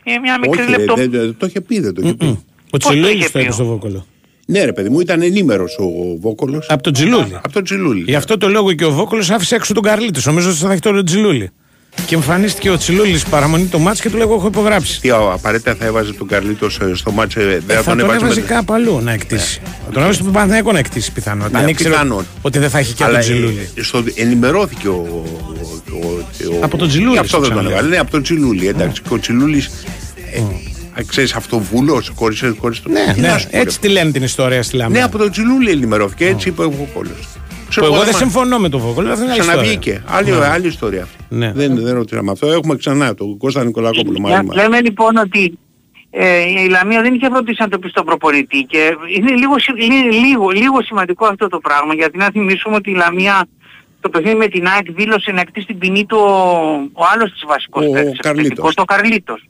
Είναι 0.04 0.18
μια 0.18 0.38
μικρή 0.38 0.60
Όχι, 0.62 0.70
ρε, 0.70 0.76
λεπτό... 0.76 0.94
δεν- 0.94 1.10
δεν- 1.10 1.36
το 1.38 1.46
είχε 1.46 1.60
πει, 1.60 1.80
δεν 1.80 1.94
το 1.94 2.00
είχε 2.04 2.14
πει. 2.14 2.24
Ο 2.26 2.38
το 2.70 2.78
Τσιλούλη 2.78 3.12
είχε 3.12 3.24
το 3.24 3.30
πει 3.32 3.40
είπε 3.40 3.48
ο- 3.50 3.52
στο 3.52 3.64
Βόκολο. 3.64 4.06
Ναι, 4.46 4.64
ρε 4.64 4.72
παιδί 4.72 4.88
μου, 4.88 5.00
ήταν 5.00 5.22
ενήμερος 5.22 5.78
ο 5.78 6.16
Βόκολος. 6.20 6.66
Από 6.68 6.82
τον 6.82 6.92
Τζιλούλη. 6.92 7.36
Από 7.42 7.52
τον 7.52 7.64
Τζιλούλη. 7.64 8.02
Γι' 8.06 8.14
αυτό 8.14 8.38
το 8.38 8.48
λόγο 8.48 8.72
και 8.72 8.84
ο 8.84 8.90
Βόκολος 8.90 9.30
άφησε 9.30 9.54
έξω 9.54 9.74
τον 9.74 9.82
Καρλίτος. 9.82 10.26
Νομίζω 10.26 10.48
ότι 10.50 10.58
θα 10.58 10.72
έχει 10.72 10.80
τον 10.80 11.04
Τζιλούλη. 11.04 11.50
Και 12.06 12.14
εμφανίστηκε 12.14 12.70
ο 12.70 12.76
Τσιλούλης 12.76 13.24
παραμονή 13.24 13.64
το 13.64 13.78
μάτς 13.78 14.00
και 14.00 14.10
του 14.10 14.16
λέγω: 14.16 14.34
Έχω 14.34 14.46
υπογράψει. 14.46 15.00
Τι 15.00 15.10
α, 15.10 15.16
απαραίτητα 15.32 15.74
θα 15.74 15.84
έβαζε 15.84 16.12
τον 16.12 16.26
Καρλίτος 16.26 16.78
ε, 16.80 16.94
στο 16.94 17.10
μάτσε, 17.10 17.40
δεν 17.40 17.62
Ε, 17.66 17.72
θα 17.74 17.82
θα 17.82 17.82
τον 17.82 17.98
τον 17.98 17.98
έβαζε 18.00 18.24
έβαζε 18.24 18.40
με- 18.40 18.46
κάπου 18.46 18.72
αλλού 18.72 19.00
να 19.02 19.12
εκτίσει. 19.12 19.60
Θα 19.86 19.92
τον 19.92 20.02
έβαζε 20.02 20.18
στον 20.20 20.32
Παναθηναϊκό 20.32 20.72
να 20.72 20.78
εκτίσει 20.78 21.12
πιθανότατα. 21.12 21.58
Ναι, 21.58 21.64
Αν 21.64 21.70
ήξερε 21.70 21.90
πιθανόν. 21.90 22.26
ότι 22.42 22.58
δεν 22.58 22.70
θα 22.70 22.78
έχει 22.78 22.92
και 22.94 23.04
Αλλά 23.04 23.12
τον 23.12 23.22
Τζιλούλη. 23.22 23.68
ε, 23.74 23.82
στο, 23.82 24.04
ενημερώθηκε 24.14 24.88
ο, 24.88 24.92
ο, 24.92 25.24
ο, 25.92 26.08
ο- 26.54 26.58
Από 26.60 26.76
τον 26.76 26.88
Τζιλούλη, 26.88 27.18
Αυτό 27.18 27.28
στο 27.28 27.38
δεν 27.40 27.46
τον 27.48 27.56
ξαναλέω. 27.56 27.78
έβαλε. 27.78 27.94
Ναι, 27.94 28.00
από 28.00 28.10
τον 28.10 28.22
Τζιλούλη. 28.22 28.66
Εντάξει, 28.68 29.02
και 29.02 29.14
ο 29.14 29.18
Τζιλούλης 29.18 29.70
ε, 30.94 31.02
ξέρεις 31.06 31.32
αυτοβούλος, 31.34 32.12
χωρίς, 32.14 32.42
χωρίς 32.58 32.80
το... 32.82 32.88
Ναι, 32.90 33.12
Τι 33.14 33.20
ναι, 33.20 33.28
να 33.28 33.38
σου 33.38 33.48
πω, 33.50 33.58
έτσι 33.58 33.80
τη 33.80 33.88
λένε 33.88 34.10
την 34.10 34.22
ιστορία 34.22 34.62
στη 34.62 34.76
Λαμία. 34.76 34.98
Ναι, 34.98 35.04
από 35.04 35.18
τον 35.18 35.30
Τζιλούλη 35.30 35.70
ενημερώθηκε, 35.70 36.26
έτσι 36.26 36.48
είπε 36.48 36.62
ο 36.62 36.70
Βόκολος. 36.70 37.28
Που 37.74 37.84
εγώ 37.84 38.02
δεν 38.04 38.14
συμφωνώ 38.14 38.58
με 38.58 38.68
τον 38.68 38.80
Βόκολο, 38.80 39.10
αυτό 39.12 39.22
είναι 39.24 39.32
άλλη 39.32 39.40
ιστορία. 39.40 39.60
Ξαναβγήκε. 39.62 40.02
Άλλη, 40.06 40.30
Ναι. 40.30 40.46
άλλη 40.46 40.66
ιστορία 40.66 41.02
αυτή. 41.02 41.16
Ναι. 41.28 41.52
Δεν, 41.52 41.76
δεν 41.82 41.94
ρωτήσαμε 41.94 42.30
αυτό. 42.30 42.46
Έχουμε 42.46 42.76
ξανά 42.76 43.14
τον 43.14 43.38
Κώστα 43.38 43.64
Νικολακόπουλο 43.64 44.18
μαζί 44.20 44.34
Λέ- 44.34 44.44
μας. 44.44 44.56
Λέμε 44.56 44.80
λοιπόν 44.80 45.16
ότι 45.16 45.58
ε, 46.10 46.40
η 46.64 46.68
Λαμία 46.68 47.02
δεν 47.02 47.14
είχε 47.14 47.28
φροντίσει 47.28 47.62
να 47.62 47.68
το 47.68 47.78
πει 47.78 47.88
στον 47.88 48.04
προπονητή 48.04 48.62
και 48.62 48.96
είναι 49.16 49.30
λίγο, 49.34 49.58
συ- 49.58 49.76
λί- 49.76 50.12
λίγο, 50.26 50.48
λίγο 50.48 50.82
σημαντικό 50.82 51.26
αυτό 51.26 51.48
το 51.48 51.58
πράγμα 51.58 51.94
γιατί 51.94 52.18
να 52.18 52.28
θυμίσουμε 52.32 52.74
ότι 52.76 52.90
η 52.90 52.94
Λαμία 52.94 53.46
το 54.00 54.08
παιχνίδι 54.08 54.36
με 54.36 54.46
την 54.46 54.66
ΑΕΚ 54.66 54.92
δήλωσε 54.92 55.30
να 55.32 55.40
εκτίσει 55.40 55.66
την 55.66 55.78
ποινή 55.78 56.06
του 56.06 56.16
ο, 56.20 56.30
ο 56.92 57.04
άλλος 57.14 57.32
της 57.32 57.42
βασικός 57.46 57.84
Ο 57.86 57.90
παίκτης 57.90 58.18
Καρλίτος. 58.20 58.46
επιθετικός, 58.46 58.74
ο 58.76 58.84
Καρλίτος. 58.84 59.48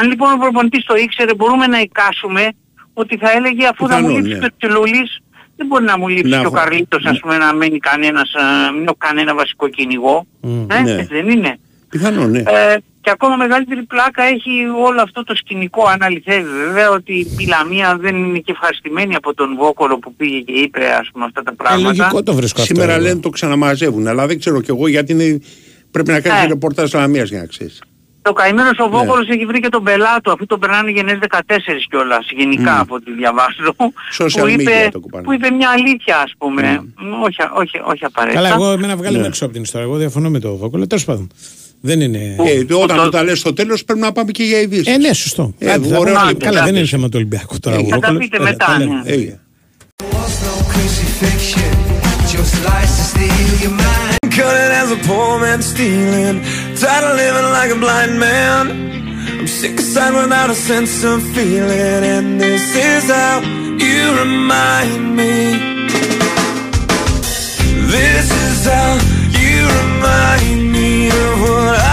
Αν 0.00 0.08
λοιπόν 0.08 0.32
ο 0.32 0.36
προπονητής 0.36 0.84
το 0.84 0.94
ήξερε 0.94 1.34
μπορούμε 1.34 1.66
να 1.66 1.80
εικάσουμε 1.80 2.48
ότι 2.94 3.16
θα 3.16 3.30
έλεγε 3.32 3.66
αφού 3.66 3.88
θα 3.88 4.00
μου 4.00 4.06
Πιθανόν, 4.06 4.24
λείψει 4.24 4.38
ναι. 4.40 4.48
το 4.48 4.54
Τσιλούλης 4.58 5.18
δεν 5.62 5.70
μπορεί 5.70 5.84
να 5.84 5.98
μου 5.98 6.08
λείψει 6.08 6.30
Να 6.30 6.40
και 6.40 6.46
ο 6.46 6.50
βα- 6.50 6.58
Καρλίτος 6.60 7.04
ας 7.04 7.18
πούμε 7.20 7.36
να 7.36 7.54
μένει 7.54 7.78
κανένας, 7.78 8.34
α, 8.34 8.72
μην 8.72 8.82
έχω 8.86 8.96
κανένα 8.98 9.34
βασικό 9.34 9.68
κυνηγό. 9.68 10.26
Ε, 10.40 10.80
ναι. 10.82 10.90
έτσι 10.90 11.04
δεν 11.10 11.28
είναι. 11.28 11.58
Πιθανόν, 11.88 12.30
ναι. 12.30 12.38
Ε, 12.38 12.76
και 13.00 13.10
ακόμα 13.10 13.36
μεγαλύτερη 13.36 13.82
πλάκα 13.82 14.22
έχει 14.22 14.50
όλο 14.86 15.00
αυτό 15.02 15.24
το 15.24 15.34
σκηνικό 15.36 15.86
αν 15.86 16.02
αληθεύει 16.02 16.48
βέβαια 16.64 16.90
ότι 16.90 17.12
η 17.38 17.46
Λαμία 17.48 17.96
δεν 18.00 18.16
είναι 18.16 18.38
και 18.38 18.52
ευχαριστημένη 18.52 19.14
από 19.14 19.34
τον 19.34 19.56
Βόκολο 19.56 19.98
που 19.98 20.14
πήγε 20.14 20.38
και 20.40 20.52
είπε 20.52 20.80
ας 21.00 21.08
πούμε 21.12 21.24
αυτά 21.24 21.42
τα 21.42 21.54
πράγματα. 21.54 22.22
το 22.24 22.34
βρίσκω 22.34 22.60
αυτό. 22.60 22.74
Σήμερα 22.74 22.92
εγώ. 22.92 23.02
λένε 23.02 23.20
το 23.20 23.28
ξαναμαζεύουν, 23.30 24.06
αλλά 24.06 24.26
δεν 24.26 24.38
ξέρω 24.38 24.60
κι 24.60 24.70
εγώ 24.70 24.86
γιατί 24.88 25.12
είναι... 25.12 25.38
πρέπει 25.90 26.10
να 26.10 26.20
κάνεις 26.20 26.44
Ε. 26.44 26.46
ρεπορτάζ 26.46 26.94
Λαμίας 26.94 27.28
για 27.28 27.38
να 27.40 27.46
ξέρεις. 27.46 27.82
Το 28.22 28.32
καημένος 28.32 28.76
Ναι. 28.78 28.84
ο 28.84 28.88
Βόκολος 28.88 29.28
έχει 29.28 29.44
βρει 29.46 29.60
και 29.60 29.68
τον 29.68 29.82
πελάτο, 29.84 30.30
αφού 30.32 30.46
τον 30.46 30.58
περνάνε 30.60 30.90
γενές 30.90 31.18
14 31.20 31.86
κιόλας, 31.90 32.26
γενικά 32.36 32.72
Μμ. 32.74 32.80
από 32.80 32.94
ό,τι 32.94 33.12
διαβάζω, 33.12 33.74
Social 34.18 34.40
που, 34.40 34.46
media 34.46 34.60
είπε, 34.60 34.88
το 34.92 35.00
κουπάνε. 35.00 35.24
που 35.24 35.32
είπε 35.32 35.50
μια 35.50 35.68
αλήθεια 35.70 36.16
ας 36.18 36.32
πούμε, 36.38 36.84
όχι, 37.24 37.36
όχι, 37.54 37.80
όχι 37.84 38.04
απαραίτητα. 38.04 38.42
Καλά, 38.42 38.54
εγώ 38.54 38.70
εμένα 38.72 38.96
βγάλε 38.96 39.16
Ναι. 39.16 39.20
με 39.22 39.26
έξω 39.28 39.44
από 39.44 39.52
την 39.52 39.62
ιστορία. 39.62 39.86
Εγώ 39.86 39.96
διαφωνώ 39.96 40.30
με 40.30 40.38
το 40.38 40.56
Βόκολο. 40.56 40.86
Τέλος 40.86 41.04
πάντων. 41.04 41.30
Δεν 41.80 42.00
είναι. 42.00 42.36
Ε, 42.68 42.74
όταν 42.74 42.96
το 42.96 43.08
τα 43.08 43.22
λες 43.24 43.38
στο 43.38 43.52
τέλος 43.52 43.84
πρέπει 43.84 44.00
να 44.00 44.12
πάμε 44.12 44.30
και 44.30 44.42
για 44.42 44.60
ειδήσεις. 44.60 44.94
Ε, 44.94 44.96
ναι, 44.98 45.12
σωστό. 45.12 45.54
Ε, 45.58 45.72
Άντε, 45.72 45.88
θα 45.88 45.98
ωραίο 45.98 46.14
πούμε- 46.14 46.26
λοιπόν. 46.32 46.48
Καλά, 46.52 46.64
δεν 46.64 46.76
είναι 46.76 46.86
θέμα 46.86 47.04
του 47.06 47.14
Ολυμπιακού 47.14 47.58
τώρα. 47.60 47.76
Ε, 47.76 47.78
ο 47.78 47.82
θα 47.82 47.88
τα 47.88 47.96
Βόκολος. 47.98 48.22
πείτε 48.22 48.36
Έλα, 48.36 48.44
μετά, 48.50 48.66
τα 48.66 48.78
ναι. 48.78 48.84
λέμε. 48.84 49.02
Ε, 49.04 49.38
Cutting 54.36 54.72
as 54.82 54.90
a 54.90 54.98
poor 55.08 55.38
man 55.44 55.60
stealing, 55.72 56.36
tired 56.82 57.04
of 57.04 57.16
living 57.16 57.48
like 57.58 57.70
a 57.70 57.78
blind 57.78 58.18
man. 58.18 58.64
I'm 59.38 59.46
sick 59.46 59.78
aside 59.78 60.14
without 60.20 60.50
a 60.50 60.54
sense 60.54 61.04
of 61.04 61.22
feeling, 61.34 62.02
and 62.14 62.40
this 62.40 62.74
is 62.74 63.04
how 63.08 63.40
you 63.86 64.00
remind 64.18 65.16
me. 65.16 65.34
This 67.96 68.26
is 68.46 68.66
how 68.66 68.92
you 69.40 69.58
remind 69.82 70.72
me 70.72 71.06
of 71.06 71.40
what 71.42 71.78
I 71.78 71.91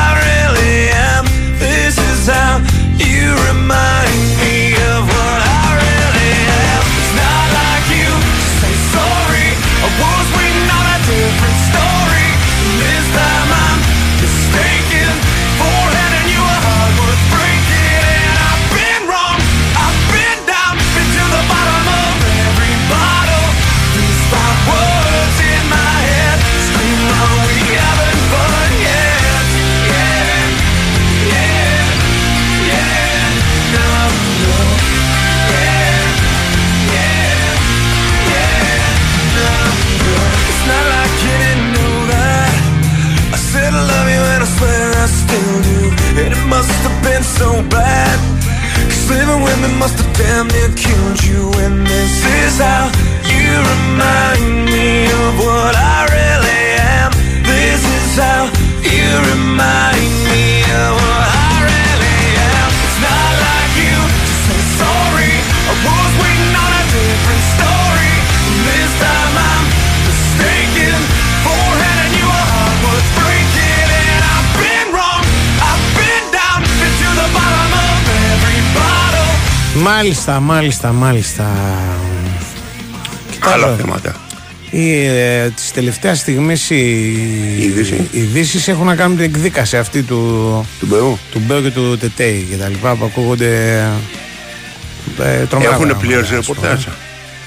Μάλιστα, 80.02 80.40
μάλιστα, 80.40 80.92
μάλιστα. 80.92 81.44
Άλλα 83.40 83.56
Κοιτάξτε, 83.56 83.82
θέματα. 83.82 84.16
οι, 84.70 85.06
ε, 85.06 85.50
τις 85.56 85.72
τελευταίες 85.72 86.20
στιγμές 86.20 86.70
οι 86.70 87.12
είδηση. 87.60 88.08
οι 88.12 88.20
ειδήσεις 88.20 88.68
έχουν 88.68 88.86
να 88.86 88.96
κάνουν 88.96 89.18
την 89.18 89.26
εκδίκαση 89.26 89.78
αυτή 89.78 90.02
του, 90.02 90.16
Του 90.80 90.86
Μπεού. 90.86 91.18
του 91.32 91.42
Μπέου 91.48 91.62
και 91.62 91.70
του 91.70 91.98
Τετέι 91.98 92.48
και 92.50 92.56
τα 92.56 92.68
λοιπά 92.68 92.96
που 92.96 93.06
ακούγονται 93.06 93.78
ε, 95.20 95.46
τρομερά 95.46 95.72
Έχουν 95.72 95.86
πράγματα, 95.86 95.96
πλήρως 95.96 96.32
ας 96.32 96.46
πούμε. 96.46 96.60
ρεπορτάζ; 96.68 96.86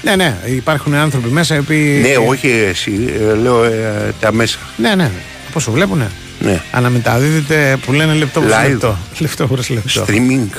Ναι, 0.03 0.15
ναι, 0.15 0.37
υπάρχουν 0.45 0.93
άνθρωποι 0.93 1.29
μέσα 1.29 1.55
οι 1.55 1.59
οποίοι... 1.59 1.99
Ναι, 2.01 2.27
όχι 2.27 2.47
εσύ, 2.47 3.13
ε, 3.31 3.35
λέω 3.35 3.63
ε, 3.63 4.13
τα 4.19 4.33
μέσα. 4.33 4.57
Ναι, 4.77 4.95
ναι, 4.95 5.11
πώς 5.53 5.63
το 5.63 5.71
βλέπουνε. 5.71 6.09
Ναι. 6.39 6.61
Αναμεταδίδεται 6.71 7.77
που 7.85 7.91
λένε 7.93 8.13
λεπτό 8.13 8.41
προς 8.41 8.53
Live. 8.53 8.69
λεπτό. 8.69 8.97
Λεπτό 9.17 9.47
προς 9.47 9.69
λεπτό. 9.69 10.05
Streaming. 10.07 10.57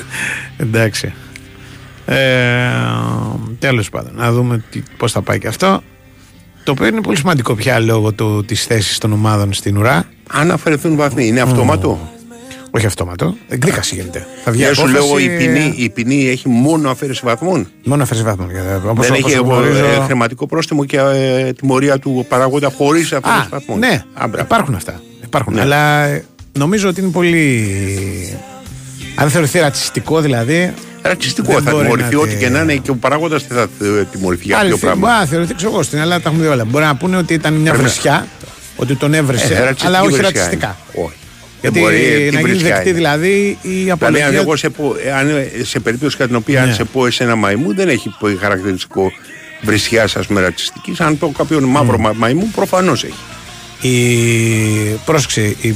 Εντάξει. 0.57 1.13
Ε, 2.05 2.15
τέλος 3.59 3.89
πάντων, 3.89 4.11
να 4.15 4.31
δούμε 4.31 4.63
τι, 4.71 4.83
πώς 4.97 5.11
θα 5.11 5.21
πάει 5.21 5.39
και 5.39 5.47
αυτό. 5.47 5.81
Το 6.63 6.71
οποίο 6.71 6.85
είναι 6.87 7.01
πολύ 7.01 7.17
σημαντικό 7.17 7.55
πια 7.55 7.79
λόγω 7.79 8.11
του, 8.11 8.43
της 8.47 8.63
θέσης 8.65 8.97
των 8.97 9.11
ομάδων 9.13 9.53
στην 9.53 9.77
ουρά. 9.77 10.03
Αν 10.31 10.51
αφαιρεθούν 10.51 10.95
βαθμοί, 10.95 11.27
είναι 11.27 11.41
αυτόματο; 11.41 12.09
Όχι 12.71 12.85
αυτόματο, 12.85 13.35
εκδίκαση 13.49 13.95
γίνεται. 13.95 14.25
Θα 14.43 14.51
βγει 14.51 14.61
Για 14.61 14.73
σου 14.73 14.81
απόφαση, 14.81 15.07
λέω, 15.07 15.19
η 15.19 15.37
ποινή, 15.37 15.73
η 15.77 15.89
ποινή 15.89 16.27
έχει 16.27 16.49
μόνο 16.49 16.89
αφαίρεση 16.89 17.21
βαθμών. 17.23 17.67
Μόνο 17.83 18.03
αφαίρεση 18.03 18.25
βαθμών. 18.25 18.51
γιατί 18.51 18.67
Όπως, 18.87 19.07
Δεν 19.07 19.15
όπως 19.19 19.31
έχει 19.31 19.39
γνωρίζω- 19.39 19.85
ε, 19.85 20.03
χρηματικό 20.05 20.47
πρόστιμο 20.47 20.85
και 20.85 20.97
ε, 20.97 21.53
τιμωρία 21.53 21.99
του 21.99 22.25
παραγόντα 22.29 22.69
χωρίς 22.77 23.13
αφαίρεση 23.13 23.39
Α, 23.45 23.47
βαθμών. 23.49 23.79
ναι, 23.79 24.03
Α, 24.13 24.27
μπράβο. 24.27 24.45
υπάρχουν 24.45 24.75
αυτά. 24.75 25.01
Υπάρχουν. 25.23 25.53
Ναι. 25.53 25.61
Αλλά 25.61 26.03
ε, 26.05 26.25
νομίζω 26.57 26.89
ότι 26.89 27.01
είναι 27.01 27.11
πολύ. 27.11 27.67
Αν 29.15 29.29
θεωρηθεί 29.29 29.59
ρατσιστικό 29.59 30.21
δηλαδή. 30.21 30.73
Ρατσιστικό 31.07 31.53
δεν 31.53 31.63
θα 31.63 31.71
μπορεί 31.71 31.83
τιμωρηθεί 31.83 32.15
να 32.15 32.21
ό,τι 32.21 32.31
τη- 32.33 32.37
και 32.37 32.49
να 32.49 32.59
είναι 32.61 32.75
και 32.75 32.91
ο 32.91 32.95
παράγοντας 32.95 33.47
δεν 33.47 33.57
θα 33.57 33.85
ε, 33.85 34.03
τιμωρηθεί 34.11 34.43
για 34.45 34.57
Άλλη 34.57 34.71
αυτό 34.71 34.79
το 34.79 34.91
θε- 34.91 34.95
πράγμα. 34.99 35.07
Μπορεί 35.07 35.19
να 35.19 35.25
θεωρηθεί, 35.25 35.55
ξέρω 35.55 35.71
εγώ, 35.71 35.83
στην 35.83 35.99
Ελλάδα 35.99 36.21
τα 36.21 36.29
έχουμε 36.29 36.43
δει 36.45 36.49
όλα. 36.51 36.65
Μπορεί 36.65 36.85
να 36.85 36.95
πούνε 36.95 37.17
ότι 37.17 37.33
ήταν 37.33 37.53
μια 37.53 37.71
Πρέπει 37.71 37.83
να- 37.87 37.89
βρισιά, 37.89 38.27
ότι 38.75 38.95
τον 38.95 39.13
έβρεσε, 39.13 39.53
Ε, 39.53 39.57
ρατσιστική 39.59 39.85
αλλά 39.85 39.99
όχι 40.01 40.09
βρισιά 40.11 40.29
ρατσιστικά. 40.29 40.77
είναι. 40.93 41.05
Όχι. 41.05 41.15
Γιατί 41.61 41.79
Δεν 41.79 41.87
μπορεί, 41.89 41.97
τι 42.29 42.35
να 42.35 42.39
γίνει 42.39 42.41
βρισιά 42.51 42.67
δεκτή 42.75 42.89
είναι. 42.89 42.97
δηλαδή 42.97 43.57
η 43.61 43.69
Δηλαδή, 43.69 43.89
αν 43.89 43.91
απολογία. 43.91 44.27
εγώ 44.39 44.55
σε, 44.55 44.69
πω, 44.69 44.95
ε, 45.05 45.11
αν, 45.13 45.29
ε, 45.29 45.63
σε 45.63 45.79
περίπτωση 45.79 46.15
κατά 46.17 46.27
την 46.27 46.35
οποία 46.37 46.61
αν 46.61 46.67
Ναι. 46.67 46.73
σε 46.73 46.83
πω 46.83 47.05
εσένα 47.05 47.35
μαϊμού 47.35 47.73
δεν 47.75 47.89
έχει 47.89 48.15
πω 48.19 48.27
χαρακτηριστικό 48.39 49.11
βρισιά, 49.61 50.03
ας 50.03 50.27
πούμε, 50.27 50.41
ρατσιστικής. 50.41 50.99
Αν 50.99 51.17
πω 51.17 51.33
κάποιον 51.37 51.63
μαύρο 51.63 51.97
μα- 51.97 52.13
μαϊμού, 52.15 52.51
προφανώς 52.55 53.03
έχει. 53.03 53.13
Η... 53.81 53.97
Πρόσεξε, 55.05 55.41
η... 55.41 55.75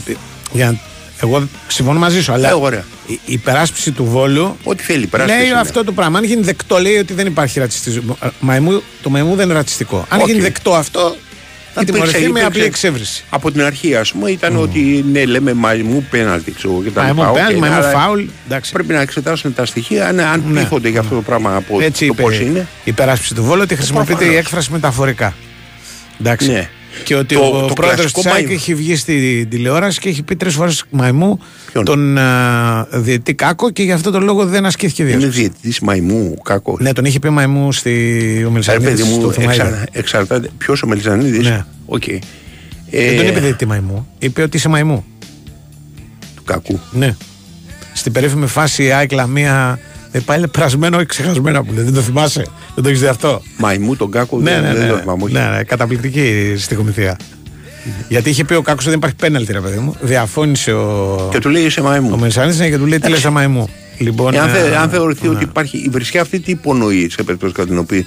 για... 0.52 0.80
εγώ 1.22 1.48
συμφωνώ 1.68 2.00
μαζί 2.00 2.22
σου, 2.24 2.32
αλλά 2.32 2.50
Ε, 2.50 2.54
ωραία. 2.54 2.84
Η 3.10 3.14
η 3.26 3.34
υπεράσπιση 3.34 3.92
του 3.92 4.06
Βόλου 4.06 4.58
Ό,τι 4.64 4.84
θέλει, 4.84 5.04
υπεράσπιση 5.04 5.40
λέει 5.40 5.50
είναι. 5.50 5.60
αυτό 5.60 5.84
το 5.84 5.92
πράγμα. 5.92 6.18
Αν 6.18 6.24
γίνει 6.24 6.42
δεκτό, 6.42 6.78
λέει 6.78 6.98
ότι 6.98 7.14
δεν 7.14 7.26
υπάρχει 7.26 7.60
ρατσισμός. 7.60 8.18
Ε, 8.24 8.28
Μαϊμού, 8.40 8.82
το 9.02 9.10
μαϊμού 9.10 9.36
δεν 9.36 9.46
είναι 9.46 9.54
ρατσιστικό. 9.54 10.06
Αν 10.10 10.20
Όχι. 10.20 10.32
γίνει 10.32 10.42
δεκτό 10.44 10.74
αυτό, 10.74 11.00
θα 11.74 11.82
Υπήρξε- 11.82 11.94
τιμωρηθεί 11.94 12.20
με 12.20 12.28
υπήρξε- 12.28 12.48
απλή 12.48 12.64
εξύβριση. 12.64 13.24
Από 13.30 13.52
την 13.52 13.62
αρχή, 13.62 13.96
ας 13.96 14.12
πούμε, 14.12 14.32
ήταν 14.32 14.56
ότι 14.58 15.06
ναι, 15.12 15.26
λέμε 15.26 15.54
μαϊμού 15.54 16.06
πέναλτι, 16.10 16.52
ξέρω 16.52 16.74
εγώ, 16.74 16.84
και 16.84 16.90
τα 16.90 17.02
Μαϊμού 17.02 17.20
λοιπά. 17.22 17.32
πέναλτι, 17.34 17.54
Οκ, 17.56 17.60
μαϊμού 17.62 17.76
αλλά 17.76 17.90
φάουλ, 17.92 18.24
εντάξει. 18.48 18.72
Πρέπει 18.72 18.94
να 18.94 19.02
εξετάσουν 19.02 19.54
τα 19.54 19.66
στοιχεία 19.66 20.08
αν, 20.08 20.20
αν 20.20 20.44
Ναι. 20.48 20.60
πείθονται 20.62 20.90
για 20.90 21.00
αυτό 21.00 21.16
το 21.16 21.22
πράγμα 21.22 21.56
από 21.56 21.82
Έτσι 21.82 22.00
το 22.08 22.14
είπε 22.14 22.22
πώς 22.22 22.40
είναι. 22.40 22.60
η 22.60 22.66
υπεράσπιση 22.84 23.34
του 23.34 23.44
Βόλου 23.44 23.62
ότι 23.64 23.76
χρησιμοποιείται 23.76 24.14
η 24.14 24.18
Προφανώς. 24.18 24.40
έκφραση 24.40 24.72
μεταφορικά. 24.72 25.34
Εντάξει. 26.20 26.68
Ναι. 27.00 27.04
Και 27.04 27.16
ότι 27.16 27.36
Το- 27.36 27.42
ο, 27.64 27.66
το 27.68 27.74
πρόεδρος 27.74 28.00
κλασικό 28.00 28.22
τη 28.22 28.28
ΑΕΚ 28.28 28.36
μαϊμού. 28.38 28.54
έχει 28.54 28.76
βγει 28.76 28.96
στη 28.96 29.46
τηλεόραση 29.50 30.00
και 30.00 30.10
έχει 30.10 30.24
πει 30.24 30.36
τρεις 30.36 30.54
φορές 30.56 30.84
μαϊμού 30.90 31.40
Ποιον; 31.72 31.86
τον 31.86 32.18
α, 32.18 32.88
διαιτητή 32.92 33.34
Κάκο 33.34 33.70
και 33.72 33.84
γι' 33.84 33.92
αυτό 33.92 34.12
το 34.12 34.20
λόγο 34.20 34.46
δεν 34.46 34.66
ασκήθηκε 34.66 35.02
Είναι 35.02 35.12
διάσωση. 35.12 35.40
διαιτητής 35.40 35.80
μαϊμού, 35.80 36.38
κακό. 36.44 36.78
Ναι, 36.80 36.94
τον 36.94 37.06
είχε 37.06 37.20
πει 37.20 37.30
μαϊμού 37.30 37.72
στη 37.72 37.90
ο 38.38 38.44
Ρε 38.44 38.50
Μελισανίδης 38.50 38.90
παιδί 38.90 39.04
μου, 39.04 39.20
στο 39.20 39.32
Θωμαίδα. 39.32 39.64
εξα, 39.68 39.84
εξαρτάται. 39.92 40.50
Ποιος 40.58 40.82
ο 40.84 40.88
Μελισανίδης; 40.88 41.48
Ναι. 41.48 41.66
Οκ. 41.86 42.04
Δεν 42.06 42.22
Ε, 42.92 43.16
τον 43.16 43.28
είπε 43.28 43.40
διαιτητή 43.40 43.66
μαϊμού. 43.66 44.08
Είπε 44.20 44.42
ότι 44.42 44.58
είσαι 44.58 44.70
μαϊμού. 44.70 45.06
Του 46.36 46.44
κακού. 46.44 46.80
Ναι. 46.92 47.16
Στην 47.94 48.12
περίφημη 48.12 48.48
φάση 48.48 48.84
η 48.84 48.92
ΑΕΚ 48.92 49.12
Λαμία. 49.12 49.80
Ε, 50.12 50.20
πάλι 50.20 50.48
περασμένο 50.48 51.00
ή 51.00 51.06
ξεχασμένα 51.06 51.64
που 51.64 51.74
λέει. 51.74 51.84
Δεν 51.84 51.94
το 51.94 52.02
θυμάσαι. 52.02 52.46
Δεν 52.76 52.84
το 52.84 52.90
έχεις 52.90 53.02
δει 53.02 53.08
αυτό; 53.08 53.42
Μαϊμού 53.58 53.96
τον 53.96 54.12
κάκο 54.12 54.40
Ναι, 54.40 54.52
δεν, 54.52 54.62
ναι, 54.62 54.74
δεν 54.74 54.86
ναι. 54.86 54.92
το 54.92 54.98
θυμάμαι. 54.98 55.24
όχι. 55.24 55.34
ναι, 55.34 55.40
ναι, 55.56 55.64
καταπληκτική 55.64 56.54
στοιχομηθεία. 56.58 57.18
Γιατί 58.08 58.30
είχε 58.30 58.44
πει 58.44 58.54
ο 58.54 58.62
Κάκος 58.62 58.80
ότι 58.82 58.90
δεν 58.90 58.98
υπάρχει 58.98 59.16
πέναλτι, 59.16 59.52
ρε 59.52 59.60
παιδί 59.60 59.78
μου. 59.78 59.96
Διαφώνησε 60.02 60.72
ο. 60.74 61.28
Και 61.32 61.40
του 61.40 61.50
λέει 61.50 61.64
είσαι 61.64 61.80
Ο 61.80 61.84
μαϊμού. 61.84 62.18
Μενσάνης 62.20 62.60
ναι, 62.60 62.70
και 62.70 62.78
του 62.78 62.86
λέει 62.86 63.00
τι 63.00 63.10
λες, 63.10 63.26
αμαϊμού. 63.26 63.70
Λοιπόν, 63.98 64.34
Εάν, 64.34 64.50
θε- 64.50 64.72
ε, 64.72 64.76
αν 64.78 64.90
θεωρηθεί 64.90 65.28
ναι. 65.28 65.34
ότι 65.36 65.44
υπάρχει 65.44 65.78
η 65.78 65.90
βρισιά 65.92 66.22
αυτή, 66.22 66.40
τι 66.40 66.52
υπονοεί 66.52 67.10
σε 67.10 67.24
περίπτωση 67.24 67.54
κατά 67.54 67.68
την 67.68 67.78
οποία, 67.78 68.04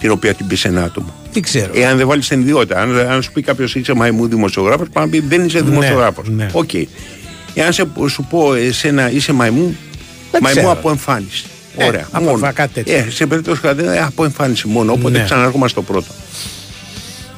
την 0.00 0.10
οποία 0.10 0.34
την 0.34 0.46
πεις 0.46 0.60
σε 0.60 0.68
ένα 0.68 0.82
άτομο; 0.82 1.14
Τι 1.32 1.40
ξέρω. 1.40 1.70
Εάν 1.74 1.96
δεν 1.96 2.06
βάλεις 2.06 2.28
την 2.28 2.40
ιδιότητα, 2.40 2.80
αν, 2.80 2.98
αν 2.98 3.22
σου 3.22 3.32
πει 3.32 3.42
κάποιος 3.42 3.74
είσαι 3.74 3.94
μαϊμού 3.94 4.26
δημοσιογράφος, 4.28 4.88
πάει 4.92 5.04
να 5.04 5.10
πει 5.10 5.20
δεν 5.20 5.44
είσαι 5.44 5.58
Ναι, 5.58 5.64
δημοσιογράφος. 5.64 6.28
ναι. 6.28 6.48
Οκ. 6.52 6.70
Εάν 7.54 7.72
σε, 7.72 7.86
σου 8.08 8.26
πω 8.30 8.54
εσένα 8.54 9.10
είσαι 9.10 9.32
μαϊμού, 9.32 9.62
Δεν 9.64 9.76
μαϊμού 10.40 10.58
ξέρω. 10.58 10.72
από 10.72 10.90
εμφάνιση. 10.90 11.44
Ε, 11.76 11.84
Ωραία. 11.84 12.06
από 12.10 12.24
μόνο. 12.24 12.36
εμφα- 12.36 12.52
κάτι 12.52 12.72
τέτοιο. 12.72 12.94
Ε, 12.96 13.06
σε 13.10 13.26
περίπτωση 13.26 13.60
κατά 13.60 13.74
την 13.82 13.90
από 14.02 14.24
εμφάνιση 14.24 14.68
μόνο. 14.68 14.92
Οπότε 14.92 15.18
Ναι. 15.18 15.24
ξαναρχόμαστε 15.24 15.80
στο 15.80 15.92
πρώτο. 15.92 16.12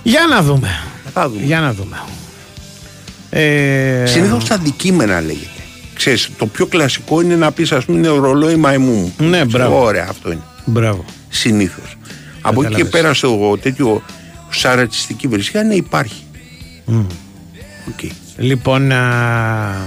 Για 0.02 0.26
να 0.30 0.42
δούμε. 0.42 0.68
Θα 1.14 1.28
δούμε. 1.28 1.44
Για 1.44 1.60
να 1.60 1.72
δούμε. 1.72 2.02
Ε, 3.30 4.04
Συνήθως 4.06 4.44
τα 4.44 4.54
αντικείμενα 4.54 5.20
λέγεται. 5.20 5.48
Ξέρεις, 5.94 6.28
το 6.38 6.46
πιο 6.46 6.66
κλασικό 6.66 7.20
είναι 7.20 7.36
να 7.36 7.52
πεις, 7.52 7.72
ας 7.72 7.84
πούμε, 7.84 7.98
είναι 7.98 8.08
ρολόι 8.08 8.56
μαϊμού 8.56 8.92
μου. 9.18 9.26
Ναι, 9.28 9.44
μπράβο. 9.44 9.82
Ωραία, 9.82 10.06
αυτό 10.10 10.30
είναι. 10.32 10.42
Μπράβο. 10.64 11.04
Συνήθως. 11.28 11.96
Από 12.40 12.62
εκεί 12.62 12.74
και 12.74 12.82
Κατάλαβες. 12.82 13.00
πέρα 13.00 13.14
στο 13.14 13.58
τέτοιο 13.62 14.02
σαρατσιστική 14.50 15.26
βρισιά, 15.28 15.62
ναι, 15.62 15.74
υπάρχει. 15.74 16.22
Μμ. 16.84 16.98
Οκ. 17.88 18.10
Λοιπόν, 18.36 18.92
α, 18.92 19.86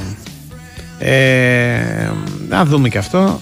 ε, 1.00 2.10
να 2.50 2.66
δούμε 2.66 2.90
και 2.90 2.98
αυτό. 2.98 3.42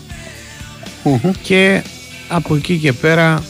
Και 1.42 1.82
από 2.28 2.56
εκεί 2.56 2.78
και 2.78 2.94
πέρα 2.94 3.44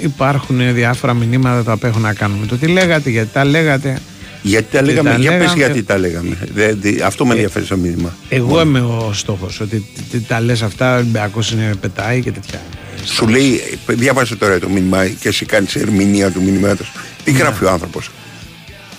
υπάρχουν 0.00 0.74
διάφορα 0.74 1.14
μηνύματα 1.14 1.62
τα 1.64 1.72
οποία 1.72 1.88
έχουν 1.88 2.02
να 2.02 2.14
κάνουν 2.14 2.38
με 2.38 2.46
το 2.46 2.56
τι 2.56 2.66
λέγατε, 2.66 3.10
γιατί 3.10 3.28
τα 3.32 3.44
λέγατε. 3.44 3.98
Γιατί 4.42 4.66
τα 4.72 4.78
Τι 4.78 4.84
λέγαμε, 4.84 5.10
τα 5.10 5.16
για 5.18 5.30
πες 5.30 5.38
λέγαμε. 5.40 5.56
γιατί 5.64 5.82
τα 5.82 5.98
λέγαμε. 5.98 6.36
Δε- 6.54 6.74
δε- 6.74 7.04
αυτό 7.04 7.26
με 7.26 7.32
ενδιαφέρει 7.34 7.64
στο 7.64 7.76
μήνυμα. 7.76 8.14
Εγώ 8.28 8.60
είμαι 8.60 8.80
ο 8.80 9.10
στόχος, 9.14 9.60
ότι 9.60 9.76
τι- 9.94 10.02
τι 10.02 10.20
τα 10.20 10.40
λες 10.40 10.62
αυτά, 10.62 10.94
ο 10.94 10.96
Ολυμπιακός 10.96 11.50
είναι 11.52 11.74
πετάει 11.80 12.20
και 12.20 12.30
τέτοια. 12.32 12.60
Σου 13.04 13.28
λέει, 13.28 13.60
ε, 13.86 13.92
διάβασε 13.94 14.36
τώρα 14.36 14.58
το 14.58 14.68
μήνυμα 14.68 15.06
και 15.08 15.28
εσύ 15.28 15.44
κάνει 15.44 15.66
ερμηνεία 15.74 16.30
του 16.30 16.42
μηνύματος. 16.42 16.92
Τι 17.24 17.30
γράφει 17.32 17.64
ο 17.64 17.70
άνθρωπος, 17.70 18.10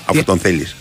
αφού 0.06 0.24
τον 0.24 0.40
θέλεις. 0.40 0.76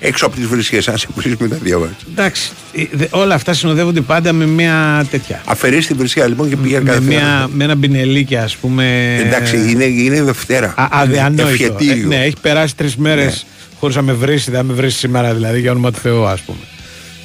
Έξω 0.00 0.26
από 0.26 0.36
τις 0.36 0.46
βρισχέ, 0.46 0.82
αν 0.86 0.98
σε 0.98 1.06
βρει 1.14 1.36
με 1.38 1.48
τα 1.48 1.56
διαβάζει. 1.62 1.92
Εντάξει, 2.10 2.50
ε, 2.72 2.82
δε- 2.92 3.06
όλα 3.10 3.34
αυτά 3.34 3.52
συνοδεύονται 3.52 4.00
πάντα 4.00 4.32
με 4.32 4.46
μια 4.46 5.06
τέτοια. 5.10 5.42
Αφαιρείς 5.46 5.86
τη 5.86 5.94
βρισιά 5.94 6.26
λοιπόν 6.28 6.48
και 6.48 6.56
πήγαινε 6.56 6.80
Με, 6.82 6.88
κάθε 6.90 7.00
μια, 7.00 7.18
φορά. 7.20 7.48
με 7.52 7.64
ένα 7.64 7.74
μπινελίκι, 7.74 8.36
ας 8.36 8.56
πούμε. 8.56 9.16
Εντάξει, 9.26 9.56
είναι, 9.70 9.84
είναι 9.84 10.22
Δευτέρα. 10.22 10.74
Α, 10.76 10.86
αδιανόητο. 10.90 11.48
Ευχετήριο. 11.48 12.02
Ε, 12.04 12.06
ναι, 12.06 12.24
έχει 12.24 12.34
περάσει 12.40 12.76
τρεις 12.76 12.96
μέρες 12.96 13.24
Ναι. 13.24 13.68
χωρίς 13.78 13.96
να 13.96 14.02
με 14.02 14.12
βρεις, 14.12 14.44
δεν 14.44 14.54
θα 14.54 14.62
με 14.62 14.72
βρεις 14.72 14.96
σήμερα 14.96 15.34
δηλαδή 15.34 15.60
για 15.60 15.70
όνομα 15.70 15.90
του 15.92 15.98
Θεού, 15.98 16.26
ας 16.26 16.40
πούμε. 16.40 16.58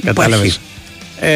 Κατάλαβες. 0.06 0.60
Ε, 1.20 1.30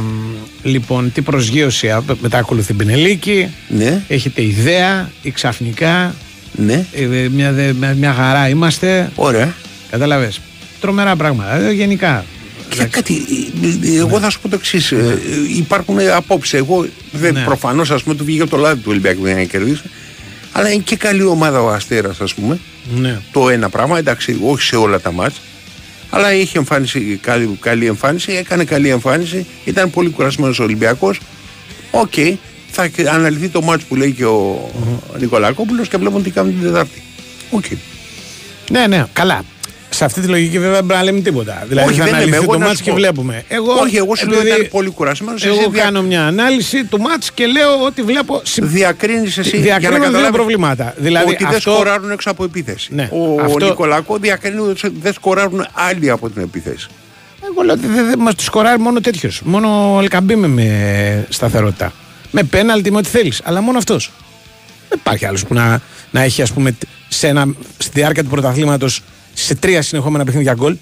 μ, 0.00 0.34
λοιπόν, 0.62 1.12
τι 1.12 1.20
προσγείωση, 1.20 1.90
α, 1.90 2.02
μετά 2.20 2.38
ακολουθεί 2.38 2.72
Μπινελίκη. 2.72 3.48
Ναι. 3.68 4.02
Έχετε 4.08 4.42
ιδέα 4.42 5.10
ή 5.22 5.30
ξαφνικά. 5.30 6.14
Ναι. 6.52 6.84
Ε, 6.94 7.28
μια, 7.30 7.52
δε- 7.52 7.72
μια, 7.72 7.94
μια 7.98 8.12
χαρά 8.12 8.48
είμαστε. 8.48 9.10
Ωραία. 9.14 9.54
Κατάλαβε. 9.98 10.32
Τρομερά 10.80 11.16
πράγματα. 11.16 11.54
Ε, 11.56 11.72
γενικά. 11.72 12.24
Και 12.68 12.84
κάτι, 12.84 13.14
ε, 13.62 13.88
ε, 13.94 13.98
εγώ 13.98 14.20
θα 14.20 14.30
σου 14.30 14.40
πω 14.40 14.48
το 14.48 14.56
εξής. 14.56 14.92
υπάρχουν 15.56 15.98
απόψε. 16.14 16.56
Εγώ 16.56 16.86
δεν 17.12 17.34
Ναι. 17.34 17.44
προφανώς 17.44 17.90
ας 17.90 18.02
πούμε 18.02 18.14
του 18.14 18.24
βγήκε 18.24 18.42
από 18.42 18.50
το 18.50 18.56
λάδι 18.56 18.80
του 18.80 18.88
Ολυμπιακού 18.90 19.26
για 19.26 19.34
να 19.34 19.42
κερδίσει. 19.44 19.82
Αλλά 20.52 20.70
είναι 20.70 20.82
και 20.82 20.96
καλή 20.96 21.22
ομάδα 21.22 21.62
ο 21.62 21.68
Αστέρας, 21.68 22.20
ας 22.20 22.34
πούμε. 22.34 22.58
Ναι. 22.94 23.18
Το 23.32 23.48
ένα 23.48 23.68
πράγμα, 23.68 23.98
εντάξει, 23.98 24.38
όχι 24.42 24.62
σε 24.62 24.76
όλα 24.76 25.00
τα 25.00 25.12
μάτς 25.12 25.40
αλλά 26.10 26.34
είχε 26.34 26.58
εμφάνιση, 26.58 27.18
καλή, 27.22 27.58
καλή 27.60 27.86
εμφάνιση, 27.86 28.32
έκανε 28.32 28.64
καλή 28.64 28.88
εμφάνιση, 28.88 29.46
ήταν 29.64 29.90
πολύ 29.90 30.08
κουρασμένος 30.10 30.58
ο 30.58 30.62
Ολυμπιακός. 30.62 31.20
Οκ, 31.90 32.12
θα 32.70 32.90
αναλυθεί 33.10 33.48
το 33.48 33.62
ματς 33.62 33.84
που 33.84 33.96
λέει 33.96 34.12
και 34.12 34.24
ο 34.24 34.70
Νικολακόπουλος 35.18 35.88
και 35.88 35.96
βλέπουμε 35.96 36.22
τι 36.22 36.30
κάνουν 36.30 36.52
την 36.52 36.62
Τετάρτη. 36.62 37.02
Οκ. 37.50 37.64
Ναι, 38.70 38.86
ναι, 38.86 39.04
καλά. 39.12 39.44
Σε 39.96 40.04
αυτή 40.04 40.20
τη 40.20 40.26
λογική 40.26 40.58
βέβαια 40.58 40.74
δεν 40.76 40.86
πρέπει 40.86 40.98
να 41.00 41.04
λέμε 41.04 41.20
τίποτα. 41.20 41.64
Δηλαδή 41.68 41.88
Όχι, 41.88 41.98
θα 41.98 42.04
δεν 42.04 42.12
λέμε, 42.12 42.22
αναλυθεί 42.24 42.42
εγώ 42.44 42.52
το 42.52 42.58
να 42.58 42.64
ματς 42.66 42.78
σου 42.78 42.84
και 42.84 42.90
πω. 42.90 42.96
βλέπουμε. 42.96 43.44
Εγώ, 43.48 43.72
Όχι, 43.72 43.96
εγώ 43.96 44.14
σου 44.16 44.26
λέω 44.28 44.38
επειδή 44.40 44.54
ήταν 44.54 44.68
πολύ 44.70 44.90
κουρασμένος. 44.90 45.44
Εγώ 45.44 45.58
εσύ 45.60 45.70
δια- 45.70 45.82
κάνω 45.82 46.02
μια 46.02 46.26
ανάλυση 46.26 46.84
του 46.84 47.00
ματς 47.00 47.32
και 47.32 47.46
λέω 47.46 47.82
ότι 47.86 48.02
βλέπω. 48.02 48.40
συμ- 48.44 48.66
Διακρίνεις 48.68 49.38
εσύ 49.38 49.48
για 49.48 49.60
Διακρίνω 49.60 49.90
να 49.92 49.96
δύο 49.98 50.06
καταλάβεις 50.06 50.36
προβλήματα. 50.36 50.94
Δηλαδή 50.96 51.26
ότι 51.32 51.44
δεν 51.44 51.54
αυτό- 51.54 51.70
σκοράρουν 51.72 52.10
έξω 52.10 52.30
από 52.30 52.44
επίθεση. 52.44 52.88
Ναι, 52.94 53.08
Ο 53.12 53.40
αυτό- 53.42 53.64
Νικολακό- 53.66 54.18
διακρίνει 54.18 54.58
ότι 54.60 54.92
δεν 55.00 55.12
σκοράρουν 55.12 55.66
άλλοι 55.72 56.10
από 56.10 56.30
την 56.30 56.42
επίθεση. 56.42 56.86
Εγώ 57.52 57.62
λέω 57.62 57.74
ότι 57.74 57.86
δεν 57.86 58.18
μας 58.18 58.34
τους 58.34 58.44
σκοράρει 58.44 58.78
μόνο 58.80 59.00
τέτοιος. 59.00 59.40
Μόνο 59.44 59.94
ο 59.94 59.98
Ελκαμπή 60.00 60.36
με, 60.36 60.46
με 60.48 61.26
σταθερότητα. 61.28 61.92
Με 62.30 62.42
πέναλτι, 62.42 62.90
με 62.90 62.96
ό,τι 62.98 63.08
θέλεις. 63.08 63.40
Αλλά 63.44 63.60
μόνο 63.60 63.78
αυτός. 63.78 64.12
Δεν 64.88 64.98
υπάρχει 65.02 65.26
άλλος 65.26 65.44
που 65.46 65.54
να, 65.54 65.80
να 66.10 66.20
έχει, 66.22 66.42
ας 66.42 66.52
πούμε, 66.52 66.76
σε 67.08 67.26
ένα, 67.28 67.46
στη 67.78 67.90
διάρκεια 68.00 68.22
του 68.22 68.28
πρωταθλήματος 68.30 69.02
σε 69.38 69.54
τρία 69.54 69.82
συνεχόμενα 69.82 70.24
παιχνίδια 70.24 70.54
γκολ. 70.54 70.76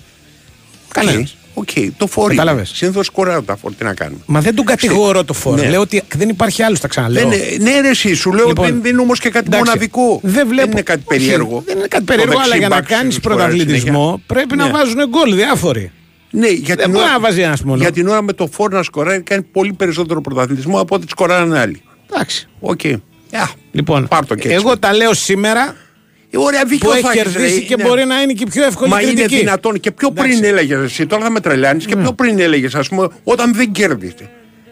Κανένας. 0.89 1.37
Οκ, 1.55 1.69
το 1.97 2.07
φόρι. 2.07 2.35
Κατάλαβες. 2.37 2.71
Συνήθως 2.75 3.07
σκοράρουν 3.07 3.45
τα 3.45 3.57
φόρι. 3.57 3.75
Τι 3.75 3.85
να 3.85 3.95
κάνουμε. 3.95 4.21
Μα 4.27 4.41
δεν 4.41 4.55
τον 4.55 4.65
κατηγορώ 4.65 5.25
το 5.25 5.33
φόρο. 5.33 5.63
Ναι. 5.63 5.69
Λέω 5.69 5.81
ότι 5.81 6.03
δεν 6.17 6.29
υπάρχει 6.29 6.63
άλλος, 6.63 6.81
τα 6.81 6.89
ξαναλέω. 6.89 7.29
Δεν 7.29 7.39
είναι- 7.39 7.71
ναι, 7.71 7.81
ρε, 7.81 7.89
εσύ, 7.89 8.15
σου 8.15 8.33
λέω 8.33 8.47
Λοιπόν, 8.47 8.67
δεν, 8.67 8.83
δεν 8.83 8.93
είναι 8.93 9.01
όμως 9.01 9.19
και 9.21 9.31
κάτι 9.31 9.45
εντάξει, 9.47 9.65
μοναδικό. 9.67 10.21
Δεν, 10.23 10.49
βλέπω, 10.49 10.71
είναι 10.71 10.83
κάτι 10.83 11.03
όχι, 11.05 11.19
περίεργο. 11.19 11.63
δεν 11.67 11.77
είναι 11.79 11.87
κάτι 11.87 12.05
Το 12.05 12.13
περίεργο, 12.13 12.39
αλλά 12.45 12.57
για 12.57 12.69
να 12.69 12.75
δεξιμπάκ 12.77 12.99
κάνεις 13.01 13.15
σου 13.15 13.21
σκοράρει 13.21 13.41
πρωταθλητισμό 13.57 14.03
συνέχεια. 14.05 14.23
πρέπει 14.27 14.57
Ναι. 14.57 14.65
να 14.65 14.71
βάζουν 14.71 15.09
γκολ 15.09 15.35
διάφοροι. 15.35 15.93
Ναι, 16.31 16.47
για 16.49 16.75
Δεν 16.75 16.85
την, 16.85 16.91
μπορεί 16.93 17.05
ώρα, 17.05 17.13
να 17.13 17.21
βάζει 17.21 17.41
ένας 17.41 17.63
μόνο. 17.63 17.81
για 17.83 17.93
την 17.93 18.09
ώρα 18.09 18.23
με 18.23 18.33
το 18.33 18.49
φόρ 18.53 18.73
να 18.73 18.83
σκοράρει 18.83 19.23
κάνει 19.23 19.43
πολύ 19.43 19.73
περισσότερο 19.73 20.21
πρωταθλητισμό 20.21 20.81
από 20.81 20.95
ό,τι 20.95 21.07
σκοράραν 21.09 21.53
άλλοι. 21.55 21.83
Εντάξει. 22.13 22.49
OK. 22.61 22.81
Yeah. 22.85 23.49
Λοιπόν, 23.73 24.09
Πάρ' 24.09 24.27
το 24.27 24.35
και 24.35 24.41
έτσι. 24.49 24.55
εγώ 24.55 24.79
τα 24.79 24.95
λέω 24.95 25.15
σήμερα 25.15 25.61
Ε, 25.69 25.75
Ωραία, 26.37 26.65
δίκιο 26.65 26.89
που 26.89 26.95
έχει 26.95 27.03
θα 27.05 27.11
έχεις, 27.11 27.23
κερδίσει 27.23 27.55
ρε, 27.59 27.61
και 27.65 27.77
ναι. 27.77 27.83
μπορεί 27.83 28.05
να 28.05 28.23
είναι 28.23 28.33
και 28.33 28.43
η 28.43 28.51
πιο 28.51 28.65
εύκολη 28.65 28.91
Μα 28.91 28.97
κριτική. 28.97 29.21
είναι 29.21 29.37
δυνατόν 29.43 29.81
και 29.81 29.91
πιο 29.91 30.11
πριν 30.11 30.31
Εντάξει. 30.31 30.49
έλεγες 30.49 30.83
εσύ, 30.85 31.07
τώρα 31.07 31.23
θα 31.25 31.31
με 31.31 31.41
τρελάνεις 31.41 31.87
και 31.87 31.97
πιο 31.97 32.13
πριν 32.13 32.39
έλεγες, 32.39 32.75
ας 32.75 32.89
πούμε, 32.89 33.09
όταν 33.25 33.55
δεν 33.55 33.73
κέρδισε. 33.73 34.31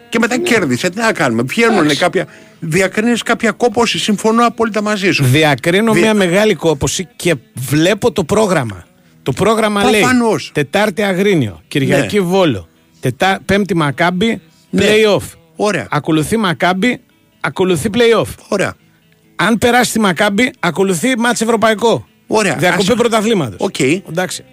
Και 0.09 0.19
μετά 0.19 0.37
κέρδισε, 0.39 0.89
τι 0.89 0.97
να 0.97 1.11
κάνουμε. 1.13 1.41
Βγαίνουν 1.43 1.73
Ναι. 1.73 1.79
Εντάξει. 1.79 1.99
κάποια. 1.99 2.27
Διακρίνεις 2.59 3.23
κάποια 3.23 3.51
κόπωση, 3.51 3.99
συμφωνώ 3.99 4.45
απόλυτα 4.45 4.81
μαζί 4.81 5.11
σου. 5.11 5.23
Διακρίνω 5.23 5.93
Δι- 5.93 6.01
μια 6.01 6.13
μεγάλη 6.13 6.53
κόπωση 6.55 7.07
και 7.15 7.35
βλέπω 7.69 8.11
το 8.11 8.23
πρόγραμμα. 8.23 8.85
Το 9.23 9.31
πρόγραμμα 9.31 9.81
Προφανώς. 9.81 10.41
λέει 10.41 10.51
Τετάρτη 10.63 11.01
Αγρίνιο, 11.01 11.61
Κυριακή 11.67 12.19
Βόλο, 12.19 12.67
τετά... 12.99 13.39
Πέμπτη 13.45 13.75
Μακάμπι, 13.75 14.41
Ναι. 14.69 14.85
play-off. 14.85 15.23
Ωραία. 15.55 15.87
Ακολουθεί 15.89 16.37
Μακάμπι, 16.37 16.99
ακολουθεί 17.39 17.89
play-off. 17.93 18.27
Ωραία. 18.47 18.73
Αν 19.35 19.57
περάσει 19.57 19.91
τη 19.91 19.99
Μακάμπι, 19.99 20.51
ακολουθεί 20.59 21.17
μάτς 21.17 21.41
ευρωπαϊκό. 21.41 22.07
Ωραία. 22.27 22.55
Διακοπή 22.55 22.91
Ας- 22.91 22.97
πρωταθλήματος. 22.97 23.55
Οκ. 23.59 23.79
Εντάξει. 23.79 24.43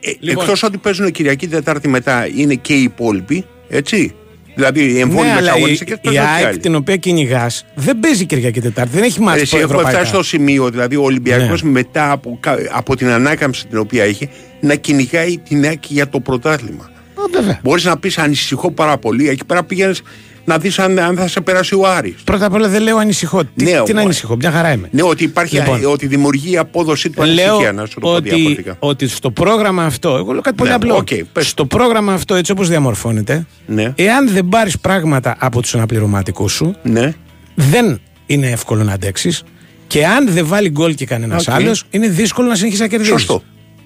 Ε, 0.00 0.10
Λοιπόν. 0.20 0.44
Εκτός 0.44 0.62
ότι 0.62 0.78
παίζουν 0.78 1.10
Κυριακή 1.10 1.48
Τετάρτη 1.48 1.88
μετά 1.88 2.26
είναι 2.36 2.54
και 2.54 2.74
οι 2.74 2.82
υπόλοιποι, 2.82 3.44
έτσι. 3.68 4.14
Δηλαδή 4.54 4.84
οι 4.92 4.98
εμβόλιμοι 5.00 5.30
Ναι, 5.32 5.36
αλλά 5.36 5.50
η, 5.52 5.56
αγωνιστικές 5.56 5.92
η 5.92 5.96
παίζουν 6.02 6.22
και 6.22 6.28
ΑΕΚ 6.28 6.46
άλλοι. 6.46 6.58
την 6.58 6.74
οποία 6.74 6.96
κυνηγάς 6.96 7.64
δεν 7.74 7.98
παίζει 8.00 8.24
Κυριακή 8.26 8.60
Τετάρτη. 8.60 8.90
Δεν 8.94 9.02
έχει 9.02 9.20
μάτς 9.20 9.40
Εσύ 9.40 9.56
έχουμε 9.56 9.62
ευρωπαϊκά. 9.72 9.98
φτάσει 9.98 10.12
στο 10.14 10.22
σημείο, 10.22 10.70
δηλαδή 10.70 10.96
ο 10.96 11.02
Ολυμπιακός 11.02 11.62
Ναι. 11.62 11.70
μετά 11.70 12.10
από, 12.10 12.36
κα- 12.40 12.56
από 12.70 12.96
την 12.96 13.08
ανάκαμψη 13.08 13.66
την 13.66 13.78
οποία 13.78 14.04
είχε, 14.06 14.28
να 14.60 14.74
κυνηγάει 14.74 15.38
την 15.38 15.64
ΑΕΚ 15.64 15.82
για 15.88 16.08
το 16.08 16.20
πρωτάθλημα. 16.20 16.90
βέβαια. 17.32 17.60
Μπορείς 17.62 17.84
να 17.84 17.98
πεις 17.98 18.18
ανησυχώ 18.18 18.70
πάρα 18.70 18.98
πολύ, 18.98 19.28
εκεί 19.28 19.44
πέρα 19.44 19.64
πήγαινες 19.64 20.02
να 20.48 20.58
δεις 20.58 20.78
αν, 20.78 20.98
αν 20.98 21.16
θα 21.16 21.28
σε 21.28 21.40
περάσει 21.40 21.74
ο 21.74 21.86
Άρης. 21.88 22.14
Πρώτα 22.24 22.46
απ' 22.46 22.52
όλα 22.54 22.68
δεν 22.68 22.82
λέω 22.82 22.96
ανησυχώ. 22.96 23.44
Τι, 23.44 23.64
Ναι, 23.64 23.70
τι 23.70 23.74
να 23.76 23.80
ωραία. 23.82 24.02
ανησυχώ, 24.02 24.36
μια 24.36 24.50
χαρά 24.50 24.72
είμαι. 24.72 24.88
Ναι, 24.92 25.02
ότι 25.02 25.24
υπάρχει, 25.24 25.56
Λοιπόν. 25.56 25.84
ότι 25.84 26.06
δημιουργεί 26.06 26.52
η 26.52 26.56
απόδοση 26.56 27.10
του 27.10 27.22
Λέω 27.22 27.44
ανησυχία, 27.48 27.72
να 27.72 27.86
σου 27.86 27.94
το 27.94 28.00
πω 28.00 28.08
ότι, 28.10 28.28
διαφορετικά. 28.28 28.76
ότι 28.78 29.08
στο 29.08 29.30
πρόγραμμα 29.30 29.84
αυτό, 29.84 30.16
εγώ 30.16 30.32
λέω 30.32 30.40
κάτι 30.40 30.56
πολύ 30.56 30.68
Ναι, 30.68 30.74
απλό. 30.74 30.96
οκ, 30.96 31.08
πες. 31.32 31.48
στο 31.48 31.64
πρόγραμμα 31.66 32.12
αυτό, 32.12 32.34
έτσι 32.34 32.52
όπως 32.52 32.68
διαμορφώνεται, 32.68 33.46
Ναι. 33.66 33.92
εάν 33.96 34.28
δεν 34.30 34.48
πάρεις 34.48 34.78
πράγματα 34.78 35.36
από 35.38 35.60
τους 35.60 35.74
αναπληρωματικούς 35.74 36.48
σου, 36.48 36.74
Ναι. 36.82 37.14
δεν 37.54 38.00
είναι 38.26 38.50
εύκολο 38.50 38.82
να 38.84 38.92
αντέξεις. 38.92 39.42
Και 39.86 40.06
αν 40.06 40.28
δεν 40.30 40.46
βάλει 40.46 40.68
γκολ 40.70 40.94
και 40.94 41.06
κανένας 41.06 41.46
Οκ. 41.48 41.54
άλλος, 41.54 41.84
είναι 41.90 42.08
δύσκολο 42.08 42.48
να 42.48 42.54
συνεχίσεις 42.54 42.80
να 42.82 42.88
κερδίσεις. 42.88 43.10
Σωστό. 43.10 43.42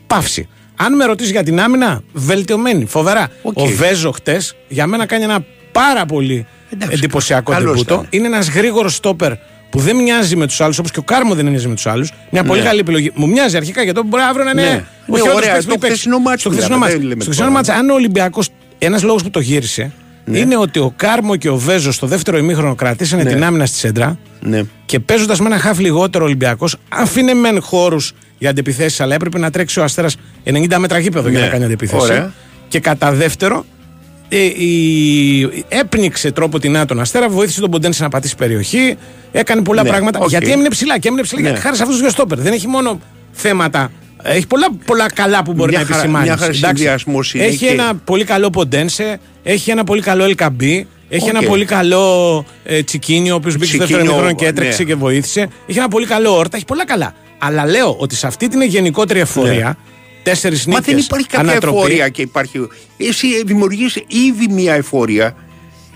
Παύση. 0.07 0.49
Αν 0.77 0.95
με 0.97 1.05
ρωτήσεις 1.05 1.33
για 1.33 1.43
την 1.43 1.61
άμυνα, 1.61 2.03
βελτιωμένη, 2.13 2.85
φοβερά. 2.87 3.29
Οκ. 3.43 3.59
Ο 3.59 3.65
Βέζος 3.67 4.11
χτες 4.11 4.55
για 4.69 4.87
μένα 4.87 5.07
κάνει 5.07 5.25
ένα 5.25 5.45
πάρα 5.73 6.07
πολύ 6.07 6.47
Εντάξει, 6.73 6.95
εντυπωσιακό 6.97 7.53
καλός 7.53 7.71
ντεμπούτο. 7.73 7.95
ήταν. 7.95 8.07
Είναι 8.11 8.27
ένας 8.27 8.49
γρήγορος 8.49 8.95
στόπερ 8.95 9.33
που 9.71 9.79
δεν 9.81 9.97
μοιάζει 9.97 10.37
με 10.37 10.47
τους 10.47 10.61
άλλους, 10.61 10.79
όπως 10.79 10.91
και 10.91 10.99
ο 10.99 11.03
Κάρμο 11.03 11.35
δεν 11.35 11.47
μοιάζει 11.47 11.69
με 11.69 11.75
τους 11.75 11.87
άλλους. 11.87 12.13
Μια 12.31 12.45
πολύ 12.45 12.61
Ναι. 12.61 12.67
καλή 12.67 12.81
επιλογή. 12.81 13.11
Μου 13.15 13.29
μοιάζει 13.29 13.57
αρχικά 13.57 13.83
γιατί 13.83 14.01
μπορεί 14.07 14.23
αύριο 14.23 14.45
να 14.45 14.51
είναι. 14.51 14.63
Ναι. 14.63 14.69
ο 14.69 14.73
Ναι, 14.73 14.85
χειρότερος 15.19 15.35
ωραία, 15.35 15.49
παίκτης 15.49 15.65
που 15.65 15.69
το 15.69 15.73
έχει 15.73 15.79
παίξει. 15.81 15.97
χθεσινό 15.97 16.19
μάτς 16.19 16.41
Στο 16.41 16.51
μιλάμε, 16.51 16.67
χθεσινό 16.67 16.85
μάτς. 16.87 16.93
δεν 16.99 17.03
λέμε 17.09 17.23
Στο 17.23 17.31
χθεσινό 17.31 17.47
τώρα. 17.49 17.59
μάτς, 17.59 17.69
αν 17.81 17.91
ο 17.91 17.95
Ολυμπιακός. 17.95 18.41
Ένας 18.79 19.03
λόγος 19.03 19.23
που 19.23 19.31
το 19.31 19.41
γύρισε 19.41 19.93
Ναι. 20.25 20.39
είναι 20.39 20.57
ότι 20.57 20.79
ο 20.79 20.93
Κάρμο 20.97 21.37
και 21.37 21.49
ο 21.49 21.57
Βέζος 21.57 21.95
στο 21.95 22.07
δεύτερο 22.07 22.39
ημίχρονο 22.39 22.75
κρατήσανε 22.75 23.23
Ναι. 23.23 23.31
την 23.33 23.45
άμυνα 23.45 23.67
στη 23.67 23.77
σέντρα 23.79 24.19
Ναι. 24.41 24.63
και 24.87 25.01
παίζοντας 25.01 25.41
με 25.41 25.47
ένα 25.47 25.59
χάφ 25.59 25.79
λιγότερο 25.79 26.25
Ολυμπιακός, 26.25 26.77
άφηνε 26.89 27.35
μεν 27.35 27.61
χώρους 27.63 28.13
για 28.39 28.51
αντεπιθέσεις, 28.51 29.03
αλλά 29.03 29.15
έπρεπε 29.15 29.39
να 29.39 29.51
τρέξει 29.51 29.81
ο 29.81 29.83
Αστέρας 29.85 30.17
90 30.45 30.79
μέτρα 30.79 30.99
γήπεδο 30.99 31.29
για 31.29 31.39
Ναι. 31.39 31.45
να 31.45 31.51
κάνει 31.53 31.65
αντεπίθεση. 31.65 32.03
Ωραία. 32.03 32.33
Και 32.69 32.81
κατά 32.81 33.13
δεύτερο, 33.13 33.65
ε, 34.35 34.45
η, 34.45 35.65
έπνιξε 35.69 36.31
τρόπο 36.33 36.59
την 36.59 36.87
τον 36.87 37.01
Αστέρα, 37.01 37.29
βοήθησε 37.29 37.61
τον 37.61 37.71
Ποντένσε 37.71 38.03
να 38.03 38.09
πατήσει 38.09 38.37
περιοχή, 38.37 38.97
έκανε 39.33 39.63
πολλά 39.63 39.83
Ναι, 39.83 39.89
πράγματα. 39.89 40.19
οκ. 40.19 40.29
Γιατί 40.29 40.51
έμεινε 40.51 40.69
ψηλά 40.69 40.99
και 40.99 41.09
έμεινε 41.09 41.23
ψηλά 41.23 41.51
Ναι. 41.51 41.57
χάρη 41.59 41.77
σε 41.77 41.83
αυτούς 41.83 41.87
τους 41.89 42.01
δύο 42.01 42.11
στόπερ. 42.11 42.39
Δεν 42.41 42.53
έχει 42.53 42.67
μόνο 42.69 43.01
θέματα. 43.33 43.91
Έχει 44.23 44.47
πολλά, 44.47 44.67
πολλά 44.85 45.11
καλά 45.13 45.43
που 45.43 45.53
μπορεί 45.53 45.71
Μια 45.71 45.79
να 45.81 45.85
χαρά- 45.87 45.99
επισημάνεις. 45.99 46.29
μια 46.29 46.39
χαρά 46.39 46.53
συνδυασμός 46.53 47.35
είναι 47.35 47.45
Έχει 47.45 47.57
και- 47.57 47.67
ένα 47.67 47.95
πολύ 48.05 48.25
καλό 48.25 48.51
Ποντένσε, 48.51 49.21
έχει 49.43 49.71
ένα 49.71 49.85
πολύ 49.85 50.03
καλό 50.03 50.25
Ελκαμπή, 50.25 50.87
έχει 51.09 51.23
Οκ. 51.29 51.37
ένα 51.37 51.43
πολύ 51.49 51.65
καλό 51.65 52.45
ε, 52.65 52.83
Τσικίνιο, 52.83 53.33
ο 53.33 53.37
οποίος 53.37 53.55
μπήκε 53.55 53.67
στο 53.67 53.79
δεύτερο 53.79 53.99
Τσικίνιο, 54.03 54.23
ημίχρονο 54.23 54.35
και 54.37 54.45
ναι. 54.45 54.51
έτρεξε 54.51 54.85
και 54.85 54.95
βοήθησε. 54.95 55.49
Έχει 55.67 55.79
ένα 55.79 55.89
πολύ 55.89 56.07
καλό 56.07 56.37
Όρτα, 56.37 56.57
έχει 56.57 56.65
πολλά 56.67 56.87
καλά. 56.87 57.15
Αλλά 57.39 57.67
λέω 57.67 57.97
ότι 57.99 58.15
σε 58.15 58.27
αυτή 58.27 58.49
την 58.49 58.63
γενικότερη 58.63 59.21
ευφορία, 59.21 59.77
τέσσερις 60.23 60.67
νίκες. 60.67 60.79
Ναι. 60.81 60.87
Μα 60.87 60.93
δεν 60.93 61.05
υπάρχει 61.05 61.27
κάποια 61.27 61.53
ευφορία 61.63 62.09
και 62.09 62.23
υπάρχει. 62.23 62.69
Εσύ 62.97 63.43
δημιουργείς 63.45 63.97
ήδη 64.07 64.49
μια 64.49 64.75
ευφορία 64.75 65.37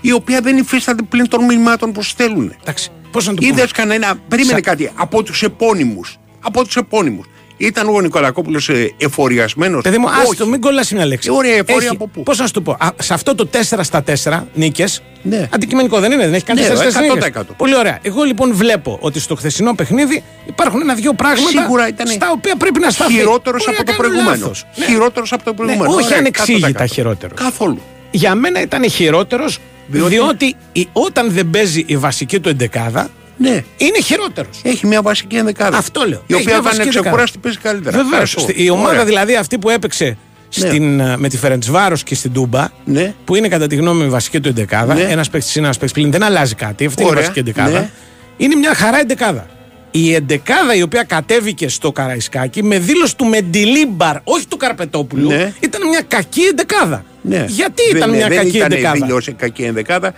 η 0.01 0.11
οποία 0.11 0.41
δεν 0.41 0.57
υφίσταται 0.57 1.03
πλην 1.09 1.27
των 1.29 1.45
μηνυμάτων 1.45 1.91
που 1.91 2.03
στέλνουν. 2.03 2.53
Εντάξει, 2.61 2.89
πώς 3.11 3.27
να 3.27 3.33
το 3.33 3.39
Είδες 3.41 3.55
πούμε; 3.55 3.67
κανένα. 3.71 4.15
Περίμενε 4.27 4.53
Σα- 4.53 4.61
κάτι. 4.61 4.91
Από 4.95 5.23
τους 5.23 5.43
επώνυμους. 5.43 6.17
Από 6.41 6.63
τους 6.63 6.75
επώνυμους. 6.75 7.25
Ήταν 7.57 7.87
ο 7.95 7.99
Νικολακόπουλος 8.01 8.69
εφοριασμένος. 8.97 9.81
Παιδί 9.83 9.97
μου, 9.97 10.07
άστο, 10.09 10.45
μην 10.47 10.61
κολλάσει 10.61 10.95
μια 10.95 11.05
λέξη. 11.05 11.29
Ε, 11.31 11.35
ωραία, 11.35 11.55
εφορία 11.55 11.75
Έχει- 11.77 11.87
από 11.95 12.07
πού; 12.07 12.23
Πώς 12.23 12.37
να 12.37 12.45
σου 12.45 12.53
το 12.53 12.61
πω; 12.61 12.71
Α, 12.79 12.89
σε 12.99 13.13
αυτό 13.13 13.35
το 13.35 13.45
4 13.45 13.83
στα 13.83 14.01
4 14.03 14.47
νίκες. 14.53 15.01
Ναι. 15.21 15.49
Αντικειμενικό 15.53 15.99
δεν 15.99 16.11
είναι, 16.11 16.23
δεν 16.23 16.33
έχει 16.33 16.43
κάνει 16.43 16.61
Ναι, 16.61 16.67
4 16.67 16.75
στα 16.75 16.85
4 16.85 17.01
νίκες. 17.01 17.13
100%. 17.23 17.53
Πολύ 17.57 17.75
ωραία. 17.75 17.99
Εγώ 18.01 18.23
λοιπόν 18.23 18.53
βλέπω 18.55 18.97
ότι 19.01 19.19
στο 19.19 19.35
χθεσινό 19.35 19.75
παιχνίδι 19.75 20.23
υπάρχουν 20.47 20.81
ένα-δυο 20.81 21.13
πράγματα 21.13 21.49
Σίγουρα 21.49 21.87
ήταν 21.87 22.07
στα 22.07 22.31
οποία 22.31 22.55
πρέπει 22.55 22.79
να 22.79 22.89
σταθεί. 22.89 23.13
χειρότερος 23.13 23.65
Μπορεί 23.65 23.77
από 23.79 23.91
να 23.91 23.95
το 23.95 24.01
κάνει 24.01 24.09
προηγούμενο. 24.13 24.41
λάθος. 24.41 24.65
Ναι. 24.75 24.85
Χειρότερος 24.85 25.31
από 25.33 25.43
το 25.43 25.53
προηγούμενο. 25.53 25.89
Ναι, 25.89 25.95
όχι 25.97 26.05
Ωραία, 26.05 26.17
ανεξήγητα 26.19 26.67
100%. 26.83 26.85
χειρότερος. 26.93 27.39
Καθόλου. 27.41 27.81
Για 28.11 28.35
μένα 28.35 28.61
ήταν 28.61 28.89
χειρότερος 28.89 29.59
διότι, 29.87 30.09
Διότι- 30.13 30.55
η- 30.71 30.87
όταν 30.91 31.31
δεν 31.31 31.49
παίζει 31.49 31.83
η 31.87 31.97
βασική 31.97 32.39
του 32.39 32.49
εντεκάδα 32.49 33.09
Ναι. 33.37 33.63
είναι 33.77 33.99
χειρότερος. 34.03 34.59
Έχει 34.63 34.87
μια 34.87 35.01
βασική 35.01 35.35
ενδεκάδα. 35.35 35.77
Αυτό 35.77 35.99
λέω. 36.07 36.09
Η 36.27 36.33
Έχει 36.33 36.41
οποία 36.41 36.43
μια 36.43 36.51
όταν 36.53 36.63
βασική 36.63 36.81
είναι 36.81 36.91
δεκάδα. 36.91 37.01
ξεκούραστη 37.09 37.37
παίζει 37.37 37.57
καλύτερα. 37.57 37.97
Βεβαίως. 38.03 38.35
Ευχαριστώ. 38.35 38.63
Η 38.63 38.69
ομάδα 38.69 38.89
Ωραία. 38.89 39.05
δηλαδή 39.05 39.35
αυτή 39.35 39.57
που 39.57 39.69
έπαιξε 39.69 40.17
στην, 40.49 40.99
ε, 40.99 41.17
με 41.17 41.29
τη 41.29 41.37
Φερεντσβάρος 41.37 42.03
και 42.03 42.15
στην 42.15 42.31
Τούμπα, 42.33 42.67
Ναι. 42.85 43.13
που 43.25 43.35
είναι 43.35 43.47
κατά 43.47 43.67
τη 43.67 43.75
γνώμη 43.75 43.99
μου 43.99 44.05
η 44.05 44.09
βασική 44.09 44.39
του 44.39 44.49
εντεκάδα, 44.49 44.93
Ναι. 44.93 45.01
ένας 45.01 45.29
παίκτης 45.29 45.55
είναι 45.55 45.65
ένας 45.65 45.77
παίκτης 45.77 45.97
πλήν, 45.97 46.11
δεν 46.11 46.23
αλλάζει 46.23 46.55
κάτι. 46.55 46.85
Αυτή 46.85 47.01
είναι 47.01 47.09
η 47.09 47.11
Ωραία. 47.11 47.21
βασική 47.21 47.39
εντεκάδα. 47.39 47.79
Ναι. 47.79 47.89
Είναι 48.37 48.55
μια 48.55 48.73
χαρά 48.75 48.99
εντεκάδα. 48.99 49.45
Η 49.91 50.13
εντεκάδα 50.13 50.75
η 50.75 50.81
οποία 50.81 51.03
κατέβηκε 51.03 51.69
στο 51.69 51.91
Καραϊσκάκι 51.91 52.63
με 52.63 52.79
δήλωση 52.79 53.15
του 53.15 53.25
Μεντιλίμπαρ, 53.25 54.15
όχι 54.23 54.47
του 54.47 54.57
Καρπετόπουλου, 54.57 55.27
Ναι. 55.29 55.53
ήταν 55.59 55.87
μια 55.87 56.01
κακή 56.07 56.41
εντεκάδα. 56.41 57.03
Ναι. 57.21 57.45
Γιατί 57.47 57.81
Δεν- 57.87 57.97
ήταν 57.97 58.09
ναι, 58.09 58.15
μια 58.17 58.27
δεν 58.27 58.37
κακή 58.37 58.57
ήταν 58.57 58.71
εντεκάδα; 58.71 59.05
δήλωσε 59.05 59.31
κακή 59.31 59.63
ενδεκάδα. 59.63 60.13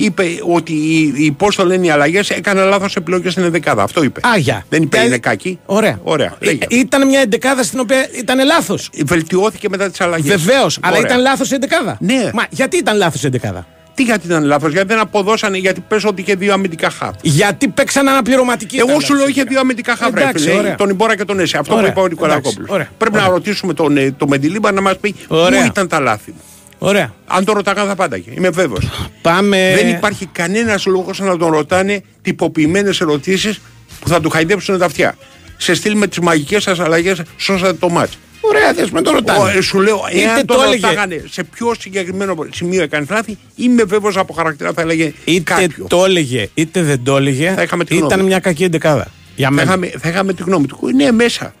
Είπε 0.00 0.24
ότι 0.54 0.72
οι, 0.72 1.12
οι 1.16 1.30
πώς 1.32 1.56
το 1.56 1.64
λένε 1.66 1.86
οι 1.86 1.90
αλλαγές 1.90 2.30
έκανε 2.30 2.62
λάθος 2.62 2.96
επιλογέ 2.96 3.30
στην 3.30 3.42
ενδεκάδα. 3.42 3.82
Αυτό 3.82 4.02
είπε. 4.02 4.20
Άγια. 4.24 4.64
Δεν 4.68 4.82
είπε 4.82 4.98
Και- 4.98 5.04
είναι 5.04 5.18
κακή. 5.18 5.58
Ωραία. 5.66 5.98
Ωραία. 6.02 6.36
Ε, 6.38 6.44
λέγε. 6.44 6.64
ήταν 6.68 7.06
μια 7.06 7.20
εντεκάδα 7.20 7.62
στην 7.62 7.80
οποία 7.80 8.08
ήταν 8.18 8.44
λάθος. 8.46 8.90
Βελτιώθηκε 9.04 9.68
μετά 9.68 9.90
τις 9.90 10.00
αλλαγές. 10.00 10.42
Βεβαίως, 10.42 10.78
αλλά 10.82 10.98
ήταν 10.98 11.20
λάθος 11.20 11.50
η 11.50 11.54
εντεκάδα. 11.54 11.96
Ναι. 12.00 12.30
Μα 12.34 12.46
γιατί 12.50 12.76
ήταν 12.76 12.96
λάθος 12.96 13.22
η 13.22 13.26
εντεκάδα. 13.26 13.66
Τι 13.94 14.04
γιατί 14.04 14.26
ήταν 14.26 14.44
λάθος, 14.44 14.72
γιατί 14.72 14.86
δεν 14.88 14.98
αποδώσανε, 14.98 15.56
γιατί 15.56 15.80
πες 15.88 16.04
ότι 16.04 16.20
είχε 16.20 16.34
δύο 16.34 16.52
αμυντικά 16.52 16.90
χαφ. 16.90 17.14
Γιατί 17.22 17.68
παίξαν 17.68 18.08
αναπληρωματική. 18.08 18.76
Εγώ 18.76 18.88
ήταν 18.88 19.00
σου 19.00 19.08
λέω 19.12 19.16
λάθος 19.18 19.36
η 19.36 19.40
είχε 19.40 19.48
δύο 19.48 19.60
αμυντικά 19.60 19.96
χαφ. 19.96 20.14
ρε 20.14 20.20
Εντάξει, 20.20 20.44
φίλε, 20.44 20.58
ωραία. 20.58 20.74
Τον 20.74 20.88
Ιμπόρα 20.88 21.16
και 21.16 21.24
τον 21.24 21.40
Έση. 21.40 21.56
Αυτό 21.56 21.74
Ωραία. 21.74 21.84
που 21.86 21.90
είπα 21.92 22.00
ο 22.02 22.06
Νικολακόπουλο. 22.08 22.50
Εντάξει, 22.54 22.72
ωραία. 22.74 22.88
Πρέπει 22.98 23.14
Ωραία. 23.16 23.26
να 23.26 23.32
ρωτήσουμε 23.32 23.74
τον, 23.74 23.96
ε, 23.96 24.10
τον 24.10 24.28
Μεντιλίμπα 24.28 24.72
να 24.72 24.80
μας 24.80 24.96
πει 25.00 25.14
Ωραία. 25.28 25.60
πού 25.60 25.66
ήταν 25.66 25.88
τα 25.88 26.00
λάθη 26.00 26.30
μου. 26.30 26.40
Ωραία. 26.78 27.14
Αν 27.26 27.44
τον 27.44 27.54
ρωτάγανε 27.54 27.88
θα 27.88 27.94
πάνταγε. 27.94 28.30
Είμαι 28.34 28.50
βέβαιος. 28.50 28.88
Πάμε. 29.22 29.72
Δεν 29.76 29.88
υπάρχει 29.88 30.26
κανένας 30.26 30.86
λόγος 30.86 31.18
να 31.20 31.36
τον 31.36 31.50
ρωτάνε 31.50 32.02
τυποποιημένες 32.22 33.00
ερωτήσεις 33.00 33.60
που 34.00 34.08
θα 34.08 34.20
του 34.20 34.30
χαϊδέψουν 34.30 34.78
τα 34.78 34.84
αυτιά. 34.84 35.16
Σε 35.56 35.74
στυλ 35.74 35.96
με 35.96 36.06
τις 36.06 36.18
μαγικές 36.18 36.62
σας 36.62 36.80
αλλαγές 36.80 37.22
σώσατε 37.36 37.72
το 37.72 37.88
μάτς. 37.88 38.18
Ωραία, 38.40 38.72
δεν 38.72 38.88
με 38.92 39.02
το 39.02 39.10
ρωτάνε. 39.10 39.52
Ε, 39.56 39.60
σου 39.60 39.80
λέω, 39.80 40.00
Είτε 40.12 40.22
εάν 40.22 40.46
το 40.46 40.54
τον 40.54 40.62
έλεγε- 40.64 40.82
ρωτάγανε 40.82 41.24
σε 41.30 41.44
ποιο 41.44 41.74
συγκεκριμένο 41.78 42.46
σημείο 42.50 42.82
έκανε 42.82 43.06
λάθη, 43.10 43.38
είμαι 43.56 43.82
βέβαιος 43.84 44.16
από 44.16 44.32
χαρακτήρα 44.32 44.72
θα 44.72 44.80
έλεγε 44.80 45.12
Είτε 45.24 45.54
κάποιο. 45.54 45.86
το 45.88 46.04
έλεγε 46.04 46.48
είτε 46.54 46.82
δεν 46.82 47.02
το 47.04 47.16
έλεγε, 47.16 47.52
Θα 47.56 47.62
είχαμε 47.62 47.84
τη 47.84 47.94
ήταν 47.96 48.08
γνώμη. 48.08 48.22
μια 48.28 48.38
κακή 48.38 48.64
εντεκάδα. 48.64 49.06
Για 49.36 49.46
θα, 49.48 49.52
μένα. 49.54 49.68
είχαμε, 49.68 49.90
θα 50.00 50.08
είχαμε 50.08 50.32
τη 50.32 50.42
γνώμη 50.42 50.66
του. 50.66 50.88
Είναι 50.92 51.10
μέσα. 51.12 51.54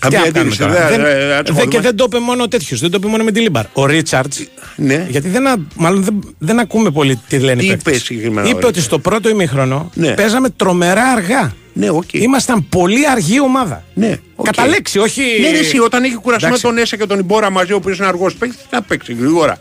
Τι 0.00 0.08
Καμία 0.08 0.18
να 0.18 0.30
κάνουμε 0.30 0.40
αντίρρηση. 0.54 0.58
τώρα; 0.58 0.88
Δεν- 0.88 1.02
Δεν- 1.02 1.06
ε, 1.20 1.26
δε- 1.26 1.34
ασχολούμαι. 1.34 1.64
και 1.64 1.80
δεν 1.80 1.96
το 1.96 2.04
είπε 2.06 2.18
μόνο 2.18 2.48
τέτοιος, 2.48 2.80
δεν 2.80 2.90
το 2.90 2.96
είπε 3.00 3.06
μόνο 3.08 3.24
με 3.24 3.32
τη 3.32 3.40
Λίμπαρ. 3.40 3.64
Ο 3.72 3.86
Ρίτσαρτς. 3.86 4.46
Ναι. 4.76 5.06
Γιατί 5.10 5.28
δεν, 5.28 5.46
α- 5.46 5.56
μάλλον 5.74 6.02
δεν, 6.04 6.34
δεν 6.38 6.58
ακούμε 6.58 6.90
πολύ 6.90 7.20
τι 7.28 7.38
λένε 7.38 7.62
οι 7.62 7.66
Τι 7.66 7.70
παίκτες. 7.72 7.92
είπε 7.96 8.04
συγκεκριμένα 8.04 8.46
ο 8.46 8.50
Είπε 8.50 8.56
ότι 8.56 8.64
Ρίτσαρτς; 8.64 8.84
στο 8.88 8.98
πρώτο 8.98 9.28
ημίχρονο 9.28 9.90
Ναι. 9.94 10.10
παίζαμε 10.14 10.50
τρομερά 10.50 11.02
αργά. 11.04 11.52
Ναι, 11.72 11.90
οκ. 11.90 12.12
Ήμασταν 12.12 12.68
πολύ 12.68 13.08
αργή 13.10 13.40
ομάδα. 13.40 13.84
Ναι, 13.94 14.18
οκ. 14.34 14.44
Κατά 14.44 14.66
λέξη, 14.66 14.98
όχι. 14.98 15.22
Ναι, 15.40 15.50
ρε, 15.50 15.58
εσύ, 15.58 15.78
όταν 15.78 16.04
έχει 16.04 16.14
κουρασμένο 16.14 16.54
Εντάξει. 16.54 16.74
τον 16.74 16.78
Έσα 16.82 16.96
και 16.96 17.06
τον 17.06 17.18
Ιμπόρα 17.18 17.50
μαζί, 17.50 17.72
ο 17.72 17.76
οποίος 17.76 17.98
είναι 17.98 18.06
αργός 18.06 18.34
παίκτης, 18.34 18.58
θα 18.70 18.82
παίξει 18.82 19.14
γρήγορα. 19.20 19.58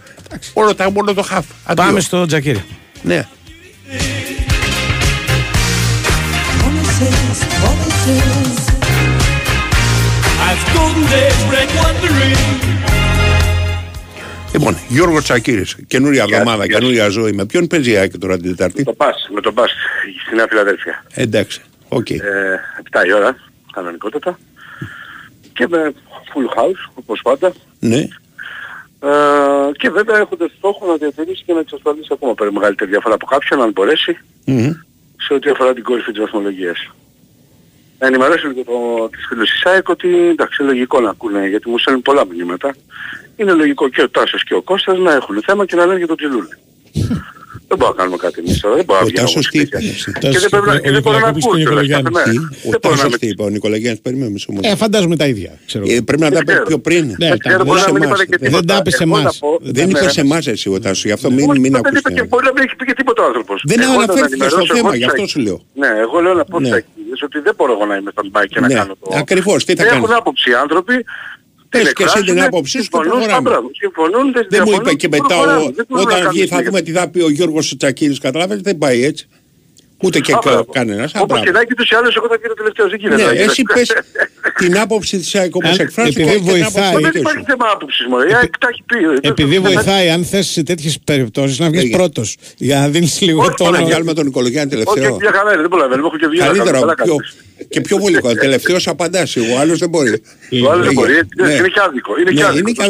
Όλο, 0.53 0.75
τα, 0.75 0.91
όλο 0.93 1.13
το 1.13 1.21
χαφ. 1.21 1.45
Αντίο. 1.65 1.83
Πάμε 1.85 1.99
στο 1.99 2.25
Τζακίρι. 2.25 2.63
Ναι. 3.01 3.27
As 7.01 8.38
Λοιπόν, 14.53 14.77
Γιώργος 14.87 15.23
Τσακύρης, 15.23 15.75
καινούρια 15.87 16.23
Γεια, 16.23 16.37
εβδομάδα, 16.37 16.65
γεια. 16.65 16.77
καινούρια 16.77 17.09
ζωή. 17.09 17.31
Με 17.31 17.45
ποιον 17.45 17.67
παίζει 17.67 17.91
η 17.91 17.95
ΑΕΚ 17.97 18.17
τώρα 18.17 18.37
την 18.37 18.49
Τετάρτη; 18.49 18.83
Το 18.83 18.93
πας, 18.93 19.29
με 19.33 19.41
τον 19.41 19.53
ΠΑΣ 19.53 19.71
στη 20.25 20.35
Νέα 20.35 20.45
Φιλαδέλφια. 20.49 21.03
Εντάξει, 21.13 21.61
οκ. 21.89 22.09
Ε, 22.09 22.19
7 22.91 23.05
η 23.07 23.13
ώρα, 23.13 23.35
κανονικότατα. 23.73 24.39
Και 25.53 25.67
με 25.69 25.93
full 26.33 26.59
house, 26.59 26.91
όπως 26.93 27.19
πάντα. 27.23 27.53
Ναι, 27.79 28.07
Ε, 29.01 29.07
και 29.77 29.89
βέβαια 29.89 30.17
έχοντας 30.17 30.51
στόχο 30.57 30.87
να 30.87 30.95
διατηρήσει 30.95 31.43
και 31.45 31.53
να 31.53 31.59
εξασφαλίσει 31.59 32.09
ακόμα 32.11 32.33
πολύ 32.33 32.51
μεγαλύτερη 32.51 32.89
διαφορά 32.89 33.13
από 33.15 33.25
κάποιον, 33.25 33.61
αν 33.61 33.71
μπορέσει, 33.71 34.17
Μμμ. 34.45 34.71
σε 35.17 35.33
ό,τι 35.33 35.49
αφορά 35.49 35.73
την 35.73 35.83
κόρυφη 35.83 36.11
της 36.11 36.19
βαθμολογίας. 36.21 36.89
Να 37.99 38.07
ενημερώσω 38.07 38.47
λίγο 38.47 38.63
το, 38.63 39.09
τις 39.11 39.25
φίλους 39.29 39.49
της 39.51 39.65
ΑΕΚ 39.65 39.89
ότι 39.89 40.07
εντάξει 40.29 40.61
λογικό 40.63 40.99
να 40.99 41.09
ακούνε 41.09 41.47
γιατί 41.47 41.69
μου 41.69 41.77
στέλνουν 41.77 42.01
πολλά 42.01 42.25
μηνύματα. 42.25 42.75
Είναι 43.35 43.51
λογικό 43.53 43.89
και 43.89 44.01
ο 44.01 44.09
Τάσος 44.09 44.43
και 44.43 44.53
ο 44.53 44.61
Κώστας 44.61 44.97
να 44.97 45.13
έχουν 45.13 45.41
θέμα 45.45 45.65
και 45.65 45.75
να 45.75 45.85
λένε 45.85 45.97
για 45.97 46.07
τον 46.07 46.17
Τζιλούλη. 46.17 46.53
δεν 47.67 47.77
μπορούμε 47.77 47.95
να 47.97 48.01
κάνουμε 48.01 48.17
κάτι 48.17 48.39
εμείς 48.39 48.59
τώρα. 48.59 48.75
Δεν 48.75 48.85
μπορούμε 48.85 49.05
Ο 49.05 49.09
να 49.09 49.11
βγαίνουμε 49.11 49.33
Τάσος 49.33 49.45
από 49.47 49.51
τι 49.51 49.57
σπίτια. 49.57 49.79
είπε, 49.79 49.89
εσύ. 49.95 50.11
Και 50.33 50.39
δεν 50.43 50.49
πρέπει 50.49 50.67
να- 50.67 50.79
και 50.79 50.91
δεν 50.95 51.01
μπορώ 51.01 51.17
να 51.19 51.31
Νικολακόπουλος 51.31 51.45
ακούω 51.45 51.55
και 51.55 51.61
ο 51.61 51.71
κιόλας 51.71 51.87
κάθε 51.87 52.01
Νικολογιάννης. 52.01 52.13
μέρα. 52.17 52.29
Τι, 52.29 52.67
ο 52.67 52.71
Δεν 52.73 52.79
μπορώ 52.81 52.95
να 52.95 53.01
Τάσος 53.01 53.11
με- 53.11 53.17
τι 53.21 53.27
είπε, 53.31 53.43
ο 53.43 53.49
Νικολαγιάννης, 53.57 54.01
περίμενε 54.05 54.29
όμως. 54.49 54.61
Ε, 54.71 54.75
φαντάζομαι 54.83 55.15
τα 55.21 55.25
ίδια. 55.33 55.51
Ξέρω. 55.69 55.83
Ε, 55.93 55.95
πρέπει 56.07 56.23
να 56.25 56.29
τα 56.29 56.35
Δεν 56.37 56.43
πει 56.47 56.51
ξέρω. 56.51 56.65
πιο 56.71 56.77
πριν. 56.87 57.03
Ναι, 57.05 57.15
Δεν 57.23 57.29
τα- 57.29 57.37
ξέρω, 57.43 57.63
μπορεί 57.67 57.79
σε 57.79 57.85
να 57.85 57.93
μην 57.93 58.03
εμάς. 58.03 58.17
είπατε 58.17 58.25
και 58.31 58.37
Δεν 58.43 58.47
τίποτα. 58.49 58.65
τα 58.73 58.75
είπε 58.81 58.89
σε 58.99 59.03
Εγώ 59.03 59.13
να 59.15 59.19
εμάς. 59.21 59.37
πω- 59.43 59.59
Δεν 59.77 59.85
Ναι. 59.89 59.91
είπε 59.99 60.09
σε 60.17 60.21
εμάς 60.27 60.43
εσύ 60.53 60.67
ο 60.75 60.79
Τάσος, 60.83 61.05
γι' 61.09 61.15
αυτό 61.17 61.27
μην, 61.31 61.49
Όχι, 61.49 61.59
μην 61.63 61.71
δεν 61.71 61.81
ακούς. 61.85 61.99
είπε 61.99 62.09
και 62.17 62.23
μπορεί 62.29 62.43
να 62.49 62.53
μην 62.55 62.63
έχει 62.65 62.75
πει 62.79 62.85
και 62.89 62.93
τίποτα 62.99 63.19
ο 63.23 63.25
άνθρωπος. 63.25 63.57
Δεν 63.71 63.79
Εγώ 63.79 63.91
να 63.93 63.95
αναφέρθηκε 64.03 64.25
στο 64.35 64.45
ενημερώσω 64.45 64.73
θέμα, 64.75 64.89
εγώ 64.89 64.97
γι' 65.01 65.07
αυτό 65.11 65.21
τους 65.21 65.31
σου 65.31 65.39
λέω. 65.47 65.57
Ναι, 65.81 65.87
εγώ 66.05 66.17
λέω 66.25 66.33
να 66.41 66.45
πω 66.51 66.59
Ναι. 66.59 66.69
Στους 67.19 67.21
αεκτήδες 67.21 67.23
ότι 67.23 67.39
δεν 67.47 67.53
μπορώ 67.57 67.71
εγώ 67.77 67.85
να 67.91 67.95
είμαι 67.95 68.11
στον 68.11 68.27
μπάι 68.31 68.47
και 68.47 68.59
να 68.59 68.67
Ναι, 68.67 68.73
κάνω 68.73 68.95
το... 69.01 69.15
ακριβώς, 69.23 69.65
τι 69.65 69.73
θα 69.75 69.83
Δεν 69.83 69.91
κάνεις; 69.91 70.03
Έχουν 70.03 70.15
άποψη 70.21 70.49
οι 70.49 70.53
άνθρωποι. 70.53 70.95
Πες 71.69 71.83
την 71.83 71.93
και 71.93 72.03
εσύ 72.03 72.13
την 72.13 72.21
εκφράζουν, 72.21 72.47
άποψή 72.47 72.71
σου 72.71 72.77
και 72.77 72.83
συμφωνούν, 72.83 73.11
προχωράμε. 73.11 73.37
α, 73.49 73.51
μπράβο, 73.51 73.67
Συμφωνούν, 73.73 74.23
δεν 74.23 74.31
Δεν 74.31 74.43
μου 74.43 74.49
διαφωνούν 74.49 74.79
είπε 74.79 74.89
και 74.89 74.95
και 74.95 75.07
μετά, 75.07 75.25
προχωράμε. 75.27 75.61
ο- 75.65 75.71
Δεν 75.79 75.85
μπορούμε 75.89 76.11
να 76.11 76.17
όταν 76.17 76.31
βγει, 76.31 76.39
κάνουμε 76.47 76.55
θα 76.63 76.69
δούμε 76.69 76.81
τι 76.81 76.91
θα 76.91 77.09
πει 77.09 77.19
ο 77.21 77.29
Γιώργος 77.29 77.65
Τσακύρης, 77.77 78.19
καταλάβετε, 78.19 78.61
δεν 78.63 78.77
πάει 78.77 79.03
έτσι. 79.03 79.27
Ούτε 80.03 80.19
και 80.19 80.33
Α, 80.33 80.39
μπράβο. 80.43 80.65
κανένας. 80.65 81.11
Α, 81.15 81.19
Όπως 81.21 81.27
μπράβο. 81.27 81.43
και 81.45 81.51
να 81.51 81.59
έχει 81.59 81.73
τους 81.73 81.91
άλλους, 81.97 82.15
εγώ 82.15 82.27
θα 82.27 82.37
γίνω 82.41 82.53
τελευταίος. 82.53 82.91
Εκεί 82.93 83.07
δεν 83.07 83.17
Ναι, 83.17 83.23
θα 83.23 83.33
γίνω. 83.33 83.43
εσύ 83.51 83.61
πες 83.73 83.87
την 84.57 84.77
άποψη 84.79 85.17
της 85.17 85.35
ΑΕΚ 85.35 85.55
όπως 85.55 85.69
Αν- 85.69 85.79
εκφράζεται 85.85 86.21
επειδή 86.21 86.35
και 86.35 86.39
την 86.39 86.49
άποψη 86.49 86.61
βοηθάει- 86.71 86.93
του 86.93 87.01
Δεν 87.01 87.11
δικαίου 87.11 87.21
υπάρχει 87.21 87.39
σου. 87.39 87.45
θέμα 87.51 87.65
άποψης 87.75 88.05
μου. 88.09 88.17
Η 88.29 88.33
ΑΕΚ 88.39 88.57
τα 88.57 88.67
έχει 88.71 88.83
πει. 88.89 88.97
Επειδή 89.31 89.57
Δεν- 89.57 89.61
βοηθάει, 89.61 90.09
αν 90.09 90.23
θες 90.25 90.47
σε 90.47 90.63
τέτοιες 90.63 90.99
περιπτώσεις 91.09 91.59
να 91.59 91.67
βγεις 91.69 91.81
Λέγε. 91.83 91.95
πρώτος. 91.97 92.35
Για 92.57 92.79
να 92.79 92.87
δίνεις 92.89 93.21
λίγο 93.21 93.41
Όχι, 93.41 93.53
τόνο. 93.57 93.71
Να 93.77 93.83
βγάλουμε 93.83 94.13
τον 94.13 94.25
Νικολογιάννη 94.25 94.75
Όχι, 94.75 94.83
τελευταίο. 94.85 95.15
μια 95.15 95.31
χαρά 95.37 95.49
είναι, 95.51 95.61
δεν 95.61 95.69
προλαβαίνω. 95.69 96.05
Έχω 96.05 96.17
και 96.17 96.27
δύο 96.27 96.39
Καλύτερα, 96.45 96.79
καλά 96.79 96.93
πιο, 96.93 97.15
κάνεις. 97.15 97.35
και 97.69 97.81
πιο 97.81 97.97
βολικό. 97.97 98.27
Τελευταίος 98.45 98.87
απαντάς, 98.87 99.35
ο 99.35 99.59
άλλος 99.61 99.79
δεν 99.79 99.89
μπορεί. 99.89 100.09
Ο 100.65 100.69
άλλος 100.71 100.85
δεν 100.87 100.93
Λέγε. 100.93 100.93
μπορεί. 100.93 101.13
Ναι. 101.41 101.53
Είναι 101.53 101.67
και 101.67 101.81
άδικο. 101.87 102.11
Είναι 102.19 102.31
και 102.31 102.41
Ναι, 102.41 102.47
άδικο. 102.47 102.83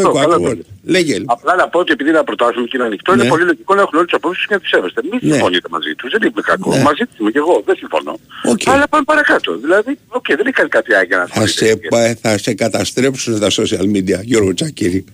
Είναι 0.88 1.02
και 1.02 1.14
Σωστό, 1.14 1.16
άδικο, 1.16 1.16
καλά 1.16 1.16
ακριβώς. 1.16 1.16
το 1.16 1.16
λέτε. 1.16 1.16
Λέγε. 1.16 1.16
Απλά 1.36 1.54
να 1.62 1.66
πω 1.72 1.78
ότι 1.84 1.92
επειδή 1.96 2.10
είναι 2.10 2.18
ένα 2.20 2.28
πρωτάθλημα 2.30 2.68
και 2.70 2.76
είναι 2.78 2.86
ανοιχτό, 2.90 3.10
Ναι. 3.16 3.18
είναι 3.22 3.30
πολύ 3.34 3.44
λογικό 3.52 3.72
να 3.78 3.82
έχουν 3.82 3.96
όλες 4.00 4.08
τις 4.10 4.18
απόψεις 4.20 4.46
και 4.48 4.54
να 4.54 4.60
τις 4.60 4.70
σέβεστε. 4.70 5.02
Μην 5.10 5.20
Ναι. 5.22 5.32
συμφωνείτε 5.32 5.68
μαζί 5.76 5.92
τους, 5.98 6.10
δεν 6.14 6.22
είναι 6.22 6.42
κακός. 6.52 6.76
Ναι. 6.76 6.82
Μαζί 6.90 7.04
τους 7.08 7.18
είμαι 7.20 7.32
και 7.36 7.42
εγώ, 7.46 7.54
δεν 7.68 7.76
συμφωνώ. 7.82 8.14
Οκ. 8.54 8.62
Αλλά 8.74 8.86
πάμε 8.88 9.04
παρακάτω. 9.12 9.50
Δηλαδή, 9.66 9.92
οκ, 10.08 10.28
δεν 10.28 10.46
έχει 10.48 10.58
κάνει 10.60 10.70
κάτι 10.78 10.92
άγια 11.02 11.18
να 11.18 11.26
Θα 11.28 11.48
σε, 11.48 11.76
πα- 11.90 12.16
θα 12.22 12.32
σε 12.38 12.52
καταστρέψουν 12.54 13.40
τα 13.40 13.48
social 13.60 13.86
media, 13.96 14.20
Γιώργο 14.24 14.54
Τσακύρη. 14.54 15.06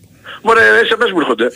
Μωρέ, 0.43 0.61
SMS 0.89 1.11
μου 1.13 1.19
έρχονται. 1.23 1.47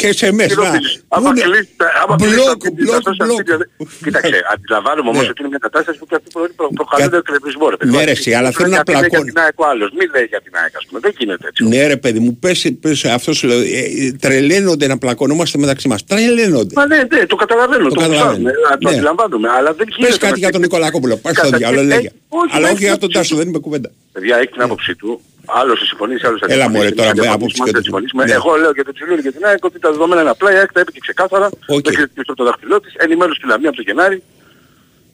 Και 0.00 0.08
SMS, 0.20 0.48
Τι 0.50 0.54
να. 0.56 0.64
νομίζεις, 0.64 0.92
Άμα 1.08 1.28
Πούνε- 1.28 1.44
κλείσει 1.44 1.68
τα- 1.76 1.92
άμα 2.02 2.14
κλείσει 2.16 2.36
τα 2.36 2.42
Μπλοκ, 2.42 2.60
βίντεο, 2.62 2.84
μπλοκ, 2.86 3.02
τα 3.02 3.10
social 3.10 3.26
μπλοκ. 3.26 3.40
media, 3.40 3.58
Κοίταξε, 4.04 4.36
αντιλαμβάνομαι 4.52 5.08
όμως 5.12 5.22
Ναι. 5.24 5.28
ότι 5.32 5.38
είναι 5.42 5.50
μια 5.54 5.62
κατάσταση 5.66 5.96
που 5.98 6.06
και 6.10 6.14
αυτοί 6.18 6.28
προ- 6.36 6.52
προ- 6.58 6.72
προκαλούν 6.78 7.14
εκνευρισμό. 7.20 7.66
ρε 7.72 7.76
παιδί. 7.78 7.90
Ναι, 7.96 8.04
ρε, 8.04 8.10
εσύ, 8.18 8.30
αλλά 8.38 8.48
Πρέπει 8.50 8.62
θέλω 8.62 8.74
να 8.76 8.82
πει 8.82 8.90
λέει 8.92 9.00
για 9.00 9.08
πλακώνει. 9.08 9.30
την 9.32 9.38
ΑΕΚ 9.44 9.56
ο 9.62 9.64
άλλος. 9.72 9.88
Μην 9.98 10.06
λέει 10.14 10.26
για 10.32 10.40
την 10.46 10.52
ΑΕΚ, 10.60 10.72
ας 10.80 10.84
πούμε. 10.86 10.98
Δεν 11.04 11.12
γίνεται 11.18 11.44
έτσι. 11.50 11.60
Ναι 11.72 11.80
ρε 11.94 11.98
παιδί 12.02 12.20
μου, 12.24 12.30
πες, 12.42 12.58
πες 12.82 13.04
αυτός 13.18 13.34
σου 13.38 13.46
λέω, 13.50 13.60
ε, 13.60 13.80
ε, 14.02 14.12
τρελαίνονται 14.24 14.86
να 14.92 14.96
πλακωνόμαστε 15.02 15.56
μεταξύ 15.64 15.86
μας. 15.88 16.00
Τρελαίνονται. 16.10 16.74
Μα 16.78 16.84
ναι, 16.86 16.98
ναι, 17.12 17.26
το 17.32 17.36
καταλαβαίνω, 17.42 17.82
Το 17.88 17.94
το, 17.94 18.00
καταλαβαίνω. 18.00 18.22
καταλαβαίνω. 18.24 18.50
το 18.80 18.88
Ναι. 18.88 18.94
αντιλαμβάνομαι, 18.94 19.48
αλλά 19.56 19.70
δεν 19.78 19.86
γίνεται. 19.90 20.06
Πες 20.08 20.18
κάτι 20.18 20.32
να- 20.32 20.38
για 20.38 20.50
τον 20.54 20.60
Νικολακόπουλο, 20.60 21.14
πας 21.16 21.32
στο 21.32 21.42
Καταρχήν, 21.42 21.58
διάλογο, 21.68 21.86
λέγε. 21.94 22.06
έχει- 22.06 22.16
όχι, 22.28 22.50
Αλλά 22.56 22.66
έχει 22.66 22.74
όχι 22.74 22.84
για 22.84 22.92
τον 22.92 22.98
άποψη 22.98 23.16
Τάσο, 23.18 23.30
του. 23.32 23.36
δεν 23.40 23.48
είμαι 23.48 23.58
κουβέντα. 23.58 23.90
Παιδιά, 24.12 24.36
έχει 24.36 24.52
την 24.56 24.62
άποψή 24.62 24.94
του. 24.94 25.20
Άλλος 25.46 25.78
θα 25.80 25.84
συμφωνήσει, 25.84 26.26
άλλος 26.26 26.40
θα 26.40 26.46
Έλα, 26.46 26.62
συμφωνήσει. 26.62 26.82
μωρέ, 26.84 26.94
τώρα, 27.00 27.10
Δεν 27.12 27.22
με 27.24 27.26
θα 27.30 27.32
άποψη 27.38 27.54
συμφωνήσουμε, 27.54 27.66
και 27.66 27.72
δεν 27.72 27.82
το- 27.82 27.88
συμφωνήσουμε. 27.88 28.22
ναι. 28.24 28.32
Εγώ 28.40 28.50
λέω 28.62 28.72
για 28.78 28.84
τον 28.88 28.94
Τσιλούλη 28.96 29.22
και 29.26 29.32
την 29.36 29.44
ΑΕΚ 29.48 29.62
ότι 29.70 29.78
τα 29.84 29.90
δεδομένα 29.94 30.20
είναι 30.20 30.30
απλά. 30.36 30.48
Η 30.54 30.56
ΑΕΚ 30.60 30.70
τα 30.76 30.80
είπε 30.80 30.90
και 30.96 31.02
ξεκάθαρα. 31.06 31.46
Οκ. 31.76 31.84
Δεν 31.86 31.94
κρύφτηκε 31.98 32.20
στο 32.36 32.44
δάχτυλό 32.48 32.76
της. 32.80 32.92
Ενημέρωσε 33.04 33.38
τη 33.42 33.46
Λαμία 33.52 33.68
από 33.72 33.76
το 33.80 33.84
Γενάρη. 33.88 34.18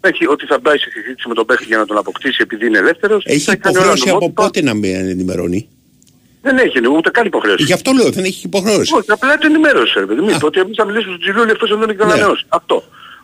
Έχει 0.00 0.24
ότι 0.34 0.44
θα 0.50 0.56
πάει 0.62 0.78
σε 0.84 0.88
συζήτηση 0.94 1.28
με 1.28 1.34
τον 1.34 1.44
παίχτη 1.48 1.64
για 1.72 1.78
να 1.82 1.86
τον 1.90 1.96
αποκτήσει 2.02 2.38
επειδή 2.46 2.66
είναι 2.66 2.78
ελεύθερος. 2.78 3.22
Έχει 3.26 3.38
Θα 3.50 3.56
κάνει 3.56 3.76
όλα 3.76 3.84
υποχρέωση 3.84 4.08
από 4.08 4.18
νομότυπα. 4.18 4.42
πότε 4.42 4.58
να 4.62 4.74
με 4.74 4.88
ενημερώνει; 4.88 5.60
Δεν 6.42 6.58
έχει, 6.58 6.78
ούτε 6.96 7.10
καν 7.10 7.26
υποχρέωση. 7.26 7.62
Γι' 7.64 7.72
αυτό 7.72 7.92
λέω, 7.92 8.10
δεν 8.10 8.24
έχει 8.24 8.46
υποχρέωση. 8.46 8.94
Όχι, 8.98 9.10
απλά 9.10 9.38
το 9.38 9.46
ενημέρωσε, 9.46 9.98
ρε 10.00 10.06
παιδί 10.06 10.20
μου. 10.20 10.28
Είπε 10.30 10.46
ότι 10.46 10.60
εμείς 10.60 10.76
θα 10.76 10.84
μιλήσουμε 10.84 11.12
στον 11.16 11.22
Τσιλούλη 11.24 11.50
εκτός 11.50 11.70
αν 11.70 11.78
δεν 11.78 11.88
έχει 11.88 11.98
Ναι. 11.98 12.04
ανανεώσει. 12.04 12.44
Αυτό. 12.48 12.76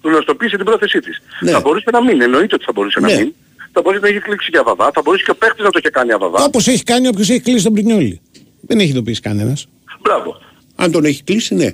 Γνωστοποίησε 0.02 0.56
την 0.56 0.64
πρόθεσή 0.64 1.00
της. 1.00 1.22
Ναι. 1.40 1.50
Θα 1.50 1.60
μπορούσε 1.60 1.88
να 1.92 2.02
μην, 2.02 2.20
εννοείται 2.20 2.54
ότι 2.54 2.64
θα 2.64 2.72
μπορούσε 2.72 3.00
να 3.00 3.06
Ναι. 3.08 3.14
μην. 3.16 3.34
Θα 3.74 3.80
μπορούσε 3.82 4.02
να 4.02 4.08
έχει 4.08 4.18
κλείξει 4.18 4.48
για 4.52 4.62
βαβά, 4.62 4.90
θα 4.94 5.02
μπορούσε 5.04 5.24
και 5.24 5.30
ο 5.30 5.36
παίχτης 5.36 5.64
να 5.64 5.70
το 5.70 5.78
είχε 5.78 5.90
κάνει 5.90 6.12
αβαβά. 6.12 6.44
Όπως 6.44 6.66
έχει 6.68 6.82
κάνει 6.82 7.06
όποιος 7.08 7.30
έχει 7.30 7.40
κλείσει 7.40 7.64
τον 7.64 7.72
Πρινιόλη. 7.72 8.20
Δεν 8.60 8.78
έχει 8.78 8.88
ειδοποιήσει 8.88 9.20
κανένας. 9.20 9.66
Μπράβο. 10.00 10.36
Αν 10.76 10.90
τον 10.90 11.04
έχει 11.04 11.22
κλείσει, 11.22 11.54
ναι. 11.54 11.70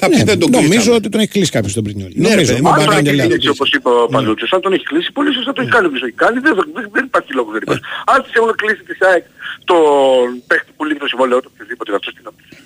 Θα 0.00 0.06
πει 0.08 0.16
Ναι, 0.16 0.24
δεν 0.30 0.38
τον 0.42 0.50
νομίζω 0.50 0.70
κλείσαμε. 0.72 0.94
ότι 1.00 1.08
τον 1.08 1.20
έχει 1.20 1.32
κλείσει 1.36 1.50
κάποιος 1.56 1.72
τον 1.78 1.84
Πρινιόλη. 1.86 2.14
Ναι, 2.16 2.28
ρε 2.28 2.34
νομίζω. 2.34 2.50
παιδί 2.50 2.62
Μου 2.62 2.68
μου, 2.68 2.74
Αν 2.74 2.78
τον 2.80 2.86
παράγει 2.86 3.08
έχει 3.08 3.16
Ελλάδα. 3.16 3.32
κλείσει 3.34 3.48
όπως 3.56 3.68
είπε 3.76 3.88
ο 3.88 4.06
Παλούτσος, 4.14 4.50
αν 4.56 4.60
τον 4.66 4.72
έχει 4.76 4.84
κλείσει, 4.90 5.08
πολύ 5.18 5.30
σωστά 5.36 5.50
το 5.52 5.60
έχει 5.62 5.70
κάνει 5.74 5.86
όποιος 5.88 6.00
το 6.04 6.06
έχει 6.10 6.18
κάνει, 6.24 6.38
δεν, 6.46 6.52
δεν, 6.76 6.84
δεν 6.96 7.04
υπάρχει 7.10 7.30
λόγος 7.38 7.52
δεν 7.56 7.62
υπάρχει. 7.64 7.82
Αν 8.12 8.18
της 8.24 8.32
έχουν 8.38 8.52
κλείσει 8.60 8.82
τη 8.88 8.94
ΣΑΕΚ 9.00 9.24
τον 9.70 9.80
παίχτη 10.48 10.70
που 10.76 10.82
λύγει 10.88 10.98
το 11.04 11.08
συμβόλαιο 11.12 11.38
του, 11.42 11.50
οποιοδήποτε 11.54 11.88
είναι 11.90 11.98
αυτός, 12.00 12.12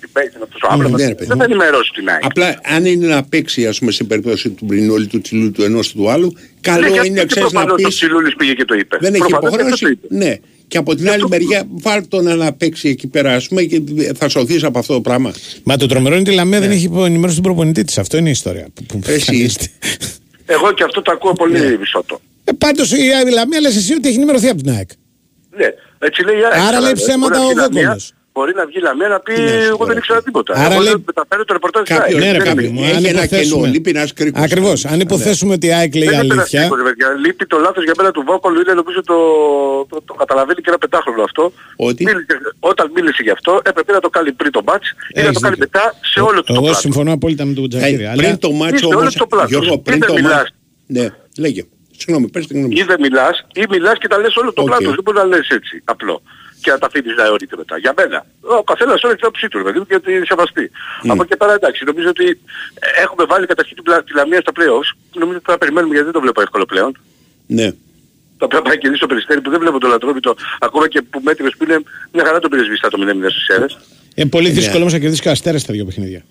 την 0.01 0.09
παίχτη, 0.15 0.33
είναι 0.35 0.45
αυτός 0.49 0.61
ο 0.65 0.67
Άμπραμπατ, 0.73 0.99
ναι, 1.01 1.07
ρε 1.11 1.15
παιδί 1.17 1.27
δεν 1.31 1.37
μου. 1.37 1.43
θα 1.43 1.49
ενημερώσει 1.51 1.91
την 1.97 2.05
ΑΕΚ. 2.13 2.23
Απλά 2.29 2.47
αν 2.75 2.81
είναι 2.91 3.07
να 3.15 3.19
παίξει, 3.31 3.61
ας 3.71 3.77
πούμε, 3.79 3.91
στην 3.97 4.07
περίπτωση 4.11 4.47
του 4.57 4.65
Μπρινόλη, 4.67 5.05
του 5.11 5.19
Τσιλού, 5.21 5.51
του 5.55 5.63
ενός 5.69 5.85
του 5.93 6.03
άλλου, 6.13 6.29
καλό 6.69 6.87
Ναι, 6.87 7.01
είναι, 7.07 7.19
και 7.19 7.25
ξέρεις, 7.25 7.51
να 7.51 7.59
προφανώς 7.59 7.71
ο 7.83 7.87
πεις, 7.87 7.95
Τσιλούλης 7.95 8.33
πήγε 8.39 8.53
και 8.53 8.65
το 8.65 8.73
είπε. 8.81 8.97
δεν 9.05 9.13
έχει 9.13 9.23
Προφανώς 9.25 9.49
και 9.51 9.57
το 9.57 9.67
υποχρέωση. 9.67 9.91
είπε. 9.91 10.07
Ναι. 10.23 10.33
Και 10.67 10.77
από 10.77 10.95
την 10.95 11.09
άλλη 11.09 11.27
μεριά, 11.27 11.63
βάλ 11.69 12.07
τον 12.07 12.37
να 12.37 12.53
παίξει 12.53 12.89
εκεί 12.89 13.07
πέρα, 13.07 13.33
ας 13.35 13.47
πούμε, 13.47 13.63
και 13.63 13.81
θα 14.17 14.29
σωθείς 14.29 14.63
από 14.63 14.79
αυτό 14.79 14.93
το 14.93 15.01
πράγμα. 15.01 15.33
Μα 15.63 15.77
το 15.77 15.85
τρομερό 15.87 16.13
είναι 16.15 16.21
ότι 16.23 16.31
η 16.31 16.35
Λαμία 16.35 16.59
δεν 16.59 16.71
έχει 16.71 16.89
ενημερώσει 16.95 17.35
τον 17.35 17.43
προπονητή 17.43 17.83
της. 17.83 17.97
Αυτό 17.97 18.17
είναι 18.17 18.27
η 18.27 18.31
ιστορία. 18.31 18.67
που- 18.73 18.83
που- 18.85 18.97
Ναι. 19.07 19.13
Εσύ. 19.13 19.15
εμφανίζεται. 19.29 19.65
Εγώ 20.45 20.71
και 20.71 20.83
αυτό 20.83 21.01
το 21.01 21.11
ακούω 21.11 21.33
πολύ 21.33 21.59
Ναι. 21.59 21.77
μισότο. 21.77 22.21
Ε, 22.43 22.51
Πάντως 22.51 22.91
η 22.91 22.97
Λαμία 23.33 23.59
λες 23.61 23.75
εσύ 23.75 23.93
ότι 23.93 24.07
έχει 24.07 24.17
ενημερωθεί 24.17 24.47
από 24.49 24.61
την 24.61 24.71
ΑΕΚ. 24.71 24.89
Ναι, 25.57 25.65
έτσι 25.99 26.23
λέει 26.23 26.35
η 26.39 26.43
ΑΕΚ. 26.43 26.53
Άρα 26.53 26.63
Καλά, 26.63 26.79
λέει 26.79 26.89
ε, 26.91 26.93
ψέματα 26.93 27.39
μπορεί 27.39 27.55
να 27.55 27.63
ο 27.63 27.67
βγει 27.67 27.77
η 27.79 27.81
Λαμία- 27.81 27.81
Βόκολος. 27.81 28.13
Μπορεί 28.37 28.53
να 28.59 28.65
βγει 28.69 28.77
η 28.77 28.85
Λαμία 28.87 29.07
να 29.15 29.19
πει 29.19 29.33
Ναι, 29.33 29.51
εγώ 29.51 29.77
τώρα. 29.77 29.85
δεν 29.89 29.97
ήξερα 29.97 30.21
τίποτα. 30.27 30.51
Άρα 30.63 30.73
Εγώ 30.73 30.81
λέει- 30.83 30.91
δεν 30.91 31.03
μεταφέρω 31.05 31.43
το 31.45 31.53
ρεπορτάζ 31.53 31.81
της 31.83 31.91
Κάποιος- 31.97 32.13
ΑΕΚ. 32.15 32.23
Ναι, 32.23 32.31
ρε 32.31 32.37
Δεν 32.37 32.47
κάποιο 32.47 32.65
είναι. 32.65 32.73
μου. 32.79 32.83
Έχει 32.85 32.95
Αν 32.99 33.05
ένα 33.05 33.19
υποθέσουμε. 33.23 33.61
κενό, 33.61 33.73
λείπει 33.73 33.89
ένας 33.95 34.13
κρίκος. 34.13 34.41
Ακριβώς. 34.43 34.85
Αν 34.85 34.99
υποθέσουμε 34.99 35.53
ότι 35.57 35.65
η 35.67 35.73
ΑΕΚ 35.79 35.91
λέει 35.95 36.07
Δεν 36.09 36.13
είναι 36.13 36.21
αλήθεια. 36.33 36.59
περαστικός, 36.59 36.77
ρε 36.77 36.83
παιδιά. 36.87 37.07
Λείπει 37.25 37.45
το 37.53 37.57
λάθος 37.65 37.83
για 37.87 37.93
μένα 37.97 38.11
του 38.15 38.23
Βόκολου, 38.29 38.59
είναι 38.63 38.73
νομίζω 38.81 39.01
το, 39.11 39.17
το, 39.91 39.95
το 40.05 40.13
καταλαβαίνει 40.21 40.59
και 40.63 40.69
ένα 40.73 40.77
πεντάχρονο 40.83 41.21
αυτό. 41.29 41.43
Ότι; 41.75 42.03
Μίλησε- 42.03 42.39
όταν 42.59 42.85
μίλησε 42.95 43.21
γι' 43.27 43.29
αυτό 43.37 43.51
έπρεπε 43.69 43.91
να 43.97 43.99
το 44.05 44.09
κάνει 44.09 44.31
πριν 44.31 44.51
το 44.51 44.61
ματς 44.65 44.87
ή 44.89 44.93
να 45.15 45.21
Έχεις 45.21 45.33
το 45.33 45.39
κάνει 45.39 45.55
δίκιο. 45.55 45.69
μετά 45.73 45.93
σε 46.13 46.19
όλο 46.29 46.39
το 46.43 46.53
Εγώ 46.53 46.61
πλάτο. 46.65 46.79
συμφωνώ 46.79 47.11
απόλυτα 47.17 47.45
με 47.45 47.53
τον 47.53 47.63
Ε, 47.63 47.67
Τζακίρη. 47.67 48.05
Αλλά 48.05 48.21
Πριν 48.21 48.37
το 48.39 48.51
μάτσο 48.51 48.75
Είστε 48.75 48.87
όλοι 48.87 48.95
όμως, 48.97 49.13
στο 49.13 49.27
πλάτος. 49.27 49.49
Γιώργο, 49.49 49.77
πριν 49.77 49.97
Είτε 49.97 50.05
το 50.05 50.13
μιλάς. 50.13 50.31
μάτσο. 50.33 50.53
Ναι, 50.87 51.05
λέγε. 51.37 51.63
Συγγνώμη, 51.97 52.29
πες 52.29 52.47
την 52.47 52.57
γνώμη. 52.59 52.73
Ή 52.79 52.83
δεν 52.83 52.97
μιλάς, 52.99 53.35
ή 53.53 53.63
μιλάς 53.69 53.97
και 53.97 54.07
τα 54.07 54.17
λες 54.19 54.35
όλο 54.35 54.53
το 54.53 54.61
Οκ. 54.61 54.67
πλάτος. 54.67 54.93
Δεν 54.95 55.03
μπορείς 55.03 55.21
να 55.21 55.27
λες 55.27 55.47
έτσι, 55.49 55.81
απλό. 55.85 56.21
Και 56.65 56.71
να 56.71 56.77
τα 56.81 56.87
αφήνεις 56.89 57.15
να 57.19 57.23
αιωρείται 57.25 57.55
μετά. 57.61 57.75
Για 57.83 57.93
μένα. 57.99 58.19
Ο 58.59 58.63
καθένας 58.71 59.03
όλη 59.05 59.15
την 59.19 59.25
άποψή 59.27 59.47
του, 59.49 59.57
ρε 59.57 59.63
παιδί 59.63 59.77
μου, 59.79 59.85
και 59.91 59.99
τη 59.99 60.11
σεβαστή. 60.31 60.65
Από 61.13 61.21
εκεί 61.25 61.35
πέρα 61.41 61.53
εντάξει, 61.59 61.81
νομίζω 61.89 62.09
ότι 62.15 62.25
ε, 62.85 63.01
έχουμε 63.05 63.23
βάλει 63.31 63.45
καταρχήν 63.51 63.75
την 63.75 63.83
πλα- 63.87 64.03
τη 64.03 64.11
Λαμία 64.19 64.39
στα 64.45 64.51
playoffs. 64.57 64.89
Νομίζω 65.21 65.37
ότι 65.41 65.47
θα 65.51 65.57
περιμένουμε 65.61 65.91
γιατί 65.93 66.07
δεν 66.09 66.15
το 66.17 66.21
βλέπω 66.25 66.41
εύκολο 66.41 66.65
πλέον. 66.65 66.91
Ναι. 67.57 67.67
Το 68.37 68.45
πρέπει 68.47 68.67
να 68.67 68.75
κερδίσει 68.75 69.01
το 69.01 69.07
περιστέρι 69.11 69.41
που 69.41 69.49
δεν 69.49 69.59
βλέπω 69.59 69.77
το 69.79 69.87
λατρόμητο. 69.87 70.35
Ακόμα 70.59 70.87
και 70.87 71.01
που 71.01 71.19
μέτρες 71.23 71.53
που 71.57 71.63
είναι 71.63 71.77
μια 72.13 72.23
χαρά 72.25 72.39
το 72.39 72.49
πήρες 72.49 72.67
βιστά 72.67 72.89
το 72.89 72.97
0-0 73.01 73.29
στις 73.35 73.47
αίρες. 73.47 73.77
είναι 74.15 74.29
πολύ 74.29 74.47
Ναι. 74.47 74.53
δύσκολο 74.53 74.79
όμως 74.81 74.93
να 74.93 74.99
κερδίσει 74.99 75.21
και 75.21 75.27
ο 75.27 75.31
Αστέρας 75.31 75.61
στα 75.61 75.73
δύο 75.73 75.85
παιχνίδια. 75.85 76.21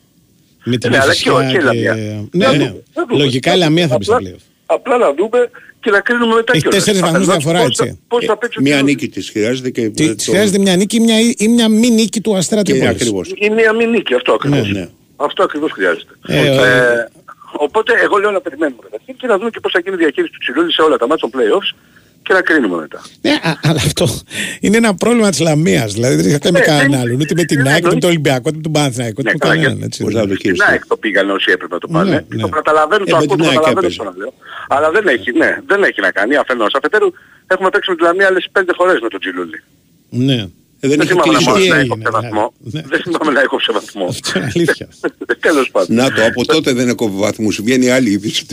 Με 0.65 0.77
την 0.77 0.91
Ναι, 0.91 0.97
αλλά 0.99 1.11
Εφησιά 1.11 1.33
και 1.33 1.39
ο- 1.39 1.51
και 1.51 1.57
η 1.57 1.61
Λαμία. 1.61 1.95
Ναι, 1.95 2.47
Να 2.47 2.51
ναι. 2.53 2.57
δούμε, 2.59 2.83
να 2.95 3.05
δούμε. 3.07 3.23
Λογικά 3.23 3.55
η 3.55 3.59
Λαμία 3.59 3.87
θα 3.89 3.97
μπει 3.99 4.05
στα 4.05 4.17
Απλά- 4.17 4.31
playoff. 4.31 4.43
Απλά 4.67 4.97
να 4.99 5.13
δούμε 5.15 5.51
και 5.85 5.91
να 5.91 6.01
κρίνουμε 6.01 6.35
μετά 6.35 6.53
Έχει 6.55 6.63
κιόλας. 6.63 6.79
τέσσερις 6.85 7.01
βαθμούς 7.01 7.29
Αφενός 7.29 7.37
διαφορά, 7.45 7.59
πώς 7.67 7.79
έτσι. 7.79 7.85
θα- 7.93 7.99
Πώς 8.09 8.25
θα 8.25 8.37
παίξει 8.39 8.59
ο 8.59 8.63
Μια 8.63 8.73
Τσιλούλης. 8.75 8.95
νίκη 8.95 9.09
της 9.15 9.31
χρειάζεται 9.31 9.71
και... 9.71 9.89
Τι 9.89 10.07
το- 10.09 10.15
της 10.15 10.27
χρειάζεται 10.29 10.59
μια 10.59 10.77
νίκη 10.77 10.97
ή 10.97 11.01
μια, 11.01 11.17
ή 11.37 11.49
μια 11.49 11.69
μη 11.69 11.91
νίκη 11.91 12.21
του 12.21 12.37
Αστέρα 12.37 12.63
Και 12.63 12.71
Τρίπολης. 12.73 12.95
ακριβώς. 12.95 13.33
Ή 13.37 13.51
μια 13.51 13.73
μη 13.73 13.87
νίκη, 13.87 14.15
αυτό 14.15 14.33
ακριβώς. 14.33 14.71
Ναι, 14.73 14.79
ναι. 14.79 14.89
Αυτό 15.17 15.43
ακριβώς 15.43 15.71
χρειάζεται. 15.73 16.13
Ε, 16.27 16.39
Ε, 16.39 16.51
ο- 16.53 17.65
οπότε 17.67 17.93
εγώ 18.03 18.17
λέω 18.17 18.31
να 18.31 18.41
περιμένουμε 18.41 18.79
καταρχήν 18.83 19.17
και 19.17 19.27
να 19.27 19.39
δούμε 19.39 19.51
και 19.51 19.61
πώς 19.61 19.73
θα 19.73 19.81
γίνει 19.85 19.95
η 19.95 19.99
διαχείριση 19.99 20.33
του 20.33 20.39
Τσιλούλη 20.39 20.73
σε 20.73 20.83
όλα 20.83 20.97
τα 20.97 21.07
μάτια 21.07 21.29
των 21.31 21.41
playoffs 21.41 21.71
και 22.25 22.33
να 22.33 22.41
κρίνουμε 22.43 22.77
μετά. 22.81 23.01
Ναι, 23.21 23.31
α- 23.31 23.59
αλλά 23.63 23.81
αυτό 23.91 24.07
είναι 24.61 24.77
ένα 24.77 24.95
πρόβλημα 24.95 25.31
της 25.31 25.41
Λαμίας. 25.41 25.93
Δηλαδή 25.93 26.15
δεν 26.17 26.27
είχαμε 26.27 26.59
Ναι, 26.59 26.65
κανέναν 26.65 26.91
δεν- 26.91 27.01
άλλον. 27.01 27.21
Ούτε 27.21 27.35
με 27.37 27.45
την 27.45 27.61
ναι, 27.63 27.69
ΑΕΚ, 27.69 27.77
ούτε 27.85 27.89
με 27.89 27.95
εννοείται. 27.95 27.99
τον 28.01 28.09
Ολυμπιακό, 28.11 28.43
ούτε 28.47 28.57
με 28.57 28.63
τον 28.63 28.73
Παναθηναϊκό, 28.73 29.17
ούτε 29.19 29.29
Ναι, 29.29 29.33
με 29.33 29.39
καλά, 29.39 29.55
κανέναν. 29.55 29.79
και- 29.79 29.85
έτσι. 29.85 30.03
Πώς 30.05 30.13
να 30.15 30.21
το 30.21 30.27
Στην 30.27 30.39
χειριστεί. 30.41 30.65
ΑΕΚ 30.71 30.87
το 30.87 30.97
πήγανε 30.97 31.33
όσοι 31.33 31.51
έπρεπε 31.55 31.75
να 31.75 31.81
το 31.81 31.89
πάνε. 31.89 32.11
Ναι, 32.11 32.21
ναι. 32.37 32.41
Το 32.43 32.49
καταλαβαίνω, 32.49 33.03
Ε, 33.07 33.11
το 33.11 33.17
με 33.17 33.23
ακούω, 33.23 33.37
την 33.37 33.45
το 33.45 33.51
ΑΕΚ 33.51 33.55
καταλαβαίνω 33.59 33.87
έπαιζε. 33.87 34.01
αυτό 34.01 34.11
να 34.11 34.17
λέω. 34.21 34.33
Αλλά 34.69 34.91
δεν 34.91 35.05
έχει, 35.15 35.31
ναι, 35.33 35.51
δεν 35.67 35.83
έχει 35.83 36.01
να 36.01 36.11
κάνει 36.19 36.37
αφενός. 36.37 36.73
Αφετέρου 36.79 37.09
έχουμε 37.47 37.69
παίξει 37.71 37.91
με 37.91 37.97
τη 37.97 38.03
Λαμία 38.03 38.27
άλλες 38.27 38.49
πέντε 38.53 38.73
φορές 38.79 38.99
με 39.05 39.09
τον 39.09 39.21
Τζιλούλη. 39.21 39.59
Ναι. 40.29 40.41
Ε, 40.85 40.89
Δεν 40.89 40.99
Δεν 40.99 41.01
έχει 41.01 41.09
θυμάμαι 41.11 41.33
να 41.33 41.39
κλείσει. 41.39 41.51
μόλις 41.51 41.69
να 41.69 41.77
έγινε, 41.79 41.95
έκοψε 41.95 42.09
δηλαδή. 42.09 42.29
βαθμό. 42.29 42.53
Ναι. 42.75 42.81
Δεν 42.93 43.01
θυμάμαι 43.05 43.33
να 43.37 43.41
έκοψε 43.47 43.73
βαθμό. 43.73 44.05
Αυτό 44.15 44.31
είναι 44.39 44.51
αλήθεια. 44.55 44.87
Τέλος 45.47 45.71
πάντων. 45.71 45.97
Να 45.97 46.07
το, 46.13 46.21
από 46.31 46.41
τότε 46.47 46.73
δεν 46.73 46.89
έκοβε 46.89 47.17
βαθμούς. 47.27 47.61
Βγαίνει 47.65 47.91
άλλη 47.91 48.11
είδηση. 48.11 48.47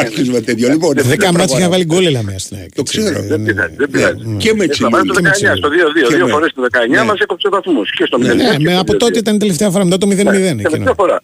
Άρχισε 0.00 0.30
με 0.32 0.40
τέτοιο. 0.40 0.68
Λοιπόν, 0.68 0.92
Δέκα 0.96 1.32
μάτια 1.32 1.58
είχα 1.58 1.68
βάλει 1.68 1.84
γκολ 1.84 2.04
η 2.06 2.10
Λαμία 2.10 2.38
στην 2.38 2.56
ΑΕΚ. 2.60 2.68
Το 2.74 2.80
έτσι. 2.84 2.98
ξέρω. 2.98 3.18
Ε, 3.18 3.22
Δεν 3.26 3.40
ναι. 3.40 3.52
πειράζει, 3.52 3.74
δεν 3.76 3.90
πειράζει. 3.90 4.36
Και 4.42 4.54
με 4.54 4.64
Ε, 4.64 4.68
Τσιλούλη. 4.68 4.74
σταμάτησε 4.74 5.12
το 5.12 5.20
Και 5.20 5.22
με 5.22 5.30
19, 5.52 5.56
στο 5.56 5.68
2-2. 5.68 6.08
Και 6.08 6.14
Δύο 6.16 6.24
με- 6.26 6.32
φορές 6.32 6.52
το 6.54 6.62
19 6.62 6.88
Ναι. 6.88 7.04
μας 7.10 7.18
έκοψε 7.20 7.48
βαθμούς. 7.48 7.90
Και 7.90 8.04
στο 8.06 8.18
0 8.18 8.34
Ναι, 8.34 8.56
με- 8.58 8.76
από 8.78 8.96
τότε 8.96 9.18
ήταν 9.18 9.34
η 9.34 9.38
τελευταία 9.38 9.70
φορά, 9.70 9.84
μετά 9.84 9.98
το 9.98 10.06
0-0. 10.06 10.58
εκείνο. 10.58 10.68
Τελευταία 10.70 10.94
φορά. 10.96 11.20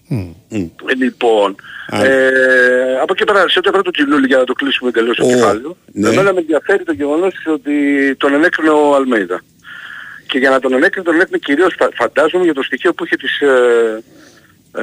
Ε, 0.49 0.95
Λοιπόν, 0.99 1.55
Άρα. 1.89 2.05
ε, 2.07 2.19
από 3.03 3.13
εκεί 3.17 3.25
πέρα, 3.25 3.49
σε 3.49 3.59
ό,τι 3.59 3.69
αφορά 3.69 3.83
το 3.83 3.91
Τσιλούλη 3.91 4.27
για 4.27 4.37
να 4.37 4.45
το 4.45 4.53
κλείσουμε 4.53 4.89
εντελώς 4.89 5.17
το 5.17 5.25
Ο, 5.25 5.29
κεφάλαιο, 5.29 5.77
ναι. 5.93 6.09
εμένα 6.09 6.33
με 6.33 6.41
ενδιαφέρει 6.41 6.83
το 6.85 6.93
γεγονός 6.93 7.35
ότι 7.57 7.73
τον 8.17 8.35
ενέκρινε 8.35 8.71
ο 8.71 8.95
Αλμέιδα. 8.95 9.43
Και 10.33 10.39
για 10.39 10.51
να 10.51 10.61
τον 10.61 10.73
ενέκρινε, 10.73 11.05
τον 11.05 11.15
ενέκρινε 11.15 11.39
κυρίως 11.39 11.75
φα- 11.79 11.91
φαντάζομαι 11.95 12.45
για 12.45 12.55
το 12.55 12.63
στοιχείο 12.63 12.93
που 12.95 13.05
είχε 13.05 13.17
της 13.17 13.41
ε, 13.41 14.03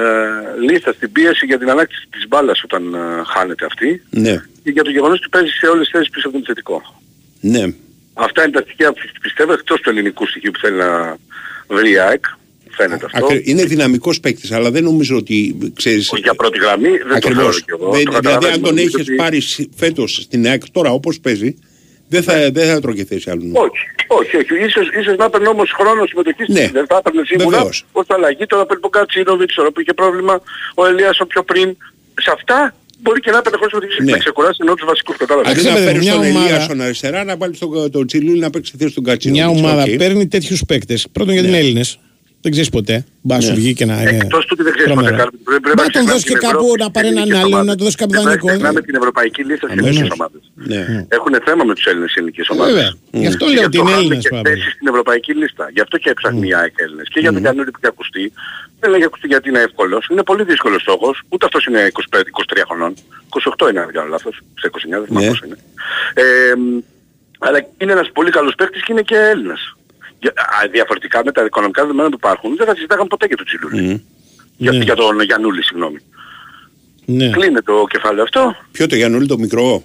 λίστας, 0.68 0.96
την 0.96 1.12
πίεση 1.12 1.46
για 1.46 1.58
την 1.58 1.70
ανάκτηση 1.70 2.06
της 2.10 2.28
μπάλας 2.28 2.62
όταν 2.64 2.94
ε, 2.94 2.98
χάνεται 3.34 3.64
αυτή 3.64 4.02
Ναι, 4.10 4.34
και 4.62 4.70
για 4.70 4.82
το 4.84 4.90
γεγονός 4.90 5.18
ότι 5.18 5.28
παίζει 5.28 5.50
σε 5.50 5.66
όλες 5.66 5.82
τις 5.82 5.90
θέσεις 5.92 6.10
πίσω 6.10 6.28
από 6.28 6.36
τον 6.36 6.46
θετικό. 6.46 7.00
ναι. 7.40 7.64
Αυτά 8.14 8.42
είναι 8.42 8.50
τα 8.52 8.60
στοιχεία 8.60 8.92
που 8.92 9.00
πιστεύω 9.22 9.52
εκτός 9.52 9.80
του 9.80 9.88
ελληνικού 9.90 10.26
στοιχείου 10.26 10.50
που 10.50 10.58
θέλει 10.58 10.76
να 10.76 11.16
βρει 11.68 11.90
η 11.90 11.98
ΑΕΚ. 11.98 12.24
Φαίνεται 12.70 13.04
αυτό. 13.04 13.24
Ακρι- 13.26 13.48
Είναι 13.48 13.64
δυναμικός 13.64 14.20
παίκτης, 14.20 14.52
αλλά 14.52 14.70
δεν 14.70 14.84
νομίζω 14.84 15.16
ότι 15.16 15.58
ξέρεις... 15.74 16.12
Όχι 16.12 16.22
για 16.22 16.34
πρώτη 16.34 16.58
γραμμή, 16.58 16.88
δεν 16.88 16.98
το 16.98 17.04
θεωρώ 17.06 17.16
Ακριβώς. 17.16 17.62
κι 17.64 17.70
εγώ. 17.70 17.90
Δεν- 17.90 18.04
Το 18.04 18.10
δηλαδή 18.10 18.26
καταλαβαίνω. 18.26 18.54
αν 18.54 18.60
τον 18.62 18.74
Νομίζω 18.74 18.86
είχες 18.88 19.00
ότι- 19.08 19.14
πάρει 19.16 19.40
σ- 19.40 19.68
φέτος 19.76 20.12
στην 20.22 20.46
ΑΕΚ 20.46 20.62
τώρα 20.70 20.90
όπως 20.90 21.20
παίζει, 21.20 21.58
δεν 22.12 22.22
θα, 22.22 22.34
δεν 22.56 22.66
θα 22.70 22.80
τρώγε 22.80 23.04
θέση 23.04 23.30
άλλου. 23.30 23.50
Όχι, 23.54 23.84
όχι, 24.18 24.34
όχι. 24.36 24.64
Ίσως, 24.66 24.86
ίσως 25.00 25.16
να 25.16 25.24
έπαιρνε 25.24 25.48
όμως 25.48 25.68
χρόνο 25.78 26.06
συμμετοχής 26.06 26.48
Ναι. 26.48 26.66
δεν 26.72 26.86
θα 26.86 26.96
έπαιρνε 27.00 27.22
σίγουρα 27.24 27.56
Βεβαίως. 27.56 27.84
ως 27.92 28.04
αλλαγή 28.08 28.46
τώρα 28.46 28.66
που 28.66 28.74
ο 28.80 28.88
Κατσίνοβιτς 28.88 29.54
τώρα 29.54 29.70
που 29.72 29.80
είχε 29.80 29.92
πρόβλημα 29.94 30.34
ο 30.74 30.86
Ελίασον 30.86 31.26
πιο 31.26 31.42
πριν. 31.42 31.76
Σε 32.24 32.30
αυτά 32.34 32.74
μπορεί 33.02 33.20
και 33.20 33.30
να 33.30 33.38
έπαιρνε 33.38 33.56
χρόνο 33.58 33.70
συμμετοχής 33.72 34.04
Ναι. 34.04 34.12
να 34.12 34.18
ξεκουράσει 34.18 34.58
ενώ 34.62 34.74
τους 34.74 34.86
βασικούς 34.86 35.16
κατάλαβες. 35.16 35.50
Αντί 35.52 35.62
να 35.62 35.68
Ξέρετε, 35.68 35.86
φέρεις 35.90 36.02
μια 36.06 36.12
τον 36.14 36.24
ομάδα- 36.26 36.44
Ελίασον 36.48 36.80
αριστερά, 36.80 37.24
να 37.24 37.36
βάλεις 37.36 37.58
τον, 37.58 37.90
τον 37.90 38.06
Τσιλούλη 38.06 38.38
να 38.40 38.50
παίξει 38.50 38.72
τη 38.72 38.78
θέση 38.78 38.94
του 38.94 39.02
Κατσίνο. 39.02 39.34
Μια 39.34 39.48
ομάδα 39.48 39.84
παίρνει 39.98 40.28
τέτοιους 40.28 40.62
παίκτες. 40.66 41.06
Πρώτον 41.12 41.32
γιατί 41.32 41.48
είναι 41.48 41.58
Έλληνες. 41.58 41.98
Δεν 42.42 42.50
ξέρεις 42.52 42.70
ποτέ. 42.76 43.04
Μπα 43.22 43.40
σου 43.40 43.48
Ναι. 43.48 43.54
βγει 43.60 43.72
και 43.74 43.84
να 43.90 44.00
είναι. 44.00 44.10
Εκτός 44.22 44.42
του 44.46 44.52
ότι 44.56 44.62
δεν 44.62 44.72
ξέρεις 44.76 44.92
τρομερό. 44.92 45.10
ποτέ 45.16 45.22
κάτι. 45.24 45.36
Πρέπει- 45.48 45.62
πρέπει 45.62 45.76
Μπα 45.78 45.82
να 45.84 45.90
τον 45.90 45.90
ξεχνάμε 45.92 46.10
δώσεις 46.12 46.24
και 46.30 46.36
την 46.38 46.48
κάπου 46.48 46.64
Ευρώπη, 46.64 46.80
να 46.84 46.90
πάρει 46.94 47.06
έναν 47.12 47.18
ελληνικές 47.18 47.42
άλλο, 47.44 47.52
ομάδες. 47.54 47.68
να 47.70 47.74
του 47.76 47.82
δώσεις 47.86 47.98
κάποιο 48.02 48.16
Και 48.18 48.22
πρέπει 48.22 48.28
να 48.28 48.30
δανεικό. 48.34 48.48
ξεχνάμε 48.52 48.80
την 48.88 48.94
ευρωπαϊκή 49.00 49.40
λίστα 49.48 49.66
στις 49.66 49.72
Αμέσως. 49.78 49.88
ελληνικές 49.90 50.14
ομάδες. 50.18 50.42
Ναι. 50.72 50.82
Έχουν 51.16 51.32
θέμα 51.48 51.62
με 51.68 51.72
τους 51.76 51.84
Έλληνες 51.90 52.12
ελληνικές 52.18 52.46
ομάδες. 52.54 52.72
Βέβαια. 52.74 52.90
Γι' 53.22 53.30
αυτό 53.32 53.42
Και 53.44 53.50
λέω 53.54 53.60
γι' 53.62 53.68
ότι 53.70 53.76
είναι 53.80 53.90
χάνουν 53.90 54.02
Έλληνες. 54.04 54.24
και 54.28 54.40
θέσεις 54.48 54.70
στην 54.76 54.86
ευρωπαϊκή 54.92 55.32
λίστα. 55.40 55.64
Γι' 55.76 55.82
αυτό 55.86 55.96
και 56.02 56.08
έψαχνε 56.14 56.44
η 56.50 56.52
ΑΕΚ 56.60 56.74
Έλληνες. 56.84 57.06
Και 57.12 57.20
για 57.24 57.32
τον 57.36 57.42
Κανούλη 57.46 57.70
που 57.72 57.78
είχε 57.80 57.90
ακουστεί. 57.94 58.24
Δεν 58.80 58.88
λέγει 58.92 59.04
ακουστεί 59.10 59.26
γιατί 59.32 59.46
είναι 59.50 59.62
εύκολος. 59.68 60.02
Είναι 60.12 60.22
πολύ 60.30 60.42
δύσκολος 60.50 60.80
στόχος. 60.86 61.14
Ούτε 61.32 61.44
αυτός 61.48 61.62
είναι 61.68 61.80
25-23 61.86 62.64
χρονών. 62.68 62.92
28 63.34 63.68
είναι 63.70 63.78
αν 63.82 63.86
δεν 63.88 63.94
κάνω 63.98 64.08
λάθος. 64.14 64.34
Σε 64.60 64.66
29 64.66 64.98
δεν 65.00 65.06
θυμάμαι 65.08 65.24
Ναι. 65.26 65.30
πόσο 65.32 65.44
είναι. 65.46 65.58
Ε, 66.22 66.54
μ, 66.62 66.78
αλλά 67.46 67.58
είναι 67.80 67.92
ένας 67.96 68.08
πολύ 68.16 68.30
καλός 68.36 68.54
παίκτης 68.58 68.82
και 68.84 68.92
είναι 68.92 69.02
και 69.10 69.16
Έλληνας. 69.32 69.62
Για- 70.20 70.32
α, 70.36 70.68
διαφορετικά 70.70 71.22
με 71.24 71.32
τα 71.32 71.44
οικονομικά 71.44 71.82
δεδομένα 71.82 72.08
που 72.08 72.16
υπάρχουν 72.20 72.56
δεν 72.56 72.66
θα 72.66 72.74
συζητάγαμε 72.74 73.08
ποτέ 73.08 73.26
για 73.26 73.36
τον 73.36 73.46
Τσιλούρη. 73.46 74.04
Για, 74.56 74.72
Ναι. 74.72 74.84
για 74.84 74.94
τον 74.94 75.20
Γιαννούλη, 75.22 75.62
συγγνώμη. 75.64 75.98
Ναι. 77.04 77.30
Κλείνει 77.30 77.60
το 77.62 77.86
κεφάλαιο 77.90 78.22
αυτό. 78.22 78.56
Ποιο 78.72 78.86
το 78.86 78.96
Γιαννούλη 78.96 79.26
το 79.26 79.38
μικρό. 79.38 79.84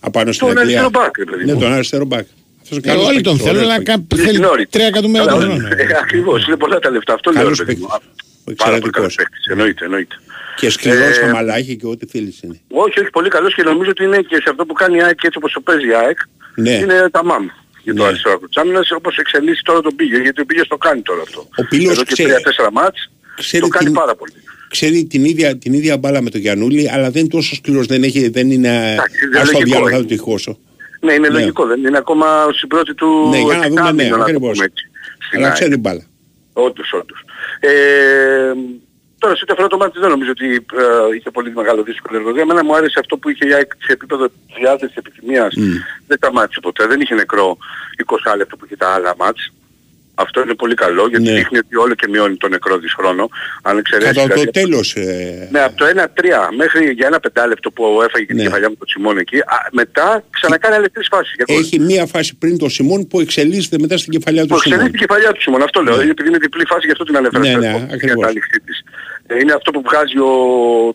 Απάνω 0.00 0.32
στην 0.32 0.46
Τον 0.46 0.58
Αγγλία; 0.58 0.78
αριστερό 0.80 1.02
μπακ, 1.04 1.18
ρε 1.18 1.24
παιδί 1.24 1.44
Ναι, 1.44 1.52
μου. 1.54 1.60
τον 1.60 1.72
αριστερό 1.72 2.04
μπακ. 2.04 2.26
Αυτός 2.62 2.76
ο 2.78 2.80
Ε, 2.84 2.88
καλός 2.88 3.06
όλοι 3.06 3.14
παίκτης, 3.14 3.30
τον 3.30 3.38
θέλουν, 3.38 3.56
ωραίος 3.56 3.72
αλλά 3.74 3.82
παίκτης. 3.82 4.08
κα- 4.18 4.24
θέλει 4.24 4.36
Λινόριτ. 4.38 4.68
3 4.76 4.86
εκατομμύρια 4.86 5.24
Καλά, 5.26 5.40
το 5.40 5.46
χρόνο. 5.46 5.66
ε, 5.68 5.86
Ακριβώς, 6.02 6.46
είναι 6.46 6.56
πολλά 6.56 6.78
τα 6.78 6.90
λεφτά. 6.90 7.12
Αυτό 7.14 7.30
λέω. 7.30 7.42
Καλός 7.42 7.58
ρε 7.58 7.64
παιδί 7.64 7.80
μου. 7.80 7.86
παίκτης. 7.86 8.64
Α, 8.64 8.64
Πάρα 8.64 8.78
πολύ 8.78 8.92
καλός 8.92 9.12
Εξαιρετικός. 9.12 9.14
παίκτης, 9.16 9.46
εννοείται, 9.46 9.84
εννοείται. 9.84 10.14
Και 10.56 10.70
σκληρός 10.70 11.16
Ε, 11.18 11.24
αμαλάχη 11.28 11.76
και 11.76 11.86
ό,τι 11.86 12.06
θέλεις 12.06 12.42
είναι. 12.42 12.60
Όχι, 12.70 13.00
όχι, 13.00 13.10
πολύ 13.10 13.28
καλός 13.28 13.54
και 13.54 13.62
νομίζω 13.62 13.90
ότι 13.90 14.04
είναι 14.04 14.20
και 14.20 14.36
σε 14.36 14.50
αυτό 14.50 14.66
που 14.66 14.72
κάνει 14.72 14.96
η 14.96 15.02
ΑΕΚ 15.02 15.14
και 15.14 15.26
έτσι 15.26 15.38
όπως 15.38 15.52
το 15.52 15.60
παίζει 15.60 15.86
η 15.88 15.94
ΑΕΚ. 15.94 16.18
Ναι. 16.54 16.70
Είναι 16.70 17.08
τα 17.10 17.24
μάμ 17.24 17.46
για 17.84 17.94
το 17.94 18.02
Ναι. 18.02 18.08
αριστερό 18.08 18.34
άκρο 18.34 18.46
της 18.48 18.56
άμυνας 18.56 18.90
όπως 18.90 19.16
εξελίσσει 19.16 19.62
τώρα 19.64 19.80
τον 19.80 19.94
Πίγιο. 19.96 20.18
Γιατί 20.20 20.40
ο 20.40 20.44
Πίγιος 20.44 20.68
το 20.68 20.76
κάνει 20.76 21.02
τώρα 21.02 21.22
αυτό. 21.22 21.48
Ο 21.56 21.62
Πίλος 21.68 21.92
Εδώ 21.92 22.02
και 22.04 22.12
ξέρει- 22.12 22.30
3-4 22.30 22.70
μάτς 22.72 23.10
ξέρει 23.36 23.62
το 23.62 23.68
κάνει 23.68 23.84
την- 23.86 23.94
πάρα 23.94 24.14
πολύ. 24.14 24.32
Ξέρει 24.68 25.04
την 25.04 25.24
ίδια, 25.24 25.58
την 25.58 25.72
ίδια 25.72 25.96
μπάλα 25.98 26.20
με 26.22 26.30
τον 26.30 26.40
Γιαννούλη, 26.40 26.90
αλλά 26.90 27.10
δεν 27.10 27.20
είναι 27.20 27.30
τόσο 27.30 27.54
σκληρός, 27.54 27.86
δεν, 27.86 28.02
έχει, 28.02 28.28
δεν 28.28 28.50
είναι 28.50 28.92
Εντάξει, 28.92 29.26
δεν 29.32 29.40
ας 29.40 29.46
το 29.46 29.52
λογικό 29.52 29.64
διάλογο 29.70 29.88
θα 29.90 29.96
είναι. 29.96 30.06
το 30.06 30.14
τυχώσω. 30.14 30.58
Ναι, 31.00 31.12
είναι 31.12 31.28
Ναι. 31.28 31.38
λογικό. 31.38 31.66
Δεν 31.66 31.84
είναι 31.84 31.96
ακόμα 31.98 32.26
στην 32.56 32.68
πρώτη 32.68 32.94
του 32.94 33.28
Ναι, 33.30 33.36
για 33.38 33.46
να 33.46 33.52
δούμε, 33.52 33.68
ναι, 33.68 33.80
εξάμηνο, 33.80 34.16
το 34.16 34.22
ακριβώς. 34.22 34.52
πούμε 34.52 34.64
έτσι, 34.64 34.84
στην 35.26 35.38
Αλλά 35.38 35.46
ΑΕΚ. 35.46 35.54
ξέρει 35.56 35.76
μπάλα. 35.76 36.02
Όντως, 36.52 36.92
όντως. 36.92 37.24
Ε, 37.60 37.70
τώρα, 39.24 39.36
σε 39.36 39.42
ό,τι 39.42 39.52
αφορά 39.52 39.68
το 39.68 39.76
μάτι 39.76 39.98
δεν 39.98 40.10
νομίζω 40.10 40.30
ότι 40.30 40.46
ε, 40.54 41.16
είχε 41.16 41.30
πολύ 41.30 41.52
μεγάλο 41.54 41.82
δύσκολο 41.82 42.18
εργοδία. 42.18 42.42
Εμένα 42.42 42.64
μου 42.64 42.76
άρεσε 42.76 42.98
αυτό 42.98 43.16
που 43.16 43.28
είχε 43.30 43.48
η 43.48 43.54
ΑΕΚ 43.54 43.72
σε 43.78 43.92
επίπεδο 43.92 44.28
διάθεσης 44.58 44.96
επιθυμίας. 44.96 45.54
Δεν 46.06 46.18
τα 46.18 46.32
μάτσε 46.32 46.60
ποτέ. 46.60 46.86
Δεν 46.86 47.00
είχε 47.00 47.14
νεκρό 47.14 47.56
20 48.32 48.36
λεπτό 48.36 48.56
που 48.56 48.64
είχε 48.64 48.76
τα 48.76 48.88
άλλα 48.94 49.14
μάτς. 49.18 49.52
Αυτό 50.14 50.40
είναι 50.40 50.54
πολύ 50.54 50.74
καλό 50.74 51.06
γιατί 51.08 51.24
Ναι. 51.24 51.32
δείχνει 51.32 51.58
ότι 51.58 51.76
όλο 51.76 51.94
και 51.94 52.06
μειώνει 52.08 52.36
το 52.36 52.48
νεκρό 52.48 52.78
της 52.78 52.92
χρόνο. 52.98 53.28
Αν 53.62 53.78
εξαιρέσεις 53.78 54.12
Κατά 54.16 54.26
το 54.28 54.32
δηλαδή, 54.34 54.50
τέλος, 54.50 54.94
ε, 54.96 55.48
ναι, 55.52 55.60
από 55.62 55.76
το 55.76 55.84
1-3 55.86 56.50
μέχρι 56.56 56.92
για 56.92 57.06
ένα 57.06 57.20
πεντάλεπτο 57.20 57.70
που 57.70 57.84
έφαγε 58.08 58.24
και 58.24 58.32
την 58.32 58.36
Ναι. 58.36 58.42
κεφαλιά 58.42 58.68
με 58.68 58.74
τον 58.78 58.88
Σιμών 58.88 59.18
εκεί, 59.18 59.38
α, 59.38 59.68
μετά 59.72 60.24
ξανακάνει 60.30 60.74
άλλες 60.74 60.88
τρεις 60.92 61.06
φάσεις. 61.10 61.34
για 61.36 61.44
γκολ. 61.48 61.62
έχει 61.62 61.78
μία 61.80 62.06
φάση 62.06 62.36
πριν 62.36 62.58
το 62.58 62.68
Σιμών 62.68 63.06
που 63.06 63.20
εξελίσσεται 63.20 63.76
μετά 63.80 63.96
στην 63.98 64.12
κεφαλιά 64.12 64.42
του 64.42 64.48
Που 64.48 64.54
εξελίσσει 64.54 64.80
Σιμών. 64.82 64.98
την 64.98 65.06
κεφαλιά 65.06 65.32
του 65.32 65.40
Σιμών, 65.42 65.62
αυτό 65.62 65.82
λέω. 65.82 66.00
Επειδή 66.00 66.28
είναι 66.28 66.38
διπλή 66.38 66.64
φάση, 66.66 66.86
γι' 66.86 66.92
αυτό 66.92 67.04
την 67.04 67.16
ανέφερα. 67.16 67.42
Ναι, 67.44 67.50
στο 67.50 67.58
ναι, 67.60 67.66
τέλος, 67.66 67.82
για 67.86 67.94
ακριβώς. 67.94 68.32
Την 69.26 69.34
άνοιξή 69.34 69.36
της. 69.36 69.36
Ε, 69.36 69.38
Είναι 69.40 69.52
αυτό 69.52 69.70
που 69.70 69.82
βγάζει 69.88 70.18
ο 70.18 70.30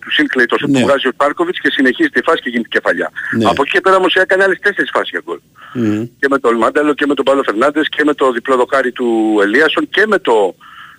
του 0.02 0.12
Σίνκλεϊ, 0.12 0.46
το 0.46 0.58
σουτ 0.60 0.70
Ναι. 0.70 0.80
που 0.80 0.86
βγάζει 0.86 1.08
ο 1.08 1.12
Πάρκοβιτς 1.18 1.60
και 1.60 1.70
συνεχίζει 1.72 2.10
τη 2.10 2.22
φάση 2.22 2.42
και 2.42 2.50
γίνει 2.50 2.64
κεφαλιά. 2.64 3.12
Ναι. 3.38 3.46
Από 3.46 3.62
εκεί 3.62 3.72
και 3.72 3.82
πέρα 3.82 3.96
όμως 3.96 4.14
έκανε 4.14 4.44
άλλες 4.44 4.60
τέσσερις 4.60 4.90
φάσεις 4.94 5.10
για 5.10 5.22
γκολ. 5.26 5.40
Μμμ. 5.74 6.04
Και 6.20 6.28
με 6.30 6.40
τον 6.40 6.58
Μάνταλο 6.58 6.94
και 6.94 7.06
με 7.06 7.14
τον 7.14 7.26
Πάλο 7.26 7.44
Φερνάντες 7.44 7.90
και 7.90 8.04
με 8.04 8.14
το 8.14 8.32
διπλό 8.32 8.56
δοκάρι 8.56 8.92
του 8.92 9.40
Ελίασον 9.42 9.90
και 9.90 10.04
με 10.08 10.20
το 10.20 10.56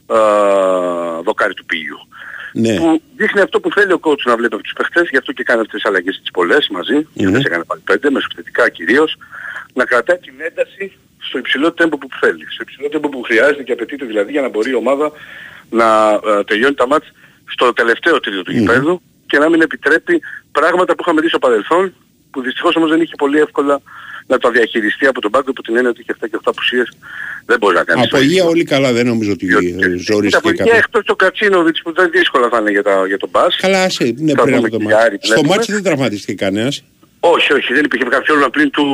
ε, 0.07 0.19
δοκάρι 1.25 1.55
του 1.55 1.65
Πίγιου. 1.65 1.99
Ναι. 2.53 2.75
Που 2.77 3.03
δείχνει 3.17 3.41
αυτό 3.41 3.61
που 3.61 3.71
θέλει 3.73 3.93
ο 3.93 4.01
coach 4.03 4.23
να 4.25 4.37
βλέπει 4.37 4.55
από 4.55 4.63
τους 4.63 4.73
παιχτές, 4.73 5.09
γι' 5.11 5.17
αυτό 5.17 5.33
και 5.33 5.43
κάνει 5.43 5.61
αυτές 5.61 5.81
τις 5.81 5.91
αλλαγές 5.91 6.19
τις 6.21 6.31
πολλές 6.31 6.69
μαζί, 6.71 7.07
και 7.15 7.27
Μμμ. 7.27 7.33
δεν 7.33 7.43
έκανε 7.45 7.65
πάλι 7.65 7.83
πέντε, 7.85 8.11
μεσοπαιδευτικά 8.11 8.69
κυρίως, 8.69 9.17
να 9.75 9.85
κρατάει 9.85 10.19
την 10.19 10.35
ένταση 10.39 10.93
στο 11.19 11.39
υψηλό 11.39 11.73
τέμπο 11.73 11.99
που 11.99 12.09
θέλει. 12.21 12.47
Στο 12.51 12.63
υψηλό 12.63 12.89
τέμπο 12.89 13.09
που 13.09 13.23
χρειάζεται 13.23 13.63
και 13.63 13.73
απαιτείται 13.73 14.05
δηλαδή 14.05 14.31
για 14.33 14.41
να 14.41 14.49
μπορεί 14.49 14.71
η 14.71 14.75
ομάδα 14.75 15.13
να 15.71 16.11
ε, 16.13 16.45
τελειώνει 16.45 16.75
τα 16.75 16.87
μάτς 16.87 17.13
στο 17.53 17.73
τελευταίο 17.73 18.21
τρίτο 18.21 18.43
του 18.43 18.53
γηπέδου 18.53 19.03
και 19.27 19.39
να 19.39 19.49
μην 19.49 19.61
επιτρέπει 19.61 20.21
πράγματα 20.53 20.95
που 20.95 21.03
είχαμε 21.03 21.21
δει 21.21 21.29
στο 21.29 21.39
παρελθόν 21.39 21.95
που 22.31 22.43
δυστυχώς 22.43 22.77
όμως 22.77 22.91
δεν 22.91 23.01
είχε 23.01 23.15
πολύ 23.17 23.39
εύκολα 23.39 23.81
να 24.27 24.39
τα 24.39 24.51
διαχειριστεί 24.51 25.07
από 25.07 25.21
τον 25.21 25.31
πάγκο 25.31 25.53
που 25.53 25.63
την 25.63 25.77
έννοια 25.77 25.91
ότι 25.91 26.01
είχε 26.01 26.15
7 26.21 26.27
και 26.31 26.37
8 26.37 26.41
απουσίες 26.45 26.89
δεν 27.47 27.59
μπορεί 27.59 27.75
να 27.77 27.85
κάνεις. 27.85 28.05
Από 28.07 28.19
υγεία 28.23 28.45
όλοι 28.45 28.65
καλά, 28.65 28.93
δεν 28.93 29.07
νομίζω 29.07 29.33
ότι 29.33 29.47
Τα 29.49 29.61
ζωρίστηκε 29.97 30.43
πολιτικά 30.43 30.65
κάποιο. 30.65 30.79
εκτός 30.79 31.05
το 31.05 31.17
Κατσίνοβιτς 31.17 31.83
που 31.83 31.93
δεν 31.93 32.11
δύσκολα 32.11 32.49
θα 32.49 32.59
είναι 32.59 32.71
για, 32.71 32.83
τα, 32.83 33.07
για 33.07 33.19
τον 33.19 33.29
Μπάς. 33.33 33.57
Καλά, 33.57 33.83
άσε, 33.83 34.15
ναι, 34.19 34.33
Θα 34.33 34.43
πριν 34.43 34.55
δούμε 34.55 34.67
από 34.67 34.71
το 34.71 34.77
και 34.77 34.85
μάτι. 34.85 35.05
Άρη 35.05 35.19
Στο 35.21 35.33
βλέπουμε. 35.35 35.55
μάτι 35.57 35.73
δεν 35.73 35.83
τραυματίστηκε 35.83 36.35
κανένας. 36.35 36.85
Όχι, 37.23 37.53
όχι, 37.53 37.73
δεν 37.75 37.85
υπήρχε 37.85 38.05
κάποιο 38.05 38.25
πρόβλημα 38.25 38.51
πριν 38.51 38.71
του 38.71 38.87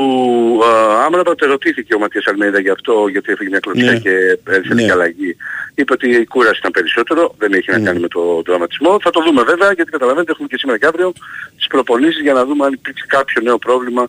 uh, 0.63 1.05
Άμραμπατ. 1.05 1.43
Ερωτήθηκε 1.43 1.95
ο 1.95 1.99
Ματίας 1.99 2.27
Αλμέιδα 2.27 2.61
γι' 2.61 2.71
αυτό, 2.71 3.09
γιατί 3.09 3.33
έφυγε 3.33 3.51
μια 3.51 3.59
κλωτσιά 3.59 3.93
Ναι. 3.93 3.99
και 3.99 4.39
έρθει 4.49 4.75
Ναι. 4.75 4.83
ναι. 4.83 4.93
αλλαγή. 4.93 5.37
Είπε 5.75 5.93
ότι 5.93 6.11
η 6.11 6.27
κούραση 6.27 6.59
ήταν 6.59 6.71
περισσότερο, 6.71 7.35
δεν 7.39 7.53
έχει 7.53 7.71
να 7.71 7.81
κάνει 7.81 8.01
με 8.01 8.09
το 8.09 8.43
δραματισμό. 8.47 8.99
Θα 9.03 9.11
το 9.11 9.23
δούμε 9.23 9.43
βέβαια, 9.43 9.73
γιατί 9.73 9.91
καταλαβαίνετε 9.91 10.33
έχουμε 10.33 10.49
και 10.49 10.57
σήμερα 10.59 10.79
και 10.79 10.87
αύριο 10.87 11.13
τις 11.57 11.67
προπονήσεις 11.67 12.21
για 12.21 12.33
να 12.33 12.45
δούμε 12.45 12.65
αν 12.67 12.73
υπήρξε 12.73 13.05
κάποιο 13.09 13.43
νέο 13.43 13.59
πρόβλημα 13.59 14.09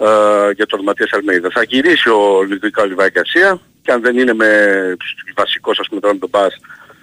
ε, 0.00 0.06
για 0.54 0.66
τον 0.66 0.82
Ματίας 0.82 1.10
Αλμέιδα. 1.12 1.48
Θα 1.52 1.62
γυρίσει 1.62 2.08
ο 2.08 2.42
Λιδικά 2.48 2.82
Ολιβάη 2.82 3.08
Γκαρσία 3.10 3.60
και 3.82 3.92
αν 3.92 4.00
δεν 4.00 4.18
είναι 4.18 4.34
με 4.34 4.50
βασικός 5.36 5.78
ας 5.78 5.88
πούμε 5.88 6.00
τώρα 6.00 6.14
με 6.14 6.20
τον 6.20 6.28
Μπάς, 6.28 6.54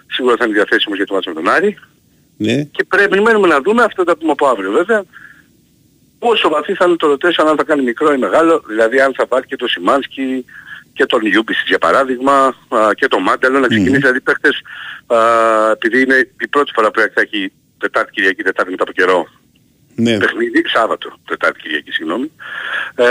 σίγουρα 0.08 0.36
θα 0.38 0.46
είναι 0.46 0.54
διαθέσιμος 0.54 0.98
για 0.98 1.06
το 1.06 1.14
μάτσο 1.14 1.30
με 1.30 1.42
τον 1.42 1.50
Άρη. 1.50 1.78
Ναι. 2.38 2.64
Και 2.64 2.84
πρέπει 2.84 3.10
περιμένουμε 3.10 3.48
να 3.48 3.62
δούμε, 3.62 3.84
αυτό 3.84 4.04
θα 4.04 4.12
τα 4.12 4.18
πούμε 4.18 4.32
από 4.32 4.48
αύριο 4.48 4.72
βέβαια, 4.72 5.04
πόσο 6.24 6.50
βαθύς 6.50 6.78
θα 6.78 6.86
είναι 6.88 6.95
το 6.95 7.12
rotation, 7.12 7.45
αν 7.48 7.58
θα 7.58 7.64
κάνει 7.64 7.82
μικρό 7.84 8.14
ή 8.14 8.18
μεγάλο, 8.18 8.64
δηλαδή 8.68 9.00
αν 9.00 9.14
θα 9.18 9.28
πάρει 9.28 9.45
και 9.48 9.56
το 9.56 9.68
Σιμάνσκι 9.68 10.45
και 10.94 11.06
τον 11.06 11.22
Ιούμπισιτς 11.26 11.68
για 11.68 11.78
παράδειγμα 11.78 12.34
α, 12.70 12.90
και 12.95 13.08
τον 13.08 13.22
Μάνταλο 13.22 13.60
να 13.60 13.68
ξεκινήσει, 13.68 13.98
δηλαδή 13.98 14.22
παίχτες, 14.22 14.62
α, 15.08 15.18
επειδή 15.72 16.02
είναι 16.02 16.30
η 16.41 16.48
πρώτη 16.48 16.72
φορά 16.76 16.91
που 16.91 17.00
θα 17.00 17.22
έχει 17.22 17.52
Τετάρτη 17.78 18.12
Κυριακή, 18.12 18.44
Τετάρτη 18.44 18.72
μετά 18.72 18.84
από 18.84 18.91
καιρό 18.91 19.28
Ναι. 19.95 20.18
παιχνίδι, 20.18 20.64
Σάββατο, 20.68 21.14
Τετάρτη 21.28 21.60
Κυριακή, 21.62 21.91
συγγνώμη, 21.91 22.32
ε, 22.95 23.06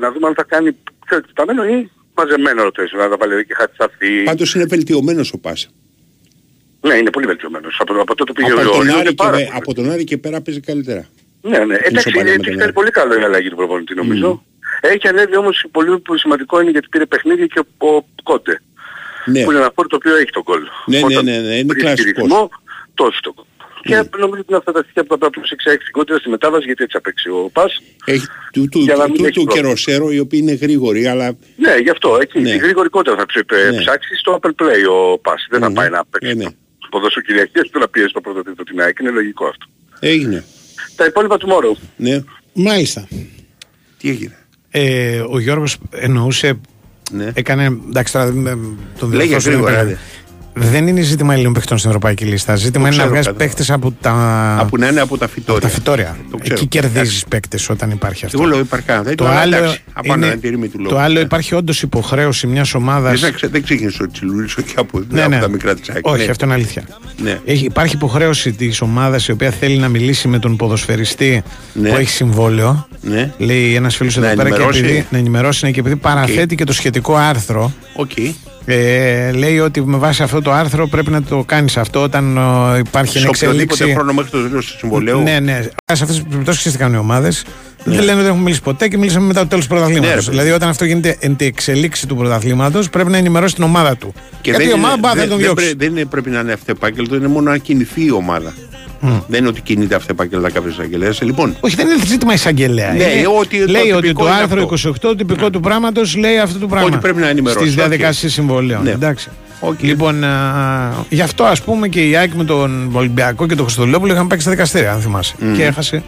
να 0.00 0.12
δούμε 0.12 0.26
αν 0.26 0.34
θα 0.34 0.42
κάνει 0.42 0.76
εκτεταμένο 1.10 1.64
ή 1.64 1.90
μαζεμένο 2.14 2.62
rotation, 2.66 2.98
να 2.98 3.08
τα 3.08 3.16
βάλει 3.16 3.46
και 3.46 3.54
Χατσαφή. 3.54 4.22
Πάντως 4.22 4.54
είναι 4.54 4.64
βελτιωμένος 4.64 5.32
ο 5.32 5.38
Πάσα. 5.38 5.68
Ναι, 6.80 6.94
είναι 6.94 7.10
πολύ 7.10 7.26
βελτιωμένος. 7.26 7.76
Από, 7.80 8.00
από 8.00 8.14
τότε 8.14 8.32
πήγε 8.32 8.50
Από 8.52 8.60
ο 8.60 8.64
τον, 8.72 8.80
Ριό, 8.82 8.96
Άρη 8.96 9.08
και, 9.08 9.14
πάρα 9.14 9.30
με- 9.30 9.36
πολύ. 9.44 9.50
από 9.56 9.74
τον 9.74 9.90
Άρη 9.90 10.04
και 10.04 10.18
πέρα 10.18 10.40
παίζει 10.40 10.60
καλύτερα. 10.60 11.06
Ναι, 11.42 11.58
ναι. 11.58 11.74
Εντάξει, 11.74 12.08
ισοπαλία 12.08 12.20
είναι, 12.22 12.30
με 12.32 12.36
της 12.36 12.44
τον 12.46 12.52
φέρει 12.52 12.62
Άρη. 12.62 12.72
πολύ 12.72 12.90
καλό 12.90 13.20
η 13.20 13.22
αλλαγή 13.22 13.48
του 13.48 13.56
προπονητή 13.56 13.94
νομίζω. 13.94 14.44
Έχει 14.80 15.08
ανέβει 15.08 15.36
όμως 15.36 15.64
πολύ 15.70 15.98
πολύ 15.98 16.18
σημαντικό 16.18 16.60
είναι 16.60 16.70
γιατί 16.70 16.88
πήρε 16.88 17.06
παιχνίδι 17.06 17.46
και 17.46 17.58
ο, 17.78 17.86
ο 17.96 18.04
Κόντε. 18.22 18.60
Ναι. 19.26 19.44
Που 19.44 19.50
είναι 19.50 19.60
ένα 19.60 19.72
φόρο 19.74 19.88
το 19.88 19.96
οποίο 19.96 20.16
έχει 20.16 20.30
τον 20.30 20.42
κόλλο. 20.42 20.68
Ναι, 20.86 20.98
ναι, 21.00 21.22
ναι, 21.22 21.38
ναι, 21.38 21.54
είναι 21.58 21.74
κλασικός. 21.74 22.28
Το 22.94 23.04
έχει 23.06 23.20
τον 23.20 23.34
κόλλο. 23.34 23.46
Και 23.84 23.94
νομίζω 24.18 24.40
ότι 24.40 24.46
είναι 24.48 24.56
αυτά 24.56 24.72
τα 24.72 24.82
στοιχεία 24.82 25.02
που 25.02 25.08
θα 25.08 25.18
πρέπει 25.18 25.38
να 25.38 25.42
προσέξει 25.42 25.76
την 25.84 25.92
κόντρα 25.92 26.18
στη 26.18 26.28
μετάβαση 26.28 26.64
γιατί 26.64 26.82
έτσι 26.84 26.96
απέξει 26.96 27.28
ο 27.28 27.50
Πας. 27.52 27.82
Έχει 28.04 28.26
του, 28.52 28.68
του, 28.68 28.78
Για 28.78 28.94
να 28.96 29.04
του, 29.04 29.10
μην 29.10 29.18
του, 29.20 29.24
έχει 29.24 29.32
του 29.32 29.40
και 29.40 29.46
πρόβλημα. 29.46 29.68
Ροσέρο 29.68 30.10
οι 30.10 30.18
οποίοι 30.18 30.40
είναι 30.42 30.52
γρήγοροι, 30.52 31.06
αλλά 31.06 31.36
Ναι, 31.56 31.74
γι' 31.76 31.90
αυτό. 31.90 32.18
Εκεί 32.20 32.40
Ναι. 32.40 32.50
τη 32.50 32.56
γρήγορη 32.58 32.88
κόντρα 32.88 33.14
θα 33.16 33.26
ψε- 33.26 33.52
Ναι. 33.72 33.78
ψάξει 33.78 34.16
στο 34.16 34.38
Apple 34.42 34.50
Play 34.62 34.82
ο 34.90 35.18
Πας. 35.18 35.46
Δεν 35.50 35.60
θα 35.60 35.72
πάει 35.72 35.88
να 35.90 36.04
παίξει 36.10 36.28
Ε, 36.30 36.34
ναι. 36.34 36.44
το 36.44 36.88
ποδόσφαιρο 36.90 37.24
Κυριακής 37.26 37.70
του 37.70 37.78
να 37.78 37.88
πιέσει 37.88 38.12
το 38.12 38.20
πρώτο 38.20 38.42
τρίτο 38.42 38.62
την 38.62 38.80
ΑΕΚ. 38.80 38.98
Είναι 39.00 39.10
λογικό 39.10 39.44
αυτό. 39.46 39.66
έγινε. 40.00 40.44
Τα 40.96 41.04
υπόλοιπα 41.04 41.36
tomorrow. 41.40 41.76
Ναι. 41.96 42.22
Μάλιστα. 42.52 43.08
Τι 43.98 44.08
έγινε; 44.08 44.38
Ε, 44.70 45.20
ο 45.20 45.38
Γιώργος 45.38 45.78
εννοούσε. 45.90 46.60
Ναι. 47.10 47.30
Έκανε. 47.34 47.64
Εντάξει, 47.88 48.12
τώρα 48.12 48.26
ε, 48.26 48.56
τον 48.98 49.12
Λέγε 49.12 49.28
διορθώσω, 49.28 49.50
γρήγορα, 49.50 49.98
δεν 50.54 50.62
ρε. 50.64 50.68
Δεν 50.70 50.86
είναι 50.86 51.00
ζήτημα 51.00 51.32
Ελλήνων 51.32 51.52
παιχτών 51.52 51.78
στην 51.78 51.90
Ευρωπαϊκή 51.90 52.24
Λίστα. 52.24 52.54
Ζήτημα 52.56 52.86
είναι 52.88 52.96
να 52.96 53.02
ξέρω, 53.02 53.08
βγάζει 53.08 53.26
κατάλαβα. 53.26 53.44
παίχτες 53.44 53.70
από 53.70 53.94
τα. 54.00 54.56
Από 54.60 54.76
να 54.76 54.88
είναι 54.88 55.00
από 55.00 55.18
τα 55.18 55.28
φυτόρια. 55.28 55.60
τα 55.60 55.68
φυτόρια. 55.68 56.16
Το 56.30 56.36
ξέρω. 56.36 56.54
Εκεί 56.54 56.66
κερδίζεις 56.66 57.24
παίκτες 57.28 57.68
όταν 57.70 57.90
υπάρχει 57.90 58.24
αυτό. 58.24 58.38
Εγώ 58.42 58.50
λέω 58.50 58.58
υπαρκά. 58.58 59.02
Δεν 59.02 59.16
Το 59.16 59.26
αλλά 59.26 59.40
άλλο, 59.40 59.56
εντάξει, 59.56 59.80
απάνω 59.92 60.14
είναι, 60.24 60.26
είναι 60.32 60.40
τη 60.40 60.48
ρύμη 60.48 60.68
του 60.68 60.78
λόγου. 60.78 60.90
το 60.90 60.98
άλλο 60.98 61.20
υπάρχει 61.20 61.54
όντως 61.54 61.82
υποχρέωση 61.82 62.46
μιας 62.46 62.74
ομάδας. 62.74 63.10
Δεν, 63.14 63.32
ξε- 63.34 63.50
δεν 63.50 63.62
ξεκίνησε 63.62 64.02
ο 64.02 64.10
Τσιλούλης 64.10 64.56
όχι 64.56 64.74
από, 64.76 65.00
Ναι, 65.10 65.20
από 65.20 65.30
ναι. 65.30 65.40
τα 65.40 65.48
μικρά 65.48 65.74
της 65.74 65.90
ΑΕΚ. 65.90 66.06
Όχι, 66.06 66.24
ναι. 66.24 66.30
αυτό 66.30 66.44
είναι 66.44 66.54
αλήθεια. 66.54 66.82
Ναι. 67.22 67.40
Έχει, 67.44 67.64
υπάρχει 67.64 67.94
υποχρέωση 67.94 68.52
της 68.52 68.80
ομάδας 68.80 69.28
η 69.28 69.32
οποία 69.32 69.50
θέλει 69.50 69.76
να 69.76 69.88
μιλήσει 69.88 70.28
με 70.28 70.38
τον 70.38 70.56
ποδοσφαιριστή 70.56 71.42
Ναι. 71.72 71.88
που 71.88 71.96
έχει 71.96 72.10
συμβόλαιο. 72.10 72.86
Ναι. 73.00 73.32
Λέει 73.38 73.74
ένας 73.74 73.96
φίλος 73.96 74.16
Να 74.16 74.26
εδώ 74.26 74.36
πέρα 74.36 74.48
και 74.48 74.54
ενημερώσει. 74.54 74.80
επειδή, 74.84 75.06
να 75.10 75.18
ενημερώσει 75.18 75.64
ναι, 75.64 75.70
και 75.70 75.80
επειδή 75.80 75.96
παραθέτει 75.96 76.54
και 76.54 76.64
το 76.64 76.72
σχετικό 76.72 77.14
άρθρο. 77.16 77.72
Οκ. 78.62 78.68
Ε, 78.68 79.32
λέει 79.32 79.58
ότι 79.58 79.80
με 79.84 79.96
βάση 79.96 80.22
αυτό 80.22 80.42
το 80.42 80.52
άρθρο 80.52 80.86
πρέπει 80.88 81.10
να 81.10 81.22
το 81.22 81.42
κάνεις 81.46 81.76
αυτό 81.76 82.02
όταν 82.02 82.36
ε, 82.74 82.78
υπάρχει 82.78 83.18
Σε 83.18 83.26
οποιοδήποτε 83.28 83.62
εξέλιξη. 83.62 83.94
χρόνο 83.98 84.12
μέχρι 84.12 84.30
το 84.30 84.48
τέλος 84.48 84.66
του 84.66 84.78
συμβολαίου. 84.78 85.20
Ναι, 85.22 85.38
ναι. 85.40 85.60
Σε 85.92 86.02
αυτές 86.02 86.08
τις 86.16 86.22
περιπτώσεις 86.22 86.60
ξέρεις 86.60 86.74
τι 86.74 86.80
κάνουν 86.80 86.96
οι 86.96 86.98
ομάδες. 86.98 87.44
Δεν 87.84 87.94
λένε 87.98 88.10
ότι 88.12 88.16
δεν 88.20 88.26
έχουμε 88.26 88.42
μιλήσει 88.42 88.62
ποτέ 88.62 88.88
και 88.88 88.98
μιλήσαμε 88.98 89.26
μετά 89.26 89.40
το 89.40 89.46
τέλος 89.46 89.64
του 89.64 89.70
πρωταθλήματος. 89.70 90.08
Ναι, 90.08 90.14
ρε, 90.14 90.20
παιδί. 90.20 90.30
δηλαδή, 90.30 90.50
όταν 90.50 90.68
αυτό 90.68 90.84
γίνεται 90.84 91.16
εν 91.20 91.36
τη 91.36 91.44
εξελίξη 91.44 92.06
του 92.06 92.16
πρωταθλήματος, 92.16 92.90
πρέπει 92.90 93.10
να 93.10 93.16
ενημερώσει 93.16 93.54
την 93.54 93.64
ομάδα 93.64 93.96
του. 93.96 94.14
Γιατί 94.42 94.62
η 94.62 94.66
δεν 94.66 94.74
ομάδα 94.74 94.92
είναι- 94.92 95.00
μπορεί 95.00 95.14
να 95.14 95.20
δεν- 95.20 95.28
τον 95.28 95.38
δεν 95.38 95.46
διώξει. 95.46 95.64
πρέ- 95.64 95.78
Δεν 95.78 95.88
είναι- 95.96 96.04
πρέπει 96.04 96.30
να 96.30 96.40
είναι 96.40 96.52
αυτεπάγγελτο, 96.52 97.16
είναι 97.16 97.26
μόνο 97.28 97.50
να 97.50 97.56
κινηθεί 97.56 98.04
η 98.04 98.10
ομάδα. 98.10 98.52
Δεν 99.26 99.38
είναι 99.40 99.48
ότι 99.48 99.60
κινείται 99.60 99.94
αυτεπάγγελτα 99.94 100.50
κάποιος 100.50 100.70
εισαγγελέας. 100.70 101.10
Λοιπόν, 101.20 101.56
Όχι, 101.60 101.74
δεν 101.76 101.86
είναι 101.86 102.04
ζήτημα 102.06 102.32
εισαγγελέα. 102.32 102.92
Ναι, 102.92 103.02
Είναι- 103.04 103.26
ότι 103.40 103.64
το 103.66 103.70
λέει 103.72 103.90
ότι 103.90 104.00
τυπικό 104.00 104.22
το 104.22 104.28
είναι 104.28 104.36
άρθρο 104.40 104.68
αυτό. 104.72 104.88
28 104.90 104.94
του 105.00 105.16
τυπικό 105.16 105.50
του 105.50 105.60
πράγματος 105.60 106.16
λέει 106.16 106.38
αυτό 106.38 106.58
το 106.58 106.66
πράγμα. 106.66 106.86
Ότι 106.88 106.96
πρέπει 106.96 107.20
να 107.20 107.28
ενημερώσει. 107.28 107.64
Στις 107.66 107.72
Οκ. 107.72 107.78
διαδικασίες 107.78 108.32
συμβολαίων. 108.32 108.82
Ναι. 108.82 108.90
Εντάξει. 108.90 109.28
Λοιπόν, 109.80 110.24
α, 110.24 111.04
γι' 111.08 111.20
αυτό 111.20 111.44
ας 111.44 111.62
πούμε 111.62 111.88
και 111.88 112.08
η 112.08 112.16
ΑΕΚ 112.16 112.32
με 112.34 112.44
τον 112.44 112.90
Ολυμπιακό 112.92 113.46
και 113.46 113.54
τον 113.54 113.64
Χριστοδουλόπουλο 113.64 114.12
είχαν 114.12 114.26
παίξει 114.26 114.42
στα 114.42 114.50
δικαστήρια, 114.50 114.92
αν 114.92 115.00
θυμάσαι. 115.00 115.34
Μμμ. 115.38 115.54
Και 115.56 115.62
έχασε 115.64 116.02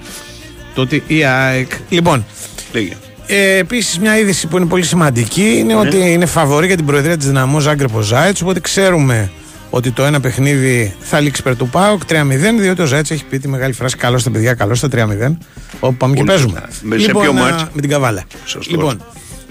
τότε 0.74 1.02
η 1.06 1.24
ΑΕΚ. 1.24 1.70
Λοιπόν, 1.88 2.24
λέγε. 2.72 2.92
Ε, 3.26 3.56
Επίσης, 3.56 3.98
μια 3.98 4.18
είδηση 4.18 4.46
που 4.46 4.56
είναι 4.56 4.66
πολύ 4.66 4.82
σημαντική 4.82 5.54
είναι 5.58 5.74
Ναι. 5.74 5.80
ότι 5.80 5.96
είναι 6.12 6.26
φαβορή 6.26 6.66
για 6.66 6.76
την 6.76 6.84
προεδρία 6.86 7.16
της 7.16 7.26
Δυναμό 7.26 7.60
Ζάγκρεπο 7.60 8.00
Ζάιτ. 8.00 8.36
Οπότε 8.42 8.60
ξέρουμε 8.60 9.30
ότι 9.74 9.90
το 9.90 10.04
ένα 10.04 10.20
παιχνίδι 10.20 10.94
θα 11.00 11.20
λήξει 11.20 11.42
περ 11.42 11.56
του 11.56 11.68
Πάοκ 11.68 12.02
3-0, 12.08 12.12
διότι 12.58 12.82
ο 12.82 12.84
Ζάιτ 12.86 13.10
έχει 13.10 13.24
πει 13.24 13.38
τη 13.38 13.48
μεγάλη 13.48 13.72
φράση: 13.72 13.96
Καλώς 13.96 14.22
τα 14.22 14.30
παιδιά, 14.30 14.54
καλώς 14.54 14.80
τα 14.80 14.88
3-0. 14.92 15.36
Όπου 15.80 15.94
πάμε 15.96 16.14
και 16.14 16.20
Πολύ 16.20 16.30
παίζουμε. 16.32 16.62
σωστά. 16.66 16.86
Με- 16.86 16.98
σε 16.98 17.10
ποιο 17.10 17.30
α, 17.30 17.32
μάτς; 17.32 17.66
Με 17.72 17.80
την 17.80 17.90
Καβάλα. 17.90 18.24
Σωστός. 18.44 18.68
Λοιπόν, 18.70 19.04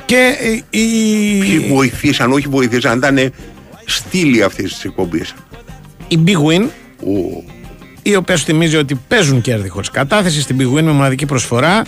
και 0.05 0.35
ε, 0.71 0.77
η. 0.79 1.39
Ποιοι 1.39 1.59
βοηθήσαν, 1.59 2.31
όχι 2.31 2.47
βοηθήσαν, 2.47 2.97
ήταν 2.97 3.33
στήλοι 3.85 4.43
αυτή 4.43 4.63
τη 4.63 4.75
εκπομπή. 4.83 5.21
η 6.07 6.19
Big 6.27 6.37
Win, 6.37 6.67
η 8.01 8.15
οποία 8.15 8.37
σου 8.37 8.45
θυμίζει 8.45 8.75
ότι 8.75 8.95
παίζουν 9.07 9.41
κέρδη 9.41 9.69
χωρίς 9.69 9.89
κατάθεση 9.89 10.41
στην 10.41 10.57
Big 10.59 10.77
Win 10.77 10.81
με 10.83 10.91
μοναδική 10.91 11.25
προσφορά. 11.25 11.81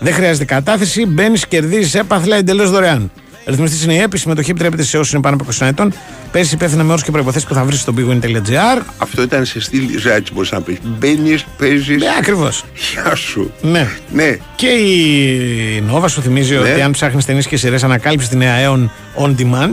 Δεν 0.00 0.12
χρειάζεται 0.12 0.44
κατάθεση, 0.44 1.06
μπαίνεις, 1.06 1.46
κερδίζεις 1.46 1.94
έπαθλα 1.94 2.36
εντελώς 2.36 2.70
δωρεάν. 2.70 3.10
Ρυθμιστής 3.46 3.84
είναι 3.84 3.94
η 3.94 3.98
ΕΠΗ, 3.98 4.18
συμμετοχή 4.18 4.50
επιτρέπεται 4.50 4.82
σε 4.82 4.98
όσους 4.98 5.12
είναι 5.12 5.22
πάνω 5.22 5.36
από 5.40 5.44
20 5.58 5.66
ετών. 5.66 5.92
Παίζει 6.32 6.54
υπεύθυνα 6.54 6.82
με 6.84 6.90
όρους 6.90 7.04
και 7.04 7.10
προποθέσει 7.10 7.46
που 7.46 7.54
θα 7.54 7.64
βρεις 7.64 7.80
στο 7.80 7.94
bigwin.gr. 7.96 8.82
Αυτό 8.98 9.22
ήταν 9.22 9.44
σε 9.44 9.60
στήλη 9.60 9.98
ζάτσι, 9.98 10.32
μπορείς 10.32 10.50
να 10.50 10.60
πεις. 10.60 10.76
Μπαίνεις, 10.82 11.44
παίζεις. 11.58 11.96
Ναι, 11.98 12.06
ακριβώς. 12.18 12.64
Γεια 12.92 13.14
σου. 13.14 13.52
Ναι. 13.62 13.88
Ναι. 14.12 14.36
Και 14.56 14.66
η 14.66 15.82
Nova 15.92 16.04
σου 16.08 16.22
θυμίζει 16.22 16.52
Ναι. 16.54 16.58
ότι 16.58 16.80
αν 16.80 16.90
ψάχνεις 16.90 17.24
ταινίες 17.24 17.46
και 17.46 17.56
σειρές, 17.56 17.84
ανακάλυψε 17.84 18.28
τη 18.28 18.36
νέα 18.36 18.54
Aeon 18.66 18.88
On 19.24 19.34
Demand. 19.38 19.72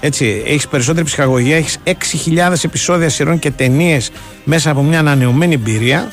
Έτσι, 0.00 0.42
έχεις 0.46 0.68
περισσότερη 0.68 1.04
ψυχαγωγία, 1.04 1.56
έχεις 1.56 1.78
6.000 1.84 2.64
επεισόδια 2.64 3.08
σειρών 3.08 3.38
και 3.38 3.50
ταινίες 3.50 4.10
μέσα 4.44 4.70
από 4.70 4.82
μια 4.82 4.98
ανανεωμένη 4.98 5.54
εμπειρία. 5.54 6.12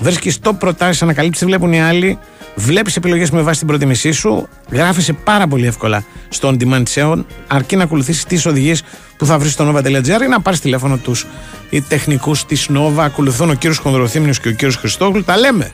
Βρίσκεις 0.00 0.38
top 0.42 0.52
προτάσεις, 0.58 1.02
ανακαλύψεις, 1.02 1.40
τι 1.42 1.46
βλέπουν 1.46 1.72
οι 1.72 1.82
άλλοι. 1.82 2.18
Βλέπεις 2.58 2.96
επιλογές 2.96 3.30
με 3.30 3.42
βάση 3.42 3.58
την 3.58 3.68
προτιμησή 3.68 4.12
σου. 4.12 4.48
Γράφεσαι 4.70 5.12
πάρα 5.12 5.46
πολύ 5.46 5.66
εύκολα 5.66 6.04
στο 6.28 6.48
On 6.48 6.62
Demand 6.62 6.82
της 6.84 6.94
Aeon, 6.98 7.24
αρκεί 7.46 7.76
να 7.76 7.82
ακολουθήσεις 7.82 8.24
τις 8.24 8.46
οδηγίες 8.46 8.82
που 9.16 9.26
θα 9.26 9.38
βρεις 9.38 9.52
στο 9.52 9.72
nova.gr 9.72 10.22
ή 10.22 10.28
να 10.28 10.40
πάρεις 10.40 10.60
τηλέφωνο 10.60 10.96
τους 10.96 11.26
οι 11.70 11.80
τεχνικούς 11.80 12.44
της 12.44 12.68
Nova. 12.70 12.98
Ακολουθούν 12.98 13.50
ο 13.50 13.54
κύριος 13.54 13.78
Χονδροθύμνιος 13.78 14.40
και 14.40 14.48
ο 14.48 14.52
κύριος 14.52 14.76
Χριστόγλου. 14.76 15.24
Τα 15.24 15.36
λέμε. 15.36 15.72